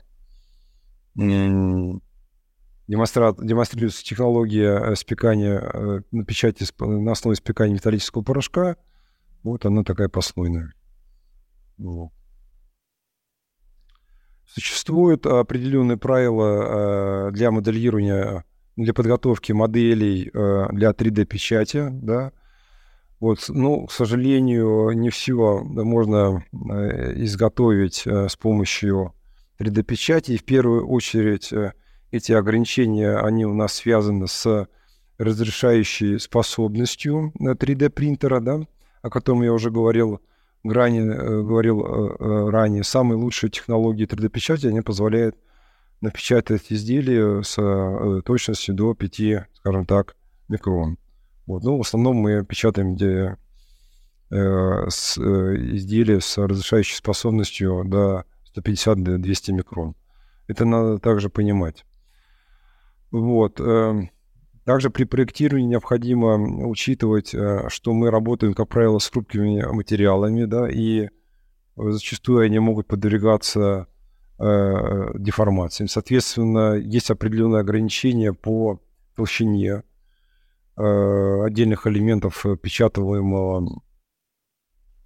демонстрируется 2.89 4.05
технология 4.05 4.78
э, 4.78 4.94
спекания 4.97 6.02
на 6.10 6.24
печати 6.24 6.66
на 6.78 7.12
основе 7.12 7.36
спекания 7.36 7.74
металлического 7.74 8.23
порошка. 8.23 8.77
Вот 9.43 9.64
она 9.64 9.82
такая 9.82 10.10
послойная. 10.10 10.74
Вот. 11.78 12.10
Существуют 14.47 15.27
определенные 15.27 15.97
правила 15.97 17.31
для 17.32 17.51
моделирования, 17.51 18.44
для 18.77 18.94
подготовки 18.94 19.52
моделей 19.52 20.31
для 20.32 20.90
3D-печати, 20.90 21.89
да, 21.90 22.32
вот, 23.18 23.47
ну, 23.48 23.86
к 23.86 23.93
сожалению, 23.93 24.90
не 24.90 25.09
все 25.09 25.62
можно 25.64 26.44
э, 26.52 27.14
изготовить 27.24 28.06
э, 28.06 28.28
с 28.28 28.36
помощью 28.36 29.14
3D-печати. 29.59 30.32
И 30.32 30.39
в 30.39 30.44
первую 30.44 30.86
очередь 30.86 31.51
э, 31.52 31.73
эти 32.10 32.32
ограничения, 32.32 33.16
они 33.16 33.47
у 33.47 33.55
нас 33.55 33.74
связаны 33.74 34.28
с 34.28 34.68
разрешающей 35.16 36.20
способностью 36.20 37.32
3D-принтера, 37.40 38.40
да, 38.40 38.60
о 39.01 39.09
котором 39.09 39.43
я 39.43 39.52
уже 39.55 39.70
говорил, 39.70 40.20
ранее, 40.70 41.14
говорил 41.44 41.82
ранее. 42.51 42.84
Самые 42.84 43.18
лучшие 43.18 43.51
технологии 43.51 44.06
3D-печати, 44.06 44.66
они 44.66 44.80
позволяют 44.80 45.36
напечатать 46.01 46.66
изделия 46.70 47.43
с 47.43 48.22
точностью 48.22 48.74
до 48.74 48.94
5, 48.94 49.48
скажем 49.55 49.86
так, 49.86 50.16
микрон. 50.48 50.98
Вот. 51.47 51.62
Ну, 51.62 51.78
в 51.78 51.80
основном 51.80 52.16
мы 52.16 52.44
печатаем 52.44 52.94
где, 52.94 53.36
э, 54.30 54.88
с, 54.88 55.16
э, 55.16 55.56
изделия 55.76 56.20
с 56.20 56.36
разрешающей 56.38 56.97
способностью 56.97 57.84
до 57.84 58.24
150-200 58.44 59.52
микрон. 59.52 59.94
Это 60.48 60.64
надо 60.64 60.98
также 60.98 61.30
понимать. 61.30 61.84
Вот. 63.10 63.60
Эм, 63.60 64.10
также 64.66 64.90
при 64.90 65.05
проектировании 65.05 65.68
необходимо 65.68 66.34
учитывать, 66.68 67.32
э, 67.32 67.68
что 67.68 67.93
мы 67.93 68.10
работаем, 68.10 68.52
как 68.52 68.68
правило, 68.68 68.98
с 68.98 69.09
хрупкими 69.09 69.64
материалами, 69.72 70.44
да, 70.44 70.68
и 70.68 71.09
зачастую 71.76 72.44
они 72.44 72.59
могут 72.59 72.88
подвергаться 72.88 73.86
э, 74.40 75.18
деформациям. 75.18 75.86
Соответственно, 75.86 76.74
есть 76.74 77.12
определенные 77.12 77.60
ограничения 77.60 78.32
по 78.32 78.80
толщине 79.14 79.84
э, 80.76 81.43
отдельных 81.44 81.86
элементов 81.86 82.44
печатаемого 82.60 83.82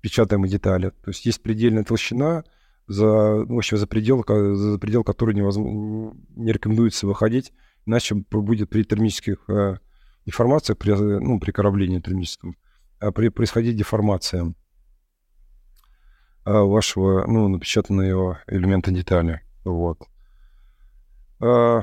печатаемой 0.00 0.48
детали. 0.48 0.88
То 1.04 1.10
есть 1.10 1.26
есть 1.26 1.42
предельная 1.42 1.84
толщина, 1.84 2.44
за, 2.86 3.44
ну, 3.46 3.56
в 3.56 3.58
общем, 3.58 3.76
за 3.76 3.86
предел, 3.86 4.24
за 4.26 4.78
предел 4.78 5.04
которой 5.04 5.34
не 5.34 6.50
рекомендуется 6.50 7.06
выходить, 7.06 7.52
иначе 7.86 8.14
будет 8.14 8.70
при 8.70 8.84
термических 8.84 9.48
э, 9.48 9.78
деформациях, 10.26 10.78
при, 10.78 10.92
ну, 10.92 11.40
при 11.40 11.50
кораблении 11.50 12.00
термическом, 12.00 12.56
э, 13.00 13.10
при, 13.12 13.28
происходить 13.28 13.76
деформация 13.76 14.54
э, 16.44 16.52
вашего, 16.52 17.26
ну, 17.26 17.48
напечатанного 17.48 18.40
элемента 18.46 18.90
детали. 18.90 19.42
Вот. 19.64 20.02
Э, 21.40 21.82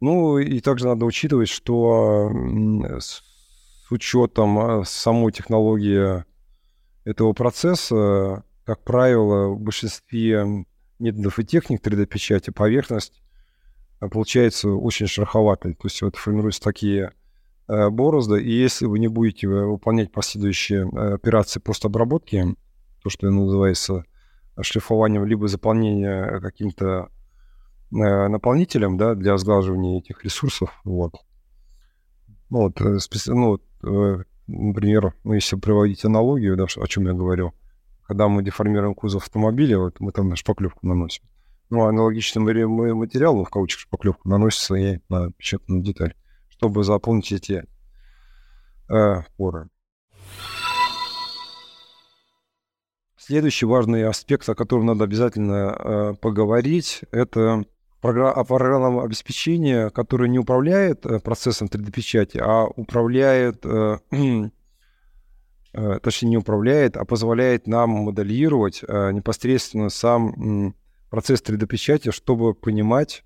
ну, 0.00 0.38
и 0.38 0.60
также 0.60 0.86
надо 0.86 1.04
учитывать, 1.06 1.48
что 1.48 2.30
с 3.00 3.22
учетом 3.90 4.58
э, 4.58 4.84
самой 4.84 5.32
технологии 5.32 6.24
этого 7.04 7.32
процесса, 7.32 8.44
как 8.64 8.84
правило, 8.84 9.48
в 9.48 9.60
большинстве 9.60 10.66
методов 10.98 11.38
и 11.38 11.44
техник 11.44 11.86
3D-печати 11.86 12.50
поверхность 12.50 13.14
э, 13.14 13.27
получается 14.00 14.70
очень 14.70 15.06
шероховатой. 15.06 15.74
То 15.74 15.86
есть 15.86 16.02
вот 16.02 16.16
формируются 16.16 16.62
такие 16.62 17.12
э, 17.68 17.88
борозды, 17.90 18.42
и 18.42 18.50
если 18.50 18.86
вы 18.86 18.98
не 18.98 19.08
будете 19.08 19.48
выполнять 19.48 20.12
последующие 20.12 20.88
э, 20.88 21.14
операции 21.14 21.60
постобработки, 21.60 22.54
то, 23.02 23.10
что 23.10 23.30
называется 23.30 24.04
шлифованием, 24.60 25.24
либо 25.24 25.48
заполнение 25.48 26.40
каким-то 26.40 27.08
э, 27.90 28.28
наполнителем 28.28 28.96
да, 28.96 29.14
для 29.14 29.36
сглаживания 29.38 29.98
этих 29.98 30.24
ресурсов, 30.24 30.70
вот. 30.84 31.14
Ну, 32.50 32.58
вот, 32.62 32.80
э, 32.80 32.98
ну, 33.26 33.46
вот 33.48 33.62
э, 33.84 34.24
например, 34.48 35.14
ну, 35.24 35.34
если 35.34 35.56
проводить 35.56 36.04
аналогию, 36.04 36.56
да, 36.56 36.64
о 36.64 36.86
чем 36.86 37.06
я 37.06 37.12
говорил, 37.12 37.52
когда 38.06 38.28
мы 38.28 38.42
деформируем 38.42 38.94
кузов 38.94 39.24
автомобиля, 39.24 39.78
вот 39.78 40.00
мы 40.00 40.12
там 40.12 40.34
шпаклевку 40.34 40.86
наносим. 40.86 41.24
Ну, 41.70 41.84
аналогичный 41.84 42.42
материал, 42.94 43.44
в 43.44 43.50
кавычках 43.50 43.82
шпаклевку, 43.82 44.28
наносится 44.28 44.74
и 44.74 44.98
на 45.10 45.30
печатную 45.32 45.82
деталь, 45.82 46.14
чтобы 46.48 46.82
заполнить 46.82 47.30
эти 47.30 47.64
э, 48.88 49.22
поры. 49.36 49.68
Следующий 53.18 53.66
важный 53.66 54.06
аспект, 54.06 54.48
о 54.48 54.54
котором 54.54 54.86
надо 54.86 55.04
обязательно 55.04 55.76
э, 55.78 56.14
поговорить, 56.14 57.02
это 57.10 57.64
програ- 58.00 58.42
программном 58.46 59.00
обеспечении, 59.00 59.90
которое 59.90 60.30
не 60.30 60.38
управляет 60.38 61.04
э, 61.04 61.20
процессом 61.20 61.68
3D-печати, 61.68 62.38
а 62.38 62.64
управляет, 62.64 63.66
э, 63.66 63.98
э, 65.74 65.98
точнее 66.02 66.30
не 66.30 66.38
управляет, 66.38 66.96
а 66.96 67.04
позволяет 67.04 67.66
нам 67.66 67.90
моделировать 67.90 68.82
э, 68.88 69.12
непосредственно 69.12 69.90
сам 69.90 70.74
процесс 71.10 71.42
3D-печати, 71.42 72.10
чтобы 72.10 72.54
понимать, 72.54 73.24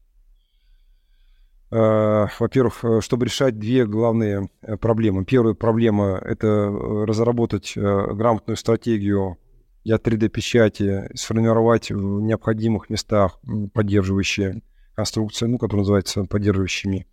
э, 1.70 2.26
во-первых, 2.38 2.84
э, 2.84 3.00
чтобы 3.00 3.26
решать 3.26 3.58
две 3.58 3.86
главные 3.86 4.48
э, 4.62 4.76
проблемы. 4.76 5.24
Первая 5.24 5.54
проблема— 5.54 6.18
это 6.24 6.46
разработать 6.48 7.72
грамотную 7.76 8.56
стратегию 8.56 9.38
для 9.84 9.96
3D-печати, 9.96 11.10
сформировать 11.14 11.90
в 11.90 12.20
необходимых 12.20 12.88
местах 12.88 13.40
поддерживающие 13.74 14.62
конструкции, 14.94 15.46
ну, 15.46 15.58
которые 15.58 15.80
называются 15.80 16.24
поддерживающими 16.24 17.06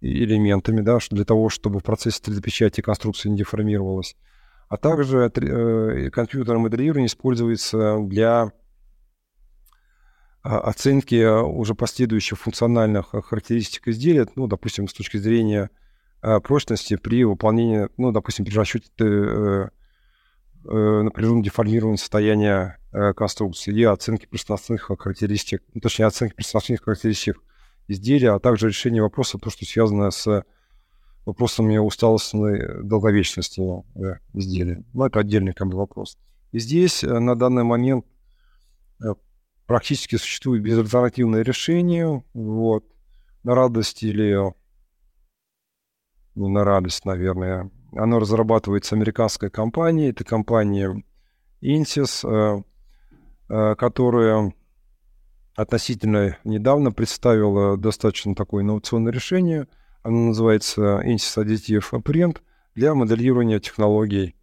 элементами, 0.00 0.82
да, 0.82 0.98
для 1.10 1.24
того, 1.24 1.48
чтобы 1.48 1.80
в 1.80 1.82
процессе 1.82 2.20
3D-печати 2.22 2.82
конструкция 2.82 3.30
не 3.30 3.38
деформировалась. 3.38 4.16
А 4.68 4.76
также 4.76 5.30
э, 5.34 6.10
компьютерное 6.10 6.62
моделирование 6.62 7.06
используется 7.06 7.98
для 8.00 8.52
оценки 10.44 11.42
уже 11.42 11.74
последующих 11.74 12.38
функциональных 12.38 13.10
характеристик 13.10 13.88
изделия, 13.88 14.26
ну, 14.36 14.46
допустим, 14.46 14.88
с 14.88 14.92
точки 14.92 15.16
зрения 15.16 15.70
а, 16.20 16.40
прочности 16.40 16.96
при 16.96 17.24
выполнении, 17.24 17.88
ну, 17.96 18.12
допустим, 18.12 18.44
при 18.44 18.54
расчете 18.54 18.90
э, 19.00 19.68
Э, 20.66 21.02
напряженно 21.02 21.42
деформирования 21.42 21.98
состояния 21.98 22.78
э, 22.90 23.12
конструкции 23.12 23.74
и 23.74 23.84
оценки 23.84 24.24
пространственных 24.24 24.90
характеристик, 24.98 25.62
ну, 25.74 25.80
точнее, 25.82 26.06
оценки 26.06 26.34
пространственных 26.34 26.82
характеристик 26.84 27.36
изделия, 27.86 28.32
а 28.32 28.38
также 28.38 28.68
решение 28.68 29.02
вопроса, 29.02 29.36
то, 29.36 29.50
что 29.50 29.66
связано 29.66 30.10
с 30.10 30.42
вопросами 31.26 31.76
усталостной 31.76 32.82
долговечности 32.82 33.60
э, 33.60 34.20
изделия. 34.32 34.82
Ну, 34.94 35.04
это 35.04 35.20
отдельный 35.20 35.52
как 35.52 35.68
бы, 35.68 35.76
вопрос. 35.76 36.16
И 36.52 36.58
здесь 36.58 37.02
на 37.02 37.34
данный 37.34 37.64
момент 37.64 38.06
практически 39.66 40.16
существует 40.16 40.62
безальтернативное 40.62 41.42
решение. 41.42 42.24
Вот. 42.34 42.84
На 43.42 43.54
радость 43.54 44.02
или 44.02 44.52
не 46.34 46.48
на 46.48 46.64
радость, 46.64 47.04
наверное, 47.04 47.70
оно 47.92 48.18
разрабатывается 48.18 48.94
американской 48.94 49.50
компанией. 49.50 50.10
Это 50.10 50.24
компания 50.24 51.02
Insys, 51.62 52.26
э, 52.28 52.62
э, 53.48 53.74
которая 53.76 54.52
относительно 55.54 56.36
недавно 56.44 56.90
представила 56.90 57.76
достаточно 57.76 58.34
такое 58.34 58.64
инновационное 58.64 59.12
решение. 59.12 59.68
Оно 60.02 60.28
называется 60.28 61.02
Insys 61.04 61.44
Additive 61.44 62.02
Print 62.02 62.38
для 62.74 62.94
моделирования 62.94 63.60
технологий 63.60 64.34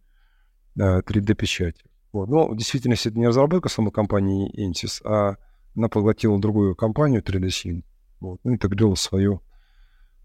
3D-печати. 0.76 1.84
Вот. 2.12 2.28
Но 2.28 2.48
в 2.48 2.56
действительности 2.56 3.08
это 3.08 3.18
не 3.18 3.26
разработка 3.26 3.68
самой 3.68 3.92
компании 3.92 4.50
Insys, 4.56 5.00
а 5.04 5.36
она 5.74 5.88
поглотила 5.88 6.38
другую 6.38 6.76
компанию 6.76 7.22
3D 7.22 7.46
Sim. 7.46 7.84
Вот. 8.20 8.40
Ну, 8.44 8.52
интегрировала 8.52 8.94
свою 8.94 9.42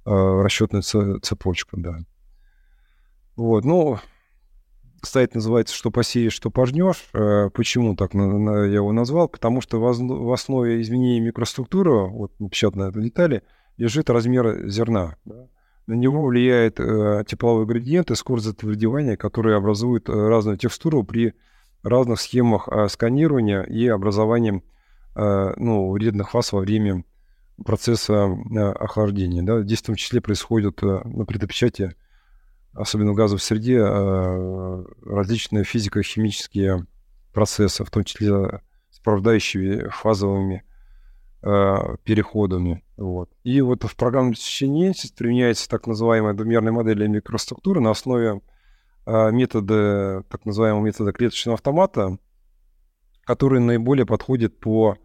э, 0.06 0.10
расчетную 0.10 0.84
цепочку, 1.22 1.78
да. 1.78 2.00
Вот, 3.36 3.66
ну, 3.66 4.00
сайт 5.04 5.36
называется 5.36 5.76
«Что 5.76 5.92
посеешь, 5.92 6.34
что 6.34 6.50
пожнешь». 6.50 7.10
Э, 7.14 7.50
почему 7.54 7.96
так 7.96 8.14
я 8.14 8.20
его 8.20 8.92
назвал? 8.92 9.30
Потому 9.30 9.62
что 9.62 9.80
в 9.80 10.34
основе 10.34 10.82
изменения 10.82 11.20
микроструктуры, 11.22 12.08
вот 12.08 12.34
печатной 12.38 12.92
детали, 12.92 13.44
лежит 13.78 14.10
размер 14.10 14.68
зерна. 14.68 15.16
На 15.86 15.94
него 15.94 16.26
влияет 16.26 16.80
э, 16.80 17.24
тепловой 17.26 17.66
градиент 17.66 18.12
и 18.12 18.16
скорость 18.16 18.48
затвердевания, 18.48 19.16
которые 19.16 19.56
образуют 19.56 20.10
э, 20.10 20.12
разную 20.12 20.58
текстуру 20.58 21.04
при 21.04 21.34
разных 21.88 22.20
схемах 22.20 22.70
сканирования 22.90 23.62
и 23.64 23.88
образованием 23.88 24.64
ну, 25.16 25.92
вредных 25.92 26.32
фаз 26.32 26.52
во 26.52 26.60
время 26.60 27.04
процесса 27.66 28.26
охлаждения. 28.80 29.42
Да? 29.42 29.62
Здесь 29.62 29.82
в 29.82 29.86
том 29.88 29.96
числе 29.96 30.22
происходит 30.22 30.82
на 30.82 31.26
предопечати 31.26 31.96
особенно 32.78 33.12
в 33.12 33.16
газовой 33.16 33.40
среде, 33.40 33.80
э, 33.80 34.86
различные 35.06 35.64
физико-химические 35.64 36.86
процессы, 37.34 37.84
в 37.84 37.90
том 37.90 38.04
числе 38.04 38.62
сопровождающие 38.92 39.90
фазовыми 39.90 40.64
э, 41.42 41.76
переходами. 42.04 42.84
Вот. 42.96 43.30
И 43.44 43.62
вот 43.62 43.84
в 43.84 43.96
программном 43.96 44.32
обеспечении 44.32 44.94
применяется 45.18 45.68
так 45.68 45.88
называемая 45.88 46.34
двумерная 46.34 46.72
модель 46.72 47.08
микроструктуры 47.08 47.80
на 47.80 47.92
основе 47.92 48.42
э, 49.08 49.32
метода, 49.32 50.24
так 50.30 50.46
называемого 50.46 50.84
метода 50.84 51.12
клеточного 51.14 51.56
автомата, 51.56 52.18
который 53.26 53.60
наиболее 53.60 54.06
подходит 54.06 54.60
по 54.60 54.98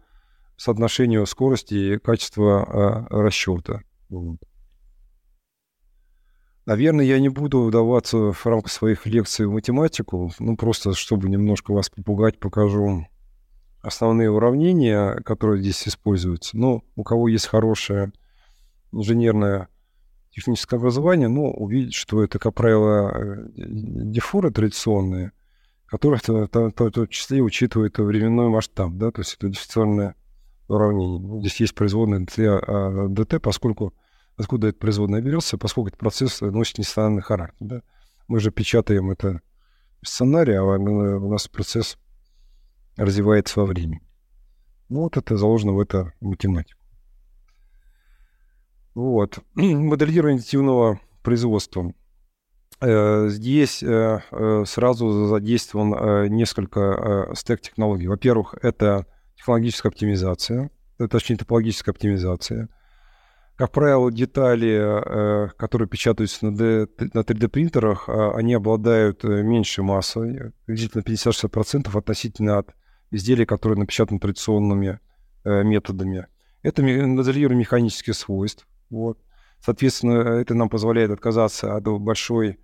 соотношению 0.57 1.25
скорости 1.25 1.73
и 1.73 1.97
качества 1.97 3.07
расчета. 3.09 3.81
Вот. 4.09 4.37
Наверное, 6.65 7.03
я 7.03 7.19
не 7.19 7.27
буду 7.27 7.63
вдаваться 7.63 8.31
в 8.31 8.45
рамках 8.45 8.71
своих 8.71 9.05
лекций 9.05 9.45
в 9.45 9.51
математику, 9.51 10.31
ну, 10.39 10.55
просто 10.55 10.93
чтобы 10.93 11.27
немножко 11.27 11.73
вас 11.73 11.89
попугать, 11.89 12.39
покажу 12.39 13.05
основные 13.81 14.31
уравнения, 14.31 15.15
которые 15.25 15.61
здесь 15.61 15.85
используются. 15.87 16.57
Но 16.57 16.83
у 16.95 17.03
кого 17.03 17.27
есть 17.27 17.47
хорошее 17.47 18.13
инженерное 18.93 19.67
техническое 20.33 20.77
образование, 20.77 21.27
ну, 21.27 21.51
увидит, 21.51 21.93
что 21.93 22.23
это, 22.23 22.39
как 22.39 22.53
правило, 22.55 23.11
э, 23.13 23.45
дефоры 23.55 24.51
традиционные, 24.51 25.31
которые 25.85 26.19
в 26.19 26.47
том 26.47 27.07
числе 27.07 27.41
учитывают 27.41 27.97
временной 27.97 28.49
масштаб, 28.49 28.93
да, 28.93 29.11
то 29.11 29.21
есть 29.21 29.35
это 29.35 29.49
дифференциальная 29.49 30.15
уравнений. 30.67 31.19
Ну, 31.19 31.39
здесь 31.39 31.59
есть 31.59 31.75
производная 31.75 32.25
для 32.35 32.57
а, 32.57 33.07
ДТ, 33.09 33.41
поскольку 33.41 33.93
откуда 34.35 34.69
эта 34.69 34.79
производная 34.79 35.21
берется, 35.21 35.57
поскольку 35.57 35.89
этот 35.89 35.99
процесс 35.99 36.41
носит 36.41 36.79
нестандартный 36.79 37.21
характер. 37.21 37.57
Да? 37.59 37.81
Мы 38.27 38.39
же 38.39 38.49
печатаем 38.49 39.11
это 39.11 39.41
сценарий, 40.03 40.55
а 40.55 40.63
у 40.63 41.29
нас 41.29 41.47
процесс 41.47 41.97
развивается 42.95 43.59
во 43.59 43.65
времени. 43.67 44.01
Ну, 44.89 45.01
вот 45.01 45.17
это 45.17 45.37
заложено 45.37 45.73
в 45.73 45.79
это 45.79 46.13
математику. 46.21 46.82
Вот. 48.95 49.39
Моделирование 49.55 50.37
аддитивного 50.37 50.99
производства. 51.23 51.93
Э, 52.81 53.27
здесь 53.29 53.81
э, 53.81 54.19
э, 54.29 54.63
сразу 54.67 55.27
задействован 55.27 56.31
несколько 56.33 57.31
стек 57.33 57.61
технологий. 57.61 58.07
Во-первых, 58.07 58.55
это 58.61 59.05
технологическая 59.37 59.89
оптимизация, 59.89 60.69
точнее, 61.09 61.37
топологическая 61.37 61.93
оптимизация. 61.93 62.69
Как 63.55 63.71
правило, 63.71 64.11
детали, 64.11 65.51
которые 65.57 65.87
печатаются 65.87 66.47
на 66.47 66.55
3D-принтерах, 66.55 68.09
они 68.09 68.55
обладают 68.55 69.23
меньшей 69.23 69.83
массой, 69.83 70.53
приблизительно 70.65 71.01
50-60% 71.01 71.95
относительно 71.95 72.57
от 72.57 72.73
изделий, 73.11 73.45
которые 73.45 73.77
напечатаны 73.77 74.19
традиционными 74.19 74.99
методами. 75.45 76.25
Это 76.63 76.81
моделирование 76.81 77.59
механических 77.59 78.15
свойств. 78.15 78.65
Вот. 78.93 79.17
Соответственно, 79.59 80.39
это 80.39 80.53
нам 80.53 80.69
позволяет 80.69 81.11
отказаться 81.11 81.75
от 81.75 81.83
большой 81.83 82.59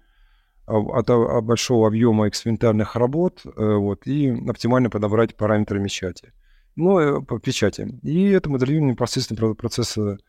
от, 0.68 1.08
большого 1.44 1.88
объема 1.88 2.28
экспериментальных 2.28 2.96
работ 2.96 3.42
э, 3.44 3.50
вот, 3.76 4.06
и 4.06 4.30
оптимально 4.48 4.92
подобрать 4.92 5.36
параметры 5.36 5.84
печати. 5.84 6.32
Ну, 6.76 7.00
э, 7.00 7.22
по 7.22 7.40
печати. 7.40 8.00
И 8.04 8.30
это 8.30 8.52
моделирование 8.52 8.92
непосредственно 8.92 9.56
процесса 9.56 10.20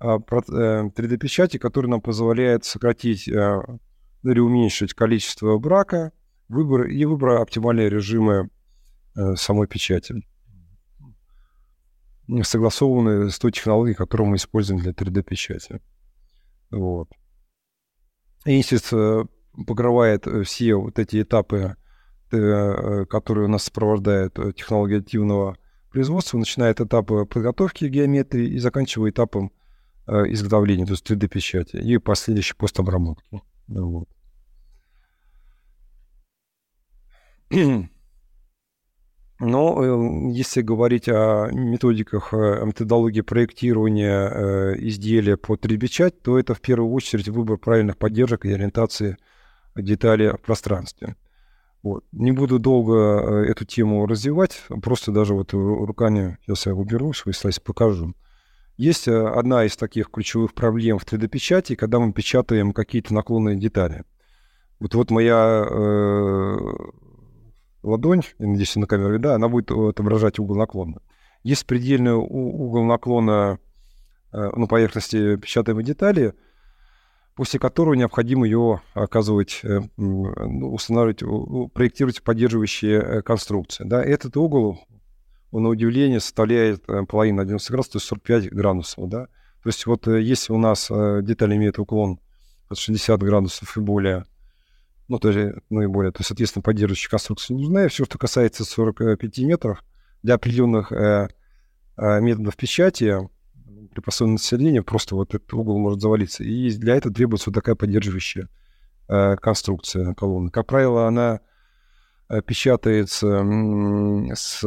3D-печати, 0.00 1.56
а, 1.56 1.58
э, 1.58 1.60
который 1.60 1.88
нам 1.88 2.00
позволяет 2.00 2.64
сократить 2.64 3.26
или 3.26 4.38
уменьшить 4.38 4.94
количество 4.94 5.58
брака 5.58 6.12
выбор, 6.48 6.86
и 6.86 7.04
выбор 7.04 7.40
оптимальные 7.40 7.90
режимы 7.90 8.50
самой 9.34 9.66
печати 9.66 10.22
согласованные 12.42 13.30
с 13.30 13.38
той 13.38 13.52
технологией, 13.52 13.96
которую 13.96 14.30
мы 14.30 14.36
используем 14.36 14.80
для 14.80 14.92
3D-печати. 14.92 15.80
Вот. 16.70 17.08
Инсис 18.44 18.92
э, 18.92 19.24
покрывает 19.66 20.26
э, 20.26 20.42
все 20.42 20.74
вот 20.74 20.98
эти 20.98 21.22
этапы, 21.22 21.76
э, 22.30 23.04
которые 23.06 23.46
у 23.46 23.48
нас 23.48 23.64
сопровождают 23.64 24.34
технологию 24.56 25.00
активного 25.00 25.56
производства, 25.90 26.38
начиная 26.38 26.72
от 26.72 26.88
подготовки 27.28 27.86
геометрии 27.86 28.48
и 28.48 28.58
заканчивая 28.58 29.10
этапом 29.10 29.52
изготовления, 30.06 30.86
то 30.86 30.92
есть 30.92 31.10
3D-печати, 31.10 31.76
и 31.76 31.98
последующей 31.98 32.54
постобработки. 32.54 33.42
Вот. 33.66 34.08
Но 39.40 39.84
э, 39.84 40.30
если 40.32 40.62
говорить 40.62 41.08
о 41.08 41.48
методиках, 41.52 42.32
о 42.32 42.64
методологии 42.64 43.20
проектирования 43.20 44.28
э, 44.28 44.74
изделия 44.78 45.36
под 45.36 45.64
3D-печать, 45.64 46.20
то 46.22 46.38
это 46.38 46.54
в 46.54 46.60
первую 46.60 46.92
очередь 46.92 47.28
выбор 47.28 47.56
правильных 47.56 47.98
поддержек 47.98 48.44
и 48.44 48.52
ориентации 48.52 49.16
деталей 49.76 50.30
в 50.30 50.40
пространстве. 50.40 51.14
Вот. 51.84 52.04
Не 52.10 52.32
буду 52.32 52.58
долго 52.58 52.94
э, 52.94 53.50
эту 53.50 53.64
тему 53.64 54.06
развивать, 54.06 54.60
просто 54.82 55.12
даже 55.12 55.34
вот 55.34 55.52
руками, 55.52 56.38
сейчас 56.42 56.66
я 56.66 56.74
уберу 56.74 57.12
свой 57.12 57.32
слайд, 57.32 57.62
покажу. 57.62 58.14
Есть 58.76 59.06
одна 59.08 59.64
из 59.64 59.76
таких 59.76 60.10
ключевых 60.10 60.52
проблем 60.52 60.98
в 60.98 61.04
3D-печати, 61.04 61.76
когда 61.76 62.00
мы 62.00 62.12
печатаем 62.12 62.72
какие-то 62.72 63.14
наклонные 63.14 63.56
детали. 63.56 64.04
Вот, 64.80 64.94
вот 64.94 65.10
моя 65.10 65.64
ладонь, 67.82 68.22
надеюсь, 68.38 68.76
на 68.76 68.86
камеру 68.86 69.12
видно, 69.12 69.34
она 69.34 69.48
будет 69.48 69.70
э, 69.70 69.74
отображать 69.74 70.38
угол 70.38 70.56
наклона. 70.56 71.00
Есть 71.42 71.66
предельный 71.66 72.12
угол 72.12 72.84
наклона 72.84 73.58
э, 74.32 74.50
ну, 74.56 74.66
поверхности 74.66 75.36
печатаемой 75.36 75.84
детали, 75.84 76.34
после 77.36 77.60
которого 77.60 77.94
необходимо 77.94 78.44
ее 78.44 78.82
оказывать, 78.94 79.60
э, 79.62 79.80
ну, 79.96 80.72
устанавливать, 80.72 81.72
проектировать 81.72 82.22
поддерживающие 82.22 83.22
конструкции. 83.22 83.84
Да? 83.84 84.02
Этот 84.02 84.36
угол, 84.36 84.80
он, 85.50 85.62
на 85.62 85.68
удивление, 85.68 86.20
составляет 86.20 86.84
половину 87.08 87.42
11 87.42 87.70
градусов, 87.70 87.92
то 87.92 87.96
есть 87.98 88.06
45 88.06 88.52
градусов. 88.52 89.08
Да? 89.08 89.26
То 89.62 89.68
есть 89.68 89.86
вот 89.86 90.06
если 90.06 90.52
у 90.52 90.58
нас 90.58 90.90
деталь 91.22 91.54
имеет 91.56 91.78
уклон 91.78 92.18
от 92.68 92.78
60 92.78 93.20
градусов 93.22 93.76
и 93.76 93.80
более, 93.80 94.24
ну, 95.08 95.18
то 95.18 95.30
есть 95.30 95.56
наиболее, 95.70 96.12
то, 96.12 96.22
соответственно, 96.22 96.62
поддерживающая 96.62 97.10
конструкция 97.10 97.56
нужна. 97.56 97.86
И 97.86 97.88
все, 97.88 98.04
что 98.04 98.18
касается 98.18 98.64
45 98.64 99.38
метров, 99.38 99.82
для 100.22 100.34
определенных 100.34 100.92
э, 100.92 101.28
э, 101.96 102.20
методов 102.20 102.56
печати 102.56 103.28
при 103.92 104.00
посольном 104.00 104.34
населении 104.34 104.80
просто 104.80 105.14
вот 105.14 105.34
этот 105.34 105.52
угол 105.54 105.78
может 105.78 106.00
завалиться. 106.00 106.44
И 106.44 106.70
для 106.76 106.96
этого 106.96 107.14
требуется 107.14 107.50
вот 107.50 107.54
такая 107.54 107.74
поддерживающая 107.74 108.48
э, 109.08 109.36
конструкция 109.36 110.14
колонны. 110.14 110.50
Как 110.50 110.66
правило, 110.66 111.06
она 111.06 111.40
э, 112.28 112.42
печатается 112.42 113.44
с 114.34 114.62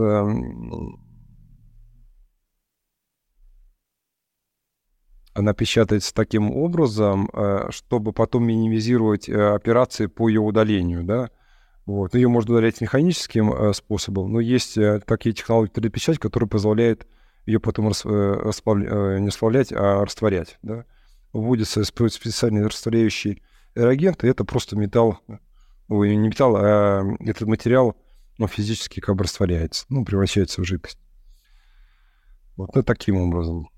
она 5.33 5.53
печатается 5.53 6.13
таким 6.13 6.51
образом, 6.51 7.29
э, 7.33 7.67
чтобы 7.69 8.11
потом 8.11 8.45
минимизировать 8.45 9.29
э, 9.29 9.53
операции 9.53 10.07
по 10.07 10.27
ее 10.27 10.41
удалению, 10.41 11.03
да. 11.03 11.29
Вот. 11.85 12.15
Ее 12.15 12.27
можно 12.27 12.53
удалять 12.53 12.81
механическим 12.81 13.53
э, 13.53 13.73
способом, 13.73 14.31
но 14.31 14.39
есть 14.39 14.77
такие 15.05 15.33
технологии 15.33 15.71
3D-печать, 15.71 16.19
которые 16.19 16.49
позволяют 16.49 17.07
ее 17.45 17.59
потом 17.59 17.85
не 17.85 17.91
расплавлять, 19.27 19.73
а 19.73 20.05
растворять, 20.05 20.59
да. 20.61 20.85
Вводится 21.33 21.83
специальный 21.83 22.67
растворяющий 22.67 23.41
реагент, 23.73 24.23
и 24.23 24.27
это 24.27 24.43
просто 24.43 24.75
металл, 24.75 25.19
ну, 25.87 26.03
не 26.03 26.27
металл, 26.27 26.55
а 26.57 27.03
этот 27.21 27.47
материал, 27.47 27.95
он 28.37 28.47
физически 28.47 28.99
как 28.99 29.15
бы 29.15 29.23
растворяется, 29.23 29.85
ну, 29.89 30.03
превращается 30.05 30.61
в 30.61 30.65
жидкость. 30.65 30.99
Вот, 32.57 32.75
ну, 32.75 32.83
таким 32.83 33.17
образом. 33.17 33.69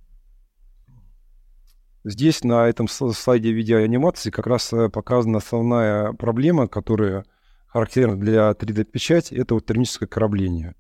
Здесь 2.06 2.44
на 2.44 2.68
этом 2.68 2.88
слайде 2.88 3.54
видеоанимации 3.54 4.30
как 4.30 4.46
раз 4.48 4.74
э, 4.74 4.90
показана 4.90 5.38
основная 5.38 6.12
проблема, 6.14 6.68
которая 6.68 7.26
характерна 7.68 8.20
для 8.20 8.52
3D-печати, 8.52 9.36
это 9.36 9.54
вот 9.54 9.66
термическое 9.66 10.08
корабление. 10.08 10.76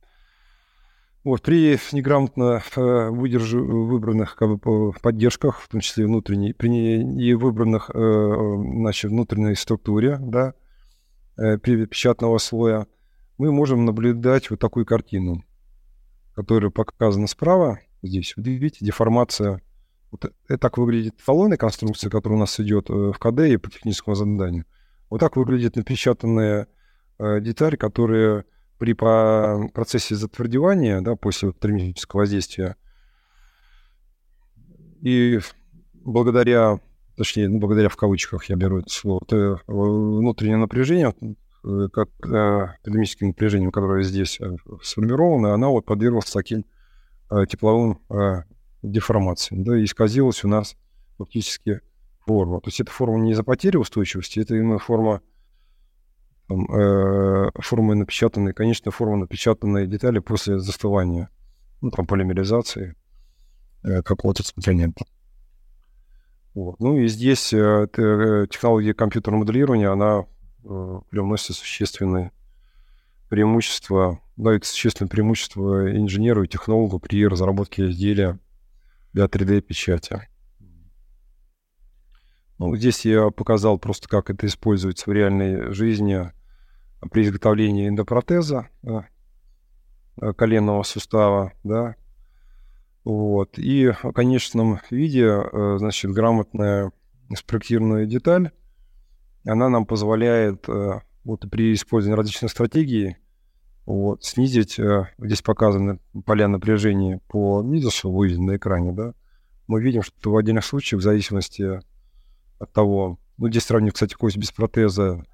Вот, 1.23 1.41
при 1.41 1.79
неграмотно 1.93 2.61
э, 2.75 3.09
выбранных 3.09 4.35
как 4.35 4.57
бы, 4.59 4.91
поддержках, 4.91 5.61
в 5.61 5.69
том 5.69 5.79
числе 5.79 6.05
внутренней, 6.05 6.51
при 6.51 6.67
не 6.67 7.33
выбранных 7.33 7.89
э, 7.93 8.55
значит, 8.79 9.09
внутренней 9.09 9.55
структуре 9.55 10.17
да, 10.19 10.53
э, 11.37 11.57
печатного 11.57 12.37
слоя, 12.39 12.87
мы 13.37 13.53
можем 13.53 13.85
наблюдать 13.85 14.49
вот 14.49 14.59
такую 14.59 14.85
картину, 14.85 15.45
которая 16.35 16.69
показана 16.69 17.27
справа. 17.27 17.79
Здесь, 18.01 18.33
видите, 18.35 18.85
деформация 18.85 19.61
вот 20.13 20.31
это 20.47 20.57
так 20.59 20.77
выглядит 20.77 21.15
эталонная 21.19 21.57
конструкция, 21.57 22.11
которая 22.11 22.37
у 22.37 22.39
нас 22.39 22.59
идет 22.59 22.87
э, 22.89 22.93
в 22.93 23.17
КД 23.17 23.39
и 23.39 23.57
по 23.57 23.71
техническому 23.71 24.15
заданию. 24.15 24.65
Вот 25.09 25.19
так 25.19 25.35
выглядит 25.35 25.75
напечатанная 25.75 26.67
э, 27.17 27.39
деталь, 27.41 27.77
которая 27.77 28.45
при 28.77 28.93
процессе 28.93 30.15
затвердевания, 30.15 31.01
да, 31.01 31.15
после 31.15 31.51
термического 31.51 32.21
воздействия, 32.21 32.75
и 35.01 35.39
благодаря, 35.93 36.79
точнее, 37.17 37.49
ну, 37.49 37.59
благодаря 37.59 37.89
в 37.89 37.95
кавычках 37.95 38.45
я 38.45 38.55
беру 38.55 38.79
это 38.79 38.89
слово, 38.89 39.21
это 39.25 39.61
внутреннее 39.65 40.57
напряжение, 40.57 41.15
э, 41.63 41.87
как 41.91 42.09
термическим 42.83 43.29
напряжением, 43.29 43.71
которое 43.71 44.03
здесь 44.03 44.39
сформировано, 44.83 45.55
она 45.55 45.69
вот 45.69 45.85
подверглась 45.85 46.29
таким 46.29 46.65
тепловым 47.49 47.99
деформации, 48.83 49.55
да, 49.55 49.81
исказилась 49.83 50.43
у 50.43 50.47
нас 50.47 50.75
фактически 51.17 51.81
форма. 52.25 52.59
То 52.61 52.67
есть 52.67 52.79
это 52.79 52.91
форма 52.91 53.19
не 53.19 53.31
из-за 53.31 53.43
потери 53.43 53.77
устойчивости, 53.77 54.39
это 54.39 54.55
именно 54.55 54.77
форма 54.77 55.21
там, 56.47 56.65
э, 56.65 57.51
формы 57.59 57.95
напечатанной, 57.95 58.53
конечно, 58.53 58.91
форма 58.91 59.17
напечатанной 59.17 59.87
детали 59.87 60.19
после 60.19 60.59
застывания, 60.59 61.29
ну, 61.81 61.89
там, 61.89 62.05
полимеризации 62.05 62.95
э, 63.83 64.01
какого-то 64.01 64.43
компонента. 64.53 65.05
Вот. 66.53 66.79
Ну 66.79 66.97
и 66.97 67.07
здесь 67.07 67.51
э, 67.53 67.87
технология 68.51 68.93
компьютерного 68.93 69.41
моделирования, 69.41 69.89
она 69.89 70.25
э, 70.63 70.99
привносит 71.09 71.55
существенный 71.55 72.31
преимущество, 73.29 74.19
дает 74.35 74.65
существенное 74.65 75.09
преимущество 75.09 75.91
инженеру 75.97 76.43
и 76.43 76.47
технологу 76.47 76.99
при 76.99 77.25
разработке 77.25 77.89
изделия 77.89 78.37
для 79.13 79.25
3D-печати. 79.25 80.27
Ну, 82.59 82.75
здесь 82.75 83.05
я 83.05 83.29
показал 83.29 83.77
просто, 83.79 84.07
как 84.07 84.29
это 84.29 84.45
используется 84.47 85.09
в 85.09 85.13
реальной 85.13 85.73
жизни 85.73 86.31
при 87.11 87.23
изготовлении 87.23 87.89
эндопротеза 87.89 88.69
да, 88.81 89.07
э, 90.21 90.33
коленного 90.33 90.83
сустава, 90.83 91.53
да, 91.63 91.95
вот. 93.03 93.57
И 93.59 93.91
в 93.91 94.11
конечном 94.13 94.79
виде, 94.89 95.25
э, 95.25 95.75
значит, 95.77 96.11
грамотная 96.11 96.91
спроектированная 97.35 98.05
деталь, 98.05 98.51
она 99.45 99.69
нам 99.69 99.85
позволяет 99.85 100.69
э, 100.69 101.01
вот 101.25 101.49
при 101.49 101.73
использовании 101.73 102.17
различных 102.17 102.51
стратегий 102.51 103.17
вот, 103.85 104.23
снизить, 104.23 104.79
здесь 105.17 105.41
показаны 105.41 105.99
поля 106.25 106.47
напряжения 106.47 107.19
по 107.27 107.61
низу, 107.63 107.89
выведено 108.09 108.53
на 108.53 108.55
экране, 108.57 108.91
да, 108.93 109.13
мы 109.67 109.81
видим, 109.81 110.03
что 110.03 110.31
в 110.31 110.37
отдельных 110.37 110.65
случаях, 110.65 111.01
в 111.01 111.03
зависимости 111.03 111.81
от 112.59 112.71
того, 112.71 113.19
ну, 113.37 113.49
здесь 113.49 113.63
сравниваю, 113.63 113.93
кстати, 113.93 114.13
кость 114.13 114.37
без 114.37 114.51
протеза, 114.51 115.25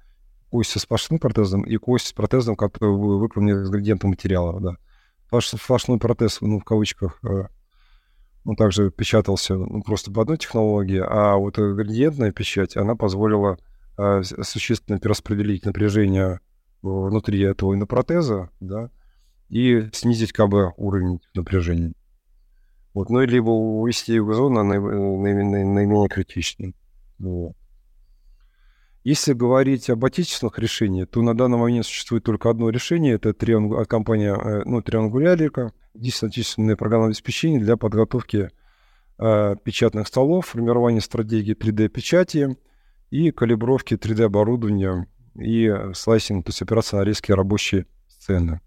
кость 0.50 0.70
со 0.70 0.78
сплошным 0.78 1.18
протезом 1.18 1.62
и 1.62 1.76
кость 1.76 2.08
с 2.08 2.12
протезом, 2.12 2.56
который 2.56 2.90
выполнен 2.90 3.62
из 3.62 3.70
градиента 3.70 4.06
материала, 4.06 4.60
да. 4.60 5.40
Сплошной 5.40 5.98
протез, 5.98 6.40
ну, 6.40 6.58
в 6.58 6.64
кавычках, 6.64 7.20
э, 7.22 7.44
он 8.44 8.56
также 8.56 8.90
печатался 8.90 9.54
ну, 9.54 9.82
просто 9.82 10.10
по 10.10 10.22
одной 10.22 10.38
технологии, 10.38 11.02
а 11.06 11.36
вот 11.36 11.56
градиентная 11.56 12.32
печать, 12.32 12.76
она 12.76 12.96
позволила 12.96 13.58
э, 13.96 14.22
существенно 14.22 14.98
перераспределить 14.98 15.64
напряжение 15.64 16.40
внутри 16.82 17.40
этого 17.40 17.74
инопротеза, 17.74 18.50
да, 18.60 18.90
и 19.48 19.88
снизить 19.92 20.36
бы 20.36 20.72
уровень 20.76 21.20
напряжения. 21.34 21.92
Вот, 22.94 23.08
ну, 23.08 23.20
либо 23.20 23.50
увести 23.50 24.14
его 24.14 24.34
зону 24.34 24.64
наименее, 24.64 25.64
наименее 25.64 26.08
критичной. 26.08 26.74
Вот. 27.18 27.54
Если 29.02 29.32
говорить 29.32 29.88
об 29.88 30.04
отечественных 30.04 30.58
решениях, 30.58 31.08
то 31.08 31.22
на 31.22 31.34
данный 31.34 31.56
момент 31.56 31.86
существует 31.86 32.24
только 32.24 32.50
одно 32.50 32.68
решение. 32.68 33.14
Это 33.14 33.32
триангу... 33.32 33.78
от 33.78 33.88
компании 33.88 34.28
э, 34.28 34.62
ну, 34.66 34.82
Триангулярика. 34.82 35.72
Здесь 35.94 36.22
отечественное 36.22 36.76
программное 36.76 37.08
обеспечение 37.08 37.60
для 37.60 37.76
подготовки 37.76 38.50
э, 39.18 39.56
печатных 39.64 40.06
столов, 40.06 40.48
формирования 40.48 41.00
стратегии 41.00 41.56
3D-печати 41.56 42.58
и 43.10 43.30
калибровки 43.30 43.94
3D-оборудования 43.94 45.06
и 45.34 45.72
слайсинг, 45.94 46.44
то 46.44 46.50
есть 46.50 46.62
операция 46.62 47.00
на 47.00 47.04
резкие 47.04 47.34
рабочие 47.34 47.86
сцены. 48.08 48.60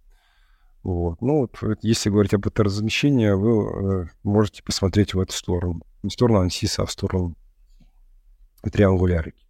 Вот. 0.83 1.21
Ну, 1.21 1.41
вот, 1.41 1.77
если 1.81 2.09
говорить 2.09 2.33
об 2.33 2.45
этом 2.45 2.65
размещении, 2.65 3.29
вы 3.29 4.03
э, 4.03 4.07
можете 4.23 4.63
посмотреть 4.63 5.13
в 5.13 5.19
эту 5.19 5.31
сторону. 5.31 5.81
Не 6.03 6.09
в 6.09 6.13
сторону 6.13 6.39
ансиса, 6.39 6.83
а 6.83 6.85
в 6.85 6.91
сторону 6.91 7.35
триангулярики. 8.61 9.43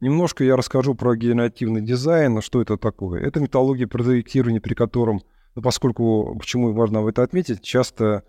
Немножко 0.00 0.44
я 0.44 0.56
расскажу 0.56 0.94
про 0.94 1.16
генеративный 1.16 1.80
дизайн, 1.80 2.40
что 2.40 2.62
это 2.62 2.76
такое. 2.76 3.20
Это 3.20 3.40
методология 3.40 3.88
проектирования, 3.88 4.60
при 4.60 4.74
котором, 4.74 5.22
ну, 5.54 5.62
поскольку, 5.62 6.36
почему 6.38 6.72
важно 6.72 7.06
это 7.08 7.22
отметить, 7.22 7.62
часто 7.62 8.24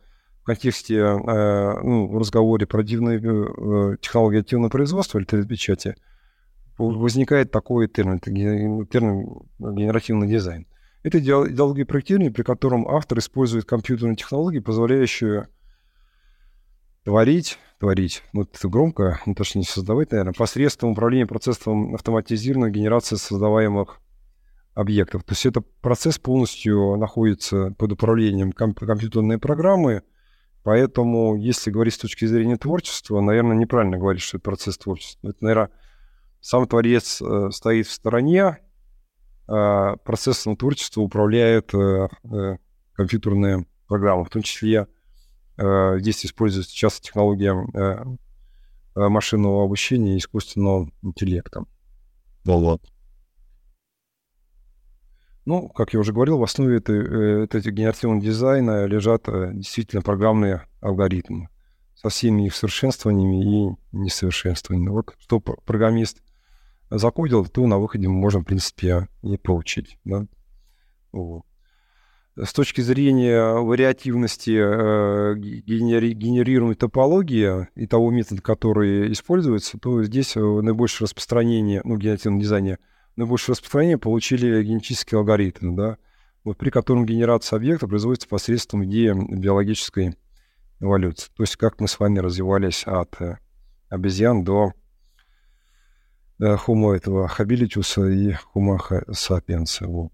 контексте, 0.49 0.95
э, 0.95 1.79
ну, 1.83 2.07
в 2.07 2.17
разговоре 2.17 2.65
про 2.65 2.83
дивные, 2.83 3.19
э, 3.19 3.97
технологии 4.01 4.39
активного 4.39 4.69
производства 4.69 5.19
или 5.19 5.25
3D-печати, 5.25 5.95
возникает 6.77 7.51
такой 7.51 7.87
термин, 7.87 8.19
термин 8.19 9.41
генеративный 9.59 10.27
дизайн. 10.27 10.65
Это 11.03 11.19
идеология 11.19 11.85
проектирования, 11.85 12.31
при 12.31 12.43
котором 12.43 12.87
автор 12.87 13.19
использует 13.19 13.65
компьютерные 13.65 14.15
технологии, 14.15 14.59
позволяющие 14.59 15.47
творить, 17.03 17.57
творить, 17.79 18.23
ну 18.33 18.41
это 18.41 18.67
громко, 18.67 19.19
ну 19.25 19.33
точно 19.33 19.59
не 19.59 19.65
создавать, 19.65 20.11
наверное, 20.11 20.33
посредством 20.33 20.91
управления 20.91 21.25
процессом 21.25 21.95
автоматизированной 21.95 22.71
генерации 22.71 23.15
создаваемых 23.15 24.01
объектов. 24.73 25.23
То 25.23 25.33
есть 25.33 25.45
это 25.45 25.61
процесс 25.61 26.19
полностью 26.19 26.97
находится 26.97 27.73
под 27.77 27.93
управлением 27.93 28.51
комп- 28.51 28.79
компьютерной 28.79 29.37
программы, 29.37 30.03
поэтому 30.63 31.35
если 31.35 31.71
говорить 31.71 31.93
с 31.93 31.99
точки 31.99 32.25
зрения 32.25 32.57
творчества, 32.57 33.21
наверное, 33.21 33.55
неправильно 33.55 33.97
говорить, 33.97 34.21
что 34.21 34.37
это 34.37 34.43
процесс 34.43 34.77
творчества. 34.77 35.29
Это, 35.29 35.37
наверное, 35.41 35.69
сам 36.41 36.67
творец 36.67 37.21
э, 37.21 37.49
стоит 37.51 37.87
в 37.87 37.91
стороне, 37.91 38.59
э, 39.47 39.95
процессом 40.03 40.55
творчества 40.55 41.01
управляет 41.01 41.73
э, 41.73 42.07
э, 42.23 42.57
компьютерная 42.93 43.65
программа, 43.87 44.23
в 44.23 44.29
том 44.29 44.41
числе 44.41 44.87
э, 45.57 45.99
здесь 45.99 46.25
используется 46.25 46.73
часто 46.73 47.01
технология 47.01 47.53
э, 47.53 48.05
э, 48.95 49.07
машинного 49.07 49.63
обучения 49.63 50.15
и 50.15 50.19
искусственного 50.19 50.89
интеллекта. 51.01 51.65
Да 52.45 52.55
ладно. 52.55 52.87
Ну, 55.49 55.67
как 55.67 55.93
я 55.93 55.99
уже 55.99 56.13
говорил, 56.13 56.37
в 56.37 56.43
основе 56.43 56.77
этой, 56.77 56.99
э, 56.99 57.43
этой 57.45 57.71
генеративного 57.71 58.21
дизайна 58.21 58.85
лежат 58.85 59.27
э, 59.29 59.49
действительно 59.55 60.03
программные 60.03 60.67
алгоритмы 60.79 61.49
со 61.95 62.09
всеми 62.09 62.45
их 62.45 62.53
совершенствованиями 62.53 63.71
и 63.71 63.75
несовершенствованиями. 63.91 64.91
Вот 64.91 65.15
что 65.17 65.39
программист 65.39 66.21
закодил, 66.91 67.47
то 67.47 67.65
на 67.65 67.79
выходе 67.79 68.07
мы 68.07 68.13
можем, 68.13 68.43
в 68.43 68.45
принципе, 68.45 69.07
и 69.23 69.37
получить. 69.37 69.97
Да? 70.05 70.27
Вот. 71.11 71.41
С 72.35 72.53
точки 72.53 72.81
зрения 72.81 73.53
вариативности 73.53 74.51
э, 74.51 75.35
генери- 75.35 76.11
генерируемой 76.11 76.75
топологии 76.75 77.67
и 77.73 77.87
того 77.87 78.11
метода, 78.11 78.43
который 78.43 79.11
используется, 79.11 79.79
то 79.79 80.03
здесь 80.03 80.35
наибольшее 80.35 81.07
распространение, 81.07 81.81
ну, 81.85 81.95
в 81.95 81.97
генеративном 81.97 82.39
дизайне, 82.39 82.77
наибольшее 83.15 83.53
распространение 83.53 83.97
получили 83.97 84.63
генетические 84.63 85.19
алгоритмы, 85.19 85.75
да, 85.75 85.97
вот, 86.43 86.57
при 86.57 86.69
котором 86.69 87.05
генерация 87.05 87.57
объекта 87.57 87.87
производится 87.87 88.27
посредством 88.27 88.85
идеи 88.85 89.13
биологической 89.13 90.15
эволюции. 90.79 91.31
То 91.35 91.43
есть 91.43 91.57
как 91.57 91.79
мы 91.79 91.87
с 91.87 91.99
вами 91.99 92.19
развивались 92.19 92.83
от 92.85 93.21
э, 93.21 93.37
обезьян 93.89 94.43
до 94.43 94.73
Homo 96.39 96.95
этого 96.95 97.27
хабилитиуса 97.27 98.07
и 98.07 98.33
Homo 98.55 98.79
sapiens. 99.09 99.85
Вот. 99.85 100.13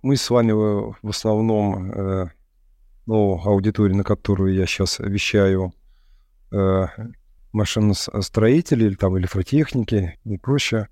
Мы 0.00 0.16
с 0.16 0.30
вами 0.30 0.52
в 0.52 1.08
основном, 1.08 1.92
э, 1.92 2.30
ну, 3.06 3.40
аудитория, 3.44 3.94
на 3.94 4.02
которую 4.02 4.54
я 4.54 4.66
сейчас 4.66 4.98
вещаю, 4.98 5.74
э, 6.50 6.86
машиностроители 7.52 8.86
или 8.86 8.94
там 8.94 9.18
электротехники 9.18 10.18
и 10.24 10.38
прочее, 10.38 10.88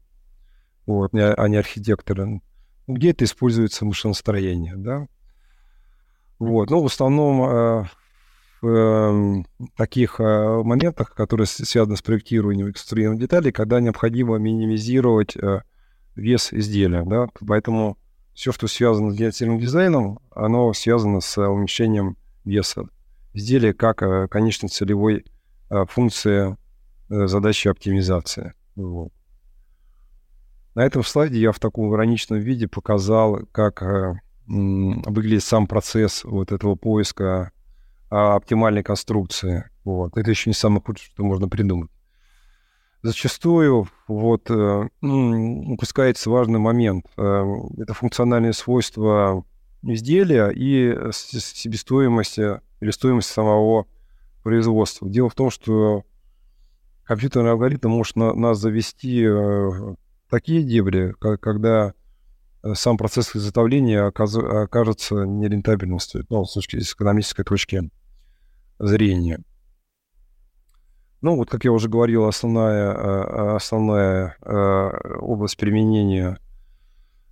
вот, 0.91 1.15
а 1.15 1.49
не 1.49 1.57
архитекторы. 1.57 2.41
Где 2.87 3.11
это 3.11 3.25
используется 3.25 3.85
машиностроение, 3.85 4.75
да? 4.77 5.07
Вот, 6.41 6.71
ну, 6.71 6.83
в 6.83 6.87
основном 6.87 7.43
э, 7.43 7.85
в 8.61 8.67
эм, 8.67 9.47
таких 9.77 10.19
э, 10.19 10.63
моментах, 10.65 11.15
которые 11.15 11.47
связаны 11.47 11.97
с 11.97 12.03
проектированием 12.03 12.69
и 12.69 12.73
конструированием 12.73 13.21
деталей, 13.21 13.53
когда 13.53 13.81
необходимо 13.81 14.37
минимизировать 14.39 15.37
э, 15.37 15.63
вес 16.17 16.53
изделия. 16.53 17.05
Да? 17.05 17.29
Поэтому 17.47 17.99
все, 18.35 18.53
что 18.53 18.67
связано 18.67 19.13
с 19.13 19.15
генеративным 19.15 19.61
дизайном, 19.61 20.19
оно 20.31 20.73
связано 20.73 21.21
с 21.21 21.39
уменьшением 21.39 22.17
веса 22.45 22.89
изделия 23.33 23.75
как 23.75 24.03
э, 24.03 24.27
конечной 24.29 24.71
целевой 24.71 25.25
функции 25.89 26.57
задачи 27.09 27.69
оптимизации. 27.69 28.55
Вот. 28.75 29.13
На 30.75 30.85
этом 30.85 31.03
слайде 31.03 31.39
я 31.39 31.53
в 31.53 31.59
таком 31.59 31.93
ироничном 31.95 32.39
виде 32.39 32.69
показал, 32.69 33.41
как 33.53 33.83
выглядит 34.47 35.45
сам 35.45 35.67
процесс 35.67 36.25
вот 36.25 36.53
этого 36.53 36.75
поиска 36.75 37.53
а, 38.11 38.35
оптимальной 38.35 38.83
конструкции. 38.83 39.71
Вот. 39.85 40.17
Это 40.17 40.29
еще 40.31 40.51
не 40.51 40.55
самое 40.55 40.83
худшее, 40.85 41.11
что 41.13 41.23
можно 41.23 41.49
придумать. 41.49 41.91
Зачастую 43.03 43.89
вот 44.09 44.51
э, 44.51 44.89
упускается 45.01 46.29
важный 46.29 46.59
момент. 46.59 47.07
Э, 47.17 47.45
это 47.79 47.95
функциональные 47.95 48.53
свойства 48.53 49.45
изделия 49.83 50.49
и 50.49 51.11
себестоимость 51.13 52.39
или 52.39 52.91
стоимость 52.91 53.31
самого 53.31 53.87
производства. 54.43 55.09
Дело 55.09 55.31
в 55.31 55.35
том, 55.35 55.51
что 55.51 56.05
компьютерный 57.05 57.53
алгоритм 57.53 57.89
может 57.89 58.17
на, 58.17 58.35
нас 58.35 58.59
завести 58.59 59.25
э, 59.25 59.95
такие 60.31 60.63
дебри, 60.63 61.15
когда 61.41 61.95
сам 62.75 62.97
процесс 62.97 63.35
изготовления 63.35 64.03
окажется 64.03 65.25
нерентабельным 65.25 65.99
ну, 66.29 66.45
с, 66.45 66.53
точки, 66.53 66.79
с 66.79 66.93
экономической 66.95 67.45
точки 67.45 67.91
зрения. 68.79 69.43
Ну, 71.23 71.37
вот, 71.37 71.51
как 71.51 71.65
я 71.65 71.73
уже 71.73 71.89
говорил, 71.89 72.27
основная, 72.27 73.57
основная 73.57 74.37
область 75.21 75.57
применения 75.57 76.39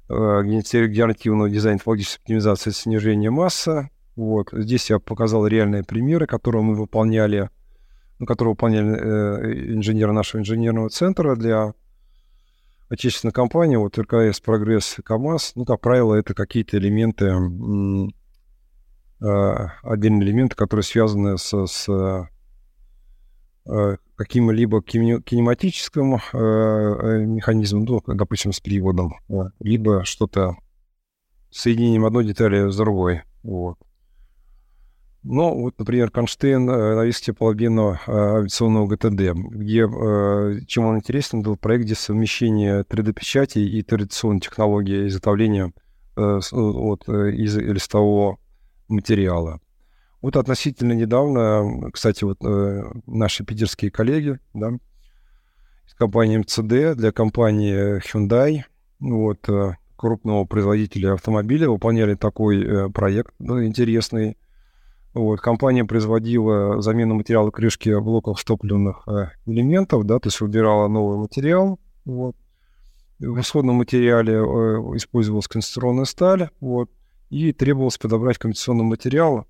генеративного 0.09 1.51
дизайна 1.51 1.79
технологической 1.79 2.23
оптимизации 2.23 2.71
снижения 2.71 3.31
массы. 3.31 3.91
Вот. 4.17 4.49
Здесь 4.53 4.91
я 4.91 4.99
показал 4.99 5.47
реальные 5.47 5.85
примеры, 5.85 6.27
которые 6.27 6.63
мы 6.63 6.75
выполняли, 6.75 7.51
ну, 8.19 8.27
которые 8.27 8.53
выполняли 8.53 8.97
э, 8.97 9.75
инженеры 9.75 10.13
нашего 10.13 10.41
инженерного 10.41 10.89
центра 10.89 11.37
для 11.37 11.73
отечественной 12.89 13.33
компании. 13.33 13.77
Вот 13.77 13.99
РКС, 13.99 14.41
Прогресс, 14.41 14.97
КАМАЗ. 15.05 15.53
Ну, 15.55 15.65
как 15.65 15.81
правило, 15.81 16.15
это 16.15 16.35
какие-то 16.35 16.79
элементы, 16.79 17.27
э, 19.21 19.67
отдельные 19.83 20.27
элементы, 20.29 20.57
которые 20.57 20.85
связаны 20.85 21.39
с, 21.39 21.67
с 21.67 21.89
э, 23.67 23.97
каким-либо 24.17 24.83
кинематическим 24.83 26.15
э, 26.15 27.27
механизмом, 27.27 27.85
ну, 27.85 28.03
допустим, 28.07 28.53
с 28.53 28.61
приводом, 28.61 29.15
либо 29.61 30.05
что-то 30.05 30.57
соединением 31.51 32.05
одной 32.05 32.25
детали 32.25 32.71
с 32.71 32.77
другой. 32.77 33.23
Вот. 33.43 33.79
Ну, 35.25 35.63
вот, 35.63 35.79
например, 35.79 36.11
Конштейн 36.11 36.71
э, 36.71 36.95
на 36.95 37.05
виске 37.05 37.33
полобенного 37.33 38.01
авиационного 38.07 38.87
ГТД, 38.87 39.37
где, 39.51 39.87
э, 39.87 40.61
чем 40.67 40.87
он 40.87 40.99
интересен, 40.99 41.43
был 41.43 41.57
проект, 41.57 41.85
где 41.85 41.97
совмещение 41.97 42.83
3D-печати 42.83 43.59
и 43.59 43.83
традиционной 43.83 44.41
технологии 44.41 45.09
изготовления 45.09 45.73
э, 46.17 46.41
вот, 46.53 47.09
из 47.09 47.57
листового 47.57 48.39
материала. 48.87 49.61
Вот 50.23 50.37
относительно 50.37 50.93
недавно, 50.93 51.91
кстати, 51.93 52.25
вот 52.25 52.39
наши 53.07 53.45
питерские 53.45 53.93
коллеги, 53.93 54.41
да, 54.53 54.73
из 55.87 55.95
компании 55.95 56.39
МЦД 56.39 56.99
для 56.99 57.13
компании 57.13 57.99
Hyundai, 57.99 58.63
вот, 58.99 59.49
крупного 59.97 60.45
производителя 60.45 61.13
автомобиля, 61.13 61.69
выполняли 61.69 62.15
такой 62.15 62.91
проект 62.91 63.33
ну, 63.39 63.65
интересный, 63.65 64.37
вот, 65.19 65.41
компания 65.41 65.85
производила 65.85 66.81
замену 66.81 67.15
материала 67.15 67.51
крышки 67.51 67.99
блоков 68.01 68.43
топливных 68.45 69.03
э, 69.09 69.31
элементов, 69.47 70.05
да, 70.05 70.19
то 70.19 70.29
есть 70.29 70.41
выбирала 70.41 70.89
новый 70.89 71.19
материал. 71.19 71.81
Вот. 72.05 72.37
В 73.19 73.41
исходном 73.41 73.77
материале 73.77 74.35
э, 74.35 74.39
использовалась 74.97 75.49
конденсационная 75.49 76.05
сталь, 76.05 76.51
вот, 76.61 76.89
и 77.31 77.53
требовалось 77.53 77.99
подобрать 77.99 78.39
конденсационный 78.39 78.85
материал 78.85 79.47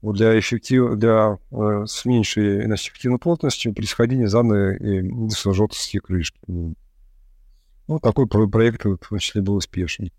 вот, 0.00 0.16
для, 0.16 0.38
эффектив... 0.38 0.94
для 0.96 1.38
э, 1.50 1.84
с 1.86 2.04
меньшей 2.04 2.64
значит, 2.64 2.92
эффективной 2.92 3.18
плотностью 3.18 3.74
при 3.74 3.86
сохранении 3.86 4.26
заданной 4.26 4.76
э, 4.76 6.00
крышки. 6.00 6.38
Ну, 6.46 7.98
такой 8.00 8.28
проект 8.28 8.84
в 8.84 8.96
том 8.96 9.18
числе 9.18 9.42
был 9.42 9.56
успешный. 9.56 10.12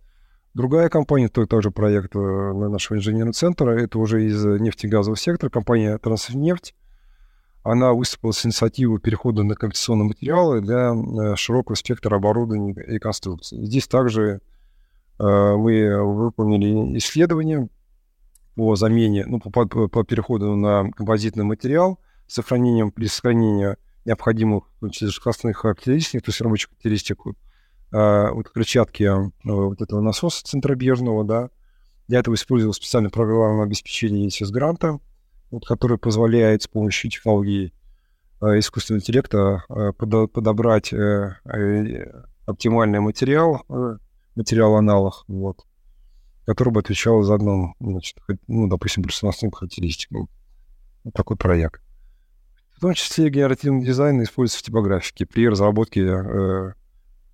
Другая 0.55 0.87
компания, 0.87 1.27
то 1.27 1.45
тоже 1.45 1.69
проект 1.69 2.15
э, 2.15 2.19
нашего 2.19 2.97
инженерного 2.97 3.33
центра, 3.33 3.71
это 3.71 3.99
уже 3.99 4.25
из 4.25 4.41
нефтегазового 4.45 5.17
сектора, 5.17 5.49
компания 5.49 5.97
«Транснефть». 5.97 6.73
Она 7.61 7.91
выступила 7.91 8.31
с 8.31 8.45
инициативой 8.45 9.01
перехода 9.01 9.43
на 9.43 9.55
компенсационные 9.55 10.07
материалы 10.07 10.61
для 10.61 10.93
э, 10.93 11.35
широкого 11.35 11.75
спектра 11.75 12.15
оборудования 12.15 12.71
и 12.71 12.99
конструкций. 12.99 13.65
Здесь 13.65 13.85
также 13.89 14.39
э, 15.19 15.23
мы 15.57 16.01
выполнили 16.01 16.99
исследование 16.99 17.67
по 18.55 18.77
замене, 18.77 19.25
ну, 19.25 19.41
по, 19.41 19.65
по 19.65 20.03
переходу 20.05 20.55
на 20.55 20.89
композитный 20.91 21.43
материал 21.43 21.99
с 22.27 22.35
сохранением, 22.35 22.91
при 22.91 23.07
сохранении 23.07 23.75
необходимых 24.05 24.63
ну, 24.79 24.89
классных 25.21 25.57
характеристик, 25.57 26.21
то 26.23 26.29
есть 26.29 26.39
рабочих 26.39 26.69
характеристик 26.69 27.17
а, 27.91 28.31
вот 28.31 28.49
крыльчатки 28.49 29.03
а, 29.03 29.31
вот 29.43 29.81
этого 29.81 30.01
насоса 30.01 30.43
центробежного, 30.43 31.23
да. 31.23 31.49
Для 32.07 32.19
этого 32.19 32.35
использовал 32.35 32.73
специальное 32.73 33.09
программное 33.09 33.65
обеспечение 33.65 34.27
ESS 34.27 34.51
гранта, 34.51 34.99
вот, 35.49 35.65
которое 35.65 35.97
позволяет 35.97 36.61
с 36.61 36.67
помощью 36.67 37.09
технологии 37.09 37.73
э, 38.41 38.59
искусственного 38.59 39.01
интеллекта 39.01 39.63
э, 39.69 39.91
под, 39.93 40.31
подобрать 40.31 40.93
э, 40.93 41.35
э, 41.45 42.11
оптимальный 42.45 42.99
материал, 42.99 43.63
э, 43.69 43.97
материал-аналог, 44.35 45.23
вот, 45.27 45.65
который 46.45 46.71
бы 46.71 46.81
отвечал 46.81 47.23
за 47.23 47.35
одну, 47.35 47.73
значит, 47.79 48.17
ну, 48.47 48.67
допустим, 48.67 49.03
пространственным 49.03 49.51
характеристикам. 49.51 50.29
Вот 51.03 51.13
такой 51.13 51.37
проект. 51.37 51.81
В 52.75 52.81
том 52.81 52.93
числе 52.93 53.29
генеративный 53.29 53.85
дизайн 53.85 54.21
используется 54.21 54.59
в 54.59 54.63
типографике 54.67 55.25
при 55.25 55.47
разработке 55.47 56.01
э, 56.01 56.73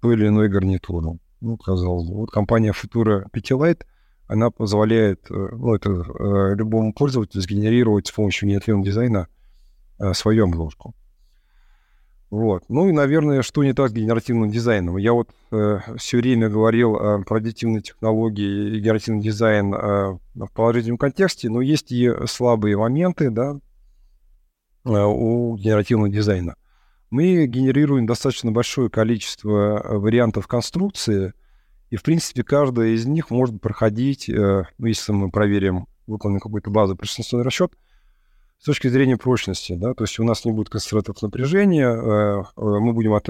той 0.02 0.16
или 0.16 0.28
иной 0.28 0.50
гарнитуру. 0.50 1.20
Ну, 1.42 1.58
казалось 1.58 2.08
бы. 2.08 2.16
Вот 2.16 2.32
компания 2.32 2.72
Futura 2.72 3.26
Petilight, 3.32 3.82
она 4.28 4.52
позволяет, 4.52 5.30
э, 5.30 5.34
ну, 5.34 5.76
это 5.76 5.90
э, 5.90 6.56
любому 6.56 6.94
пользователю 6.94 7.42
сгенерировать 7.42 8.08
с 8.08 8.12
помощью 8.12 8.50
генеративного 8.50 8.86
дизайна 8.86 9.28
э, 10.00 10.14
свою 10.14 10.46
обложку. 10.46 10.94
Вот. 12.30 12.64
Ну 12.70 12.88
и, 12.88 12.94
наверное, 12.94 13.42
что 13.42 13.64
не 13.64 13.74
так 13.74 13.90
с 13.90 13.94
генеративным 13.94 14.50
дизайном? 14.50 14.98
Я 14.98 15.12
вот 15.14 15.30
э, 15.52 15.80
все 15.98 16.18
время 16.18 16.48
говорил 16.48 16.96
э, 16.96 17.24
про 17.24 17.38
аддитивные 17.38 17.82
технологии 17.82 18.78
и 18.78 18.80
генеративный 18.80 19.22
дизайн 19.22 19.74
э, 19.74 20.18
в 20.36 20.48
положительном 20.54 20.98
контексте, 20.98 21.50
но 21.50 21.60
есть 21.60 21.92
и 21.92 22.10
слабые 22.28 22.78
моменты, 22.78 23.30
да, 23.32 23.60
э, 24.86 24.90
у 24.90 25.58
генеративного 25.58 26.10
дизайна 26.10 26.56
мы 27.12 27.46
генерируем 27.46 28.06
достаточно 28.06 28.52
большое 28.52 28.90
количество 28.90 29.80
э, 29.80 29.98
вариантов 29.98 30.48
конструкции, 30.48 31.34
и, 31.90 31.98
в 31.98 32.04
принципе, 32.04 32.44
каждая 32.44 32.90
из 32.90 33.06
них 33.06 33.30
может 33.30 33.62
проходить, 33.62 34.30
э, 34.30 34.64
ну, 34.78 34.86
если 34.86 35.12
мы 35.12 35.30
проверим, 35.30 35.88
выполним 36.08 36.40
какую-то 36.40 36.72
базу 36.72 36.96
пространственный 36.96 37.44
расчет, 37.44 37.74
с 38.60 38.64
точки 38.64 38.88
зрения 38.88 39.18
прочности, 39.18 39.74
да, 39.74 39.94
то 39.94 40.06
есть 40.06 40.20
у 40.20 40.24
нас 40.24 40.46
не 40.46 40.54
будет 40.54 40.70
концентратов 40.70 41.22
напряжения, 41.22 41.90
э, 41.90 42.44
мы 42.56 42.94
будем 42.94 43.14
от, 43.14 43.26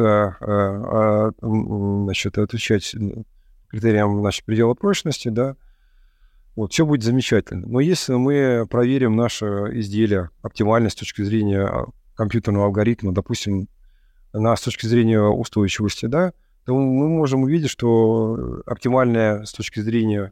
значит, 1.41 2.37
отвечать 2.37 2.95
критериям 3.69 4.19
значит, 4.19 4.45
предела 4.45 4.75
прочности, 4.75 5.29
да, 5.29 5.55
вот, 6.55 6.73
все 6.73 6.85
будет 6.85 7.01
замечательно. 7.01 7.65
Но 7.65 7.79
если 7.79 8.13
мы 8.13 8.67
проверим 8.69 9.15
наше 9.15 9.45
изделие 9.71 10.29
оптимально 10.43 10.89
с 10.89 10.95
точки 10.95 11.23
зрения 11.23 11.87
компьютерного 12.21 12.65
алгоритма, 12.65 13.13
допустим, 13.13 13.67
на, 14.31 14.55
с 14.55 14.61
точки 14.61 14.85
зрения 14.85 15.21
устойчивости, 15.21 16.05
да, 16.05 16.33
то 16.65 16.75
мы 16.75 17.09
можем 17.09 17.41
увидеть, 17.41 17.71
что 17.71 18.61
оптимальная 18.67 19.43
с 19.43 19.51
точки 19.51 19.79
зрения 19.79 20.31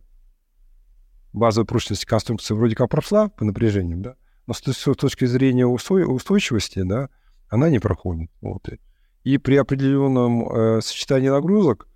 базовой 1.34 1.66
прочности 1.66 2.06
конструкции 2.06 2.53
вроде 2.53 2.76
как 2.76 2.91
прошла 2.91 3.30
по 3.30 3.44
напряжениям, 3.44 4.03
да, 4.03 4.16
но 4.45 4.53
с, 4.53 4.61
с 4.61 4.95
точки 4.95 5.26
зрения 5.26 5.66
устой, 5.66 6.03
устойчивости, 6.06 6.84
да, 6.84 7.10
она 7.48 7.72
не 7.72 7.80
проходит. 7.80 8.30
Вот. 8.40 8.70
И 9.24 9.40
при 9.40 9.56
определенном 9.56 10.48
э, 10.48 10.82
сочетании 10.82 11.30
нагрузок 11.30 11.88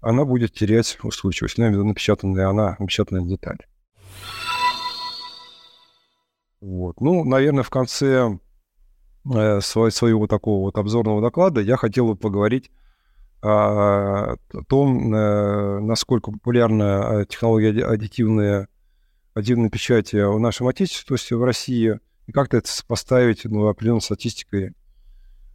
она 0.00 0.24
будет 0.24 0.54
терять 0.54 0.98
устойчивость. 1.02 1.58
Ну, 1.58 1.84
напечатанная 1.84 2.48
она, 2.48 2.76
напечатанная 2.78 3.26
деталь. 3.26 3.58
Вот. 6.62 7.02
Ну, 7.02 7.24
наверное, 7.24 7.64
в 7.64 7.70
конце 7.70 8.38
э, 9.24 9.60
своего 9.60 10.26
такого 10.26 10.64
вот 10.64 10.78
обзорного 10.78 11.20
доклада 11.20 11.60
я 11.60 11.76
хотел 11.76 12.06
бы 12.08 12.16
поговорить 12.16 12.70
о 13.42 14.36
том, 14.68 15.12
э, 15.12 15.80
насколько 15.80 16.30
популярна 16.30 17.22
э, 17.22 17.26
технология 17.28 17.84
аддитивная, 17.84 18.68
аддитивной 19.34 19.68
печати 19.68 20.16
в 20.16 20.38
нашем 20.38 20.68
отечестве, 20.68 21.04
то 21.08 21.14
есть 21.14 21.30
в 21.32 21.42
России, 21.42 21.98
и 22.28 22.32
как-то 22.32 22.58
это 22.58 22.68
сопоставить 22.68 23.44
ну, 23.44 23.66
определенной 23.66 24.00
статистикой 24.00 24.74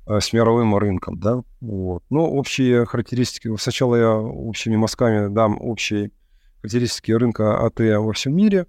э, 0.06 0.20
с 0.20 0.34
мировым 0.34 0.76
рынком, 0.76 1.18
да, 1.18 1.44
вот. 1.62 2.04
Ну, 2.10 2.26
общие 2.26 2.86
характеристики, 2.86 3.56
сначала 3.56 3.96
я 3.96 4.12
общими 4.12 4.76
мазками 4.76 5.34
дам 5.34 5.58
общие 5.62 6.12
характеристики 6.58 7.14
рынка 7.14 7.66
АТ 7.66 7.80
во 7.80 8.12
всем 8.12 8.36
мире, 8.36 8.68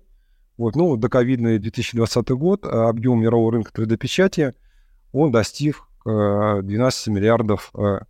вот, 0.56 0.76
ну, 0.76 0.96
доковидный 0.96 1.58
2020 1.58 2.28
год, 2.30 2.64
объем 2.64 3.20
мирового 3.20 3.50
рынка 3.50 3.72
3D-печати– 3.74 4.54
он 5.12 5.30
достиг 5.30 5.88
12 6.04 7.08
э, 7.08 7.10
миллиардов 7.10 7.70
э, 7.74 8.00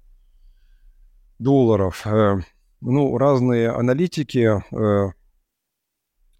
долларов. 1.39 2.07
Э, 2.07 2.37
ну, 2.81 3.19
разные 3.19 3.71
аналитики, 3.71 4.63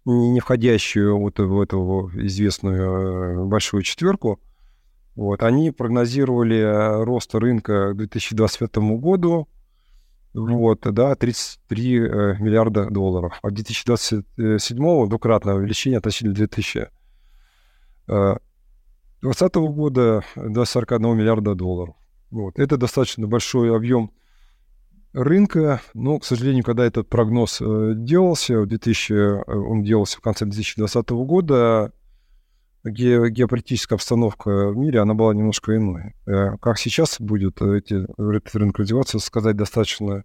не 0.05 0.39
входящие 0.39 1.13
вот 1.13 1.37
в 1.37 1.59
эту 1.59 2.09
известную 2.13 3.45
большую 3.45 3.83
четверку, 3.83 4.39
вот, 5.15 5.43
они 5.43 5.71
прогнозировали 5.71 7.03
рост 7.03 7.35
рынка 7.35 7.91
к 7.91 7.97
2025 7.97 8.77
году 9.01 9.49
вот, 10.33 10.79
да, 10.79 11.13
33 11.15 11.99
миллиарда 12.39 12.89
долларов. 12.89 13.37
А 13.41 13.49
2027 13.49 15.09
двукратное 15.09 15.55
увеличение 15.55 15.97
относительно 15.97 16.33
2000 16.33 16.87
2020 19.21 19.55
года 19.55 20.23
до 20.35 20.65
41 20.65 21.17
миллиарда 21.17 21.55
долларов. 21.55 21.95
Вот. 22.31 22.57
Это 22.59 22.77
достаточно 22.77 23.27
большой 23.27 23.75
объем 23.75 24.11
рынка, 25.13 25.81
но, 25.93 26.19
к 26.19 26.25
сожалению, 26.25 26.63
когда 26.63 26.85
этот 26.85 27.09
прогноз 27.09 27.59
э, 27.61 27.93
делался, 27.95 28.61
в 28.61 28.67
2000, 28.67 29.13
э, 29.13 29.43
он 29.45 29.83
делался 29.83 30.17
в 30.17 30.21
конце 30.21 30.45
2020 30.45 31.09
года, 31.09 31.91
ге, 32.83 33.29
геополитическая 33.29 33.97
обстановка 33.97 34.69
в 34.69 34.77
мире, 34.77 34.99
она 34.99 35.15
была 35.15 35.33
немножко 35.33 35.75
иной. 35.75 36.13
Э, 36.25 36.57
как 36.61 36.77
сейчас 36.77 37.19
будет 37.19 37.61
эти, 37.61 38.03
этот 38.03 38.55
рынок 38.55 38.77
развиваться, 38.77 39.19
сказать 39.19 39.55
достаточно 39.55 40.23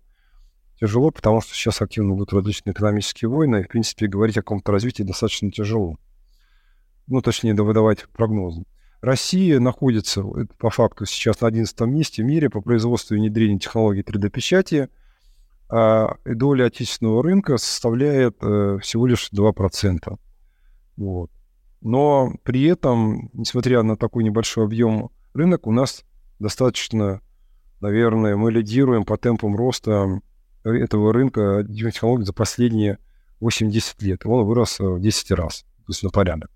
тяжело, 0.79 1.11
потому 1.11 1.41
что 1.41 1.55
сейчас 1.55 1.81
активно 1.81 2.15
будут 2.15 2.33
различные 2.33 2.73
экономические 2.75 3.29
войны, 3.29 3.61
и, 3.61 3.65
в 3.65 3.69
принципе, 3.69 4.07
говорить 4.07 4.37
о 4.37 4.43
каком-то 4.43 4.73
развитии 4.73 5.03
достаточно 5.03 5.51
тяжело. 5.51 5.97
Ну, 7.07 7.23
точнее, 7.23 7.55
выдавать 7.55 8.07
прогнозы. 8.11 8.65
Россия 9.05 9.61
находится 9.61 10.25
по 10.59 10.71
факту 10.71 11.05
сейчас 11.05 11.43
на 11.43 11.49
11 11.49 11.79
месте 11.83 12.23
в 12.23 12.27
мире 12.27 12.49
по 12.49 12.63
производству 12.63 13.15
и 13.15 13.19
внедрению 13.19 13.59
технологий 13.59 14.01
3D-печати, 14.01 14.89
а 15.69 16.17
доля 16.25 16.65
отечественного 16.65 17.23
рынка 17.23 17.59
составляет 17.59 18.37
э, 18.41 18.79
всего 18.81 19.07
лишь 19.07 19.29
2%. 19.31 20.19
Вот. 20.97 21.31
Но 21.83 22.33
при 22.45 22.65
этом, 22.65 23.29
несмотря 23.35 23.83
на 23.83 23.99
такой 23.99 24.25
небольшой 24.25 24.65
объем 24.65 25.11
рынок, 25.35 25.67
у 25.67 25.73
нас 25.73 26.05
достаточно, 26.39 27.21
наверное, 27.81 28.37
мы 28.37 28.51
лидируем 28.51 29.05
по 29.05 29.19
темпам 29.19 29.55
роста 29.55 30.23
этого 30.65 31.13
рынка 31.13 31.63
технологий 31.69 32.25
за 32.25 32.33
последние 32.33 32.99
8-10 33.43 33.97
лет. 34.01 34.25
Он 34.25 34.47
вырос 34.47 34.79
в 34.79 34.99
10 34.99 35.31
раз, 35.33 35.61
то 35.61 35.91
есть 35.91 36.03
на 36.03 36.09
порядок. 36.09 36.54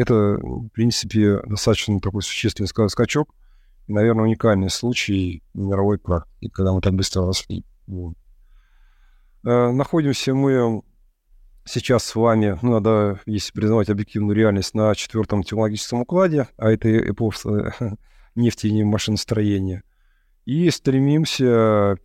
Это, 0.00 0.38
в 0.40 0.68
принципе, 0.68 1.42
достаточно 1.46 2.00
такой 2.00 2.22
существенный 2.22 2.68
скачок. 2.68 3.34
Наверное, 3.86 4.24
уникальный 4.24 4.70
случай 4.70 5.42
мировой 5.52 5.98
практики, 5.98 6.48
когда 6.48 6.72
мы 6.72 6.80
так 6.80 6.94
быстро 6.94 7.26
росли. 7.26 7.66
Вот. 7.86 8.14
Э, 9.44 9.70
находимся 9.70 10.32
мы 10.32 10.80
сейчас 11.66 12.04
с 12.04 12.14
вами, 12.14 12.58
ну, 12.62 12.72
надо, 12.72 13.20
если 13.26 13.52
признавать 13.52 13.90
объективную 13.90 14.34
реальность, 14.34 14.72
на 14.72 14.94
четвертом 14.94 15.42
технологическом 15.42 16.00
укладе, 16.00 16.48
а 16.56 16.70
это 16.70 16.88
эпоха 16.96 17.98
нефти 18.34 18.68
и 18.68 18.82
машиностроения. 18.82 19.82
И 20.46 20.70
стремимся 20.70 21.98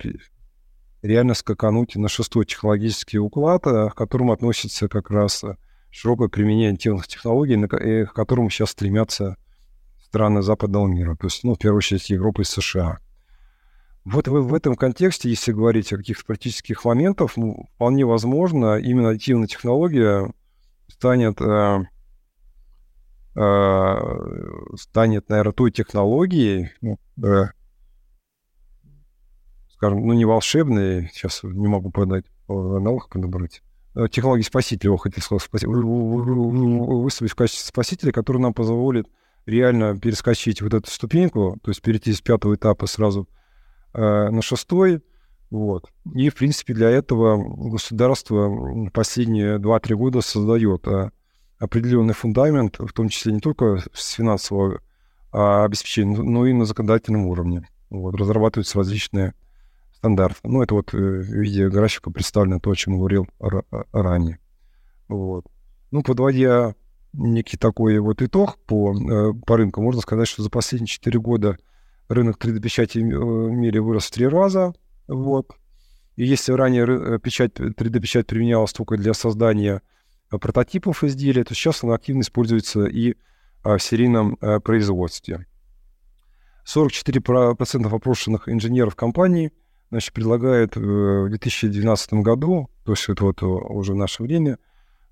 реально 1.01 1.34
скакануть 1.34 1.95
на 1.95 2.09
шестой 2.09 2.45
технологический 2.45 3.19
уклад, 3.19 3.65
э, 3.67 3.89
к 3.89 3.95
которому 3.95 4.34
относится 4.34 4.89
как 4.89 5.09
раз 5.11 5.45
широкое 5.95 6.27
применение 6.27 6.76
тех 6.76 7.07
технологий, 7.07 7.55
к 8.05 8.13
которым 8.13 8.49
сейчас 8.49 8.72
стремятся 8.72 9.38
страны 10.03 10.41
западного 10.41 10.88
мира, 10.88 11.15
то 11.15 11.27
есть, 11.27 11.43
ну, 11.45 11.55
в 11.55 11.57
первую 11.57 11.77
очередь, 11.77 12.09
Европа 12.09 12.41
и 12.41 12.43
США. 12.43 12.99
Вот 14.03 14.27
в, 14.27 14.34
в 14.34 14.53
этом 14.53 14.76
контексте, 14.76 15.30
если 15.30 15.53
говорить 15.53 15.93
о 15.93 15.97
каких-то 15.97 16.26
практических 16.26 16.84
моментах, 16.84 17.38
ну, 17.38 17.69
вполне 17.76 18.05
возможно, 18.05 18.77
именно 18.77 19.09
аддитивная 19.09 19.47
технология 19.47 20.31
станет, 20.89 21.39
э, 21.39 21.80
э, 23.35 23.95
станет, 24.77 25.30
наверное, 25.30 25.53
той 25.53 25.72
технологией, 25.72 26.72
ну, 26.81 26.99
э, 27.23 27.45
скажем, 29.69 30.05
ну, 30.05 30.13
не 30.13 30.26
волшебной, 30.26 31.09
сейчас 31.13 31.41
не 31.43 31.67
могу 31.67 31.89
подать 31.89 32.26
аналог 32.47 33.09
подобрать, 33.09 33.61
Э, 33.61 33.65
технологии 34.11 34.43
спасителя, 34.43 34.89
его 34.89 34.97
хотел 34.97 35.39
сказать, 35.39 35.65
выставить 35.65 37.31
в 37.31 37.35
качестве 37.35 37.67
спасителя, 37.67 38.11
который 38.11 38.41
нам 38.41 38.53
позволит 38.53 39.07
реально 39.45 39.97
перескочить 39.97 40.61
вот 40.61 40.73
эту 40.73 40.89
ступеньку, 40.89 41.57
то 41.63 41.72
есть 41.72 41.81
перейти 41.81 42.13
с 42.13 42.22
пятого 42.22 42.55
этапа 42.55 42.88
сразу 42.88 43.27
э, 43.93 44.30
на 44.30 44.41
шестой. 44.41 45.01
Вот. 45.51 45.89
И, 46.13 46.30
в 46.30 46.35
принципе, 46.35 46.73
для 46.73 46.89
этого 46.89 47.38
государство 47.69 48.89
последние 48.91 49.57
2-3 49.57 49.95
года 49.95 50.22
создает 50.22 50.88
э, 50.88 51.11
определенный 51.59 52.13
фундамент, 52.13 52.80
в 52.80 52.91
том 52.91 53.09
числе 53.09 53.34
не 53.34 53.39
только 53.39 53.84
с 53.93 54.13
финансового 54.13 54.81
а, 55.31 55.65
обеспечения, 55.65 56.17
но 56.17 56.45
и 56.45 56.53
на 56.53 56.65
законодательном 56.65 57.27
уровне. 57.27 57.67
Вот. 57.89 58.15
Разрабатываются 58.15 58.77
различные 58.77 59.34
стандарт. 60.06 60.38
Ну, 60.44 60.61
это 60.61 60.76
вот 60.76 60.94
э, 60.94 60.98
в 60.98 61.23
виде 61.23 61.68
графика 61.68 62.11
представлено 62.11 62.60
то, 62.60 62.69
о 62.69 62.76
чем 62.76 62.98
говорил 62.98 63.27
ранее. 63.91 64.38
Вот. 65.07 65.45
Ну, 65.90 66.03
подводя 66.03 66.76
некий 67.14 67.57
такой 67.57 67.98
вот 67.99 68.22
итог 68.22 68.57
по, 68.65 68.94
э, 68.94 69.34
по 69.45 69.57
рынку, 69.57 69.82
можно 69.82 70.02
сказать, 70.02 70.27
что 70.27 70.44
за 70.44 70.49
последние 70.52 70.88
4 70.88 71.19
года 71.19 71.57
рынок 72.07 72.38
3D-печати 72.38 72.99
в 72.99 73.49
мире 73.52 73.82
вырос 73.82 74.06
в 74.06 74.11
3 74.11 74.27
раза. 74.27 74.73
Вот. 75.07 75.56
И 76.18 76.26
если 76.26 76.52
ранее 76.52 76.86
э, 76.86 77.19
печать, 77.19 77.53
3D-печать 77.56 78.27
применялась 78.27 78.73
только 78.73 78.98
для 78.98 79.14
создания 79.15 79.82
прототипов 80.30 81.03
изделия, 81.03 81.44
то 81.44 81.56
сейчас 81.56 81.84
она 81.84 81.95
активно 81.95 82.22
используется 82.22 82.86
и 82.86 83.15
в 83.64 83.80
серийном 83.80 84.38
производстве. 84.64 85.48
44% 86.68 87.95
опрошенных 87.95 88.48
инженеров 88.48 88.95
компании– 88.95 89.52
значит, 89.95 90.13
предлагают 90.13 90.76
э, 90.76 90.80
в 90.81 91.30
2012 91.30 92.13
году, 92.15 92.69
то 92.84 92.91
есть 92.91 93.07
это 93.07 93.23
вот 93.23 93.41
уже 93.41 93.95
наше 93.95 94.23
время, 94.23 94.57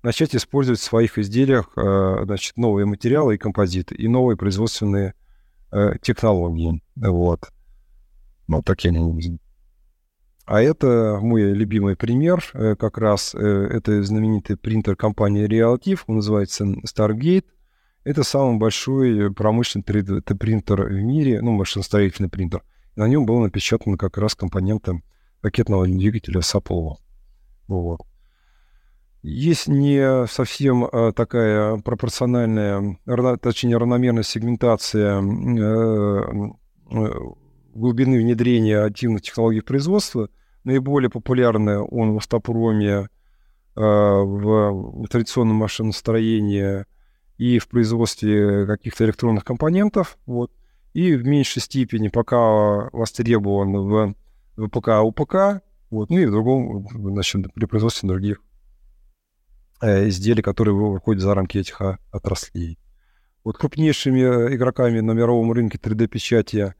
начать 0.02 0.36
использовать 0.36 0.78
в 0.78 0.84
своих 0.84 1.16
изделиях 1.16 1.72
э, 1.76 2.24
значит, 2.24 2.58
новые 2.58 2.84
материалы 2.84 3.34
и 3.34 3.38
композиты, 3.38 3.94
и 3.94 4.08
новые 4.08 4.36
производственные 4.36 5.14
э, 5.72 5.94
технологии. 6.02 6.82
Вот. 6.96 7.50
Вот 8.46 8.66
таким 8.66 8.98
образом. 8.98 9.40
А 10.44 10.60
это 10.60 11.18
мой 11.22 11.52
любимый 11.52 11.96
пример, 11.96 12.44
как 12.52 12.98
раз 12.98 13.34
это 13.34 14.02
знаменитый 14.02 14.58
принтер 14.58 14.94
компании 14.94 15.48
Realtiv, 15.48 16.00
он 16.06 16.16
называется 16.16 16.66
Stargate. 16.86 17.46
Это 18.04 18.22
самый 18.22 18.58
большой 18.58 19.32
промышленный 19.32 19.84
3D-принтер 19.84 20.88
в 20.88 20.92
мире, 20.92 21.40
ну, 21.40 21.52
машиностроительный 21.52 22.28
принтер– 22.28 22.62
на 22.96 23.08
нем 23.08 23.26
было 23.26 23.42
напечатано 23.42 23.96
как 23.96 24.18
раз 24.18 24.34
компоненты 24.34 25.02
ракетного 25.42 25.86
двигателя 25.86 26.40
Сапова. 26.40 26.98
Вот. 27.66 28.00
Есть 29.22 29.68
не 29.68 30.26
совсем 30.26 30.84
а, 30.84 31.12
такая 31.12 31.78
пропорциональная, 31.78 32.98
точнее, 33.40 33.78
равномерная 33.78 34.22
сегментация 34.22 35.22
э, 35.22 36.50
э, 36.90 37.10
глубины 37.74 38.18
внедрения 38.18 38.80
активных 38.80 39.22
технологий 39.22 39.62
производства. 39.62 40.28
Наиболее 40.64 41.10
популярная 41.10 41.80
он 41.80 42.12
в 42.12 42.16
автопроме, 42.18 43.08
в 43.74 45.06
традиционном 45.10 45.56
машиностроении 45.56 46.86
и 47.38 47.58
в 47.58 47.68
производстве 47.68 48.66
каких-то 48.66 49.04
электронных 49.04 49.44
компонентов. 49.44 50.16
Вот 50.26 50.52
и 50.94 51.14
в 51.16 51.26
меньшей 51.26 51.60
степени 51.60 52.08
пока 52.08 52.88
востребован 52.92 53.76
в 53.76 54.14
ВПК, 54.56 55.02
УПК, 55.02 55.62
вот, 55.90 56.08
ну 56.08 56.18
и 56.18 56.26
в 56.26 56.30
другом, 56.30 56.88
значит, 56.92 57.52
при 57.52 57.66
производстве 57.66 58.08
других 58.08 58.40
э, 59.82 60.08
изделий, 60.08 60.42
которые 60.42 60.74
выходят 60.74 61.22
за 61.22 61.34
рамки 61.34 61.58
этих 61.58 61.80
а, 61.80 61.98
отраслей. 62.10 62.78
Вот 63.42 63.58
крупнейшими 63.58 64.20
э, 64.20 64.54
игроками 64.54 65.00
на 65.00 65.12
мировом 65.12 65.52
рынке 65.52 65.78
3D-печати 65.78 66.74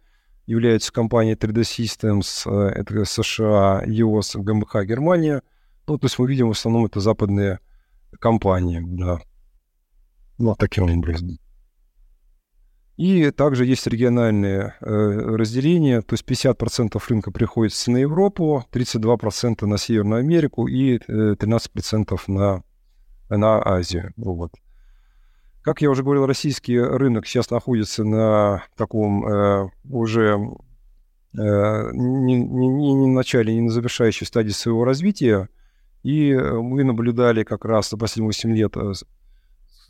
являются 0.47 0.93
компании 0.93 1.37
3D 1.37 1.63
Systems, 1.63 2.49
э, 2.49 2.71
это 2.71 3.05
США, 3.05 3.83
EOS, 3.85 4.41
ГМБХ, 4.41 4.85
Германия. 4.85 5.43
Ну, 5.87 5.99
то 5.99 6.07
есть 6.07 6.19
мы 6.19 6.29
видим 6.29 6.49
в 6.49 6.53
основном 6.53 6.87
это 6.87 7.01
западные 7.01 7.59
компании, 8.21 8.81
да. 8.83 9.21
Ну, 10.39 10.55
таким 10.55 10.85
образом. 10.85 11.39
И 12.97 13.33
также 13.33 13.67
есть 13.67 13.87
региональные 13.89 14.75
э, 14.81 14.87
разделения, 14.87 16.01
то 16.01 16.15
есть 16.15 16.25
50% 16.25 17.03
рынка 17.09 17.33
приходится 17.33 17.91
на 17.91 17.97
Европу, 17.97 18.65
32% 18.73 19.67
на 19.67 19.79
Северную 19.79 20.21
Америку 20.21 20.69
и 20.69 20.97
э, 20.97 21.01
13% 21.35 22.21
на, 22.29 22.63
на 23.29 23.61
Азию. 23.67 24.13
Вот. 24.17 24.53
Как 25.63 25.83
я 25.83 25.91
уже 25.91 26.05
говорил, 26.05 26.27
российский 26.27 26.79
рынок 26.79 27.27
сейчас 27.27 27.51
находится 27.51 28.05
на 28.05 28.65
таком 28.77 29.27
э, 29.27 29.69
уже 29.91 30.39
э, 31.37 31.91
не, 31.95 32.35
не, 32.37 32.69
не 32.69 33.07
на 33.09 33.13
начале, 33.15 33.55
не 33.55 33.63
на 33.63 33.71
завершающей 33.71 34.25
стадии 34.25 34.51
своего 34.51 34.85
развития. 34.85 35.49
И 36.05 36.33
мы 36.33 36.85
наблюдали 36.85 37.43
как 37.43 37.65
раз 37.65 37.91
за 37.91 37.97
последние 37.97 38.29
8 38.29 38.55
лет 38.55 38.77
Э, 38.77 38.93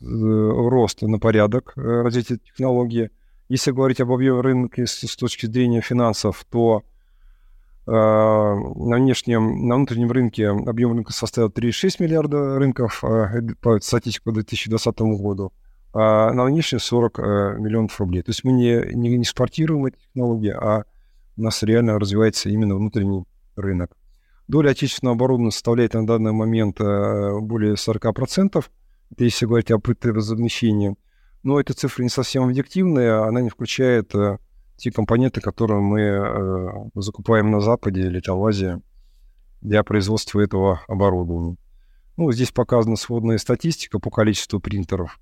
рост 0.01 1.01
на 1.01 1.19
порядок 1.19 1.73
э, 1.75 1.81
развития 1.81 2.37
технологии. 2.37 3.11
Если 3.49 3.71
говорить 3.71 4.01
об 4.01 4.11
объеме 4.11 4.41
рынка 4.41 4.85
с, 4.85 5.07
с 5.07 5.15
точки 5.15 5.45
зрения 5.45 5.81
финансов, 5.81 6.45
то 6.49 6.83
э, 7.87 7.91
на 7.91 8.97
внешнем, 8.97 9.67
на 9.67 9.75
внутреннем 9.75 10.11
рынке 10.11 10.49
объем 10.49 10.93
рынка 10.93 11.13
составил 11.13 11.49
3,6 11.49 11.97
миллиарда 11.99 12.57
рынков 12.57 13.03
э, 13.03 13.41
по 13.61 13.79
статистике 13.79 14.23
по 14.23 14.31
2020 14.31 14.99
году, 14.99 15.53
а 15.93 16.31
на 16.33 16.45
внешние 16.45 16.79
40 16.79 17.17
миллионов 17.59 17.99
рублей. 17.99 18.23
То 18.23 18.31
есть 18.31 18.43
мы 18.43 18.51
не, 18.51 18.93
не, 18.93 19.17
не 19.17 19.23
экспортируем 19.23 19.85
эти 19.85 19.97
технологии, 19.97 20.51
а 20.51 20.85
у 21.37 21.41
нас 21.41 21.61
реально 21.63 21.99
развивается 21.99 22.49
именно 22.49 22.75
внутренний 22.75 23.25
рынок. 23.55 23.91
Доля 24.47 24.71
отечественного 24.71 25.15
оборудования 25.15 25.51
составляет 25.51 25.95
на 25.95 26.05
данный 26.05 26.31
момент 26.31 26.77
более 26.77 27.73
40%. 27.73 28.63
Если 29.17 29.45
говорить 29.45 29.71
о 29.71 29.79
возмещении. 29.79 30.95
Но 31.43 31.59
эта 31.59 31.73
цифра 31.73 32.03
не 32.03 32.09
совсем 32.09 32.43
объективная, 32.43 33.23
она 33.23 33.41
не 33.41 33.49
включает 33.49 34.13
те 34.77 34.91
компоненты, 34.91 35.41
которые 35.41 35.79
мы 35.79 36.01
э, 36.01 36.89
закупаем 36.95 37.51
на 37.51 37.61
Западе 37.61 38.01
или 38.01 38.19
там 38.19 38.39
в 38.39 38.45
Азии 38.45 38.81
для 39.61 39.83
производства 39.83 40.41
этого 40.41 40.81
оборудования. 40.87 41.57
Ну, 42.17 42.31
здесь 42.31 42.51
показана 42.51 42.95
сводная 42.95 43.37
статистика 43.37 43.99
по 43.99 44.09
количеству 44.09 44.59
принтеров. 44.59 45.19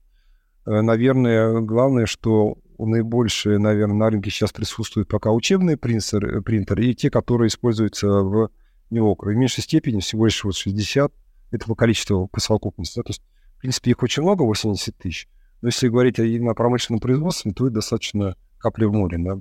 Э, 0.65 0.81
наверное, 0.81 1.61
главное, 1.61 2.05
что 2.05 2.57
наибольшие, 2.79 3.59
наверное, 3.59 3.95
на 3.95 4.09
рынке 4.09 4.29
сейчас 4.29 4.51
присутствуют 4.51 5.07
пока 5.07 5.31
учебные 5.31 5.77
принтеры, 5.77 6.41
принтеры 6.41 6.85
и 6.85 6.95
те, 6.95 7.09
которые 7.09 7.47
используются 7.47 8.07
в 8.07 8.49
него. 8.89 9.15
В 9.17 9.27
меньшей 9.27 9.63
степени, 9.63 9.99
всего 9.99 10.25
лишь 10.25 10.43
вот 10.43 10.55
60, 10.55 11.11
это 11.51 11.65
по 11.65 11.75
количеству, 11.75 12.27
по 12.27 12.39
совокупности. 12.39 12.97
Да? 12.97 13.03
То 13.03 13.09
есть, 13.11 13.21
принципе, 13.63 13.91
их 13.91 14.03
очень 14.03 14.23
много, 14.23 14.43
80 14.43 14.97
тысяч. 14.97 15.29
Но 15.61 15.69
если 15.69 15.87
говорить 15.87 16.19
о 16.19 16.53
промышленном 16.53 16.99
производстве, 16.99 17.53
то 17.53 17.67
это 17.67 17.75
достаточно 17.75 18.35
капли 18.57 18.83
в 18.83 18.91
море. 18.91 19.17
Да? 19.19 19.39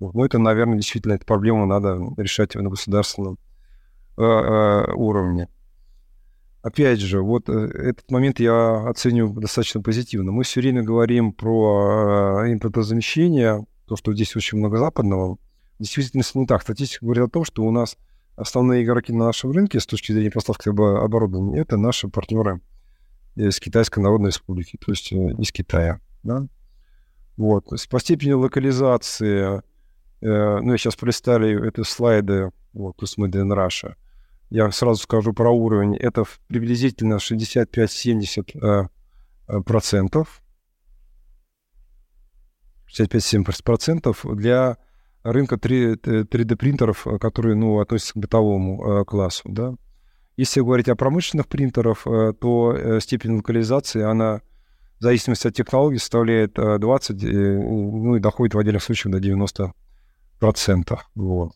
Ну, 0.00 0.24
это, 0.24 0.38
наверное, 0.38 0.78
действительно 0.78 1.12
эту 1.12 1.24
проблему 1.24 1.64
надо 1.64 2.00
решать 2.16 2.56
на 2.56 2.68
государственном 2.68 3.38
э, 4.18 4.22
э, 4.22 4.92
уровне. 4.94 5.48
Опять 6.62 6.98
же, 6.98 7.22
вот 7.22 7.48
э, 7.48 7.52
этот 7.52 8.10
момент 8.10 8.40
я 8.40 8.88
оценю 8.88 9.32
достаточно 9.32 9.80
позитивно. 9.80 10.32
Мы 10.32 10.42
все 10.42 10.60
время 10.60 10.82
говорим 10.82 11.32
про 11.32 12.42
э, 12.44 12.52
импортозамещение, 12.52 13.64
то, 13.86 13.94
что 13.94 14.12
здесь 14.12 14.34
очень 14.34 14.58
много 14.58 14.78
западного. 14.78 15.38
Действительно, 15.78 16.24
не 16.34 16.46
так. 16.46 16.62
Статистика 16.62 17.04
говорит 17.04 17.24
о 17.26 17.28
том, 17.28 17.44
что 17.44 17.62
у 17.62 17.70
нас 17.70 17.96
основные 18.34 18.82
игроки 18.82 19.12
на 19.12 19.26
нашем 19.26 19.52
рынке 19.52 19.78
с 19.78 19.86
точки 19.86 20.10
зрения 20.10 20.32
поставки 20.32 20.68
оборудования 20.68 21.60
это 21.60 21.76
наши 21.76 22.08
партнеры 22.08 22.60
из 23.34 23.58
Китайской 23.60 24.00
Народной 24.00 24.30
Республики, 24.30 24.76
то 24.76 24.92
есть 24.92 25.12
из 25.12 25.52
Китая. 25.52 26.00
Да? 26.22 26.46
Вот. 27.36 27.68
По 27.90 28.00
степени 28.00 28.32
локализации, 28.32 29.62
э, 30.20 30.58
ну, 30.60 30.72
я 30.72 30.78
сейчас 30.78 30.96
представлю 30.96 31.66
эти 31.66 31.82
слайды, 31.82 32.50
вот, 32.72 32.96
то 32.96 33.04
есть 33.04 33.18
Made 33.18 33.32
in 33.32 33.52
Russia. 33.54 33.94
Я 34.50 34.70
сразу 34.70 35.02
скажу 35.02 35.32
про 35.32 35.50
уровень. 35.50 35.96
Это 35.96 36.24
приблизительно 36.46 37.14
65-70 37.14 38.50
э, 38.54 38.88
э, 39.48 39.60
процентов. 39.62 40.42
65-70 42.86 43.62
процентов 43.64 44.26
для 44.30 44.76
рынка 45.22 45.56
3, 45.56 45.94
3D 45.94 46.56
принтеров, 46.56 47.06
которые 47.18 47.54
ну, 47.56 47.80
относятся 47.80 48.12
к 48.12 48.16
бытовому 48.18 49.00
э, 49.00 49.04
классу. 49.06 49.48
Да? 49.48 49.74
Если 50.36 50.60
говорить 50.60 50.88
о 50.88 50.96
промышленных 50.96 51.46
принтерах, 51.46 52.06
э, 52.06 52.32
то 52.32 52.74
э, 52.74 53.00
степень 53.00 53.36
локализации, 53.36 54.02
она 54.02 54.40
в 54.98 55.02
зависимости 55.02 55.46
от 55.46 55.54
технологии 55.54 55.98
составляет 55.98 56.54
20, 56.54 57.22
э, 57.22 57.26
ну 57.26 58.16
и 58.16 58.20
доходит 58.20 58.54
в 58.54 58.58
отдельных 58.58 58.82
случаях 58.82 59.12
до 59.12 59.20
90 59.20 59.72
процентов. 60.38 61.10
Вот. 61.14 61.52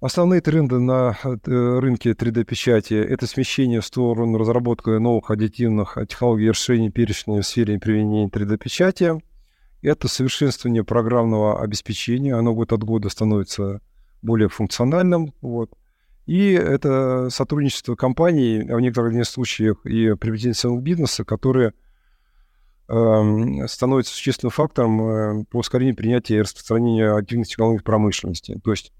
Основные 0.00 0.40
тренды 0.40 0.78
на 0.78 1.18
рынке 1.22 2.12
3D-печати– 2.12 2.94
это 2.94 3.26
смещение 3.26 3.80
в 3.80 3.86
сторону 3.86 4.38
разработки 4.38 4.90
новых 4.90 5.30
аддитивных 5.30 5.96
технологий 6.08 6.50
расширения 6.50 6.90
перечня 6.90 7.40
в 7.40 7.46
сфере 7.46 7.78
применения 7.78 8.28
3D-печати. 8.28 9.22
Это 9.82 10.08
совершенствование 10.08 10.84
программного 10.84 11.62
обеспечения. 11.62 12.34
Оно 12.34 12.54
год 12.54 12.72
от 12.72 12.84
года 12.84 13.08
становится 13.08 13.80
более 14.20 14.48
функциональным. 14.48 15.32
Вот. 15.40 15.70
И 16.26 16.52
это 16.52 17.28
сотрудничество 17.30 17.94
компаний, 17.94 18.66
а 18.68 18.76
в 18.76 18.80
некоторых 18.80 19.26
случаях 19.26 19.86
и 19.86 20.14
приобретение 20.16 20.80
бизнеса, 20.80 21.24
которые 21.24 21.72
э, 22.88 23.66
становятся 23.68 24.12
существенным 24.12 24.50
фактором 24.50 25.00
э, 25.00 25.44
по 25.44 25.58
ускорению 25.58 25.94
принятия 25.94 26.38
и 26.38 26.40
распространения 26.40 27.12
активных 27.12 27.46
технологий 27.46 27.82
промышленности. 27.82 28.60
То 28.64 28.72
есть, 28.72 28.92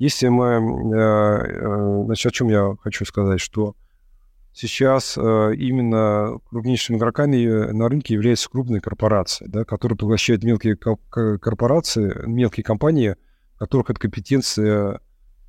если 0.00 0.26
мы... 0.26 0.46
Э, 0.46 1.44
э, 1.46 2.04
значит, 2.06 2.26
о 2.26 2.34
чем 2.34 2.48
я 2.48 2.74
хочу 2.82 3.04
сказать, 3.04 3.40
что 3.40 3.76
сейчас 4.52 5.16
э, 5.16 5.54
именно 5.56 6.40
крупнейшими 6.50 6.96
игроками 6.96 7.70
на 7.70 7.88
рынке 7.88 8.14
являются 8.14 8.50
крупные 8.50 8.80
корпорации, 8.80 9.46
да, 9.48 9.64
которые 9.64 9.96
поглощают 9.96 10.42
мелкие 10.42 10.76
корпорации, 10.76 12.26
мелкие 12.26 12.64
компании, 12.64 13.14
которых 13.58 13.90
эта 13.90 14.00
компетенция 14.00 15.00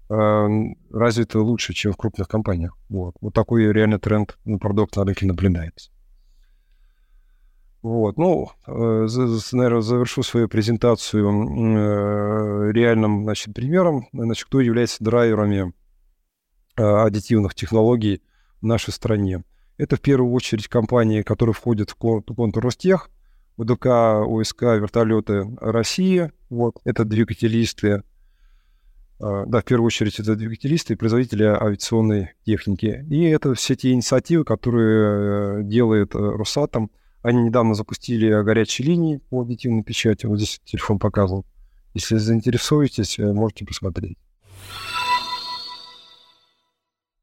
развиты 0.07 1.39
лучше, 1.39 1.73
чем 1.73 1.93
в 1.93 1.97
крупных 1.97 2.27
компаниях. 2.27 2.77
Вот, 2.89 3.15
вот 3.21 3.33
такой 3.33 3.71
реально 3.71 3.99
тренд 3.99 4.37
на 4.45 4.57
продукт 4.57 4.95
на 4.95 5.03
рынке 5.03 5.25
наблюдается. 5.25 5.91
Вот, 7.85 8.17
ну, 8.17 8.49
э, 8.65 9.07
наверное, 9.51 9.81
завершу 9.81 10.23
свою 10.23 10.49
презентацию 10.49 11.27
э, 11.27 12.71
реальным, 12.71 13.25
значит, 13.25 13.53
примером, 13.53 14.07
значит, 14.11 14.45
кто 14.47 14.59
является 14.59 15.03
драйверами 15.03 15.71
э, 16.77 16.81
аддитивных 16.83 17.53
технологий 17.53 18.23
в 18.59 18.65
нашей 18.65 18.91
стране. 18.91 19.43
Это 19.77 19.97
в 19.97 20.01
первую 20.01 20.31
очередь 20.33 20.67
компании, 20.67 21.21
которые 21.21 21.53
входят 21.53 21.91
в 21.91 21.95
контур 21.95 22.63
Ростех, 22.63 23.11
ВДК, 23.55 23.85
ОСК, 24.25 24.63
вертолеты 24.63 25.45
России, 25.61 26.31
вот, 26.49 26.77
это 26.85 27.05
двигателисты, 27.05 28.01
да, 29.19 29.61
в 29.61 29.63
первую 29.63 29.87
очередь 29.87 30.19
это 30.19 30.35
двигателисты 30.35 30.93
и 30.93 30.97
производители 30.97 31.43
авиационной 31.43 32.33
техники. 32.45 33.05
И 33.09 33.23
это 33.23 33.53
все 33.53 33.75
те 33.75 33.93
инициативы, 33.93 34.43
которые 34.43 35.61
э, 35.61 35.63
делает 35.63 36.13
э, 36.15 36.17
Росатом. 36.17 36.91
Они 37.21 37.41
недавно 37.41 37.75
запустили 37.75 38.43
горячие 38.43 38.87
линии 38.87 39.17
по 39.17 39.41
объективной 39.41 39.83
печати. 39.83 40.25
Вот 40.25 40.37
здесь 40.37 40.59
телефон 40.65 40.99
показан. 40.99 41.43
Если 41.93 42.17
заинтересуетесь, 42.17 43.17
э, 43.17 43.31
можете 43.31 43.65
посмотреть. 43.65 44.17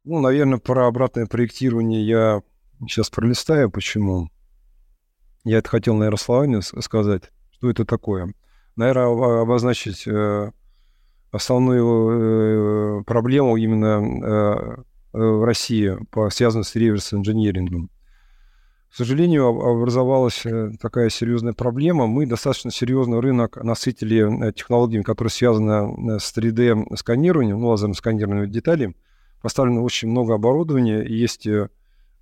Ну, 0.04 0.20
наверное, 0.20 0.58
про 0.58 0.88
обратное 0.88 1.26
проектирование 1.26 2.04
я 2.06 2.42
сейчас 2.80 3.10
пролистаю. 3.10 3.70
Почему? 3.70 4.30
Я 5.44 5.58
это 5.58 5.68
хотел, 5.68 5.94
наверное, 5.94 6.16
словами 6.16 6.60
сказать. 6.80 7.24
Что 7.52 7.70
это 7.70 7.84
такое? 7.84 8.32
Наверное, 8.76 9.42
обозначить 9.42 10.08
основную 11.32 13.00
э, 13.00 13.04
проблему 13.04 13.56
именно 13.56 14.00
э, 14.02 14.76
э, 15.14 15.18
в 15.18 15.44
России, 15.44 15.96
по, 16.10 16.28
связанную 16.30 16.64
с 16.64 16.74
реверс-инжинирингом. 16.76 17.90
К 18.90 18.94
сожалению, 18.94 19.46
образовалась 19.46 20.44
такая 20.78 21.08
серьезная 21.08 21.54
проблема. 21.54 22.06
Мы 22.06 22.26
достаточно 22.26 22.70
серьезный 22.70 23.20
рынок 23.20 23.56
насытили 23.56 24.52
технологиями, 24.52 25.02
которые 25.02 25.30
связаны 25.30 26.20
с 26.20 26.36
3D-сканированием, 26.36 27.56
ну, 27.58 27.68
лазерным 27.68 27.94
сканированием 27.94 28.50
деталей. 28.50 28.94
Поставлено 29.40 29.82
очень 29.82 30.08
много 30.08 30.34
оборудования, 30.34 31.02
есть 31.04 31.48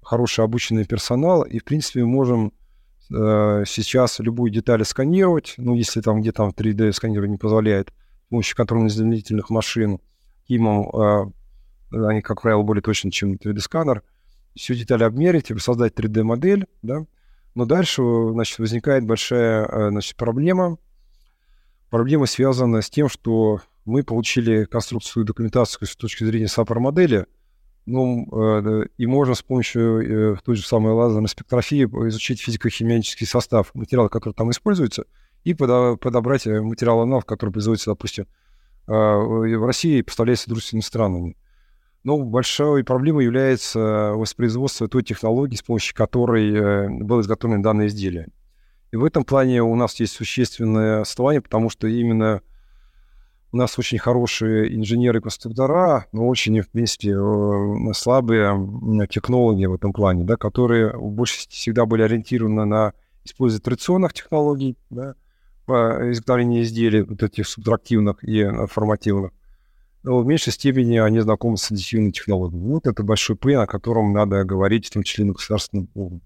хороший 0.01 0.45
обученный 0.45 0.85
персонал, 0.85 1.43
и, 1.43 1.59
в 1.59 1.65
принципе, 1.65 2.05
мы 2.05 2.13
можем 2.13 2.53
сейчас 3.09 4.21
любую 4.21 4.53
деталь 4.53 4.85
сканировать, 4.85 5.55
ну, 5.57 5.75
если 5.75 6.01
там 6.01 6.21
где 6.21 6.31
там 6.31 6.51
3D-сканирование 6.51 7.33
не 7.33 7.37
позволяет, 7.37 7.93
помощью 8.31 8.57
контрольно-измерительных 8.57 9.51
машин 9.51 10.01
КИМом, 10.47 10.89
э, 10.89 12.07
они, 12.09 12.23
как 12.23 12.43
правило, 12.43 12.63
более 12.63 12.83
точны, 12.83 13.11
чем 13.11 13.35
3D-сканер, 13.35 14.03
всю 14.55 14.75
деталь 14.75 15.05
обмерить, 15.05 15.53
создать 15.61 15.95
3D-модель, 15.95 16.67
да, 16.83 17.05
но 17.55 17.67
дальше, 17.67 18.03
значит, 18.33 18.59
возникает 18.59 19.05
большая, 19.05 19.67
э, 19.67 19.91
значит, 19.91 20.17
проблема. 20.17 20.79
Проблема 21.91 22.27
связана 22.27 22.81
с 22.81 22.89
тем, 22.89 23.09
что 23.09 23.61
мы 23.85 24.05
получили 24.05 24.65
конструкцию 24.65 25.25
документацию 25.25 25.89
с 25.89 25.97
точки 25.97 26.23
зрения 26.25 26.49
сапар-модели, 26.49 27.27
ну, 27.87 28.29
э, 28.33 28.87
и 28.97 29.07
можно 29.07 29.35
с 29.35 29.43
помощью 29.43 30.35
э, 30.35 30.37
той 30.45 30.55
же 30.55 30.65
самой 30.65 30.93
лазерной 30.93 31.29
спектрофии 31.29 31.85
изучить 32.09 32.41
физико-химический 32.41 33.27
состав 33.27 33.75
материала, 33.75 34.09
который 34.09 34.35
там 34.35 34.51
используется– 34.51 35.05
и 35.45 35.55
подобрать 35.55 36.47
э, 36.47 36.61
материал 36.61 37.01
аналог, 37.01 37.27
который 37.27 37.51
производится, 37.51 37.91
допустим, 37.91 38.27
а, 38.87 39.17
в 39.19 39.65
России 39.67 39.99
и 39.99 40.03
поставляется 40.03 40.49
дружественными 40.49 40.83
странами. 40.83 41.37
Но 42.03 42.19
большой 42.19 42.83
проблемой 42.83 43.25
является 43.25 44.13
воспроизводство 44.15 44.89
той 44.89 45.03
технологии, 45.03 45.57
с 45.57 45.63
помощью 45.63 45.95
которой 45.95 46.53
э, 46.55 46.89
было 46.89 47.21
изготовлено 47.21 47.63
данное 47.63 47.89
изделие. 47.89 48.29
И 48.91 48.97
в 48.97 49.05
этом 49.05 49.25
плане 49.25 49.63
у 49.63 49.75
нас 49.77 50.01
есть 50.01 50.15
существенное 50.15 51.03
отставание, 51.03 51.41
потому 51.41 51.71
что 51.71 51.87
именно 51.87 52.41
у 53.53 53.57
нас 53.57 53.79
очень 53.79 53.99
хорошие 53.99 54.65
в 54.65 54.71
э, 54.71 54.75
инженеры-конструктора, 54.77 56.07
но 56.13 56.27
очень, 56.27 56.61
в 56.61 56.71
принципе, 56.71 57.11
э, 57.11 57.93
слабые 57.93 59.07
технологии 59.09 59.67
в 59.67 59.75
этом 59.75 59.93
плане, 59.93 60.25
да, 60.25 60.37
которые 60.37 60.97
больше 60.97 61.49
всегда 61.49 61.85
были 61.85 62.03
ориентированы 62.03 62.65
на 62.65 62.93
использование 63.25 63.63
традиционных 63.63 64.15
технологий, 64.15 64.77
да, 64.89 65.15
по 65.67 66.11
изготовлению 66.11 66.63
изделий, 66.63 67.03
вот 67.03 67.23
этих 67.23 67.47
субтрактивных 67.47 68.23
и 68.25 68.47
формативных. 68.67 69.33
Но 70.03 70.19
в 70.19 70.27
меньшей 70.27 70.53
степени 70.53 70.97
они 70.97 71.21
знакомы 71.21 71.59
с 71.59 71.71
аддитивными 71.71 72.11
технологиями. 72.11 72.73
Вот 72.73 72.87
это 72.87 73.03
большой 73.03 73.37
плен, 73.37 73.61
о 73.61 73.67
котором 73.67 74.13
надо 74.13 74.45
говорить, 74.45 74.87
в 74.87 74.93
том 74.93 75.03
числе 75.03 75.27
на 75.27 75.33
государственном 75.33 75.91
уровне. 75.95 76.23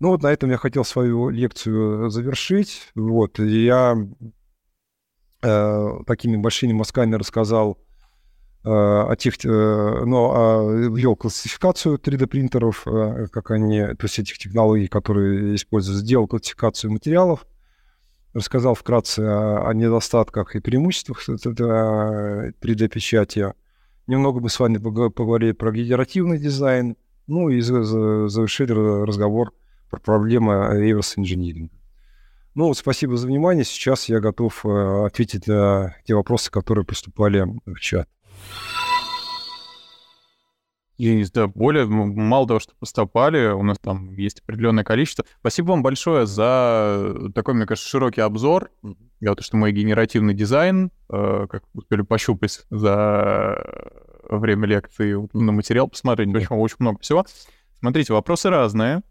Ну 0.00 0.08
вот 0.10 0.22
на 0.22 0.28
этом 0.28 0.50
я 0.50 0.56
хотел 0.56 0.84
свою 0.84 1.28
лекцию 1.28 2.10
завершить. 2.10 2.90
Вот, 2.94 3.38
я 3.38 3.96
э, 5.42 5.88
такими 6.06 6.36
большими 6.36 6.72
мазками 6.72 7.14
рассказал 7.16 7.78
э, 8.64 8.68
о 8.70 9.14
тех, 9.16 9.34
э, 9.44 9.48
ну, 9.48 10.94
ввел 10.94 11.16
классификацию 11.16 11.98
3D-принтеров, 11.98 12.86
э, 12.86 13.26
как 13.30 13.50
они, 13.50 13.80
то 13.80 14.04
есть 14.04 14.18
этих 14.20 14.38
технологий, 14.38 14.88
которые 14.88 15.56
используют, 15.56 16.00
сделал 16.00 16.28
классификацию 16.28 16.92
материалов, 16.92 17.44
рассказал 18.38 18.74
вкратце 18.74 19.20
о, 19.20 19.68
о 19.68 19.74
недостатках 19.74 20.56
и 20.56 20.60
преимуществах 20.60 21.22
3D-печати. 21.28 23.52
Немного 24.06 24.40
мы 24.40 24.48
с 24.48 24.58
вами 24.58 24.78
поговорили 24.78 25.52
про 25.52 25.70
генеративный 25.70 26.38
дизайн, 26.38 26.96
ну 27.26 27.50
и 27.50 27.60
завершили 27.60 28.72
разговор 28.72 29.52
про 29.90 30.00
проблемы 30.00 30.70
реверс 30.72 31.18
инжиниринга. 31.18 31.74
Ну, 32.54 32.66
вот 32.66 32.76
спасибо 32.76 33.16
за 33.16 33.28
внимание. 33.28 33.64
Сейчас 33.64 34.08
я 34.08 34.18
готов 34.18 34.66
э, 34.66 35.06
ответить 35.06 35.46
на 35.46 35.94
те 36.04 36.14
вопросы, 36.14 36.50
которые 36.50 36.84
поступали 36.84 37.46
в 37.66 37.78
чат. 37.78 38.08
Я 40.98 41.14
не 41.14 41.22
знаю, 41.22 41.48
более, 41.54 41.86
мало 41.86 42.48
того, 42.48 42.58
что 42.58 42.74
поступали, 42.74 43.52
у 43.52 43.62
нас 43.62 43.78
там 43.78 44.14
есть 44.14 44.40
определенное 44.40 44.82
количество. 44.82 45.24
Спасибо 45.38 45.70
вам 45.70 45.82
большое 45.84 46.26
за 46.26 47.30
такой, 47.36 47.54
мне 47.54 47.66
кажется, 47.66 47.88
широкий 47.88 48.20
обзор. 48.20 48.72
Я 49.20 49.36
то, 49.36 49.44
что 49.44 49.56
мой 49.56 49.70
генеративный 49.70 50.34
дизайн, 50.34 50.90
э, 51.08 51.46
как 51.48 51.62
успели 51.72 52.02
пощупать 52.02 52.66
за 52.70 53.64
время 54.28 54.66
лекции, 54.66 55.16
на 55.32 55.52
материал 55.52 55.86
посмотреть, 55.86 56.28
в 56.28 56.54
очень 56.54 56.76
много 56.80 56.98
всего. 56.98 57.24
Смотрите, 57.78 58.12
вопросы 58.12 58.50
разные. 58.50 59.02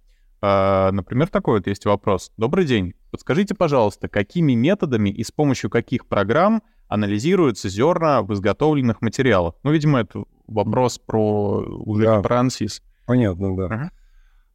А, 0.42 0.92
например, 0.92 1.30
такой 1.30 1.60
вот 1.60 1.68
есть 1.68 1.86
вопрос. 1.86 2.34
Добрый 2.36 2.66
день. 2.66 2.96
Подскажите, 3.12 3.56
пожалуйста, 3.56 4.10
какими 4.10 4.54
методами 4.54 5.10
и 5.10 5.24
с 5.24 5.32
помощью 5.32 5.70
каких 5.70 6.06
программ 6.06 6.62
анализируются 6.90 7.70
зерна 7.70 8.22
в 8.22 8.34
изготовленных 8.34 9.02
материалах? 9.02 9.56
Ну, 9.64 9.72
видимо, 9.72 10.02
это 10.02 10.26
вопрос 10.48 10.98
про 10.98 11.64
уже 11.86 12.06
да. 12.06 12.22
Понятно, 13.06 13.56
да. 13.56 13.64
Uh-huh. 13.68 13.90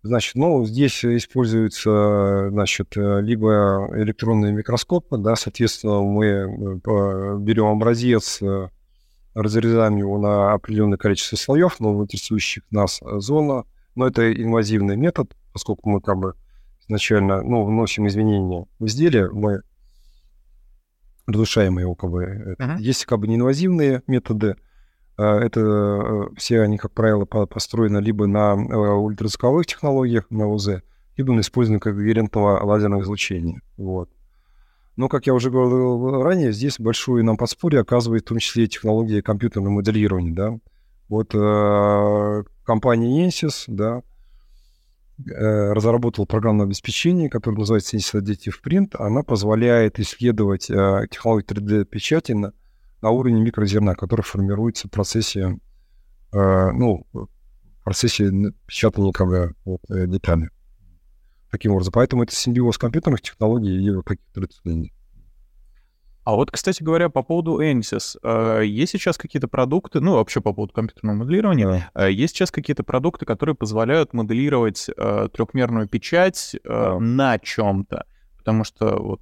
Значит, 0.05 0.35
ну, 0.35 0.65
здесь 0.65 1.05
используются, 1.05 2.49
значит, 2.51 2.97
либо 2.97 3.89
электронные 3.95 4.53
микроскопы, 4.53 5.17
да, 5.17 5.37
соответственно, 5.37 6.01
мы 6.01 6.27
э, 6.27 7.39
берем 7.39 7.67
образец, 7.67 8.43
э, 8.43 8.69
разрезаем 9.35 9.97
его 9.97 10.19
на 10.19 10.55
определенное 10.55 10.99
количество 10.99 11.37
слоев, 11.37 11.79
но 11.79 12.03
интересующих 12.03 12.65
нас 12.73 13.01
зона, 13.01 13.65
но 13.95 14.09
это 14.09 14.33
инвазивный 14.33 14.97
метод, 14.97 15.37
поскольку 15.53 15.89
мы 15.89 16.01
как 16.01 16.19
бы 16.19 16.35
изначально, 16.83 17.43
ну, 17.43 17.65
вносим 17.65 18.09
изменения 18.09 18.67
в 18.81 18.87
изделие, 18.87 19.31
мы 19.31 19.63
разрушаем 21.27 21.79
его 21.79 21.95
как 21.95 22.11
бы. 22.11 22.57
Uh-huh. 22.59 22.77
Есть 22.81 23.07
как 23.07 23.21
бы 23.21 23.29
неинвазивные 23.29 24.03
методы, 24.09 24.57
это 25.21 25.61
э, 25.61 26.29
все 26.37 26.61
они, 26.61 26.79
как 26.79 26.93
правило, 26.93 27.25
построены 27.25 27.99
либо 27.99 28.27
на 28.27 28.55
э, 28.55 28.75
ультразвуковых 28.75 29.67
технологиях, 29.67 30.31
на 30.31 30.49
УЗ, 30.49 30.83
либо 31.17 31.33
на 31.33 31.41
использовании 31.41 31.81
когерентного 31.81 32.65
лазерного 32.65 33.03
излучения. 33.03 33.61
Вот. 33.77 34.09
Но, 34.97 35.09
как 35.09 35.27
я 35.27 35.35
уже 35.35 35.51
говорил 35.51 36.23
ранее, 36.23 36.53
здесь 36.53 36.79
большое 36.79 37.25
нам 37.25 37.37
подспорье 37.37 37.81
оказывает 37.81 38.25
в 38.25 38.29
том 38.29 38.39
числе 38.39 38.67
технологии 38.67 39.21
компьютерного 39.21 39.73
моделирования. 39.73 40.33
Да? 40.33 40.59
Вот 41.09 41.35
э, 41.35 42.45
компания 42.65 43.27
Ensys, 43.27 43.65
да, 43.67 44.03
Э, 45.31 45.73
разработал 45.73 46.27
программное 46.27 46.67
обеспечение, 46.67 47.29
которое 47.29 47.59
называется 47.59 47.97
Sensitive 47.97 48.55
Print. 48.65 48.97
Она 48.99 49.23
позволяет 49.23 50.01
исследовать 50.01 50.67
технологию 50.67 51.47
3D-печати 51.47 52.33
на, 52.33 52.53
на 53.03 53.11
уровне 53.11 53.41
микрозерна, 53.41 53.95
который 53.95 54.23
формируется 54.23 54.89
в 54.89 54.91
процессе, 54.91 55.59
э, 56.33 56.71
ну, 56.73 57.07
в 57.13 57.29
процессе 57.85 58.31
печатания 58.67 59.13
бы, 59.19 59.55
вот, 59.65 59.81
деталей. 59.89 60.49
Таким 61.51 61.73
образом. 61.73 61.93
Поэтому 61.93 62.23
это 62.23 62.35
симбиоз 62.35 62.79
компьютерных 62.79 63.21
технологий 63.21 63.77
и 63.77 64.03
таких 64.03 64.25
традиционных. 64.33 64.93
А 66.25 66.37
вот, 66.37 66.53
кстати 66.53 66.83
говоря, 66.83 67.09
по 67.09 67.23
поводу 67.23 67.61
Ansys, 67.61 68.17
э, 68.23 68.63
есть 68.65 68.93
сейчас 68.93 69.19
какие-то 69.19 69.49
продукты, 69.49 70.01
ну, 70.01 70.15
вообще 70.15 70.41
по 70.41 70.53
поводу 70.53 70.73
компьютерного 70.73 71.17
моделирования, 71.17 71.91
да. 71.95 72.07
Э, 72.07 72.13
есть 72.13 72.37
сейчас 72.37 72.53
какие-то 72.53 72.85
продукты, 72.85 73.27
которые 73.27 73.57
позволяют 73.57 74.13
моделировать 74.13 74.89
э, 74.97 75.29
трехмерную 75.33 75.89
печать 75.89 76.57
да. 76.63 76.99
на 77.01 77.39
чем-то? 77.41 78.07
Потому 78.39 78.63
что 78.63 79.03
вот 79.03 79.21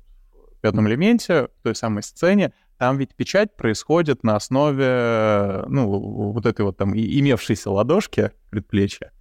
в 0.58 0.60
пятом 0.60 0.86
элементе, 0.88 1.48
в 1.60 1.62
той 1.62 1.74
самой 1.74 2.02
сцене, 2.02 2.52
там 2.80 2.96
ведь 2.96 3.14
печать 3.14 3.54
происходит 3.56 4.24
на 4.24 4.36
основе, 4.36 5.64
ну, 5.68 5.86
вот 6.32 6.46
этой 6.46 6.62
вот 6.64 6.78
там 6.78 6.94
имевшейся 6.94 7.70
ладошки 7.70 8.30
предплечья. 8.48 9.12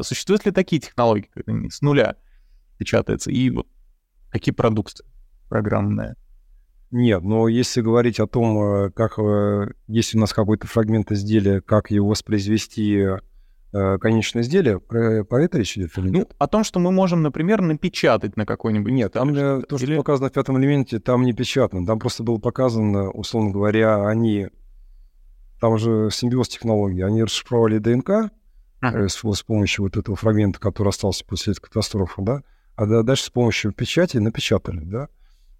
Существуют 0.00 0.44
ли 0.44 0.50
такие 0.50 0.82
технологии, 0.82 1.30
когда 1.32 1.52
они 1.52 1.70
с 1.70 1.82
нуля 1.82 2.16
печатаются? 2.76 3.30
И 3.30 3.48
вот 3.50 3.68
какие 4.28 4.52
продукты 4.52 5.04
программные? 5.48 6.16
Нет, 6.90 7.22
но 7.22 7.46
если 7.46 7.80
говорить 7.80 8.18
о 8.18 8.26
том, 8.26 8.86
э, 8.86 8.90
как, 8.90 9.20
э, 9.20 9.68
если 9.86 10.16
у 10.16 10.20
нас 10.20 10.32
какой-то 10.32 10.66
фрагмент 10.66 11.12
изделия, 11.12 11.60
как 11.60 11.92
его 11.92 12.08
воспроизвести 12.08 12.96
э, 12.98 13.18
конечное 14.00 14.42
изделие, 14.42 14.78
про, 14.80 15.24
про 15.24 15.42
это 15.42 15.58
речь 15.58 15.76
идет? 15.76 15.90
Ну, 15.96 16.28
о 16.38 16.46
том, 16.46 16.62
что 16.64 16.78
мы 16.78 16.92
можем, 16.92 17.22
например, 17.22 17.60
напечатать 17.60 18.36
на 18.36 18.46
какой-нибудь... 18.46 18.92
Нет, 18.92 19.12
там 19.12 19.34
что 19.34 19.62
то, 19.62 19.78
что 19.78 19.86
или... 19.86 19.96
показано 19.96 20.28
в 20.28 20.32
пятом 20.32 20.58
элементе, 20.58 21.00
там 21.00 21.24
не 21.24 21.32
печатано. 21.32 21.86
Там 21.86 21.98
просто 21.98 22.22
было 22.22 22.38
показано, 22.38 23.10
условно 23.10 23.50
говоря, 23.50 24.06
они... 24.06 24.48
Там 25.60 25.78
же 25.78 26.08
симбиоз 26.12 26.48
технологии. 26.48 27.02
Они 27.02 27.22
расшифровали 27.22 27.78
ДНК 27.78 28.30
ага. 28.80 29.08
с, 29.08 29.22
с 29.22 29.42
помощью 29.42 29.84
вот 29.84 29.96
этого 29.96 30.16
фрагмента, 30.16 30.60
который 30.60 30.88
остался 30.88 31.24
после 31.24 31.52
этой 31.52 31.62
катастрофы, 31.62 32.22
да, 32.22 32.42
а 32.76 33.02
дальше 33.02 33.24
с 33.24 33.30
помощью 33.30 33.72
печати 33.72 34.18
напечатали, 34.18 34.80
да. 34.84 35.08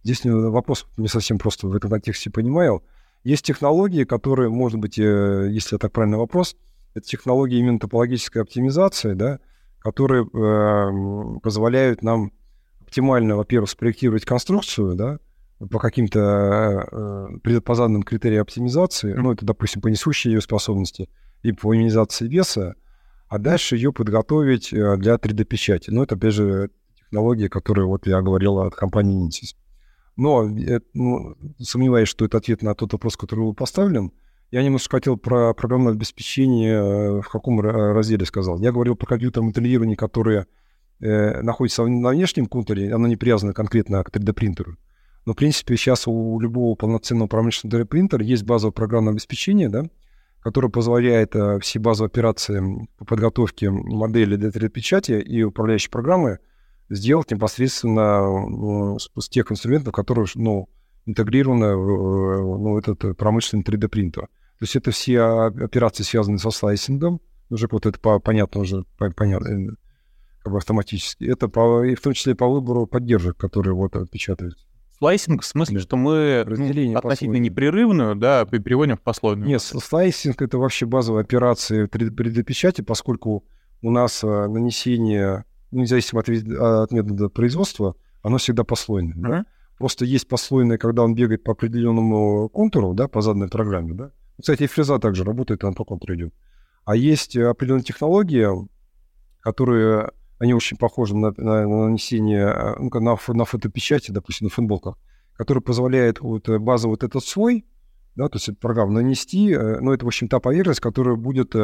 Здесь 0.03 0.21
вопрос 0.25 0.87
не 0.97 1.09
совсем 1.09 1.39
просто 1.39 1.67
в 1.67 1.75
этом 1.75 1.91
контексте 1.91 2.31
понимаю. 2.31 2.83
Есть 3.23 3.45
технологии, 3.47 4.05
которые, 4.05 4.51
может 4.51 4.79
быть, 4.79 4.99
э, 4.99 5.49
если 5.51 5.79
это 5.79 5.89
правильный 5.89 6.19
вопрос, 6.19 6.57
это 6.95 7.07
технологии 7.07 7.59
именно 7.59 7.79
топологической 7.79 8.43
оптимизации, 8.43 9.15
да, 9.15 9.41
которые 9.81 10.25
э, 10.25 11.41
позволяют 11.41 12.03
нам 12.03 12.33
оптимально, 12.81 13.37
во-первых, 13.37 13.71
спроектировать 13.71 14.25
конструкцию, 14.25 14.95
да, 14.95 15.19
по 15.71 15.79
каким-то 15.79 16.21
э, 16.91 17.39
предпозадным 17.43 18.03
критериям 18.03 18.43
оптимизации, 18.43 19.13
ну, 19.13 19.33
это, 19.33 19.45
допустим, 19.45 19.81
по 19.81 19.89
несущей 19.89 20.31
ее 20.33 20.41
способности 20.41 21.09
и 21.43 21.53
по 21.53 21.73
минимизации 21.73 22.29
веса, 22.29 22.75
а 23.29 23.39
дальше 23.39 23.77
ее 23.77 23.93
подготовить 23.93 24.73
э, 24.73 24.97
для 24.97 25.15
3D-печати. 25.15 25.91
Ну, 25.91 26.03
это, 26.03 26.15
опять 26.15 26.35
же, 26.35 26.71
технология, 26.97 27.49
которую 27.49 27.89
вот 27.89 28.07
я 28.07 28.21
говорил 28.23 28.59
от 28.59 28.75
компании 28.75 29.27
Ninsis. 29.27 29.57
Но 30.17 30.49
я, 30.49 30.81
ну, 30.93 31.37
сомневаюсь, 31.59 32.09
что 32.09 32.25
это 32.25 32.39
ответ 32.39 32.63
на 32.63 32.75
тот 32.75 32.93
вопрос, 32.93 33.17
который 33.17 33.41
был 33.41 33.55
поставлен. 33.55 34.13
Я 34.51 34.63
немножко 34.63 34.97
хотел 34.97 35.17
про 35.17 35.53
программное 35.55 35.93
обеспечение, 35.93 36.75
э, 36.75 37.21
в 37.21 37.29
каком 37.29 37.61
разделе 37.61 38.25
сказал. 38.27 38.59
Я 38.61 38.73
говорил 38.73 38.95
про 38.95 39.07
компьютерное 39.07 39.49
моделирование, 39.49 39.97
которое 39.97 40.47
э, 41.01 41.43
находится 41.43 41.85
на 41.85 42.11
внешнем 42.11 42.47
контуре, 42.47 42.93
оно 42.95 43.09
не 43.09 43.17
привязано 43.17 43.53
конкретно 43.53 44.03
к 44.05 44.11
3D-принтеру. 44.11 44.77
Но, 45.27 45.33
в 45.33 45.37
принципе, 45.37 45.77
сейчас 45.77 46.07
у 46.07 46.39
любого 46.39 46.75
полноценного 46.77 47.29
промышленного 47.29 47.83
3D-принтера 47.83 48.23
есть 48.23 48.45
базовое 48.45 48.73
программное 48.73 49.13
обеспечение, 49.13 49.69
да, 49.69 49.85
которое 50.41 50.69
позволяет 50.69 51.35
э, 51.35 51.59
все 51.61 51.79
базовые 51.79 52.09
операции 52.09 52.89
по 52.99 53.05
подготовке 53.05 53.71
модели 53.71 54.37
для 54.37 54.51
3D-печати 54.51 55.21
и 55.21 55.43
управляющей 55.43 55.91
программы– 55.91 56.39
сделать 56.89 57.31
непосредственно 57.31 58.97
с 59.19 59.29
тех 59.29 59.51
инструментов, 59.51 59.93
которые 59.93 60.27
ну, 60.35 60.69
интегрированы 61.07 61.77
в 61.77 62.59
ну, 62.59 62.79
этот 62.79 63.05
э, 63.05 63.15
промышленный 63.15 63.65
3D-принтер. 63.65 64.23
То 64.23 64.63
есть 64.63 64.77
это 64.77 64.91
все 64.91 65.21
операции, 65.21 66.03
связанные 66.03 66.39
со 66.39 66.51
слайсингом, 66.51 67.21
уже 67.51 67.69
вот 67.71 67.87
это 67.87 67.99
понятно 68.21 68.61
уже, 68.63 68.85
понятно, 68.97 69.49
э, 69.49 69.75
как 70.43 70.53
бы 70.53 70.59
автоматически. 70.59 71.25
Это 71.25 71.49
по, 71.49 71.85
и 71.85 71.95
в 71.95 72.01
том 72.01 72.13
числе 72.13 72.35
по 72.35 72.49
выбору 72.49 72.87
поддержек, 72.87 73.37
которые 73.37 73.75
вот 73.75 73.97
отпечатывают. 73.97 74.57
Слайсинг 74.99 75.43
в 75.43 75.47
смысле, 75.47 75.81
что 75.81 75.97
мы 75.97 76.45
ну, 76.47 76.97
относительно 76.97 77.37
непрерывную, 77.37 78.15
да, 78.15 78.45
переводим 78.45 78.97
в 78.97 79.01
послойную. 79.01 79.49
Нет, 79.49 79.61
слайсинг— 79.61 80.41
это 80.43 80.57
вообще 80.57 80.87
базовая 80.87 81.23
операция 81.23 81.87
3D-печати, 81.87 82.81
поскольку 82.83 83.45
у 83.83 83.91
нас 83.91 84.23
а, 84.23 84.47
нанесение, 84.47 85.45
ну, 85.73 85.81
независимо 85.81 86.21
от, 86.21 86.29
от 86.29 86.93
метода 86.93 87.29
производства, 87.29 87.97
оно 88.23 88.39
всегда 88.39 88.65
послойное. 88.65 89.15
Uh-huh. 89.15 89.29
Да? 89.29 89.47
Просто 89.79 90.05
есть 90.05 90.29
послойное, 90.29 90.79
когда 90.79 91.03
он 91.03 91.15
бегает 91.15 91.43
по 91.43 91.53
определенному 91.53 92.49
контуру, 92.49 92.95
да, 92.95 93.09
по 93.09 93.21
заданной 93.21 93.49
программе, 93.49 93.95
да. 93.95 94.11
Кстати, 94.41 94.67
фреза 94.67 94.99
также 94.99 95.25
работает, 95.25 95.65
она 95.65 95.73
по 95.73 95.85
контуру 95.85 96.15
идет. 96.15 96.35
А 96.85 96.97
есть 96.97 97.37
определенные 97.37 97.85
технологии, 97.85 98.49
которые 99.41 100.11
они 100.39 100.55
очень 100.55 100.77
похожи 100.77 101.17
на, 101.17 101.33
на, 101.37 101.67
на 101.67 101.87
нанесение 101.87 102.47
э, 102.47 102.75
ну, 102.79 102.91
на, 103.01 103.17
на 103.29 103.45
фотопечати, 103.45 104.11
допустим, 104.11 104.47
на 104.47 104.51
футболках, 104.51 104.97
который 105.35 105.63
позволяет 105.63 106.21
вот 106.21 106.49
э, 106.49 106.59
базовый 106.59 106.93
вот 106.93 107.05
этот 107.05 107.25
слой, 107.25 107.65
да, 108.17 108.29
то 108.29 108.37
есть 108.37 108.59
программу 108.59 108.93
нанести, 108.93 109.53
э, 109.53 109.81
ну, 109.81 109.93
это, 109.93 110.05
в 110.05 110.09
общем, 110.09 110.29
та 110.29 110.41
поверхность, 110.41 110.81
которая 110.81 111.17
будет 111.17 111.55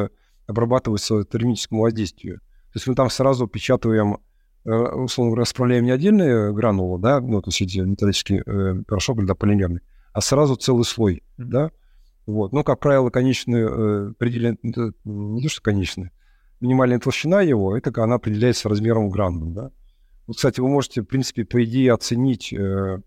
обрабатываться 0.47 1.25
термическому 1.25 1.83
воздействию. 1.83 2.39
То 2.73 2.77
есть 2.77 2.87
мы 2.87 2.95
там 2.95 3.11
сразу 3.11 3.47
печатаем, 3.47 4.19
условно 4.65 5.31
говоря, 5.31 5.43
расправляем 5.43 5.85
не 5.85 5.91
отдельные 5.91 6.53
гранулы, 6.53 7.01
да, 7.01 7.21
ну, 7.21 7.41
то 7.41 7.49
есть 7.49 7.63
эти 7.63 7.79
металлический 7.79 8.43
э, 8.45 8.83
порошок 8.87 9.19
или 9.19 9.27
да, 9.27 9.35
полимерный, 9.35 9.81
а 10.13 10.21
сразу 10.21 10.57
целый 10.57 10.85
слой, 10.85 11.23
mm-hmm. 11.39 11.45
да. 11.45 11.71
Вот. 12.27 12.53
Ну, 12.53 12.63
как 12.63 12.79
правило, 12.79 13.11
конечные 13.11 13.69
э, 13.69 14.13
предельно, 14.19 14.57
не 14.63 15.43
то, 15.43 15.49
что 15.49 15.63
конечные, 15.63 16.13
минимальная 16.61 16.99
толщина 16.99 17.41
его, 17.41 17.77
это 17.77 17.91
она 18.03 18.17
определяется 18.17 18.69
размером 18.69 19.09
гранулы. 19.09 19.55
Да? 19.55 19.71
Вот, 20.27 20.37
кстати, 20.37 20.61
вы 20.61 20.69
можете, 20.69 21.03
в 21.03 21.07
принципе, 21.07 21.45
по 21.45 21.65
идее 21.65 21.93
оценить 21.93 22.53
э, 22.53 23.01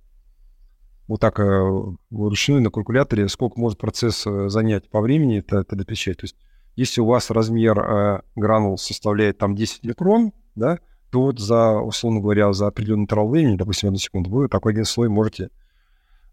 вот 1.07 1.21
так 1.21 1.39
э, 1.39 1.71
вручную 2.09 2.61
на 2.61 2.71
калькуляторе, 2.71 3.29
сколько 3.29 3.59
может 3.59 3.77
процесс 3.77 4.25
э, 4.25 4.49
занять 4.49 4.89
по 4.89 5.01
времени, 5.01 5.39
это, 5.39 5.59
это 5.59 5.75
допечать. 5.75 6.17
То 6.17 6.25
есть, 6.25 6.35
если 6.75 7.01
у 7.01 7.05
вас 7.05 7.29
размер 7.29 7.79
э, 7.79 8.21
гранул 8.35 8.77
составляет 8.77 9.37
там 9.37 9.55
10 9.55 9.83
микрон, 9.83 10.33
да, 10.55 10.79
вот 11.13 11.39
за, 11.39 11.73
условно 11.73 12.19
говоря, 12.19 12.51
за 12.53 12.67
определенный 12.67 13.03
интервал 13.03 13.29
времени, 13.29 13.57
допустим, 13.57 13.89
одну 13.89 13.99
секунду, 13.99 14.29
вы 14.29 14.47
такой 14.47 14.73
один 14.73 14.85
слой 14.85 15.09
можете 15.09 15.49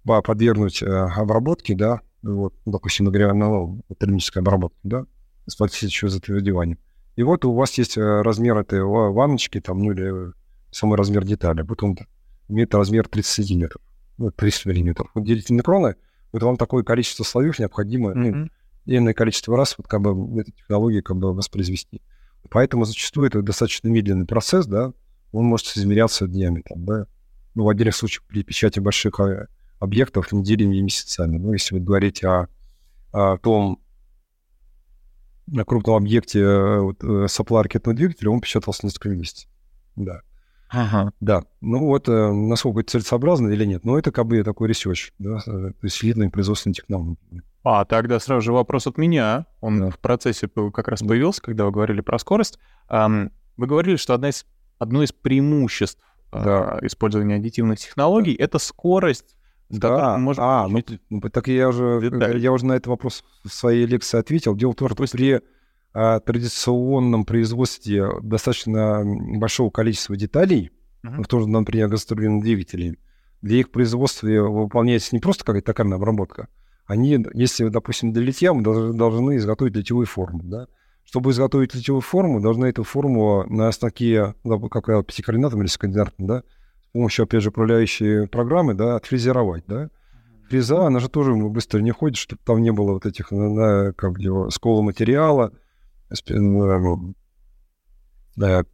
подвергнуть 0.05 0.83
э, 0.83 0.87
обработке, 0.87 1.75
да, 1.75 2.01
вот, 2.23 2.55
допустим, 2.67 3.07
говоря, 3.07 3.33
на 3.35 3.81
термической 3.99 4.43
обработке, 4.43 4.79
да, 4.83 5.05
с 5.47 5.57
последующим 5.57 6.09
затвердеванием. 6.09 6.79
И 7.17 7.23
вот 7.23 7.45
у 7.45 7.55
вас 7.55 7.77
есть 7.79 7.99
э, 7.99 8.23
размер 8.23 8.57
этой 8.59 8.83
ванночки, 8.83 9.61
там, 9.61 9.79
ну 9.79 9.93
или 9.93 10.33
самый 10.71 10.97
размер 10.97 11.25
детали. 11.25 11.63
Вот 11.63 11.83
он 11.83 11.97
имеет 12.49 12.75
размер 12.75 13.09
30 13.09 13.31
сантиметров, 13.31 13.83
ну, 14.19 14.31
30 14.31 14.67
миллиметров. 14.67 15.11
Вот 15.15 15.25
делите 15.25 15.53
микроны, 15.55 15.97
вот 16.33 16.43
вам 16.43 16.57
такое 16.57 16.83
количество 16.83 17.25
слоев 17.25 17.59
необходимо, 17.59 18.13
mm-hmm. 18.13 18.31
ну, 18.33 18.49
иное 18.87 19.15
количество 19.15 19.57
раз 19.57 19.77
вот 19.77 19.87
как 19.87 20.01
бы 20.01 20.41
эту 20.41 20.53
технологию 20.53 21.03
как 21.03 21.17
бы 21.17 21.35
воспроизвести. 21.35 22.01
Поэтому 22.49 22.85
зачастую 22.85 23.29
это 23.29 23.43
достаточно 23.43 23.89
медленный 23.89 24.27
процесс, 24.27 24.67
да, 24.67 24.93
он 25.33 25.45
может 25.45 25.77
измеряться 25.77 26.27
днями, 26.27 26.63
там, 26.69 26.85
да, 26.85 27.07
ну, 27.55 27.65
в 27.65 27.69
отдельных 27.69 27.95
случаях 27.95 28.25
при 28.27 28.43
печати 28.43 28.81
больших 28.81 29.21
а, 29.21 29.47
объектов 29.79 30.33
неделями 30.33 30.77
и 30.77 30.83
месяцами. 30.83 31.39
Ну, 31.39 31.53
если 31.53 31.75
вы 31.75 31.81
говорите 31.81 32.27
о, 32.27 32.49
о 33.13 33.39
том, 33.39 33.81
на 35.47 35.65
крупном 35.65 35.97
объекте 35.97 36.41
э, 36.41 36.81
вот, 36.81 37.03
э, 37.03 37.27
сопла 37.29 37.63
ракетного 37.63 37.97
двигателя, 37.97 38.31
он 38.31 38.41
печатался 38.41 38.87
несколько 38.87 39.09
месяцев. 39.11 39.49
Да. 39.97 40.21
Ага. 40.71 41.13
Да. 41.21 41.43
Ну 41.61 41.81
вот, 41.81 42.09
э, 42.09 42.33
насколько 42.33 42.81
это 42.81 42.93
целесообразно 42.93 43.49
или 43.49 43.65
нет. 43.65 43.85
Но 43.85 43.99
это 43.99 44.13
как 44.13 44.27
бы 44.27 44.43
такой 44.45 44.69
research, 44.69 45.13
да, 45.19 45.41
то 45.41 45.75
есть 45.83 46.03
аддитивные 46.03 46.31
производственные 46.31 46.75
технологии. 46.75 47.43
А, 47.63 47.85
тогда 47.85 48.19
сразу 48.21 48.41
же 48.41 48.53
вопрос 48.53 48.87
от 48.87 48.97
меня. 48.97 49.47
Он 49.61 49.81
да. 49.81 49.91
в 49.91 49.99
процессе 49.99 50.49
как 50.49 50.89
раз 50.89 51.01
появился, 51.01 51.43
когда 51.43 51.65
вы 51.65 51.73
говорили 51.73 52.01
про 52.01 52.19
скорость. 52.19 52.59
Вы 52.89 53.67
говорили, 53.67 53.97
что 53.97 54.15
одна 54.15 54.31
из, 54.31 54.47
одно 54.79 55.03
из 55.03 55.13
преимуществ 55.13 56.03
да. 56.33 56.79
использования 56.83 57.35
аддитивных 57.35 57.79
технологий 57.79 58.37
да.— 58.39 58.45
это 58.47 58.59
скорость 58.59 59.37
да, 59.71 60.19
может 60.19 60.41
а, 60.43 60.67
ну, 60.69 60.83
ну, 61.11 61.21
так 61.21 61.47
я 61.47 61.69
уже, 61.69 62.01
деталь. 62.03 62.39
я 62.39 62.51
уже 62.51 62.67
на 62.67 62.73
этот 62.73 62.89
вопрос 62.89 63.25
в 63.45 63.51
своей 63.51 63.87
лекции 63.87 64.19
ответил. 64.19 64.57
Дело 64.57 64.73
в 64.73 64.75
том, 64.75 64.89
что 64.89 64.97
при 64.97 65.41
традиционном 65.93 67.25
производстве 67.25 68.09
достаточно 68.23 69.03
большого 69.05 69.71
количества 69.71 70.17
деталей, 70.17 70.71
uh-huh. 71.05 71.23
в 71.23 71.27
том 71.27 71.41
же, 71.43 71.49
например, 71.49 71.89
газотурбинных 71.89 72.43
двигателей, 72.43 72.99
для 73.43 73.59
их 73.59 73.71
производства 73.71 74.27
выполняется 74.29 75.15
не 75.15 75.21
просто 75.21 75.45
какая-то 75.45 75.67
токарная 75.67 75.97
обработка, 75.97 76.49
они, 76.87 77.25
если, 77.35 77.69
допустим, 77.69 78.13
для 78.13 78.23
литья, 78.23 78.53
мы 78.53 78.63
должны, 78.63 78.93
должны 78.93 79.37
изготовить 79.37 79.77
литьевую 79.77 80.07
форму, 80.07 80.41
да? 80.43 80.67
Чтобы 81.05 81.31
изготовить 81.31 81.73
литьевую 81.75 82.01
форму, 82.01 82.41
должны 82.41 82.67
эту 82.67 82.83
форму 82.83 83.45
на 83.49 83.71
станке, 83.71 84.35
как 84.71 84.85
правило, 84.85 85.05
пятикоординатном 85.05 85.63
или 85.63 85.69
секондинатном, 85.69 86.27
да, 86.27 86.43
помощью, 86.93 87.25
опять 87.25 87.43
же, 87.43 87.51
управляющей 87.51 88.27
программы, 88.27 88.75
да, 88.75 88.97
отфрезеровать, 88.97 89.65
да. 89.67 89.91
Фреза, 90.49 90.87
она 90.87 90.99
же 90.99 91.09
тоже 91.09 91.33
быстро 91.35 91.79
не 91.79 91.93
ходит, 91.93 92.17
чтобы 92.17 92.43
там 92.45 92.61
не 92.61 92.73
было 92.73 92.95
вот 92.95 93.07
этих, 93.07 93.31
на, 93.31 93.93
как 93.93 94.19
его, 94.19 94.51
скола 94.51 94.83
материала, 94.83 95.53
да, 98.37 98.65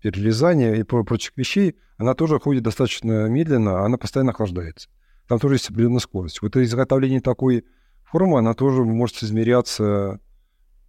перерезания 0.00 0.74
и 0.74 0.82
прочих 0.82 1.36
вещей, 1.36 1.76
она 1.96 2.14
тоже 2.14 2.40
ходит 2.40 2.62
достаточно 2.62 3.28
медленно, 3.28 3.80
а 3.80 3.86
она 3.86 3.98
постоянно 3.98 4.32
охлаждается. 4.32 4.88
Там 5.28 5.38
тоже 5.38 5.54
есть 5.54 5.70
определенная 5.70 6.00
скорость. 6.00 6.42
Вот 6.42 6.56
изготовление 6.56 7.20
такой 7.20 7.64
формы, 8.02 8.38
она 8.38 8.54
тоже 8.54 8.84
может 8.84 9.22
измеряться 9.22 10.20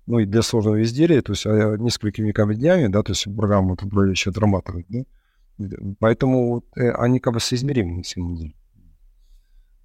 ну, 0.06 0.20
и 0.20 0.26
для 0.26 0.42
сложного 0.42 0.82
изделия, 0.84 1.22
то 1.22 1.32
есть 1.32 1.46
а, 1.46 1.78
несколькими 1.78 2.32
днями, 2.54 2.88
да, 2.88 3.04
то 3.04 3.12
есть 3.12 3.24
программа 3.36 3.74
управляющая 3.74 4.32
отрабатывает, 4.32 4.86
да, 4.90 5.04
Поэтому 6.00 6.64
э, 6.76 6.90
они 6.92 7.20
как 7.20 7.34
бы 7.34 7.40
соизмеримы 7.40 7.98
на 7.98 8.04
самом 8.04 8.36
деле. 8.36 8.54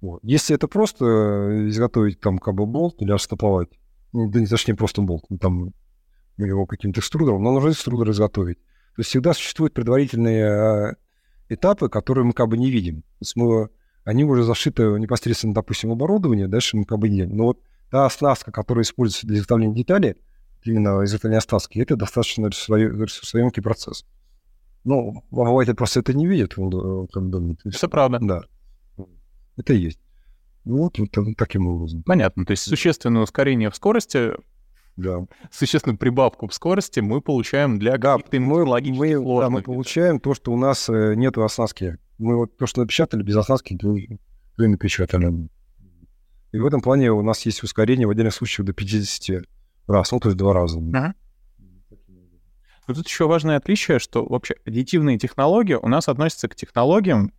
Вот. 0.01 0.19
Если 0.23 0.55
это 0.55 0.67
просто 0.67 1.05
э, 1.05 1.69
изготовить 1.69 2.19
там 2.19 2.39
как 2.39 2.55
бы 2.55 2.65
болт 2.65 3.01
или 3.01 3.11
оштамповать, 3.11 3.69
ну, 4.11 4.29
да 4.29 4.39
не 4.39 4.47
точнее 4.47 4.75
просто 4.75 5.01
болт, 5.01 5.25
ну, 5.29 5.37
там 5.37 5.73
его 6.45 6.65
каким-то 6.65 6.99
экструдером, 6.99 7.43
но 7.43 7.51
нужно 7.51 7.69
экструдер 7.69 8.11
изготовить. 8.11 8.57
То 8.95 9.01
есть 9.01 9.09
всегда 9.09 9.33
существуют 9.33 9.73
предварительные 9.73 10.43
э, 10.43 10.93
этапы, 11.49 11.89
которые 11.89 12.25
мы 12.25 12.33
как 12.33 12.47
бы 12.49 12.57
не 12.57 12.69
видим. 12.69 13.01
То 13.01 13.21
есть 13.21 13.35
мы, 13.35 13.69
они 14.03 14.23
уже 14.23 14.43
зашиты 14.43 14.83
непосредственно, 14.99 15.53
допустим, 15.53 15.89
в 15.89 15.93
оборудование, 15.93 16.47
дальше 16.47 16.77
мы 16.77 16.85
как 16.85 16.99
бы 16.99 17.09
не 17.09 17.21
видим. 17.21 17.37
Но 17.37 17.43
вот 17.45 17.59
та 17.91 18.05
оснастка, 18.05 18.51
которая 18.51 18.83
используется 18.83 19.27
для 19.27 19.37
изготовления 19.37 19.75
деталей, 19.75 20.15
именно 20.63 21.03
изготовления 21.03 21.39
оснастки, 21.39 21.79
это 21.79 21.95
достаточно 21.95 22.47
ресурсоемкий 22.47 23.61
процесс. 23.63 24.05
Ну, 24.83 25.23
обыватель 25.31 25.75
просто 25.75 25.99
это 25.99 26.13
не 26.13 26.25
видит. 26.25 26.57
Он, 26.57 27.07
как 27.07 27.23
бы, 27.23 27.57
это 27.63 27.89
правда. 27.89 28.19
Да. 28.21 28.41
Это 29.57 29.73
есть. 29.73 29.99
Ну, 30.65 30.77
вот, 30.77 30.97
вот 30.97 31.09
таким 31.37 31.67
образом. 31.67 32.03
Понятно. 32.03 32.45
То 32.45 32.51
есть 32.51 32.63
существенное 32.63 33.23
ускорение 33.23 33.69
в 33.69 33.75
скорости, 33.75 34.31
да. 34.99 35.25
существенную 35.51 35.97
прибавку 35.97 36.47
в 36.47 36.53
скорости 36.53 36.99
мы 36.99 37.21
получаем 37.21 37.79
для 37.79 37.97
да, 37.97 38.17
мы, 38.17 38.39
мы, 38.39 39.39
да, 39.41 39.49
мы 39.49 39.61
получаем 39.61 40.19
то, 40.19 40.33
что 40.33 40.51
у 40.51 40.57
нас 40.57 40.89
э, 40.89 41.15
нет 41.15 41.37
оснастки. 41.37 41.97
Мы 42.17 42.35
вот 42.35 42.57
то, 42.57 42.67
что 42.67 42.81
напечатали, 42.81 43.23
без 43.23 43.35
оснастки, 43.35 43.77
то, 43.77 43.95
и 43.95 44.17
напечатали. 44.57 45.49
И 46.51 46.57
в 46.57 46.65
этом 46.65 46.81
плане 46.81 47.11
у 47.11 47.21
нас 47.21 47.45
есть 47.45 47.63
ускорение 47.63 48.07
в 48.07 48.09
отдельных 48.09 48.33
случаях 48.33 48.65
до 48.65 48.73
50 48.73 49.45
раз, 49.87 50.11
ну, 50.11 50.19
то 50.19 50.29
есть 50.29 50.37
два 50.37 50.53
раза. 50.53 50.79
Ага. 50.79 51.13
Но 52.87 52.95
тут 52.95 53.07
еще 53.07 53.27
важное 53.27 53.57
отличие, 53.57 53.99
что 53.99 54.25
вообще 54.25 54.55
аддитивные 54.65 55.19
технологии 55.19 55.75
у 55.75 55.87
нас 55.87 56.09
относятся 56.09 56.47
к 56.47 56.55
технологиям, 56.55 57.31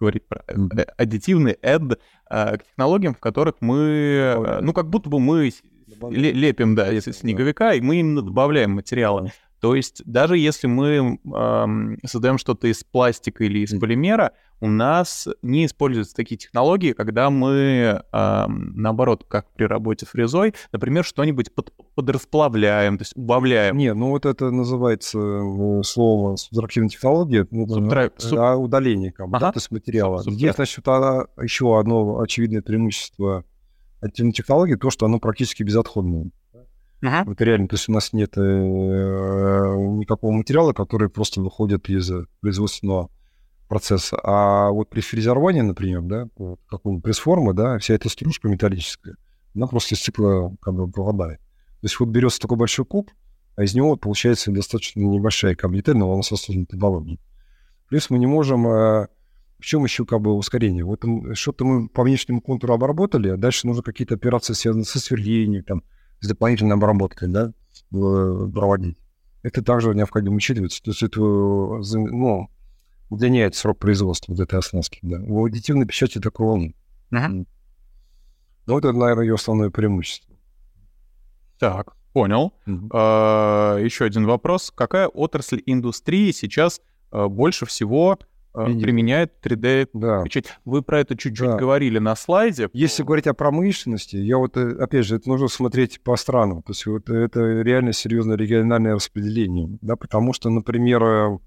говорить 0.00 0.26
про 0.26 0.42
э, 0.46 0.82
аддитивный 0.96 1.58
add, 1.62 1.98
э, 2.30 2.56
к 2.56 2.64
технологиям, 2.64 3.14
в 3.14 3.20
которых 3.20 3.56
мы, 3.60 4.58
ну, 4.62 4.72
как 4.72 4.88
будто 4.88 5.10
бы 5.10 5.20
мы 5.20 5.52
лепим, 6.10 6.74
да, 6.74 6.92
из 6.92 7.04
снеговика, 7.04 7.74
и 7.74 7.80
мы 7.80 8.00
именно 8.00 8.22
добавляем 8.22 8.72
материалы. 8.72 9.32
То 9.60 9.74
есть 9.74 10.02
даже 10.04 10.38
если 10.38 10.68
мы 10.68 11.18
эм, 11.24 11.98
создаем 12.04 12.38
что-то 12.38 12.68
из 12.68 12.84
пластика 12.84 13.44
или 13.44 13.60
из 13.60 13.76
полимера, 13.78 14.32
у 14.60 14.68
нас 14.68 15.28
не 15.42 15.66
используются 15.66 16.14
такие 16.14 16.36
технологии, 16.36 16.92
когда 16.92 17.30
мы, 17.30 18.02
эм, 18.12 18.72
наоборот, 18.76 19.24
как 19.28 19.52
при 19.54 19.64
работе 19.64 20.06
фрезой, 20.06 20.54
например, 20.72 21.04
что-нибудь 21.04 21.52
под, 21.54 21.72
подрасплавляем, 21.94 22.98
то 22.98 23.02
есть 23.02 23.16
убавляем. 23.16 23.76
Не, 23.76 23.94
ну 23.94 24.10
вот 24.10 24.26
это 24.26 24.50
называется 24.50 25.18
э, 25.18 25.82
слово 25.84 26.36
субтрактивная 26.36 26.90
технология, 26.90 27.46
ну, 27.50 27.66
Субтра... 27.66 28.12
Суб... 28.16 28.38
удаление 28.58 29.12
как 29.12 29.28
бы, 29.28 29.36
ага. 29.36 29.46
да, 29.46 29.52
то 29.52 29.58
есть 29.58 29.70
материала. 29.70 30.18
Субтра... 30.18 30.40
Есть, 30.40 30.56
значит, 30.56 30.84
еще 30.86 31.78
одно 31.78 32.20
очевидное 32.20 32.62
преимущество 32.62 33.44
технологии, 34.32 34.76
то, 34.76 34.90
что 34.90 35.06
оно 35.06 35.18
практически 35.18 35.62
безотходное. 35.62 36.30
Ага. 37.00 37.24
Вот 37.26 37.40
реально, 37.40 37.68
то 37.68 37.74
есть 37.76 37.88
у 37.88 37.92
нас 37.92 38.12
нет 38.12 38.36
э, 38.36 38.40
никакого 38.40 40.32
материала, 40.32 40.72
который 40.72 41.08
просто 41.08 41.40
выходит 41.40 41.88
из 41.88 42.10
производственного 42.40 43.08
процесса. 43.68 44.18
А 44.22 44.70
вот 44.70 44.90
при 44.90 45.00
фрезеровании, 45.00 45.60
например, 45.60 46.02
да, 46.02 46.28
какого-нибудь 46.68 47.04
пресс-формы, 47.04 47.54
да, 47.54 47.78
вся 47.78 47.94
эта 47.94 48.08
стружка 48.08 48.48
металлическая, 48.48 49.16
она 49.54 49.66
просто 49.68 49.94
из 49.94 50.00
цикла 50.00 50.52
как 50.60 50.74
бы 50.74 50.90
пропадает. 50.90 51.38
То 51.38 51.84
есть 51.84 52.00
вот 52.00 52.08
берется 52.08 52.40
такой 52.40 52.56
большой 52.56 52.84
куб, 52.84 53.10
а 53.54 53.62
из 53.62 53.74
него 53.74 53.96
получается 53.96 54.50
достаточно 54.50 55.00
небольшая 55.00 55.54
каблитель, 55.54 55.96
но 55.96 56.12
она 56.12 56.22
сосудной 56.22 56.66
технологии. 56.66 57.20
Плюс 57.88 58.10
мы 58.10 58.18
не 58.18 58.26
можем... 58.26 58.66
Э, 58.66 59.08
в 59.58 59.64
чем 59.64 59.84
еще 59.84 60.04
как 60.06 60.20
бы 60.20 60.32
ускорение? 60.34 60.84
Вот 60.84 61.04
что-то 61.34 61.64
мы 61.64 61.88
по 61.88 62.02
внешнему 62.02 62.40
контуру 62.40 62.74
обработали, 62.74 63.30
а 63.30 63.36
дальше 63.36 63.66
нужно 63.66 63.82
какие-то 63.82 64.14
операции, 64.14 64.52
связанные 64.52 64.84
со 64.84 65.00
сверлением, 65.00 65.64
там, 65.64 65.82
с 66.20 66.28
дополнительной 66.28 66.76
обработкой, 66.76 67.28
да, 67.28 67.52
проводить. 67.90 68.98
Это 69.42 69.62
также 69.62 69.94
необходимо 69.94 70.36
учитывать. 70.36 70.80
То 70.82 70.90
есть 70.90 71.02
это, 71.02 71.20
ну, 71.20 72.48
удлиняет 73.10 73.54
срок 73.54 73.78
производства 73.78 74.32
вот 74.32 74.40
этой 74.40 74.58
оснастки, 74.58 74.98
да. 75.02 75.18
У 75.20 75.44
аддитивной 75.44 75.86
печати 75.86 76.20
такого 76.20 76.56
нет. 76.56 76.76
Uh-huh. 77.10 77.46
Ну, 78.66 78.78
это, 78.78 78.92
наверное, 78.92 79.24
ее 79.24 79.34
основное 79.36 79.70
преимущество. 79.70 80.36
Так, 81.58 81.96
понял. 82.12 82.52
А, 82.92 83.78
еще 83.78 84.04
один 84.04 84.26
вопрос. 84.26 84.70
Какая 84.74 85.08
отрасль 85.08 85.62
индустрии 85.66 86.32
сейчас 86.32 86.80
больше 87.10 87.64
всего 87.64 88.18
а, 88.58 88.64
применяет 88.64 89.34
3D 89.42 89.90
да. 89.92 90.22
печать. 90.22 90.46
Вы 90.64 90.82
про 90.82 91.00
это 91.00 91.16
чуть-чуть 91.16 91.48
да. 91.48 91.56
говорили 91.56 91.98
на 91.98 92.16
слайде. 92.16 92.68
Если 92.72 93.04
говорить 93.04 93.26
о 93.26 93.34
промышленности, 93.34 94.16
я 94.16 94.36
вот, 94.38 94.56
э, 94.56 94.72
опять 94.80 95.06
же, 95.06 95.16
это 95.16 95.28
нужно 95.28 95.48
смотреть 95.48 96.00
по 96.02 96.16
странам. 96.16 96.62
То 96.62 96.72
есть 96.72 96.86
вот 96.86 97.08
это 97.08 97.40
реально 97.62 97.92
серьезное 97.92 98.36
региональное 98.36 98.94
распределение. 98.94 99.78
Да, 99.80 99.94
потому 99.96 100.32
что, 100.32 100.50
например, 100.50 101.02
э, 101.02 101.38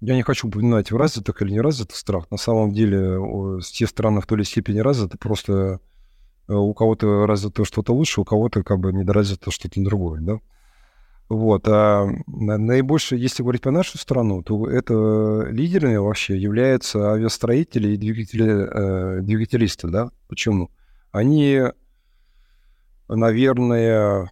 я 0.00 0.14
не 0.14 0.22
хочу 0.22 0.48
упоминать 0.48 0.90
в 0.90 0.96
развитых 0.96 1.42
или 1.42 1.52
неразвитых 1.52 1.96
странах. 1.96 2.30
На 2.30 2.38
самом 2.38 2.72
деле, 2.72 3.18
те 3.72 3.86
страны 3.86 4.20
в 4.20 4.26
той 4.26 4.38
или 4.38 4.44
степени 4.44 4.78
развиты, 4.78 5.18
просто 5.18 5.80
э, 6.48 6.54
у 6.54 6.72
кого-то 6.72 7.26
развито 7.26 7.64
что-то 7.64 7.92
лучше, 7.92 8.22
у 8.22 8.24
кого-то 8.24 8.62
как 8.62 8.78
бы 8.78 8.92
недоразвито 8.92 9.50
что-то 9.50 9.82
другое, 9.84 10.20
да. 10.22 10.38
Вот. 11.28 11.68
А 11.68 12.06
наибольше, 12.26 13.16
если 13.16 13.42
говорить 13.42 13.62
по 13.62 13.70
нашу 13.70 13.98
страну, 13.98 14.42
то 14.42 14.68
это 14.68 15.46
лидерами 15.50 15.96
вообще 15.96 16.38
являются 16.38 17.12
авиастроители 17.12 17.88
и 17.88 17.96
двигатели, 17.98 19.18
э, 19.18 19.20
двигателисты, 19.20 19.88
да. 19.88 20.10
Почему? 20.28 20.70
Они, 21.12 21.60
наверное, 23.08 24.30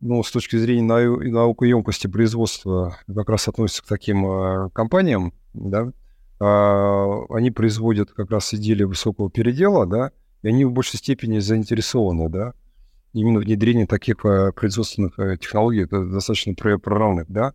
ну, 0.00 0.22
с 0.22 0.30
точки 0.30 0.56
зрения 0.56 0.82
нау- 0.82 1.20
наукоемкости 1.20 2.06
производства 2.06 2.96
как 3.12 3.28
раз 3.28 3.48
относятся 3.48 3.82
к 3.82 3.86
таким 3.86 4.24
э, 4.26 4.70
компаниям, 4.70 5.34
да, 5.52 5.92
э, 6.40 7.26
они 7.30 7.50
производят 7.50 8.12
как 8.12 8.30
раз 8.30 8.54
изделия 8.54 8.86
высокого 8.86 9.30
передела, 9.30 9.84
да, 9.84 10.12
и 10.42 10.48
они 10.48 10.64
в 10.64 10.72
большей 10.72 10.98
степени 10.98 11.40
заинтересованы, 11.40 12.28
да, 12.28 12.54
именно 13.12 13.40
внедрение 13.40 13.86
таких 13.86 14.24
э, 14.24 14.52
производственных 14.52 15.18
э, 15.18 15.36
технологий, 15.38 15.84
это 15.84 16.04
достаточно 16.04 16.54
прорывных, 16.54 17.26
да. 17.28 17.54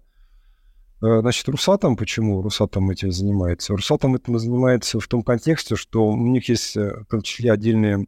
Э, 1.01 1.21
значит, 1.21 1.47
Русатом, 1.47 1.95
почему 1.95 2.41
Русатом 2.41 2.89
этим 2.89 3.11
занимается? 3.11 3.73
Русатом 3.73 4.15
этим 4.15 4.37
занимается 4.37 4.99
в 4.99 5.07
том 5.07 5.23
контексте, 5.23 5.75
что 5.75 6.07
у 6.07 6.17
них 6.17 6.49
есть 6.49 6.75
в 6.75 7.05
том 7.09 7.21
числе 7.21 7.51
отдельные 7.51 8.07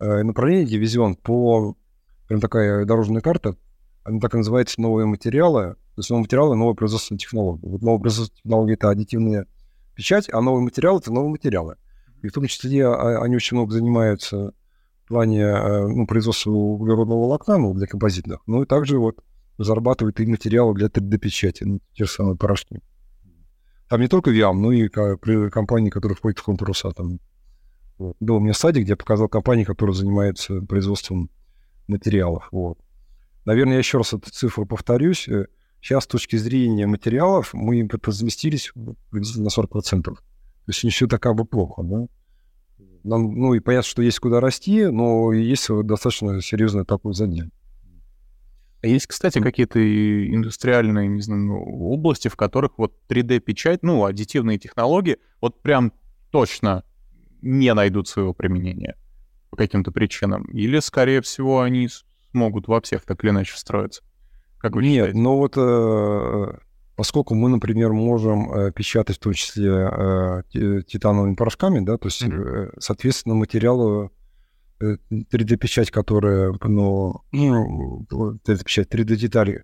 направления, 0.00 0.64
дивизион 0.64 1.16
по, 1.16 1.76
прям 2.28 2.40
такая 2.40 2.84
дорожная 2.84 3.20
карта, 3.20 3.56
она 4.04 4.20
так 4.20 4.34
и 4.34 4.38
называется 4.38 4.80
«Новые 4.80 5.06
материалы». 5.06 5.74
То 5.94 6.00
есть 6.00 6.10
новые 6.10 6.22
материалы— 6.22 6.54
новые 6.56 6.76
производственные 6.76 7.18
технологии. 7.18 7.66
Вот 7.66 7.82
новые 7.82 8.00
производственные 8.00 8.42
технологии— 8.42 8.72
это 8.74 8.90
аддитивная 8.90 9.46
печать, 9.94 10.28
а 10.32 10.40
новые 10.40 10.62
материалы— 10.62 11.00
это 11.00 11.12
новые 11.12 11.30
материалы. 11.30 11.76
И 12.22 12.28
в 12.28 12.32
том 12.32 12.46
числе 12.46 12.86
а, 12.86 13.22
они 13.22 13.36
очень 13.36 13.56
много 13.56 13.72
занимаются 13.72 14.52
плане 15.08 15.42
э, 15.42 15.86
ну, 15.86 16.06
производства 16.06 16.50
углеродного 16.50 17.20
волокна 17.20 17.58
ну, 17.58 17.74
для 17.74 17.86
композитных, 17.86 18.40
ну 18.46 18.62
и 18.62 18.66
также 18.66 18.98
вот 18.98 19.22
зарабатывают 19.58 20.20
и 20.20 20.26
материалы 20.26 20.74
для 20.74 20.86
3D-печати, 20.88 21.64
ну, 21.64 21.80
те 21.94 22.04
же 22.04 22.10
самые 22.10 22.36
порошки. 22.36 22.80
Там 23.88 24.00
не 24.00 24.08
только 24.08 24.30
ВИАМ, 24.30 24.60
но 24.60 24.72
и 24.72 24.88
компании, 24.88 25.90
которые 25.90 26.16
входят 26.16 26.38
в 26.38 26.44
контур 26.44 26.70
там. 26.94 27.20
Был 27.98 28.36
у 28.36 28.40
меня 28.40 28.52
стадий, 28.52 28.82
где 28.82 28.92
я 28.92 28.96
показал 28.96 29.28
компании, 29.28 29.64
которые 29.64 29.96
занимаются 29.96 30.60
производством 30.60 31.30
материалов. 31.88 32.48
Вот. 32.52 32.78
Наверное, 33.44 33.74
я 33.74 33.78
еще 33.78 33.98
раз 33.98 34.12
эту 34.12 34.30
цифру 34.30 34.66
повторюсь. 34.66 35.28
Сейчас, 35.80 36.04
с 36.04 36.06
точки 36.06 36.36
зрения 36.36 36.86
материалов, 36.86 37.54
мы 37.54 37.80
приблизительно 39.10 39.44
на 39.44 39.48
40%. 39.48 40.02
То 40.02 40.20
есть 40.66 40.84
не 40.84 40.90
все 40.90 41.06
так 41.06 41.22
плохо, 41.44 41.82
да? 41.82 42.06
Нам, 43.04 43.34
ну 43.34 43.54
и 43.54 43.60
понятно, 43.60 43.88
что 43.88 44.02
есть 44.02 44.18
куда 44.18 44.40
расти, 44.40 44.86
но 44.86 45.32
есть 45.32 45.68
достаточно 45.84 46.40
серьезный 46.42 46.84
такой 46.84 47.14
задел. 47.14 47.46
А 48.80 48.86
есть, 48.86 49.06
кстати, 49.06 49.40
какие-то 49.40 49.80
индустриальные, 49.80 51.08
не 51.08 51.20
знаю, 51.20 51.42
ну, 51.42 51.90
области, 51.90 52.28
в 52.28 52.36
которых 52.36 52.78
вот 52.78 52.94
3D-печать, 53.08 53.82
ну, 53.82 54.04
аддитивные 54.04 54.58
технологии, 54.58 55.18
вот 55.40 55.60
прям 55.62 55.92
точно 56.30 56.84
не 57.42 57.74
найдут 57.74 58.06
своего 58.08 58.34
применения 58.34 58.96
по 59.50 59.56
каким-то 59.56 59.90
причинам? 59.90 60.44
Или, 60.44 60.78
скорее 60.78 61.22
всего, 61.22 61.60
они 61.60 61.88
смогут 62.30 62.68
во 62.68 62.80
всех 62.80 63.04
так 63.04 63.22
или 63.24 63.30
иначе 63.30 63.54
встроиться? 63.54 64.02
Как 64.58 64.74
вы 64.74 64.82
Нет, 64.82 64.92
считаете? 64.92 65.18
но 65.18 65.38
вот 65.38 65.54
э, 65.56 66.58
поскольку 66.98 67.36
мы, 67.36 67.48
например, 67.48 67.92
можем 67.92 68.52
э, 68.52 68.72
печатать 68.72 69.18
в 69.18 69.20
том 69.20 69.32
числе 69.32 69.70
э, 69.70 70.42
титановыми 70.52 71.36
порошками, 71.36 71.78
да, 71.78 71.96
то 71.96 72.08
есть, 72.08 72.24
mm-hmm. 72.24 72.74
соответственно, 72.80 73.36
материалы 73.36 74.10
3D-печать, 74.80 75.92
которая, 75.92 76.52
ну, 76.60 77.22
3D-печать, 77.32 78.92
3D-детали, 78.92 79.62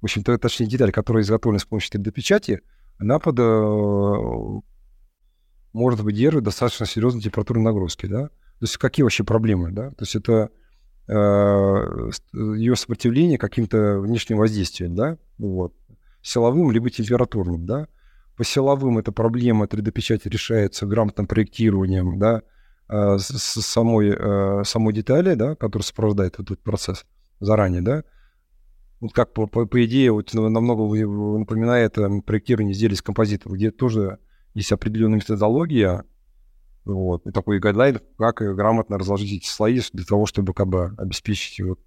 в 0.00 0.04
общем-то, 0.04 0.38
точнее, 0.38 0.66
деталь, 0.66 0.92
которая 0.92 1.22
изготовлена 1.22 1.58
с 1.58 1.66
помощью 1.66 2.00
3D-печати, 2.00 2.62
она 2.96 3.18
под, 3.18 3.36
может 5.74 6.00
выдерживать 6.00 6.46
достаточно 6.46 6.86
серьезные 6.86 7.20
температурные 7.20 7.64
нагрузки, 7.64 8.06
да. 8.06 8.28
То 8.28 8.62
есть 8.62 8.78
какие 8.78 9.04
вообще 9.04 9.24
проблемы, 9.24 9.72
да? 9.72 9.90
То 9.90 10.04
есть 10.04 10.16
это 10.16 10.48
Э, 11.08 12.10
ее 12.32 12.76
сопротивление 12.76 13.36
каким-то 13.36 13.98
внешним 13.98 14.38
воздействием, 14.38 14.94
да, 14.94 15.18
вот, 15.36 15.74
силовым 16.22 16.70
либо 16.70 16.90
температурным, 16.90 17.66
да. 17.66 17.88
По 18.36 18.44
силовым 18.44 18.98
эта 18.98 19.12
проблема 19.12 19.66
3D-печати 19.66 20.28
решается 20.28 20.86
грамотным 20.86 21.26
проектированием, 21.26 22.18
да, 22.18 22.42
э, 22.88 23.18
с 23.18 23.60
самой, 23.60 24.14
э, 24.16 24.64
самой 24.64 24.94
детали, 24.94 25.34
да, 25.34 25.54
которая 25.54 25.84
сопровождает 25.84 26.38
этот 26.38 26.60
процесс 26.62 27.04
заранее, 27.40 27.82
да. 27.82 28.04
Вот 29.00 29.12
как 29.12 29.34
по, 29.34 29.46
по, 29.46 29.66
по 29.66 29.84
идее 29.84 30.12
вот 30.12 30.32
намного 30.32 30.82
напоминает 31.38 31.94
проектирование 32.24 32.72
изделий 32.72 32.94
с 32.94 33.02
композитом, 33.02 33.52
где 33.52 33.70
тоже 33.70 34.18
есть 34.54 34.72
определенная 34.72 35.18
методология, 35.18 36.04
вот. 36.84 37.26
И 37.26 37.30
такой 37.30 37.58
гайдлайн, 37.60 38.00
как 38.18 38.36
грамотно 38.38 38.98
разложить 38.98 39.32
эти 39.32 39.48
слои 39.48 39.80
для 39.92 40.04
того, 40.04 40.26
чтобы 40.26 40.52
как 40.52 40.66
бы 40.66 40.94
обеспечить 40.98 41.60
вот, 41.60 41.78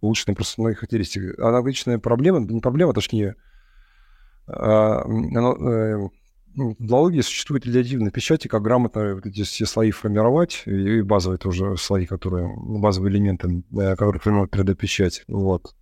улучшенные 0.00 0.36
проставные 0.36 0.74
характеристики. 0.74 1.38
Аналогичная 1.38 1.98
проблема, 1.98 2.40
не 2.40 2.60
проблема, 2.60 2.94
точнее, 2.94 3.30
а, 3.30 3.34
э, 3.34 3.49
ну, 6.54 6.74
в 6.78 6.92
логии 6.92 7.20
существует 7.20 7.64
редиативная 7.64 8.10
печати, 8.10 8.48
как 8.48 8.62
грамотно 8.62 9.14
вот 9.14 9.26
эти 9.26 9.42
все 9.42 9.66
слои 9.66 9.90
формировать, 9.90 10.62
и 10.66 11.00
базовые 11.02 11.38
тоже 11.38 11.76
слои, 11.76 12.06
которые, 12.06 12.48
ну, 12.48 12.80
базовые 12.80 13.12
элементы, 13.12 13.62
которые 13.72 14.20
формируют 14.20 14.54
3D-печать, 14.54 15.24
вот, 15.28 15.74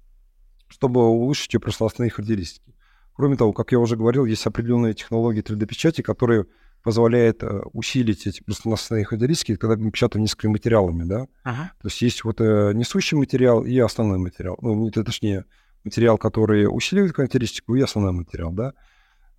чтобы 0.69 1.07
улучшить 1.07 1.55
ее 1.55 1.61
пространственные 1.61 2.11
характеристики. 2.11 2.75
Кроме 3.15 3.37
того, 3.37 3.53
как 3.53 3.73
я 3.73 3.79
уже 3.79 3.97
говорил, 3.97 4.27
есть 4.27 4.47
определенные 4.47 4.95
технологии 4.95 5.43
3D-печати, 5.43 6.03
которые 6.03 6.47
позволяет 6.85 7.43
э, 7.43 7.63
усилить 7.73 8.27
эти 8.27 8.43
пространственные 8.43 9.05
характеристики, 9.05 9.57
когда 9.57 9.77
мы 9.77 9.91
печатаем 9.91 10.23
несколькими 10.23 10.53
материалами, 10.53 11.03
да. 11.03 11.27
Ага. 11.43 11.73
То 11.83 11.89
есть 11.89 12.01
есть 12.03 12.25
вот 12.25 12.41
э, 12.41 12.73
несущий 12.75 13.17
материал 13.17 13.65
и 13.65 13.77
основной 13.79 14.19
материал. 14.19 14.57
Ну, 14.63 14.89
точнее, 14.91 15.45
материал, 15.85 16.19
который 16.19 16.67
усиливает 16.67 17.15
характеристику, 17.15 17.75
и 17.75 17.83
основной 17.83 18.13
материал, 18.13 18.53
да. 18.53 18.73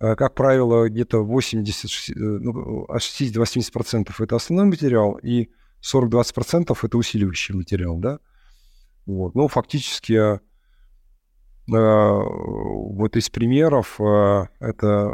Э, 0.00 0.16
как 0.16 0.34
правило, 0.34 0.88
где-то 0.88 1.22
80, 1.22 2.10
э, 2.10 2.18
ну, 2.18 2.84
от 2.84 3.02
60 3.02 3.34
до 3.34 3.40
80% 3.40 4.14
это 4.18 4.36
основной 4.36 4.66
материал, 4.66 5.18
и 5.22 5.50
40-20% 5.82 6.76
это 6.82 6.98
усиливающий 6.98 7.54
материал, 7.54 7.98
да. 7.98 8.18
Вот. 9.06 9.34
Ну, 9.34 9.48
фактически, 9.48 10.12
э, 10.12 10.38
вот 11.68 13.16
из 13.16 13.30
примеров, 13.30 14.00
это 14.00 15.12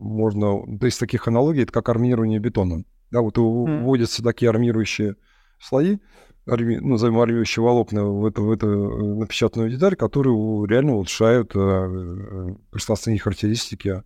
можно, 0.00 0.78
то 0.78 0.86
есть 0.86 1.00
таких 1.00 1.28
аналогий, 1.28 1.62
это 1.62 1.72
как 1.72 1.88
армирование 1.88 2.38
бетона. 2.38 2.84
Да, 3.10 3.20
вот 3.20 3.38
mm. 3.38 3.84
вводятся 3.84 4.22
такие 4.22 4.50
армирующие 4.50 5.14
слои, 5.60 5.98
арми, 6.46 6.76
ну, 6.76 6.90
назовем 6.90 7.18
армирующие 7.18 7.62
волокна 7.62 8.04
в 8.04 8.24
эту, 8.24 8.44
в 8.44 8.50
эту 8.50 8.68
э, 8.68 9.14
напечатанную 9.16 9.70
деталь, 9.70 9.96
которые 9.96 10.34
реально 10.66 10.94
улучшают 10.94 11.54
э, 11.54 11.58
э, 11.58 12.54
пространственные 12.70 13.18
характеристики 13.18 14.02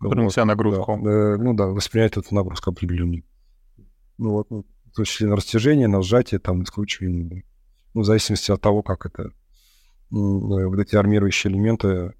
Который 0.00 0.24
вот, 0.24 0.36
нагрузку. 0.36 1.00
Да, 1.02 1.36
ну 1.38 1.54
да, 1.54 1.66
воспринимает 1.66 2.16
эту 2.16 2.32
нагрузку 2.32 2.70
определенную. 2.70 3.24
Ну 4.16 4.30
вот, 4.30 4.50
ну, 4.50 4.64
в 4.92 4.94
том 4.94 5.04
числе 5.04 5.26
на 5.26 5.36
растяжение, 5.36 5.88
на 5.88 6.02
сжатие, 6.02 6.38
там, 6.38 6.64
скручивание. 6.66 7.44
Ну, 7.94 8.02
в 8.02 8.04
зависимости 8.04 8.52
от 8.52 8.60
того, 8.60 8.82
как 8.82 9.06
это, 9.06 9.30
ну, 10.10 10.68
вот 10.68 10.78
эти 10.78 10.94
армирующие 10.94 11.52
элементы, 11.52 12.14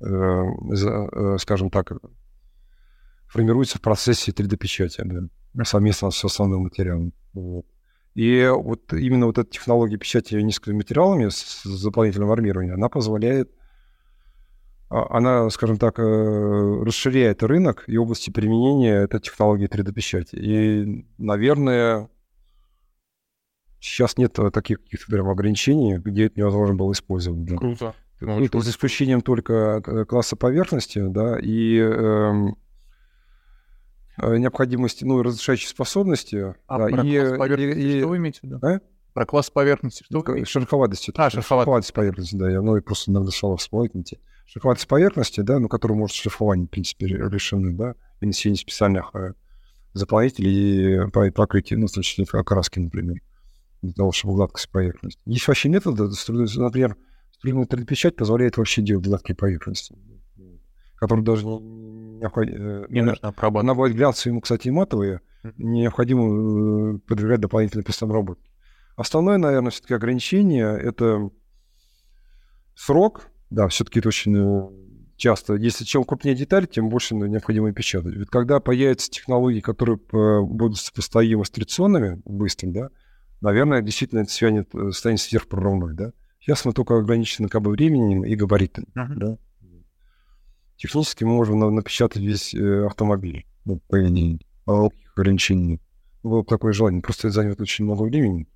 э, 0.00 0.06
э, 0.06 1.36
скажем 1.38 1.70
так, 1.70 1.92
формируются 3.28 3.78
в 3.78 3.80
процессе 3.80 4.30
3D-печати, 4.30 5.02
да, 5.54 5.64
совместно 5.64 6.10
с 6.10 6.22
основным 6.24 6.64
материалом. 6.64 7.14
Вот. 7.32 7.64
И 8.14 8.50
вот 8.54 8.92
именно 8.92 9.26
вот 9.26 9.38
эта 9.38 9.50
технология 9.50 9.96
печати 9.96 10.34
низкими 10.34 10.74
материалами 10.74 11.28
с 11.30 11.82
дополнительным 11.82 12.30
армированием, 12.30 12.74
она 12.74 12.88
позволяет, 12.88 13.50
а, 14.90 15.16
она, 15.16 15.48
скажем 15.48 15.78
так, 15.78 15.98
э, 15.98 16.02
расширяет 16.02 17.42
рынок 17.42 17.84
и 17.86 17.96
области 17.96 18.30
применения 18.30 19.04
этой 19.04 19.20
технологии 19.20 19.66
3D-печати. 19.66 20.36
И, 20.36 21.06
наверное, 21.16 22.10
сейчас 23.80 24.18
нет 24.18 24.38
таких 24.52 24.82
каких-то 24.82 25.06
прям 25.10 25.28
ограничений, 25.30 25.96
где 25.96 26.26
это 26.26 26.38
невозможно 26.38 26.74
было 26.74 26.92
использовать. 26.92 27.44
Да. 27.44 27.56
Круто. 27.56 27.94
Ну, 28.20 28.60
за 28.60 28.70
исключением 28.70 29.20
только 29.20 29.82
э, 29.84 30.04
класса 30.04 30.36
поверхности, 30.36 31.04
да, 31.08 31.38
и 31.40 31.78
эм, 31.78 32.56
необходимости, 34.26 35.04
ну, 35.04 35.22
разрешающей 35.22 35.68
способности. 35.68 36.54
А 36.66 36.78
да, 36.78 36.86
про 36.86 37.02
и, 37.04 37.18
класс 37.18 37.38
поверхности 37.38 37.80
и, 37.80 37.98
что 37.98 38.08
вы 38.08 38.16
имеете 38.18 38.40
в 38.40 38.44
виду? 38.44 38.58
А? 38.62 38.80
Про 39.12 39.26
класс 39.26 39.50
поверхности 39.50 40.04
что 40.04 40.20
вы 40.20 40.44
Шероховатости. 40.44 41.10
А, 41.10 41.30
шероховатость. 41.30 41.48
шероховатость 41.48 41.92
поверхности, 41.92 42.36
да. 42.36 42.50
Я 42.50 42.62
ну, 42.62 42.80
просто 42.80 43.10
иногда 43.10 43.30
слова 43.30 43.56
вспомните. 43.56 44.18
Шероховатость 44.46 44.88
поверхности, 44.88 45.40
да, 45.40 45.58
ну, 45.58 45.68
которую 45.68 45.98
может 45.98 46.16
шлифование, 46.16 46.66
в 46.66 46.70
принципе, 46.70 47.06
решены, 47.06 47.72
да, 47.74 47.94
внесение 48.20 48.58
специальных 48.58 49.14
э, 49.14 49.34
заполнителей 49.92 51.06
и 51.06 51.30
покрытие, 51.30 51.78
ну, 51.78 51.86
в 51.86 51.92
числе 52.02 52.24
окраски, 52.32 52.78
например, 52.78 53.20
для 53.82 53.92
того, 53.92 54.12
чтобы 54.12 54.34
гладкость 54.34 54.70
поверхности. 54.70 55.20
Есть 55.26 55.46
вообще 55.48 55.68
методы, 55.68 56.04
например, 56.56 56.96
струйная 57.32 57.66
3D-печать 57.66 58.16
позволяет 58.16 58.56
вообще 58.56 58.82
делать 58.82 59.04
гладкие 59.04 59.36
поверхности, 59.36 59.96
которые 60.96 61.24
даже 61.24 61.44
не 61.44 61.91
необходимо... 62.22 62.86
Не 62.88 63.02
нужно 63.02 63.28
обрабатывать. 63.28 63.64
Она 63.64 63.74
будет 63.74 63.94
глянцевые, 63.94 64.32
ему, 64.32 64.40
кстати, 64.40 64.68
матовые. 64.68 65.20
Необходимо 65.58 66.94
э, 66.94 66.98
подвергать 67.00 67.40
дополнительной 67.40 67.84
работы. 68.12 68.40
Основное, 68.96 69.38
наверное, 69.38 69.70
все-таки 69.70 69.94
ограничение— 69.94 70.78
это 70.82 71.30
срок. 72.74 73.28
Да, 73.50 73.68
все-таки 73.68 73.98
это 73.98 74.08
очень 74.08 74.36
э, 74.36 75.16
часто. 75.16 75.54
Если 75.54 75.84
чем 75.84 76.04
крупнее 76.04 76.36
деталь, 76.36 76.66
тем 76.66 76.88
больше 76.88 77.14
необходимо 77.14 77.72
печатать. 77.72 78.14
Ведь 78.14 78.28
когда 78.30 78.60
появятся 78.60 79.10
технологии, 79.10 79.60
которые 79.60 79.98
будут 79.98 80.78
сопоставимы 80.78 81.44
с 81.44 81.50
традиционными, 81.50 82.22
быстрым, 82.24 82.72
да, 82.72 82.90
наверное, 83.40 83.82
действительно 83.82 84.20
это 84.20 84.30
станет, 84.30 84.74
э, 84.74 84.92
станет 84.92 85.20
сверхпрорывной, 85.20 85.94
да. 85.94 86.12
Сейчас 86.38 86.64
мы 86.64 86.72
только 86.72 86.96
ограничены 86.96 87.48
как 87.48 87.62
бы 87.62 87.70
временем 87.70 88.24
и 88.24 88.34
габаритами, 88.34 88.86
uh-huh. 88.96 89.14
да 89.14 89.38
технически 90.82 91.22
мы 91.22 91.34
можем 91.34 91.60
напечатать 91.74 92.22
весь 92.22 92.54
э, 92.54 92.86
автомобиль, 92.86 93.46
ну, 93.64 93.80
по 93.88 94.04
идее, 94.04 94.40
ограничений. 94.66 95.80
Было 96.24 96.42
бы 96.42 96.46
такое 96.46 96.72
желание. 96.72 97.00
Просто 97.00 97.28
это 97.28 97.36
займет 97.36 97.60
очень 97.60 97.84
много 97.84 98.02
времени. 98.02 98.48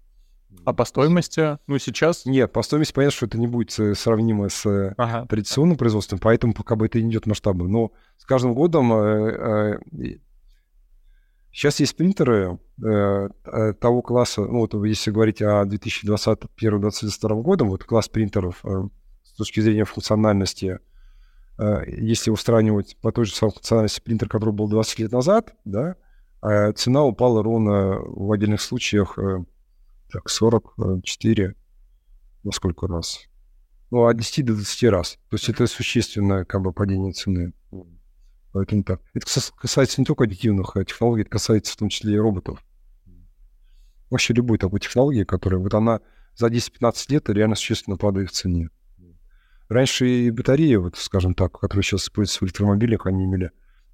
А 0.64 0.72
по 0.72 0.84
стоимости, 0.84 1.58
ну, 1.68 1.78
сейчас? 1.78 2.26
Нет, 2.26 2.52
по 2.52 2.62
стоимости 2.62 2.92
понятно, 2.92 3.16
что 3.16 3.26
это 3.26 3.38
не 3.38 3.46
будет 3.46 3.78
э, 3.78 3.94
сравнимо 3.94 4.48
с 4.48 4.66
э, 4.66 4.94
ага. 4.96 5.26
традиционным 5.26 5.76
производством, 5.76 6.18
поэтому 6.18 6.52
пока 6.52 6.74
бы 6.74 6.86
это 6.86 7.00
не 7.00 7.10
идет 7.10 7.26
масштабно. 7.26 7.68
Но 7.68 7.92
с 8.18 8.24
каждым 8.24 8.54
годом 8.54 8.92
э, 8.92 9.78
э, 9.92 10.18
сейчас 11.52 11.78
есть 11.78 11.96
принтеры 11.96 12.58
э, 12.82 13.28
того 13.80 14.02
класса, 14.02 14.40
ну, 14.42 14.60
вот 14.60 14.74
если 14.84 15.12
говорить 15.12 15.42
о 15.42 15.64
2021-2022 15.64 17.42
году, 17.42 17.66
вот 17.66 17.84
класс 17.84 18.08
принтеров 18.08 18.64
с 19.22 19.32
точки 19.34 19.60
зрения 19.60 19.84
функциональности– 19.84 20.80
если 21.86 22.30
устранивать 22.30 22.96
по 23.00 23.12
той 23.12 23.24
же 23.24 23.34
самой 23.34 23.52
функциональности 23.52 24.00
принтер, 24.00 24.28
который 24.28 24.52
был 24.52 24.68
20 24.68 24.98
лет 24.98 25.12
назад, 25.12 25.54
да, 25.64 25.96
а 26.40 26.72
цена 26.72 27.02
упала 27.02 27.42
ровно 27.42 27.98
в 27.98 28.30
отдельных 28.30 28.60
случаях 28.60 29.18
э, 29.18 29.44
так, 30.10 30.28
44, 30.28 31.54
на 32.44 32.52
сколько 32.52 32.86
раз? 32.86 33.20
Ну, 33.90 34.06
от 34.06 34.16
10 34.16 34.44
до 34.44 34.54
20 34.54 34.90
раз. 34.90 35.18
То 35.30 35.36
есть 35.36 35.48
это 35.48 35.66
существенное 35.66 36.44
как 36.44 36.62
бы, 36.62 36.72
падение 36.72 37.12
цены. 37.12 37.52
Поэтому 38.52 38.84
так. 38.84 39.00
Это 39.14 39.26
касается 39.56 40.00
не 40.00 40.04
только 40.04 40.24
аддитивных 40.24 40.74
технологий, 40.86 41.22
это 41.22 41.30
касается 41.30 41.72
в 41.72 41.76
том 41.76 41.88
числе 41.88 42.14
и 42.14 42.18
роботов. 42.18 42.64
Вообще 44.10 44.34
любой 44.34 44.58
такой 44.58 44.80
технологии, 44.80 45.24
которая 45.24 45.60
вот 45.60 45.74
она 45.74 46.00
за 46.36 46.46
10-15 46.46 47.06
лет 47.08 47.28
реально 47.28 47.56
существенно 47.56 47.96
падает 47.96 48.30
в 48.30 48.32
цене. 48.32 48.70
Раньше 49.68 50.08
и 50.08 50.30
батареи, 50.30 50.76
вот, 50.76 50.96
скажем 50.96 51.34
так, 51.34 51.58
которые 51.58 51.82
сейчас 51.82 52.04
используются 52.04 52.44
в 52.44 52.46
электромобилях, 52.46 53.06
они 53.06 53.24
имели 53.24 53.50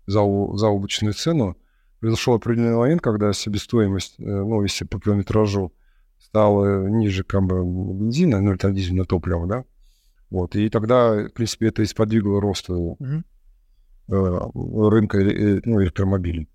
заоблачную 0.07 1.15
цену. 1.15 1.57
Произошел 2.01 2.35
определенный 2.35 2.77
момент, 2.77 3.01
когда 3.01 3.33
себестоимость, 3.33 4.17
э, 4.19 4.25
ну, 4.25 4.63
если 4.63 4.85
по 4.85 5.01
километражу 5.01 5.73
стала 6.19 6.89
ниже 6.89 7.25
как 7.25 7.45
бы, 7.45 7.65
бензина, 7.65 8.41
ну, 8.41 8.51
или 8.51 8.59
там 8.59 8.75
дизельное 8.75 9.05
топливо, 9.05 9.47
да, 9.47 9.65
вот, 10.29 10.57
и 10.57 10.69
тогда, 10.69 11.29
в 11.29 11.31
принципе, 11.31 11.69
это 11.69 11.83
и 11.83 11.87
сподвигло 11.87 12.41
росту 12.41 12.99
mm-hmm. 13.01 14.91
рынка 14.91 15.19
ну, 15.19 15.83
электромобилей. 15.83 16.49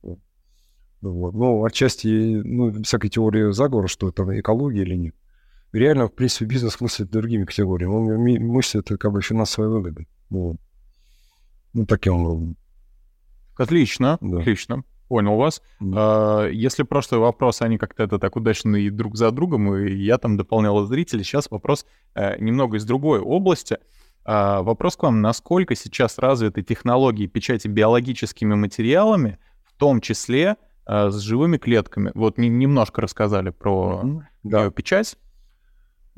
Вот. 1.02 1.34
Ну, 1.34 1.64
отчасти, 1.64 2.42
ну, 2.44 2.84
всякой 2.84 3.10
теории 3.10 3.52
заговора, 3.52 3.88
что 3.88 4.10
это 4.10 4.24
экология 4.40 4.82
или 4.82 4.96
нет 4.96 5.16
реально, 5.74 6.08
в 6.08 6.14
принципе, 6.14 6.46
бизнес 6.46 6.80
мыслит 6.82 7.10
другими 7.10 7.46
категориями. 7.46 7.92
Он 7.92 8.46
мыслит 8.48 8.88
как 9.00 9.12
бы 9.12 9.22
финансовые 9.22 9.72
выгоды. 9.72 10.08
Вот. 10.30 10.58
Ну, 11.74 11.86
таким 11.86 12.14
образом. 12.14 12.58
Отлично, 13.58 14.18
да. 14.22 14.40
отлично. 14.40 14.84
Понял 15.08 15.38
вас. 15.38 15.62
Да. 15.80 16.44
А, 16.44 16.48
если 16.50 16.84
прошлый 16.84 17.22
вопрос, 17.22 17.62
они 17.62 17.78
как-то 17.78 18.04
это 18.04 18.20
так 18.20 18.36
удачно 18.36 18.76
и 18.76 18.90
друг 18.90 19.16
за 19.16 19.32
другом, 19.32 19.74
и 19.76 19.94
я 19.94 20.18
там 20.18 20.38
дополнял 20.38 20.86
зрителей, 20.86 21.24
сейчас 21.24 21.50
вопрос 21.50 21.86
э, 22.14 22.38
немного 22.40 22.78
из 22.78 22.86
другой 22.86 23.20
области. 23.20 23.78
А, 24.26 24.62
вопрос 24.62 24.98
к 24.98 25.04
вам, 25.04 25.22
насколько 25.22 25.76
сейчас 25.76 26.18
развиты 26.18 26.62
технологии 26.62 27.28
печати 27.28 27.70
биологическими 27.70 28.56
материалами, 28.56 29.40
в 29.64 29.74
том 29.78 30.02
числе 30.02 30.58
э, 30.86 31.10
с 31.10 31.20
живыми 31.20 31.58
клетками? 31.58 32.12
Вот 32.14 32.38
немножко 32.38 33.02
рассказали 33.02 33.52
про 33.52 34.02
mm-hmm. 34.04 34.22
да. 34.44 34.72
печать. 34.72 35.18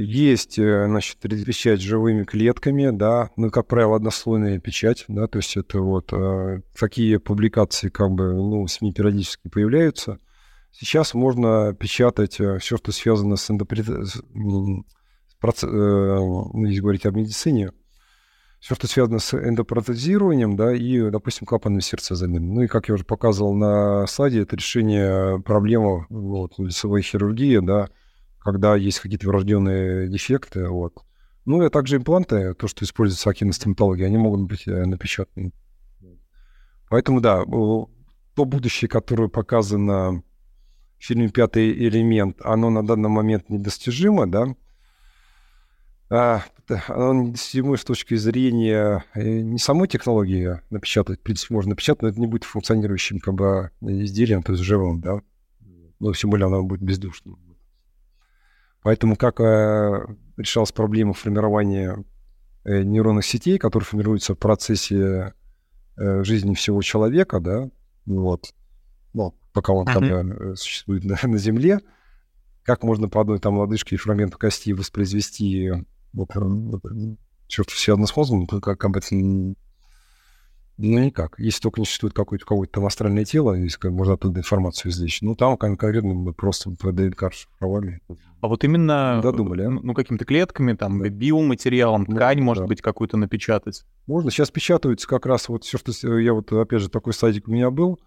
Есть, 0.01 0.57
э, 0.57 0.85
значит, 0.87 1.17
печать 1.19 1.81
живыми 1.81 2.23
клетками, 2.23 2.89
да, 2.89 3.31
ну, 3.35 3.49
как 3.49 3.67
правило, 3.67 3.97
однослойная 3.97 4.57
печать, 4.57 5.03
да, 5.09 5.27
то 5.27 5.39
есть 5.39 5.57
это 5.57 5.81
вот 5.81 6.13
э, 6.13 6.61
такие 6.79 7.19
публикации, 7.19 7.89
как 7.89 8.11
бы, 8.11 8.33
ну, 8.33 8.65
СМИ 8.65 8.93
периодически 8.93 9.49
появляются. 9.49 10.19
Сейчас 10.71 11.13
можно 11.13 11.75
печатать 11.77 12.39
э, 12.39 12.59
все, 12.59 12.77
что 12.77 12.93
связано 12.93 13.35
с 13.35 13.49
эндопротезированием, 13.49 14.85
э, 15.63 15.67
ну, 15.67 16.65
если 16.65 16.79
говорить 16.79 17.05
о 17.05 17.11
медицине, 17.11 17.73
все, 18.61 18.75
что 18.75 18.87
связано 18.87 19.19
с 19.19 19.33
эндопротезированием, 19.33 20.55
да, 20.55 20.73
и, 20.73 21.09
допустим, 21.09 21.45
клапанным 21.45 21.81
сердца 21.81 22.15
замены. 22.15 22.53
Ну 22.53 22.61
и, 22.61 22.67
как 22.67 22.87
я 22.87 22.93
уже 22.93 23.03
показывал 23.03 23.53
на 23.53 24.07
слайде, 24.07 24.43
это 24.43 24.55
решение 24.55 25.41
проблемы 25.41 26.05
вот, 26.09 26.57
лицевой 26.57 27.01
хирургии, 27.01 27.57
да, 27.57 27.89
когда 28.39 28.75
есть 28.75 28.99
какие-то 28.99 29.27
врожденные 29.27 30.07
дефекты. 30.07 30.67
Вот. 30.67 30.93
Ну 31.45 31.65
и 31.65 31.69
также 31.69 31.97
импланты, 31.97 32.53
то, 32.53 32.67
что 32.67 32.85
используется 32.85 33.31
в 33.31 33.53
стоматологии, 33.53 34.05
они 34.05 34.17
могут 34.17 34.41
быть 34.41 34.67
э, 34.67 34.85
напечатаны. 34.85 35.51
Поэтому, 36.89 37.21
да, 37.21 37.43
то 37.43 38.45
будущее, 38.45 38.89
которое 38.89 39.29
показано 39.29 40.23
в 40.97 41.03
фильме 41.03 41.29
«Пятый 41.29 41.71
элемент», 41.71 42.37
оно 42.43 42.69
на 42.69 42.85
данный 42.85 43.09
момент 43.09 43.49
недостижимо, 43.49 44.29
да, 44.29 44.55
а, 46.09 46.43
оно 46.87 47.13
недостижимо 47.13 47.77
с 47.77 47.83
точки 47.83 48.15
зрения 48.15 49.05
э, 49.13 49.41
не 49.41 49.59
самой 49.59 49.87
технологии 49.87 50.59
напечатать, 50.71 51.19
в 51.19 51.23
принципе, 51.23 51.53
можно 51.53 51.71
напечатать, 51.71 52.01
но 52.01 52.07
это 52.09 52.19
не 52.19 52.27
будет 52.27 52.43
функционирующим 52.43 53.19
как 53.19 53.35
бы 53.35 53.71
изделием, 53.81 54.41
то 54.41 54.53
есть 54.53 54.63
живым, 54.63 55.01
да, 55.01 55.21
ну, 55.99 56.13
тем 56.13 56.31
более 56.31 56.47
оно 56.47 56.63
будет 56.63 56.81
бездушным. 56.81 57.48
Поэтому 58.81 59.15
как 59.15 59.39
э, 59.41 60.05
решалась 60.37 60.71
проблема 60.71 61.13
формирования 61.13 62.03
э, 62.63 62.83
нейронных 62.83 63.25
сетей, 63.25 63.57
которые 63.57 63.85
формируются 63.85 64.35
в 64.35 64.37
процессе 64.37 65.33
э, 65.97 66.23
жизни 66.23 66.53
всего 66.53 66.81
человека, 66.81 67.39
да, 67.39 67.69
вот, 68.05 68.53
ну, 69.13 69.35
пока 69.53 69.73
он 69.73 69.85
там 69.85 70.03
uh-huh. 70.03 70.55
существует 70.55 71.03
на, 71.03 71.17
на 71.21 71.37
Земле, 71.37 71.79
как 72.63 72.83
можно 72.83 73.09
по 73.09 73.21
одной 73.21 73.39
там 73.39 73.57
лодыжке 73.57 73.95
и 73.95 73.99
фрагменту 73.99 74.37
кости 74.37 74.71
воспроизвести 74.71 75.71
вот, 76.13 76.29
вот, 76.35 76.81
что-то 77.47 77.71
связано 77.73 78.07
с 78.07 78.15
мозгом, 78.15 78.47
как 78.47 78.83
об 78.85 78.95
этом 78.95 79.55
Ну, 80.81 80.97
никак. 80.97 81.37
Если 81.37 81.59
только 81.59 81.81
не 81.81 81.85
существует 81.85 82.13
какое-то 82.13 82.45
какое 82.45 82.65
там 82.65 82.85
астральное 82.85 83.25
тело, 83.25 83.53
если 83.53 83.89
можно 83.89 84.13
оттуда 84.13 84.39
информацию 84.39 84.93
извлечь, 84.93 85.21
ну, 85.21 85.35
там 85.35 85.57
конкретно 85.57 86.13
мы 86.13 86.33
просто 86.33 86.69
ДНК 86.69 87.33
шифровали. 87.33 87.99
А 88.39 88.47
вот 88.47 88.63
именно 88.63 89.19
Додумали, 89.21 89.63
а? 89.63 89.71
ну, 89.71 89.93
какими-то 89.93 90.23
клетками, 90.23 90.71
там, 90.71 91.01
да. 91.01 91.09
биоматериалом, 91.09 92.05
ткань, 92.05 92.39
может 92.39 92.63
да. 92.63 92.67
быть, 92.69 92.81
какую-то 92.81 93.17
напечатать? 93.17 93.83
Можно. 94.07 94.31
Сейчас 94.31 94.51
печатаются 94.51 95.05
как 95.05 95.25
раз 95.25 95.49
вот 95.49 95.65
все, 95.65 95.77
что... 95.77 96.17
Я 96.17 96.33
вот, 96.33 96.49
опять 96.53 96.79
же, 96.79 96.89
такой 96.89 97.11
садик 97.11 97.49
у 97.49 97.51
меня 97.51 97.71
был, 97.71 97.99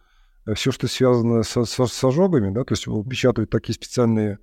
э, 0.47 0.55
все, 0.55 0.73
что 0.73 0.89
связано 0.89 1.43
со, 1.43 1.67
со, 1.67 1.85
с 1.85 2.05
ожогами, 2.05 2.55
да, 2.55 2.65
то 2.65 2.73
есть 2.73 2.87
печатают 3.07 3.51
такие 3.51 3.75
специальные 3.75 4.39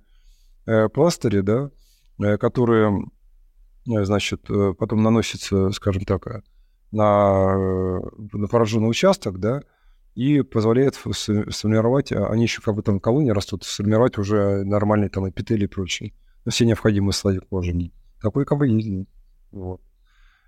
э, 0.66 0.88
пластыри, 0.88 1.40
да, 1.40 1.72
э, 2.22 2.38
которые, 2.38 3.06
э, 3.92 4.04
значит, 4.04 4.48
э, 4.48 4.72
потом 4.78 5.02
наносятся, 5.02 5.72
скажем 5.72 6.04
так, 6.04 6.44
на, 6.92 7.54
э, 7.56 8.00
на 8.32 8.48
пораженный 8.48 8.90
участок, 8.90 9.38
да, 9.38 9.62
и 10.14 10.42
позволяет 10.42 10.94
сформировать, 10.96 12.12
а, 12.12 12.26
они 12.26 12.42
еще 12.44 12.60
как 12.62 12.74
бы 12.74 12.82
там 12.82 13.00
колонии 13.00 13.30
растут, 13.30 13.64
сформировать 13.64 14.18
уже 14.18 14.64
нормальные 14.64 15.08
там 15.08 15.28
эпители 15.28 15.64
и 15.64 15.68
прочее. 15.68 16.12
Ну, 16.44 16.50
все 16.50 16.66
необходимые 16.66 17.12
слои 17.12 17.38
кожи. 17.38 17.92
Такой 18.20 18.44
как 18.44 18.58
бы 18.58 18.66
есть. 18.66 19.08
Вот. 19.52 19.80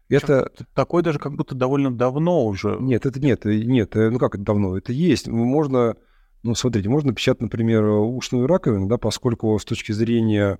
Это... 0.08 0.50
Такой 0.74 1.02
даже 1.02 1.18
как 1.18 1.34
будто 1.34 1.54
довольно 1.54 1.90
давно 1.90 2.44
уже. 2.44 2.76
Нет, 2.80 3.06
это 3.06 3.20
нет, 3.20 3.46
э, 3.46 3.62
нет, 3.62 3.96
э, 3.96 4.10
ну 4.10 4.18
как 4.18 4.34
это 4.34 4.44
давно? 4.44 4.76
Это 4.76 4.92
есть. 4.92 5.28
Можно, 5.28 5.96
ну 6.42 6.54
смотрите, 6.54 6.88
можно 6.88 7.14
печатать, 7.14 7.42
например, 7.42 7.84
ушную 7.84 8.46
раковину, 8.46 8.88
да, 8.88 8.98
поскольку 8.98 9.58
с 9.58 9.64
точки 9.64 9.92
зрения 9.92 10.58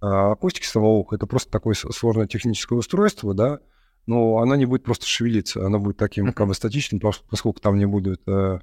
а, 0.00 0.32
акустики 0.32 0.66
самого 0.66 0.98
уха 0.98 1.16
это 1.16 1.26
просто 1.26 1.50
такое 1.50 1.74
сложное 1.74 2.26
техническое 2.26 2.78
устройство, 2.78 3.34
да, 3.34 3.60
но 4.06 4.38
она 4.38 4.56
не 4.56 4.66
будет 4.66 4.84
просто 4.84 5.06
шевелиться, 5.06 5.64
она 5.64 5.78
будет 5.78 5.96
таким 5.96 6.32
как 6.32 6.46
бы 6.46 6.54
статичным, 6.54 7.00
поскольку 7.00 7.60
там 7.60 7.78
не 7.78 7.86
будет 7.86 8.22
э, 8.26 8.60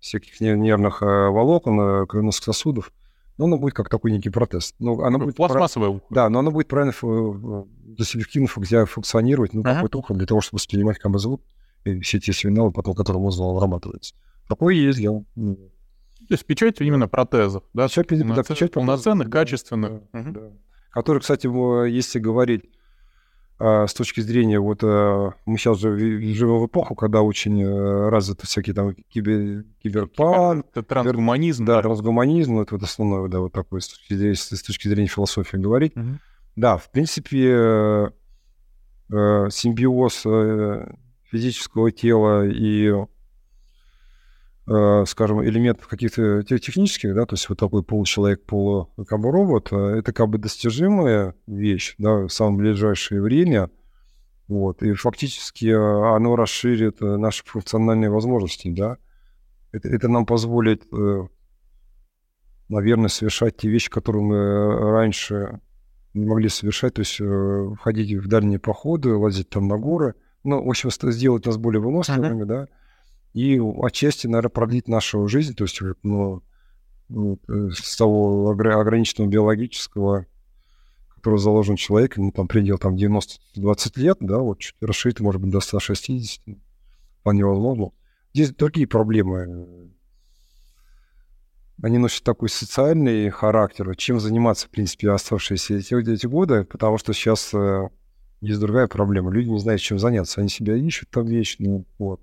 всяких 0.00 0.40
нервных 0.40 1.02
э, 1.02 1.28
волокон, 1.28 1.80
э, 1.80 2.06
кровеносных 2.06 2.44
сосудов, 2.44 2.92
но 3.38 3.46
она 3.46 3.56
будет 3.56 3.74
как 3.74 3.88
такой 3.88 4.12
некий 4.12 4.30
протез. 4.30 4.74
Но 4.78 5.00
она 5.00 5.18
будет 5.18 5.36
Пластмассовое 5.36 5.88
ухо. 5.88 6.04
Да, 6.10 6.28
но 6.28 6.40
она 6.40 6.50
будет 6.50 6.68
правильно 6.68 6.92
досебективно 6.92 8.48
функционировать, 8.86 9.54
ну, 9.54 9.62
ага. 9.62 9.74
какой-то 9.74 9.98
ухо 9.98 10.14
для 10.14 10.26
того, 10.26 10.40
чтобы 10.40 10.58
воспринимать 10.58 10.98
как 10.98 11.10
бы 11.10 11.18
звук 11.18 11.42
и 11.84 12.00
все 12.00 12.20
те 12.20 12.32
сигналы, 12.32 12.70
потом 12.72 12.94
которым 12.94 13.22
мозг 13.22 13.40
обрабатывается. 13.40 14.14
Такое 14.48 14.74
есть, 14.74 14.98
я... 14.98 15.10
То 15.10 16.34
есть 16.34 16.46
печать 16.46 16.80
именно 16.80 17.08
протезов, 17.08 17.64
да? 17.74 17.88
Печать, 17.88 18.08
Полноцен... 18.08 18.34
да, 18.34 18.42
печать 18.42 18.72
полноценных, 18.72 19.30
качественных. 19.30 20.02
Да, 20.12 20.20
угу. 20.20 20.30
да. 20.32 20.40
Которые, 20.90 21.20
кстати, 21.20 21.46
если 21.88 22.18
говорить 22.18 22.64
с 23.58 23.94
точки 23.94 24.20
зрения, 24.20 24.58
вот 24.58 24.82
э, 24.82 25.30
мы 25.46 25.56
сейчас 25.56 25.78
же 25.78 25.96
живем 25.96 26.58
в 26.58 26.66
эпоху, 26.66 26.94
когда 26.94 27.22
очень 27.22 27.62
э, 27.62 28.08
развиты 28.08 28.46
всякие 28.46 28.74
там 28.74 28.94
кибер, 28.94 29.64
киберпанк. 29.82 30.66
Это 30.70 30.82
трансгуманизм. 30.82 31.64
Да, 31.64 31.80
трансгуманизм, 31.80 32.58
это 32.60 32.74
вот 32.74 32.82
основное, 32.82 33.28
да, 33.28 33.40
вот 33.40 33.52
такое, 33.52 33.80
с 33.80 33.88
точки 33.88 34.14
зрения, 34.14 34.34
с 34.34 34.62
точки 34.62 34.88
зрения 34.88 35.08
философии 35.08 35.56
говорить. 35.56 35.96
Угу. 35.96 36.18
Да, 36.56 36.76
в 36.76 36.90
принципе, 36.90 38.10
э, 39.10 39.48
симбиоз 39.50 40.26
физического 41.30 41.90
тела 41.92 42.46
и 42.46 42.92
скажем, 44.64 45.44
элементов 45.44 45.88
каких-то 45.88 46.44
технических, 46.44 47.14
да, 47.14 47.26
то 47.26 47.34
есть 47.34 47.48
вот 47.48 47.58
такой 47.58 47.82
получеловек, 47.82 48.44
полу 48.44 48.92
как 49.08 49.20
бы 49.20 49.32
робот, 49.32 49.72
э, 49.72 49.76
это 49.76 50.12
как 50.12 50.28
бы 50.28 50.38
достижимая 50.38 51.34
вещь, 51.48 51.96
да, 51.98 52.26
в 52.26 52.28
самое 52.28 52.58
ближайшее 52.58 53.20
время, 53.20 53.70
вот, 54.46 54.82
и 54.84 54.92
фактически 54.92 55.66
э, 55.66 56.14
оно 56.14 56.36
расширит 56.36 57.00
наши 57.00 57.42
функциональные 57.44 58.10
возможности, 58.10 58.68
да, 58.68 58.98
это, 59.72 59.88
это 59.88 60.08
нам 60.08 60.26
позволит, 60.26 60.84
наверное, 62.68 63.08
совершать 63.08 63.56
те 63.56 63.68
вещи, 63.68 63.90
которые 63.90 64.22
мы 64.22 64.90
раньше 64.92 65.60
не 66.14 66.26
могли 66.26 66.50
совершать, 66.50 66.94
то 66.94 67.00
есть 67.00 67.20
входить 67.80 68.12
в 68.14 68.28
дальние 68.28 68.58
походы, 68.58 69.14
лазить 69.14 69.48
там 69.48 69.66
на 69.66 69.78
горы, 69.78 70.14
ну, 70.44 70.62
в 70.62 70.68
общем, 70.68 70.90
сделать 70.90 71.46
нас 71.46 71.56
более 71.56 71.80
выносливыми, 71.80 72.42
uh-huh. 72.42 72.46
да, 72.46 72.68
и 73.34 73.58
отчасти, 73.58 74.26
наверное, 74.26 74.50
продлить 74.50 74.88
нашу 74.88 75.26
жизнь, 75.26 75.54
то 75.54 75.64
есть 75.64 75.80
ну, 76.02 76.42
ну 77.08 77.38
э, 77.48 77.70
с 77.72 77.96
того 77.96 78.50
ограниченного 78.50 79.28
биологического, 79.28 80.26
который 81.14 81.38
заложен 81.38 81.76
человек, 81.76 82.16
ну, 82.16 82.30
там 82.30 82.46
предел 82.46 82.78
там 82.78 82.94
90-20 82.94 83.38
лет, 83.96 84.18
да, 84.20 84.38
вот 84.38 84.58
чуть 84.58 84.76
расширить, 84.80 85.20
может 85.20 85.40
быть, 85.40 85.50
до 85.50 85.60
160, 85.60 86.42
вполне 87.20 87.44
возможно. 87.44 87.90
Здесь 88.34 88.50
другие 88.50 88.86
проблемы. 88.86 89.90
Они 91.82 91.98
носят 91.98 92.22
такой 92.22 92.48
социальный 92.48 93.28
характер, 93.30 93.96
чем 93.96 94.20
заниматься, 94.20 94.66
в 94.66 94.70
принципе, 94.70 95.10
оставшиеся 95.10 95.74
эти, 95.74 95.94
эти 95.94 96.26
годы, 96.26 96.64
потому 96.64 96.98
что 96.98 97.12
сейчас 97.12 97.52
э, 97.54 97.88
есть 98.40 98.60
другая 98.60 98.86
проблема. 98.88 99.32
Люди 99.32 99.48
не 99.48 99.58
знают, 99.58 99.80
чем 99.80 99.98
заняться. 99.98 100.40
Они 100.40 100.48
себя 100.48 100.76
ищут 100.76 101.10
там 101.10 101.26
вечно. 101.26 101.84
Вот 101.98 102.20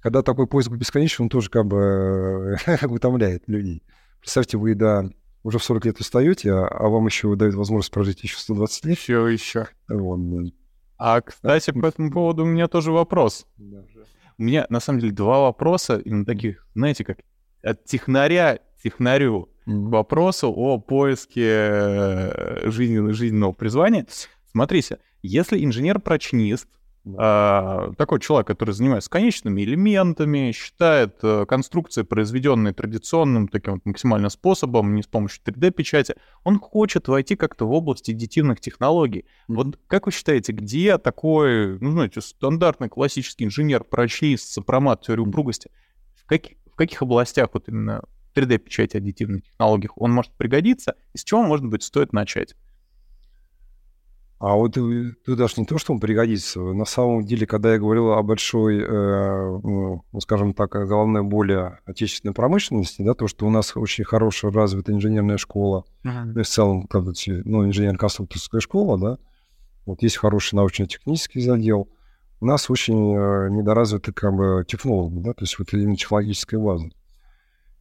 когда 0.00 0.22
такой 0.22 0.46
поиск 0.46 0.70
бесконечен, 0.70 1.24
он 1.24 1.28
тоже 1.28 1.50
как 1.50 1.66
бы 1.66 2.58
утомляет 2.88 3.44
людей. 3.46 3.82
Представьте, 4.20 4.56
вы, 4.56 4.74
да, 4.74 5.04
уже 5.42 5.58
в 5.58 5.64
40 5.64 5.84
лет 5.86 6.00
устаете, 6.00 6.52
а, 6.52 6.66
а 6.66 6.88
вам 6.88 7.06
еще 7.06 7.34
дают 7.36 7.54
возможность 7.54 7.90
прожить 7.90 8.22
еще 8.22 8.36
120 8.36 8.84
лет. 8.84 8.98
Еще, 8.98 9.32
еще. 9.32 9.68
Вот, 9.88 10.20
А, 10.98 11.20
кстати, 11.20 11.70
по 11.70 11.86
этому 11.86 12.10
поводу 12.10 12.42
у 12.42 12.46
меня 12.46 12.68
тоже 12.68 12.92
вопрос. 12.92 13.46
У 14.38 14.42
меня, 14.42 14.66
на 14.68 14.80
самом 14.80 15.00
деле, 15.00 15.12
два 15.12 15.40
вопроса, 15.40 15.98
именно 16.04 16.24
таких, 16.24 16.66
знаете, 16.74 17.04
как 17.04 17.18
от 17.62 17.84
технаря 17.84 18.60
технарю 18.82 19.48
к 19.66 19.70
вопросу 19.70 20.52
о 20.54 20.78
поиске 20.78 21.48
э, 21.50 22.70
жизненного, 22.70 23.12
жизненного 23.12 23.52
призвания. 23.52 24.06
Смотрите, 24.50 24.98
если 25.22 25.62
инженер-прочнист 25.64 26.68
а, 27.16 27.92
такой 27.96 28.20
человек, 28.20 28.46
который 28.46 28.72
занимается 28.72 29.08
конечными 29.08 29.62
элементами, 29.62 30.52
считает 30.52 31.18
а, 31.22 31.46
конструкции, 31.46 32.02
произведенные 32.02 32.74
традиционным 32.74 33.48
таким 33.48 33.74
вот 33.74 33.86
максимальным 33.86 34.30
способом, 34.30 34.94
не 34.94 35.02
с 35.02 35.06
помощью 35.06 35.42
3D-печати, 35.44 36.16
он 36.44 36.58
хочет 36.58 37.08
войти 37.08 37.36
как-то 37.36 37.66
в 37.66 37.72
область 37.72 38.08
аддитивных 38.08 38.60
технологий. 38.60 39.24
Вот 39.46 39.78
как 39.86 40.06
вы 40.06 40.12
считаете, 40.12 40.52
где 40.52 40.98
такой, 40.98 41.78
ну, 41.78 41.92
знаете, 41.92 42.20
стандартный 42.20 42.88
классический 42.88 43.44
инженер, 43.44 43.84
прочист, 43.84 44.52
сопромат 44.52 45.02
теории 45.02 45.22
упругости, 45.22 45.70
в, 46.16 46.26
каких, 46.26 46.58
в 46.72 46.76
каких 46.76 47.02
областях 47.02 47.50
вот 47.52 47.68
именно 47.68 48.02
3D-печати 48.34 48.96
аддитивных 48.96 49.44
технологий 49.44 49.88
он 49.96 50.12
может 50.12 50.32
пригодиться, 50.32 50.94
и 51.12 51.18
с 51.18 51.24
чего, 51.24 51.42
может 51.42 51.66
быть, 51.66 51.82
стоит 51.82 52.12
начать? 52.12 52.54
А 54.38 54.54
вот 54.54 54.74
ты 54.74 55.16
даже 55.26 55.54
не 55.56 55.66
то, 55.66 55.78
что 55.78 55.92
он 55.92 55.98
пригодится. 55.98 56.60
На 56.60 56.84
самом 56.84 57.24
деле, 57.24 57.44
когда 57.44 57.72
я 57.72 57.78
говорил 57.78 58.12
о 58.12 58.22
большой, 58.22 58.80
э, 58.80 59.58
ну, 59.64 60.04
скажем 60.20 60.54
так, 60.54 60.70
головной 60.70 61.24
боли 61.24 61.76
отечественной 61.86 62.34
промышленности, 62.34 63.02
да, 63.02 63.14
то, 63.14 63.26
что 63.26 63.46
у 63.46 63.50
нас 63.50 63.76
очень 63.76 64.04
хорошая 64.04 64.52
развитая 64.52 64.94
инженерная 64.94 65.38
школа, 65.38 65.84
uh-huh. 66.04 66.24
ну, 66.24 66.42
в 66.42 66.46
целом, 66.46 66.86
правда, 66.86 67.12
ну, 67.26 67.66
инженерно-конструкторская 67.66 68.60
школа, 68.60 68.98
да, 68.98 69.18
вот 69.86 70.02
есть 70.02 70.18
хороший 70.18 70.54
научно-технический 70.54 71.40
задел, 71.40 71.88
у 72.40 72.46
нас 72.46 72.70
очень 72.70 73.16
э, 73.16 73.48
недоразвиты 73.50 74.12
как 74.12 74.36
бы 74.36 74.64
технологи, 74.68 75.18
да, 75.18 75.32
то 75.32 75.42
есть 75.42 75.58
вот 75.58 75.72
именно 75.72 75.96
технологическая 75.96 76.58
база. 76.58 76.88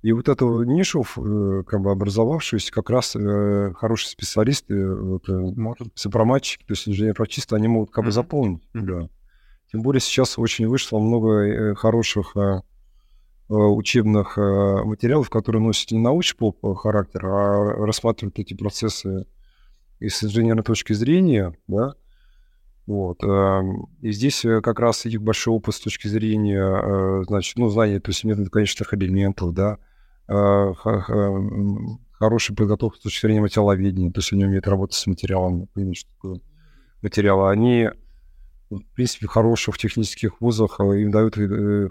И 0.03 0.11
вот 0.11 0.29
эту 0.29 0.63
нишу, 0.63 1.03
э, 1.03 1.63
как 1.65 1.81
бы 1.81 1.91
образовавшуюся, 1.91 2.71
как 2.71 2.89
раз 2.89 3.15
э, 3.15 3.73
хорошие 3.75 4.11
специалисты, 4.11 4.87
вот, 4.87 5.27
э, 5.27 5.53
сопроматчики, 5.95 6.63
то 6.65 6.73
есть 6.73 6.87
инженер-прочисты, 6.87 7.55
они 7.55 7.67
могут 7.67 7.91
как 7.91 8.05
бы 8.05 8.11
заполнить. 8.11 8.63
Mm-hmm. 8.73 8.81
Да. 8.81 9.09
Тем 9.71 9.81
более 9.81 9.99
сейчас 9.99 10.37
очень 10.37 10.67
вышло 10.67 10.99
много 10.99 11.75
хороших 11.75 12.37
э, 12.37 12.61
учебных 13.53 14.37
э, 14.37 14.83
материалов, 14.83 15.29
которые 15.29 15.61
носят 15.61 15.91
не 15.91 15.99
научный 15.99 16.53
характер, 16.75 17.25
а 17.25 17.85
рассматривают 17.85 18.39
эти 18.39 18.53
процессы 18.53 19.25
и 19.99 20.09
с 20.09 20.23
инженерной 20.23 20.63
точки 20.63 20.93
зрения, 20.93 21.55
да, 21.67 21.95
вот. 22.87 23.21
Эм, 23.21 23.89
и 24.01 24.11
здесь 24.11 24.45
э, 24.45 24.61
как 24.61 24.79
раз 24.79 25.05
их 25.05 25.21
большой 25.21 25.53
опыт 25.53 25.75
с 25.75 25.79
точки 25.81 26.07
зрения, 26.07 26.57
э, 26.57 27.23
значит, 27.27 27.57
ну, 27.57 27.69
знания, 27.69 27.99
то 27.99 28.11
есть 28.11 28.23
метод 28.23 28.49
конечных 28.49 28.93
элементов, 28.93 29.53
да, 29.53 29.77
э, 30.29 30.73
хорошая 32.13 32.55
подготовка 32.55 32.97
с 32.97 33.01
точки 33.01 33.25
зрения 33.25 33.41
материаловедения, 33.41 34.09
то 34.09 34.19
есть 34.19 34.31
они 34.31 34.45
умеют 34.45 34.69
работать 34.69 34.95
с 34.95 35.05
материалом, 35.05 35.67
понимать, 35.73 35.97
что 35.97 36.09
такое 36.13 36.41
материалы. 37.01 37.51
Они, 37.51 37.89
в 38.69 38.79
принципе, 38.95 39.27
хорошие 39.27 39.73
в 39.73 39.77
технических 39.77 40.39
вузах, 40.39 40.79
им 40.79 41.11
дают 41.11 41.35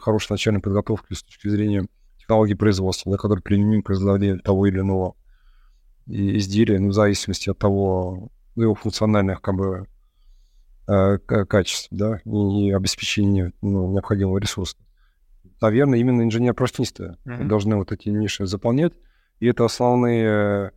хорошую 0.01 0.35
начальную 0.35 0.63
подготовку 0.63 1.15
с 1.15 1.23
точки 1.23 1.49
зрения 1.49 1.87
технологий 2.19 2.55
производства, 2.55 3.13
да, 3.13 3.19
которые 3.19 3.43
применимы 3.43 3.83
к 3.83 3.91
изготовлению 3.91 4.41
того 4.41 4.67
или 4.67 4.81
иного 4.81 5.15
изделия, 6.07 6.79
ну, 6.79 6.89
в 6.89 6.95
зависимости 6.95 7.51
от 7.51 7.59
того, 7.59 8.31
ну, 8.55 8.63
его 8.63 8.75
функциональных, 8.75 9.43
как 9.43 9.55
бы, 9.57 9.87
качеств, 10.87 11.89
да, 11.91 12.21
и 12.25 12.71
обеспечения 12.71 13.53
ну, 13.61 13.93
необходимого 13.93 14.39
ресурса. 14.39 14.77
наверное, 15.61 15.99
именно 15.99 16.23
инженер-простинисты 16.23 17.17
mm-hmm. 17.25 17.47
должны 17.47 17.77
вот 17.77 17.93
эти 17.93 18.09
ниши 18.09 18.47
заполнять. 18.47 18.93
И 19.41 19.47
это 19.47 19.65
основные 19.65 20.73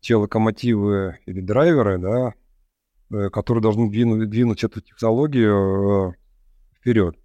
те 0.00 0.16
локомотивы 0.16 1.18
или 1.26 1.40
драйверы, 1.40 1.98
да, 1.98 2.34
э, 3.10 3.28
которые 3.30 3.62
должны 3.62 3.90
двинуть, 3.90 4.28
двинуть 4.30 4.62
эту 4.62 4.80
технологию 4.80 6.10
э, 6.10 6.76
вперед. 6.78 7.16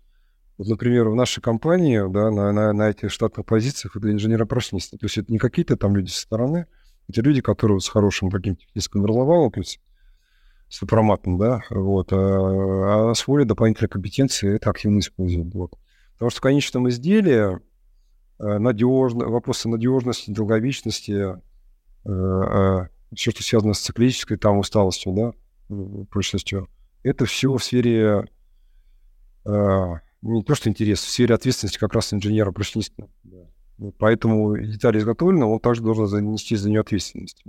Вот, 0.58 0.68
например, 0.68 1.10
в 1.10 1.16
нашей 1.16 1.42
компании, 1.42 2.02
да, 2.12 2.32
на, 2.32 2.52
на, 2.52 2.74
на 2.74 2.90
этих 2.90 3.12
штатных 3.12 3.46
позициях 3.46 3.96
это 3.96 4.12
инженеры-простинисты. 4.12 4.98
То 4.98 5.06
есть 5.06 5.18
это 5.18 5.32
не 5.32 5.38
какие-то 5.38 5.78
там 5.78 5.96
люди 5.96 6.10
со 6.10 6.22
стороны, 6.22 6.66
это 7.08 7.22
люди, 7.22 7.42
которые 7.42 7.80
с 7.80 7.88
хорошим 7.88 8.30
каким-то 8.30 8.62
техническим 8.62 9.02
образованием, 9.02 9.52
то 9.52 9.60
есть 9.60 9.80
с 10.72 10.82
апроматом, 10.82 11.38
да, 11.38 11.64
вот, 11.70 12.14
а, 12.14 12.16
а 12.16 13.12
освоили 13.12 13.46
дополнительные 13.46 13.90
компетенции, 13.90 14.56
это 14.56 14.70
активно 14.70 15.00
используют. 15.00 15.54
Вот. 15.54 15.78
Потому 16.14 16.30
что 16.32 16.40
в 16.40 16.44
конечном 16.44 16.88
изделии 16.88 17.60
э, 18.40 18.58
надежно, 18.58 19.26
вопросы 19.26 19.68
надежности, 19.68 20.32
долговечности, 20.32 21.36
э, 22.06 22.88
все, 23.14 23.32
что 23.32 23.44
связано 23.44 23.74
с 23.74 23.82
циклической 23.82 24.38
там 24.38 24.60
усталостью, 24.60 25.14
да, 25.14 25.34
прочностью, 26.10 26.70
это 27.04 27.26
все 27.26 27.54
в 27.54 27.62
сфере 27.62 28.30
э, 29.44 29.94
не 30.22 30.44
то, 30.44 30.56
что 30.56 30.70
интерес, 30.70 31.02
в 31.02 31.10
сфере 31.10 31.36
ответственности 31.36 31.80
как 31.80 31.94
раз 31.94 32.14
инженера 32.14 32.54
прочниста. 32.54 33.10
Да. 33.24 33.92
Поэтому 33.98 34.58
деталь 34.58 34.98
изготовлена, 35.00 35.48
он 35.48 35.60
также 35.60 35.82
должен 35.82 36.08
занести 36.08 36.56
за 36.56 36.70
нее 36.70 36.80
ответственность. 36.80 37.44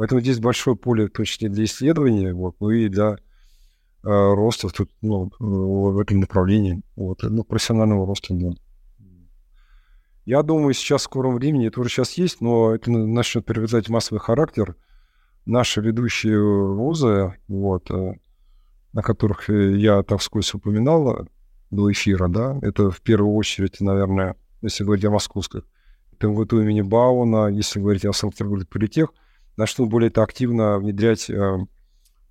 Поэтому 0.00 0.22
здесь 0.22 0.38
большое 0.38 0.76
поле, 0.76 1.10
числе 1.10 1.50
для 1.50 1.64
исследования, 1.64 2.32
вот, 2.32 2.56
ну 2.58 2.70
и 2.70 2.88
для 2.88 3.16
э, 3.16 3.16
роста 4.02 4.70
тут, 4.70 4.90
ну, 5.02 5.30
в 5.38 5.98
этом 5.98 6.20
направлении, 6.20 6.80
вот, 6.96 7.22
ну, 7.22 7.44
профессионального 7.44 8.06
роста. 8.06 8.32
Да. 8.32 8.48
Я 10.24 10.42
думаю, 10.42 10.72
сейчас 10.72 11.02
в 11.02 11.04
скором 11.04 11.34
времени, 11.34 11.66
это 11.66 11.82
уже 11.82 11.90
сейчас 11.90 12.14
есть, 12.14 12.40
но 12.40 12.74
это 12.74 12.90
начнет 12.90 13.44
приобретать 13.44 13.90
массовый 13.90 14.20
характер. 14.20 14.74
Наши 15.44 15.82
ведущие 15.82 16.40
вузы, 16.40 17.34
вот, 17.46 17.90
э, 17.90 18.14
на 18.94 19.02
которых 19.02 19.50
я 19.50 20.02
так 20.02 20.20
вскользь 20.20 20.54
упоминал, 20.54 21.28
до 21.70 21.92
эфира, 21.92 22.28
да, 22.28 22.58
это 22.62 22.90
в 22.90 23.02
первую 23.02 23.34
очередь, 23.34 23.78
наверное, 23.82 24.36
если 24.62 24.82
говорить 24.82 25.04
о 25.04 25.10
московских, 25.10 25.66
это 26.12 26.28
МВТУ 26.28 26.62
имени 26.62 26.80
Бауна, 26.80 27.48
если 27.48 27.80
говорить 27.80 28.06
о 28.06 28.14
Санкт-Петербурге 28.14 28.64
политех, 28.64 29.12
начнут 29.60 29.88
более 29.88 30.10
активно 30.10 30.78
внедрять 30.78 31.30
э, 31.30 31.58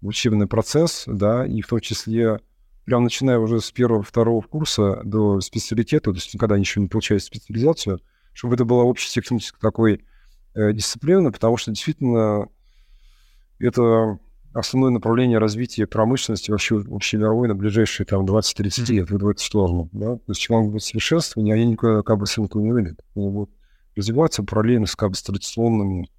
учебный 0.01 0.47
процесс, 0.47 1.03
да, 1.07 1.45
и 1.45 1.61
в 1.61 1.68
том 1.68 1.80
числе 1.80 2.41
прям 2.85 3.03
начиная 3.03 3.38
уже 3.38 3.61
с 3.61 3.72
первого, 3.72 4.03
второго 4.03 4.41
курса 4.41 5.01
до 5.03 5.39
специалитета, 5.41 6.11
то 6.11 6.15
есть 6.15 6.34
никогда 6.34 6.57
ничего 6.57 6.81
не 6.81 6.89
получает 6.89 7.23
специализацию, 7.23 8.01
чтобы 8.34 8.56
это 8.56 8.65
была 8.65 8.89
общетехническая 8.89 9.60
такой 9.61 10.03
э, 10.56 10.73
дисциплина, 10.73 11.31
потому 11.31 11.57
что 11.57 11.72
действительно 11.72 12.47
это 13.60 14.18
основное 14.53 14.91
направление 14.91 15.38
развития 15.38 15.85
промышленности 15.85 16.49
вообще 16.49 16.80
общемировой 16.80 17.47
на 17.47 17.56
ближайшие 17.56 18.07
там 18.07 18.26
20-30 18.26 18.91
лет, 18.91 19.11
в 19.11 19.27
эту 19.27 19.43
сторону. 19.43 19.89
Да? 19.91 20.15
То 20.15 20.23
есть 20.30 20.41
технологии 20.41 20.69
будут 20.69 20.84
совершенствования, 20.84 21.53
они 21.53 21.65
никуда 21.65 22.01
как 22.01 22.18
бы 22.18 22.26
ссылку 22.26 22.60
не 22.60 22.72
выйдут. 22.72 22.99
Они 23.15 23.30
будут 23.30 23.51
развиваться 23.95 24.43
параллельно 24.43 24.88
с, 24.88 24.95
как 24.95 25.11
бы, 25.11 25.15
с 25.15 25.22
традиционными 25.22 26.10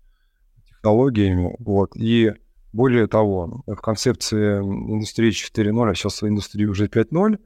технологиями. 0.81 1.55
Вот. 1.59 1.97
И 1.97 2.33
более 2.73 3.07
того, 3.07 3.63
в 3.67 3.77
концепции 3.77 4.59
индустрии 4.59 5.31
4.0, 5.31 5.91
а 5.91 5.95
сейчас 5.95 6.23
индустрии 6.23 6.67
уже 6.67 6.87
5.0, 6.87 7.39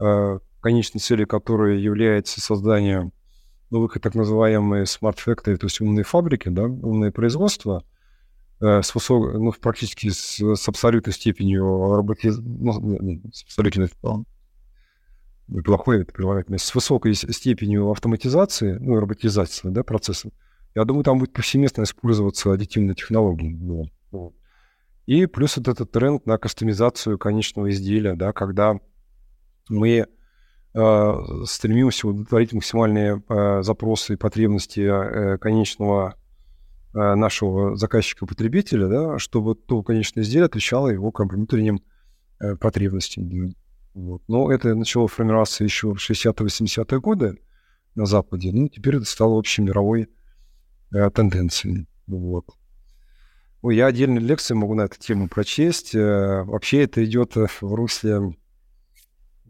э, 0.00 0.38
конечной 0.60 1.00
целью 1.00 1.26
которой 1.26 1.80
является 1.80 2.40
создание 2.40 3.10
новых 3.70 4.00
так 4.00 4.14
называемые 4.14 4.84
smart 4.84 5.16
factory, 5.24 5.56
то 5.56 5.66
есть 5.66 5.80
умные 5.80 6.04
фабрики, 6.04 6.48
да, 6.48 6.64
умное 6.64 7.10
производство– 7.12 7.84
Э, 8.60 8.82
с 8.82 8.94
высокой, 8.94 9.38
ну, 9.38 9.52
практически 9.52 10.10
с, 10.10 10.38
с 10.38 10.68
абсолютной 10.68 11.14
степенью 11.14 11.94
роботизации, 11.94 12.42
ну, 12.42 13.22
с 13.32 13.44
абсолютной, 13.44 13.90
плохое 15.64 16.02
это 16.02 16.12
прилагательное, 16.12 16.58
с 16.58 16.74
высокой 16.74 17.14
степенью 17.14 17.90
автоматизации, 17.90 18.76
ну, 18.78 19.00
роботизации, 19.00 19.70
да, 19.70 19.82
процесса, 19.82 20.30
я 20.74 20.84
думаю, 20.84 21.04
там 21.04 21.18
будет 21.18 21.32
повсеместно 21.32 21.82
использоваться 21.82 22.52
аддитивные 22.52 22.94
технологии. 22.94 23.58
Да. 24.12 24.30
И 25.06 25.26
плюс 25.26 25.56
вот 25.56 25.68
этот 25.68 25.90
тренд 25.90 26.26
на 26.26 26.38
кастомизацию 26.38 27.18
конечного 27.18 27.70
изделия, 27.70 28.14
да, 28.14 28.32
когда 28.32 28.78
мы 29.68 30.06
э, 30.74 31.12
стремимся 31.46 32.08
удовлетворить 32.08 32.52
максимальные 32.52 33.22
э, 33.28 33.62
запросы 33.62 34.14
и 34.14 34.16
потребности 34.16 34.80
э, 34.80 35.38
конечного 35.38 36.14
Э, 36.92 37.14
нашего 37.14 37.76
заказчика-потребителя, 37.76 38.88
да, 38.88 39.18
чтобы 39.20 39.54
то 39.54 39.80
конечное 39.84 40.24
изделие 40.24 40.46
отвечало 40.46 40.88
его 40.88 41.12
как 41.12 41.28
бы, 41.28 41.36
внутренним 41.36 41.82
э, 42.40 42.56
потребностям. 42.56 43.54
Вот. 43.94 44.22
Но 44.26 44.50
это 44.50 44.74
начало 44.74 45.06
формироваться 45.06 45.62
еще 45.62 45.94
в 45.94 45.98
60-80-е 45.98 47.00
годы 47.00 47.38
на 47.94 48.06
Западе, 48.06 48.50
ну, 48.52 48.68
теперь 48.68 48.96
это 48.96 49.04
стало 49.04 49.34
общей 49.34 49.62
мировой 49.62 50.08
э, 50.94 51.10
тенденцией. 51.10 51.86
Вот. 52.06 52.46
Ну, 53.62 53.70
я 53.70 53.86
отдельные 53.86 54.20
лекции 54.20 54.54
могу 54.54 54.74
на 54.74 54.82
эту 54.82 54.98
тему 54.98 55.28
прочесть. 55.28 55.94
Э, 55.94 56.42
вообще 56.44 56.84
это 56.84 57.04
идет 57.04 57.34
в 57.34 57.62
русле 57.62 58.34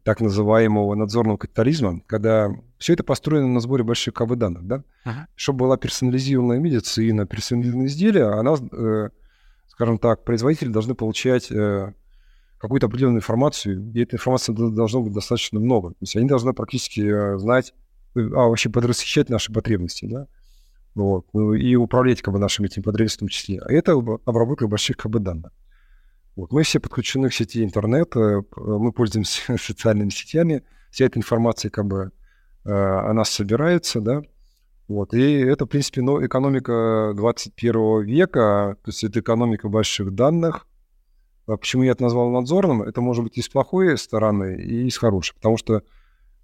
так 0.03 0.21
называемого 0.21 0.95
надзорного 0.95 1.37
капитализма, 1.37 2.01
когда 2.07 2.51
все 2.79 2.95
это 2.95 3.05
построено 3.05 3.49
на 3.49 3.61
сборе 3.61 3.85
больших 3.85 4.15
КБ 4.15 4.35
данных, 4.37 4.67
да? 4.67 4.83
Ага. 5.05 5.29
Чтобы 5.35 5.61
была 5.61 5.77
персонализированная 5.77 6.59
медицина, 6.59 7.27
персонализированные 7.27 7.89
изделия, 7.89 8.25
она, 8.25 8.55
э, 8.55 9.11
скажем 9.69 9.99
так, 9.99 10.25
производители 10.25 10.69
должны 10.71 10.95
получать 10.95 11.53
э, 11.53 11.93
какую-то 12.59 12.87
определенную 12.87 13.19
информацию, 13.19 13.93
и 13.93 14.03
этой 14.03 14.15
информации 14.15 14.53
должно 14.53 15.03
быть 15.03 15.13
достаточно 15.13 15.61
много. 15.61 15.91
То 15.91 15.97
есть 16.01 16.17
они 16.17 16.27
должны 16.27 16.53
практически 16.55 17.01
э, 17.01 17.39
знать, 17.39 17.75
э, 18.15 18.21
а 18.21 18.49
вообще 18.49 18.71
подрасчищать 18.71 19.29
наши 19.29 19.53
потребности, 19.53 20.07
да? 20.07 20.27
Вот. 20.95 21.27
Ну, 21.33 21.55
и 21.55 21.75
управлять 21.77 22.23
как 22.23 22.35
бы 22.35 22.41
нашими 22.41 22.67
этими 22.67 22.83
потребностями 22.83 23.29
в 23.29 23.33
числе. 23.33 23.61
А 23.61 23.73
это 23.73 23.93
обработка 23.93 24.67
больших 24.67 24.97
КБ 24.97 25.19
данных. 25.19 25.53
Вот. 26.37 26.53
Мы 26.53 26.63
все 26.63 26.81
подключены 26.81 27.29
к 27.29 27.35
сети 27.35 27.63
интернета, 27.63 28.43
мы 28.57 28.93
пользуемся 28.93 29.57
социальными 29.59 30.11
сетями, 30.11 30.63
вся 30.91 31.07
эта 31.07 31.19
информация 31.19 31.71
как 31.71 31.87
бы 31.87 32.13
э, 32.65 32.71
о 32.71 33.13
нас 33.13 33.31
собирается, 33.31 34.01
да, 34.01 34.23
вот, 34.91 35.15
и 35.15 35.35
это, 35.39 35.67
в 35.67 35.69
принципе, 35.69 36.03
ну, 36.03 36.27
экономика 36.27 37.13
21 37.15 38.03
века, 38.03 38.77
то 38.83 38.89
есть 38.89 39.05
это 39.05 39.21
экономика 39.21 39.69
больших 39.69 40.13
данных. 40.17 40.67
А 41.47 41.57
почему 41.57 41.85
я 41.85 41.93
это 41.93 42.03
назвал 42.03 42.29
надзорным? 42.31 42.83
Это 42.83 43.01
может 43.01 43.23
быть 43.23 43.39
и 43.39 43.41
с 43.41 43.49
плохой 43.49 43.97
стороны, 43.97 44.61
и 44.61 44.91
с 44.91 44.97
хорошей, 44.97 45.37
потому 45.37 45.57
что 45.57 45.77
э, 45.77 45.83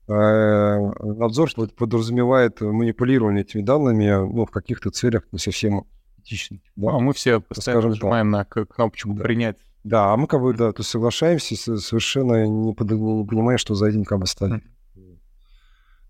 надзор 0.09 1.51
подразумевает 1.77 2.61
манипулирование 2.61 3.43
этими 3.43 3.63
данными 3.63 4.09
ну, 4.09 4.47
в 4.47 4.51
каких-то 4.51 4.91
целях 4.91 5.25
не 5.33 5.39
совсем 5.39 5.85
этичных. 6.19 6.61
Да? 6.77 6.91
А 6.93 6.99
мы 6.99 7.13
все 7.13 7.41
постоянно 7.41 7.89
нажимаем 7.89 8.31
на 8.31 8.45
кнопочку 8.45 9.15
да. 9.15 9.23
«принять». 9.23 9.57
Да, 9.85 10.13
а 10.13 10.17
мы 10.17 10.27
как 10.27 10.41
бы, 10.43 10.53
да, 10.53 10.73
то 10.73 10.83
соглашаемся, 10.83 11.55
совершенно 11.79 12.45
не, 12.45 12.75
под, 12.75 12.91
не 12.91 13.25
понимая, 13.25 13.57
что 13.57 13.77
за 13.77 13.87
этим 13.87 14.05
как 14.05 14.19
бы 14.19 14.27
стоит. 14.27 14.65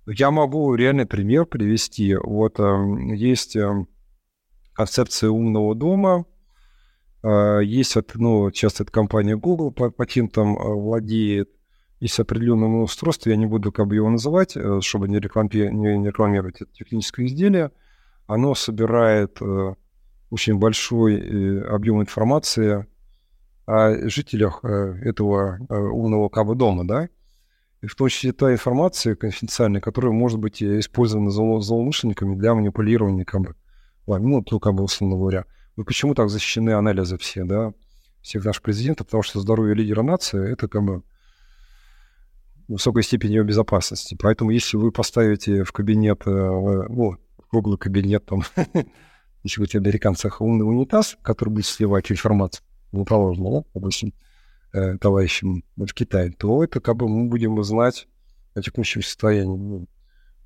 Я 0.07 0.31
могу 0.31 0.75
реальный 0.75 1.05
пример 1.05 1.45
привести. 1.47 2.15
Вот 2.15 2.59
э, 2.59 3.15
есть 3.15 3.57
э, 3.57 3.87
концепция 4.73 5.31
умного 5.31 5.75
дома, 5.75 6.25
э, 7.23 7.61
есть, 7.65 7.97
от, 7.97 8.15
ну, 8.15 8.51
часто 8.51 8.85
это 8.85 8.93
компания 8.93 9.37
Google 9.37 9.73
по 9.73 9.91
патентам 9.91 10.57
э, 10.57 10.75
владеет, 10.75 11.51
есть 12.01 12.19
определенное 12.21 12.69
устройство, 12.83 13.31
я 13.31 13.37
не 13.37 13.47
буду 13.47 13.73
как 13.73 13.87
бы 13.87 13.95
его 13.95 14.11
называть, 14.11 14.57
э, 14.57 14.81
чтобы 14.83 15.09
не, 15.09 15.19
реклами, 15.19 15.49
не, 15.53 15.99
не 15.99 16.09
рекламировать 16.09 16.61
это 16.61 16.73
техническое 16.73 17.27
изделие. 17.27 17.73
Оно 18.27 18.55
собирает 18.55 19.39
э, 19.41 19.75
очень 20.31 20.59
большой 20.59 21.17
э, 21.17 21.61
объем 21.69 22.03
информации 22.03 22.87
о 23.67 24.09
жителях 24.09 24.63
этого 24.63 25.59
умного 25.69 26.29
кабы 26.29 26.55
дома, 26.55 26.87
да, 26.87 27.09
и 27.83 27.89
в 27.89 27.97
том 27.97 28.09
числе 28.09 28.33
та 28.33 28.53
информация 28.53 29.17
конфиденциальная, 29.17 29.81
которая 29.81 30.13
может 30.13 30.39
быть 30.39 30.63
использована 30.63 31.31
злоумышленниками 31.31 32.37
для 32.37 32.55
манипулирования 32.55 33.25
как 33.25 33.41
бы, 33.41 33.57
ну, 34.07 34.41
то, 34.43 34.61
как 34.61 34.75
бы, 34.75 34.85
условно 34.85 35.17
говоря. 35.17 35.47
Ну, 35.75 35.85
почему 35.85 36.15
так 36.15 36.31
защищены 36.31 36.71
анализы 36.71 37.19
все, 37.19 37.43
да, 37.45 37.73
всех 38.23 38.45
наших 38.45 38.63
президентов, 38.63 39.09
потому 39.09 39.25
что 39.25 39.41
здоровье 39.41 39.75
лидера 39.75 40.03
нации— 40.03 40.53
это 40.53 40.69
как 40.69 40.85
бы 40.85 41.03
высокой 42.69 43.03
степени 43.03 43.35
его 43.35 43.45
безопасности. 43.45 44.17
Поэтому 44.21 44.51
если 44.51 44.77
вы 44.77 44.93
поставите 44.93 45.65
в 45.65 45.73
кабинет, 45.73 46.23
э, 46.27 46.31
ну, 46.31 47.17
в 47.39 47.53
Google 47.53 47.79
кабинет, 47.79 48.27
там, 48.27 48.43
если 49.43 49.61
вы 49.61 49.67
американцах 49.73 50.41
умный 50.41 50.67
унитаз, 50.67 51.17
который 51.23 51.51
будет 51.51 51.67
сливать 51.67 52.11
информацию, 52.11 52.65
положено, 53.07 53.51
да, 53.61 53.69
допустим, 53.75 54.13
э, 54.73 54.99
товарищам 54.99 55.65
в 55.77 55.87
Китае, 55.93 56.33
то 56.33 56.65
это 56.65 56.81
как 56.81 56.97
бы 56.97 57.09
мы 57.09 57.29
будем 57.29 57.63
знать 57.63 58.09
о 58.55 58.63
текущем 58.63 59.03
состоянии. 59.03 59.57
Ну, 59.57 59.87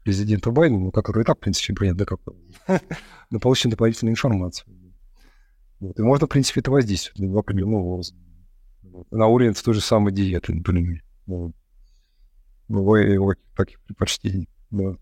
президента 0.02 0.50
Байдена, 0.50 0.80
ну, 0.80 0.90
который 0.90 1.22
и 1.22 1.24
так, 1.24 1.36
в 1.36 1.40
принципе, 1.40 1.74
принят, 1.74 1.96
да, 1.96 2.04
как 2.04 2.20
на 3.30 3.38
получение 3.38 3.72
дополнительной 3.72 4.12
информации. 4.12 4.64
Вот. 5.78 5.98
И 5.98 6.02
можно, 6.02 6.26
в 6.26 6.30
принципе, 6.30 6.60
это 6.60 6.70
воздействовать 6.70 7.30
в 7.30 7.38
определенном 7.38 7.82
возрасте. 7.82 8.16
На 9.10 9.26
уровень 9.26 9.54
той 9.54 9.74
же 9.74 9.80
самой 9.80 10.12
диеты, 10.12 10.54
например. 10.54 11.02
Вот. 11.26 11.54
Бывает 12.70 13.12
его 13.12 13.34
таких 13.56 13.80
предпочтений. 13.80 14.48
Да. 14.70 14.96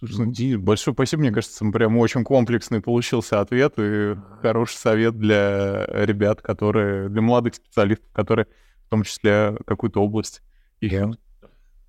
Собственно, 0.00 0.58
большое 0.58 0.94
спасибо. 0.94 1.20
Мне 1.20 1.30
кажется, 1.30 1.64
прям 1.70 1.96
очень 1.96 2.24
комплексный 2.24 2.80
получился 2.80 3.40
ответ 3.40 3.74
и 3.78 4.16
хороший 4.40 4.74
совет 4.74 5.16
для 5.16 5.86
ребят, 5.86 6.42
которые, 6.42 7.08
для 7.08 7.22
молодых 7.22 7.54
специалистов, 7.54 8.10
которые 8.12 8.46
в 8.86 8.90
том 8.90 9.04
числе 9.04 9.56
какую-то 9.64 10.02
область 10.02 10.42
yeah. 10.82 11.14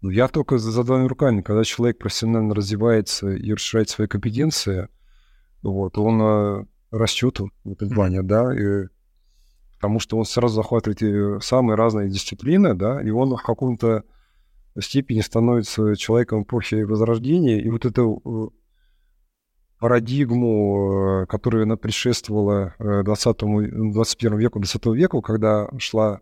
Ну, 0.01 0.11
я 0.11 0.27
только 0.27 0.59
за 0.59 0.83
двумя 0.83 1.07
руками. 1.07 1.41
Когда 1.41 1.63
человек 1.63 1.97
профессионально 1.97 2.53
развивается 2.53 3.31
и 3.31 3.51
расширяет 3.51 3.89
свои 3.89 4.05
компетенции, 4.05 4.89
вот, 5.63 5.97
он 5.97 6.21
э, 6.21 6.65
растет 6.91 7.39
в 7.63 7.71
этом 7.71 7.89
плане, 7.89 8.21
да, 8.21 8.53
и, 8.53 8.89
потому 9.77 9.99
что 9.99 10.19
он 10.19 10.25
сразу 10.25 10.53
захватывает 10.53 11.01
э, 11.01 11.39
самые 11.41 11.77
разные 11.77 12.09
дисциплины, 12.09 12.75
да, 12.75 13.01
и 13.01 13.09
он 13.09 13.35
в 13.35 13.41
каком-то 13.41 14.03
степени 14.81 15.21
становится 15.21 15.95
человеком 15.95 16.43
эпохи 16.43 16.83
Возрождения, 16.83 17.59
и 17.59 17.69
вот 17.69 17.85
эту 17.85 18.21
э, 18.25 18.55
парадигму, 19.79 21.23
э, 21.23 21.25
которая 21.27 21.63
она 21.63 21.77
предшествовала 21.77 22.75
20 22.79 23.37
21 23.91 24.37
веку, 24.37 24.59
20 24.59 24.85
веку, 24.87 25.21
когда 25.21 25.69
шла 25.77 26.21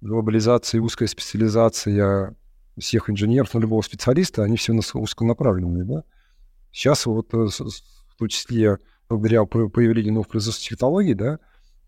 глобализация 0.00 0.78
и 0.78 0.82
узкая 0.82 1.08
специализация 1.08 2.34
всех 2.78 3.10
инженеров, 3.10 3.50
ну, 3.52 3.60
любого 3.60 3.82
специалиста, 3.82 4.44
они 4.44 4.56
все 4.56 4.72
узконаправленные, 4.72 5.84
да. 5.84 6.04
Сейчас 6.72 7.04
вот 7.06 7.32
в 7.32 8.16
том 8.16 8.28
числе 8.28 8.78
благодаря 9.08 9.44
появлению 9.44 10.14
новых 10.14 10.28
производственных 10.28 10.70
технологий, 10.70 11.14
да, 11.14 11.38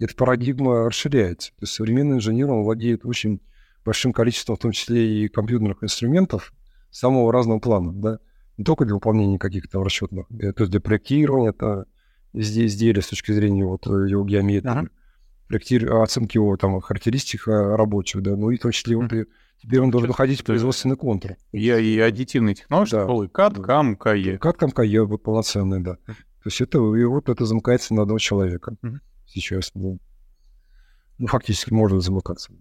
эта 0.01 0.15
парадигма 0.17 0.87
расширяется. 0.87 1.51
То 1.53 1.63
есть 1.63 1.75
современный 1.75 2.17
инженер, 2.17 2.51
он 2.51 2.65
владеет 2.65 3.07
очень 3.07 3.41
большим 3.85 4.13
количеством, 4.13 4.57
в 4.57 4.61
том 4.61 4.73
числе 4.73 5.25
и 5.25 5.29
компьютерных 5.29 5.83
инструментов 5.83 6.53
самого 6.91 7.33
разного 7.33 7.59
плана, 7.59 7.93
да, 7.93 8.19
не 8.57 8.65
только 8.65 8.85
для 8.85 8.95
выполнения 8.95 9.39
каких-то 9.39 9.83
расчетных, 9.83 10.27
э, 10.31 10.53
то 10.53 10.63
есть 10.65 10.71
для 10.71 10.81
проектирования, 10.81 11.51
это 11.51 11.87
здесь 12.35 12.73
изделия 12.73 13.03
с 13.03 13.09
точки 13.09 13.33
зрения 13.33 13.65
вот 13.65 13.87
э, 13.87 14.09
его 14.09 14.25
геометрии, 14.25 14.71
ага. 14.71 14.89
проектир... 15.49 15.93
оценки 15.95 16.37
его 16.37 16.57
там 16.57 16.81
характеристик 16.81 17.49
э, 17.49 17.77
рабочих, 17.77 18.23
да, 18.23 18.37
ну 18.37 18.51
и 18.51 18.59
в 18.59 18.61
том 18.61 18.73
числе 18.73 18.97
вот 18.97 19.13
и 19.13 19.27
Теперь 19.63 19.81
он 19.81 19.93
должен 19.93 20.09
выходить 20.09 20.41
в 20.41 20.45
производственный 20.45 20.97
контур. 20.97 21.37
Я 21.53 21.79
и 21.79 21.97
аддитивные 21.97 22.57
технологии, 22.57 22.91
да. 22.91 23.05
школы 23.05 23.27
CAD, 23.27 23.61
да. 23.61 23.63
CAM, 23.63 23.97
KE. 23.97 24.39
CAD, 24.39 24.59
CAM, 24.59 24.75
KE, 24.75 25.05
вот 25.05 25.23
полноценный, 25.23 25.81
да. 25.81 25.99
То 26.07 26.47
есть 26.47 26.61
это, 26.61 26.79
и 26.79 27.05
вот 27.05 27.29
это 27.29 27.45
замыкается 27.45 27.95
на 27.95 28.03
одного 28.03 28.19
человека 28.19 28.75
uh-huh. 28.83 28.99
сейчас. 29.27 29.71
Ну, 29.75 30.01
ну, 31.19 31.29
фактически 31.29 31.73
можно 31.73 32.01
замыкаться. 32.01 32.53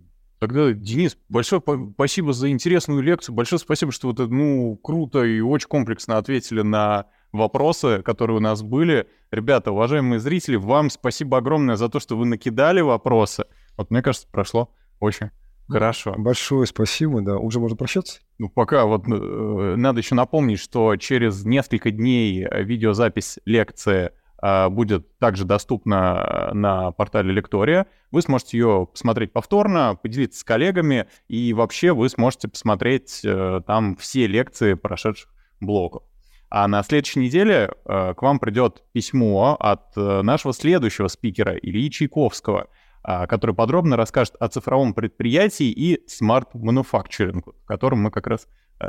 Тогда, 0.42 0.72
Денис, 0.72 1.20
большое 1.30 1.62
спасибо 1.94 2.34
за 2.34 2.50
интересную 2.50 3.04
лекцию. 3.04 3.36
Большое 3.36 3.60
спасибо, 3.60 3.92
что 3.92 4.08
вот, 4.08 4.18
ну, 4.18 4.76
круто 4.76 5.24
и 5.24 5.40
очень 5.40 5.68
комплексно 5.68 6.18
ответили 6.18 6.64
на 6.64 7.06
вопросы, 7.32 8.02
которые 8.02 8.38
у 8.38 8.40
нас 8.40 8.64
были. 8.64 9.08
Ребята, 9.30 9.72
уважаемые 9.72 10.20
зрители, 10.20 10.56
вам 10.56 10.90
спасибо 10.90 11.38
огромное 11.38 11.76
за 11.76 11.90
то, 11.90 12.00
что 12.00 12.18
вы 12.18 12.26
накидали 12.26 12.82
вопросы. 12.82 13.46
Вот 13.78 13.92
мне 13.92 14.02
кажется, 14.02 14.28
прошло 14.32 14.74
очень 15.00 15.30
хорошо. 15.70 16.16
Большое 16.18 16.66
спасибо, 16.66 17.22
да. 17.22 17.38
Уже 17.38 17.60
можно 17.60 17.78
прощаться? 17.78 18.22
Ну, 18.40 18.50
пока 18.50 18.86
вот 18.86 19.08
э, 19.08 19.76
надо 19.78 20.00
еще 20.00 20.16
напомнить, 20.16 20.58
что 20.58 20.96
через 20.96 21.46
несколько 21.46 21.92
дней 21.92 22.48
видеозапись 22.52 23.38
лекции 23.46 24.10
будет 24.42 25.18
также 25.20 25.46
доступна 25.46 26.50
э, 26.52 26.54
на 26.54 26.92
портале 26.92 27.32
Лектория. 27.32 27.86
Вы 28.10 28.24
сможете 28.24 28.58
ее 28.58 28.88
посмотреть 28.92 29.34
повторно, 29.34 29.98
поделиться 30.02 30.40
с 30.40 30.44
коллегами, 30.44 31.08
и 31.28 31.54
вообще 31.54 31.94
вы 31.94 32.10
сможете 32.10 32.48
посмотреть 32.48 33.22
э, 33.24 33.62
там 33.68 33.96
все 33.98 34.26
лекции 34.26 34.74
прошедших 34.74 35.30
блоков. 35.60 36.04
А 36.50 36.68
на 36.68 36.82
следующей 36.82 37.20
неделе 37.20 37.72
э, 37.86 38.14
к 38.16 38.22
вам 38.22 38.40
придет 38.40 38.84
письмо 38.94 39.56
от 39.60 39.96
нашего 39.96 40.54
следующего 40.54 41.08
спикера 41.08 41.56
Ильи 41.56 41.92
Чайковского, 41.92 42.68
который 43.04 43.56
подробно 43.56 43.98
расскажет 43.98 44.36
о 44.40 44.48
цифровом 44.48 44.94
предприятии 44.94 45.72
и 45.72 46.08
смарт-мануфакчеринг, 46.08 47.48
о 47.48 47.68
котором 47.68 48.02
мы 48.04 48.12
как 48.12 48.28
раз 48.28 48.48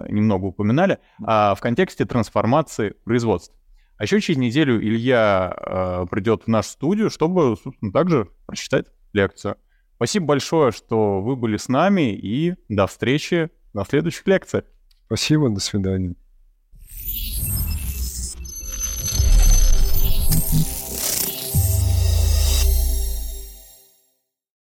немного 0.09 0.47
упоминали, 0.47 0.99
а 1.25 1.55
в 1.55 1.61
контексте 1.61 2.05
трансформации 2.05 2.95
производства. 3.05 3.55
А 4.03 4.05
еще 4.05 4.21
через 4.21 4.39
неделю 4.39 4.85
Илья 4.85 5.57
э, 5.57 6.07
придет 6.11 6.43
в 6.43 6.49
нашу 6.49 6.71
студию, 6.71 7.09
чтобы, 7.09 7.57
собственно, 7.63 7.93
также 7.93 8.31
прочитать 8.47 8.87
лекцию. 9.13 9.59
Спасибо 9.95 10.27
большое, 10.27 10.73
что 10.73 11.21
вы 11.21 11.37
были 11.37 11.57
с 11.57 11.69
нами, 11.69 12.13
и 12.13 12.57
до 12.69 12.89
встречи 12.89 13.51
на 13.73 13.85
следующих 13.85 14.27
лекциях. 14.27 14.65
Спасибо, 15.07 15.51
до 15.51 15.61
свидания. 15.61 16.17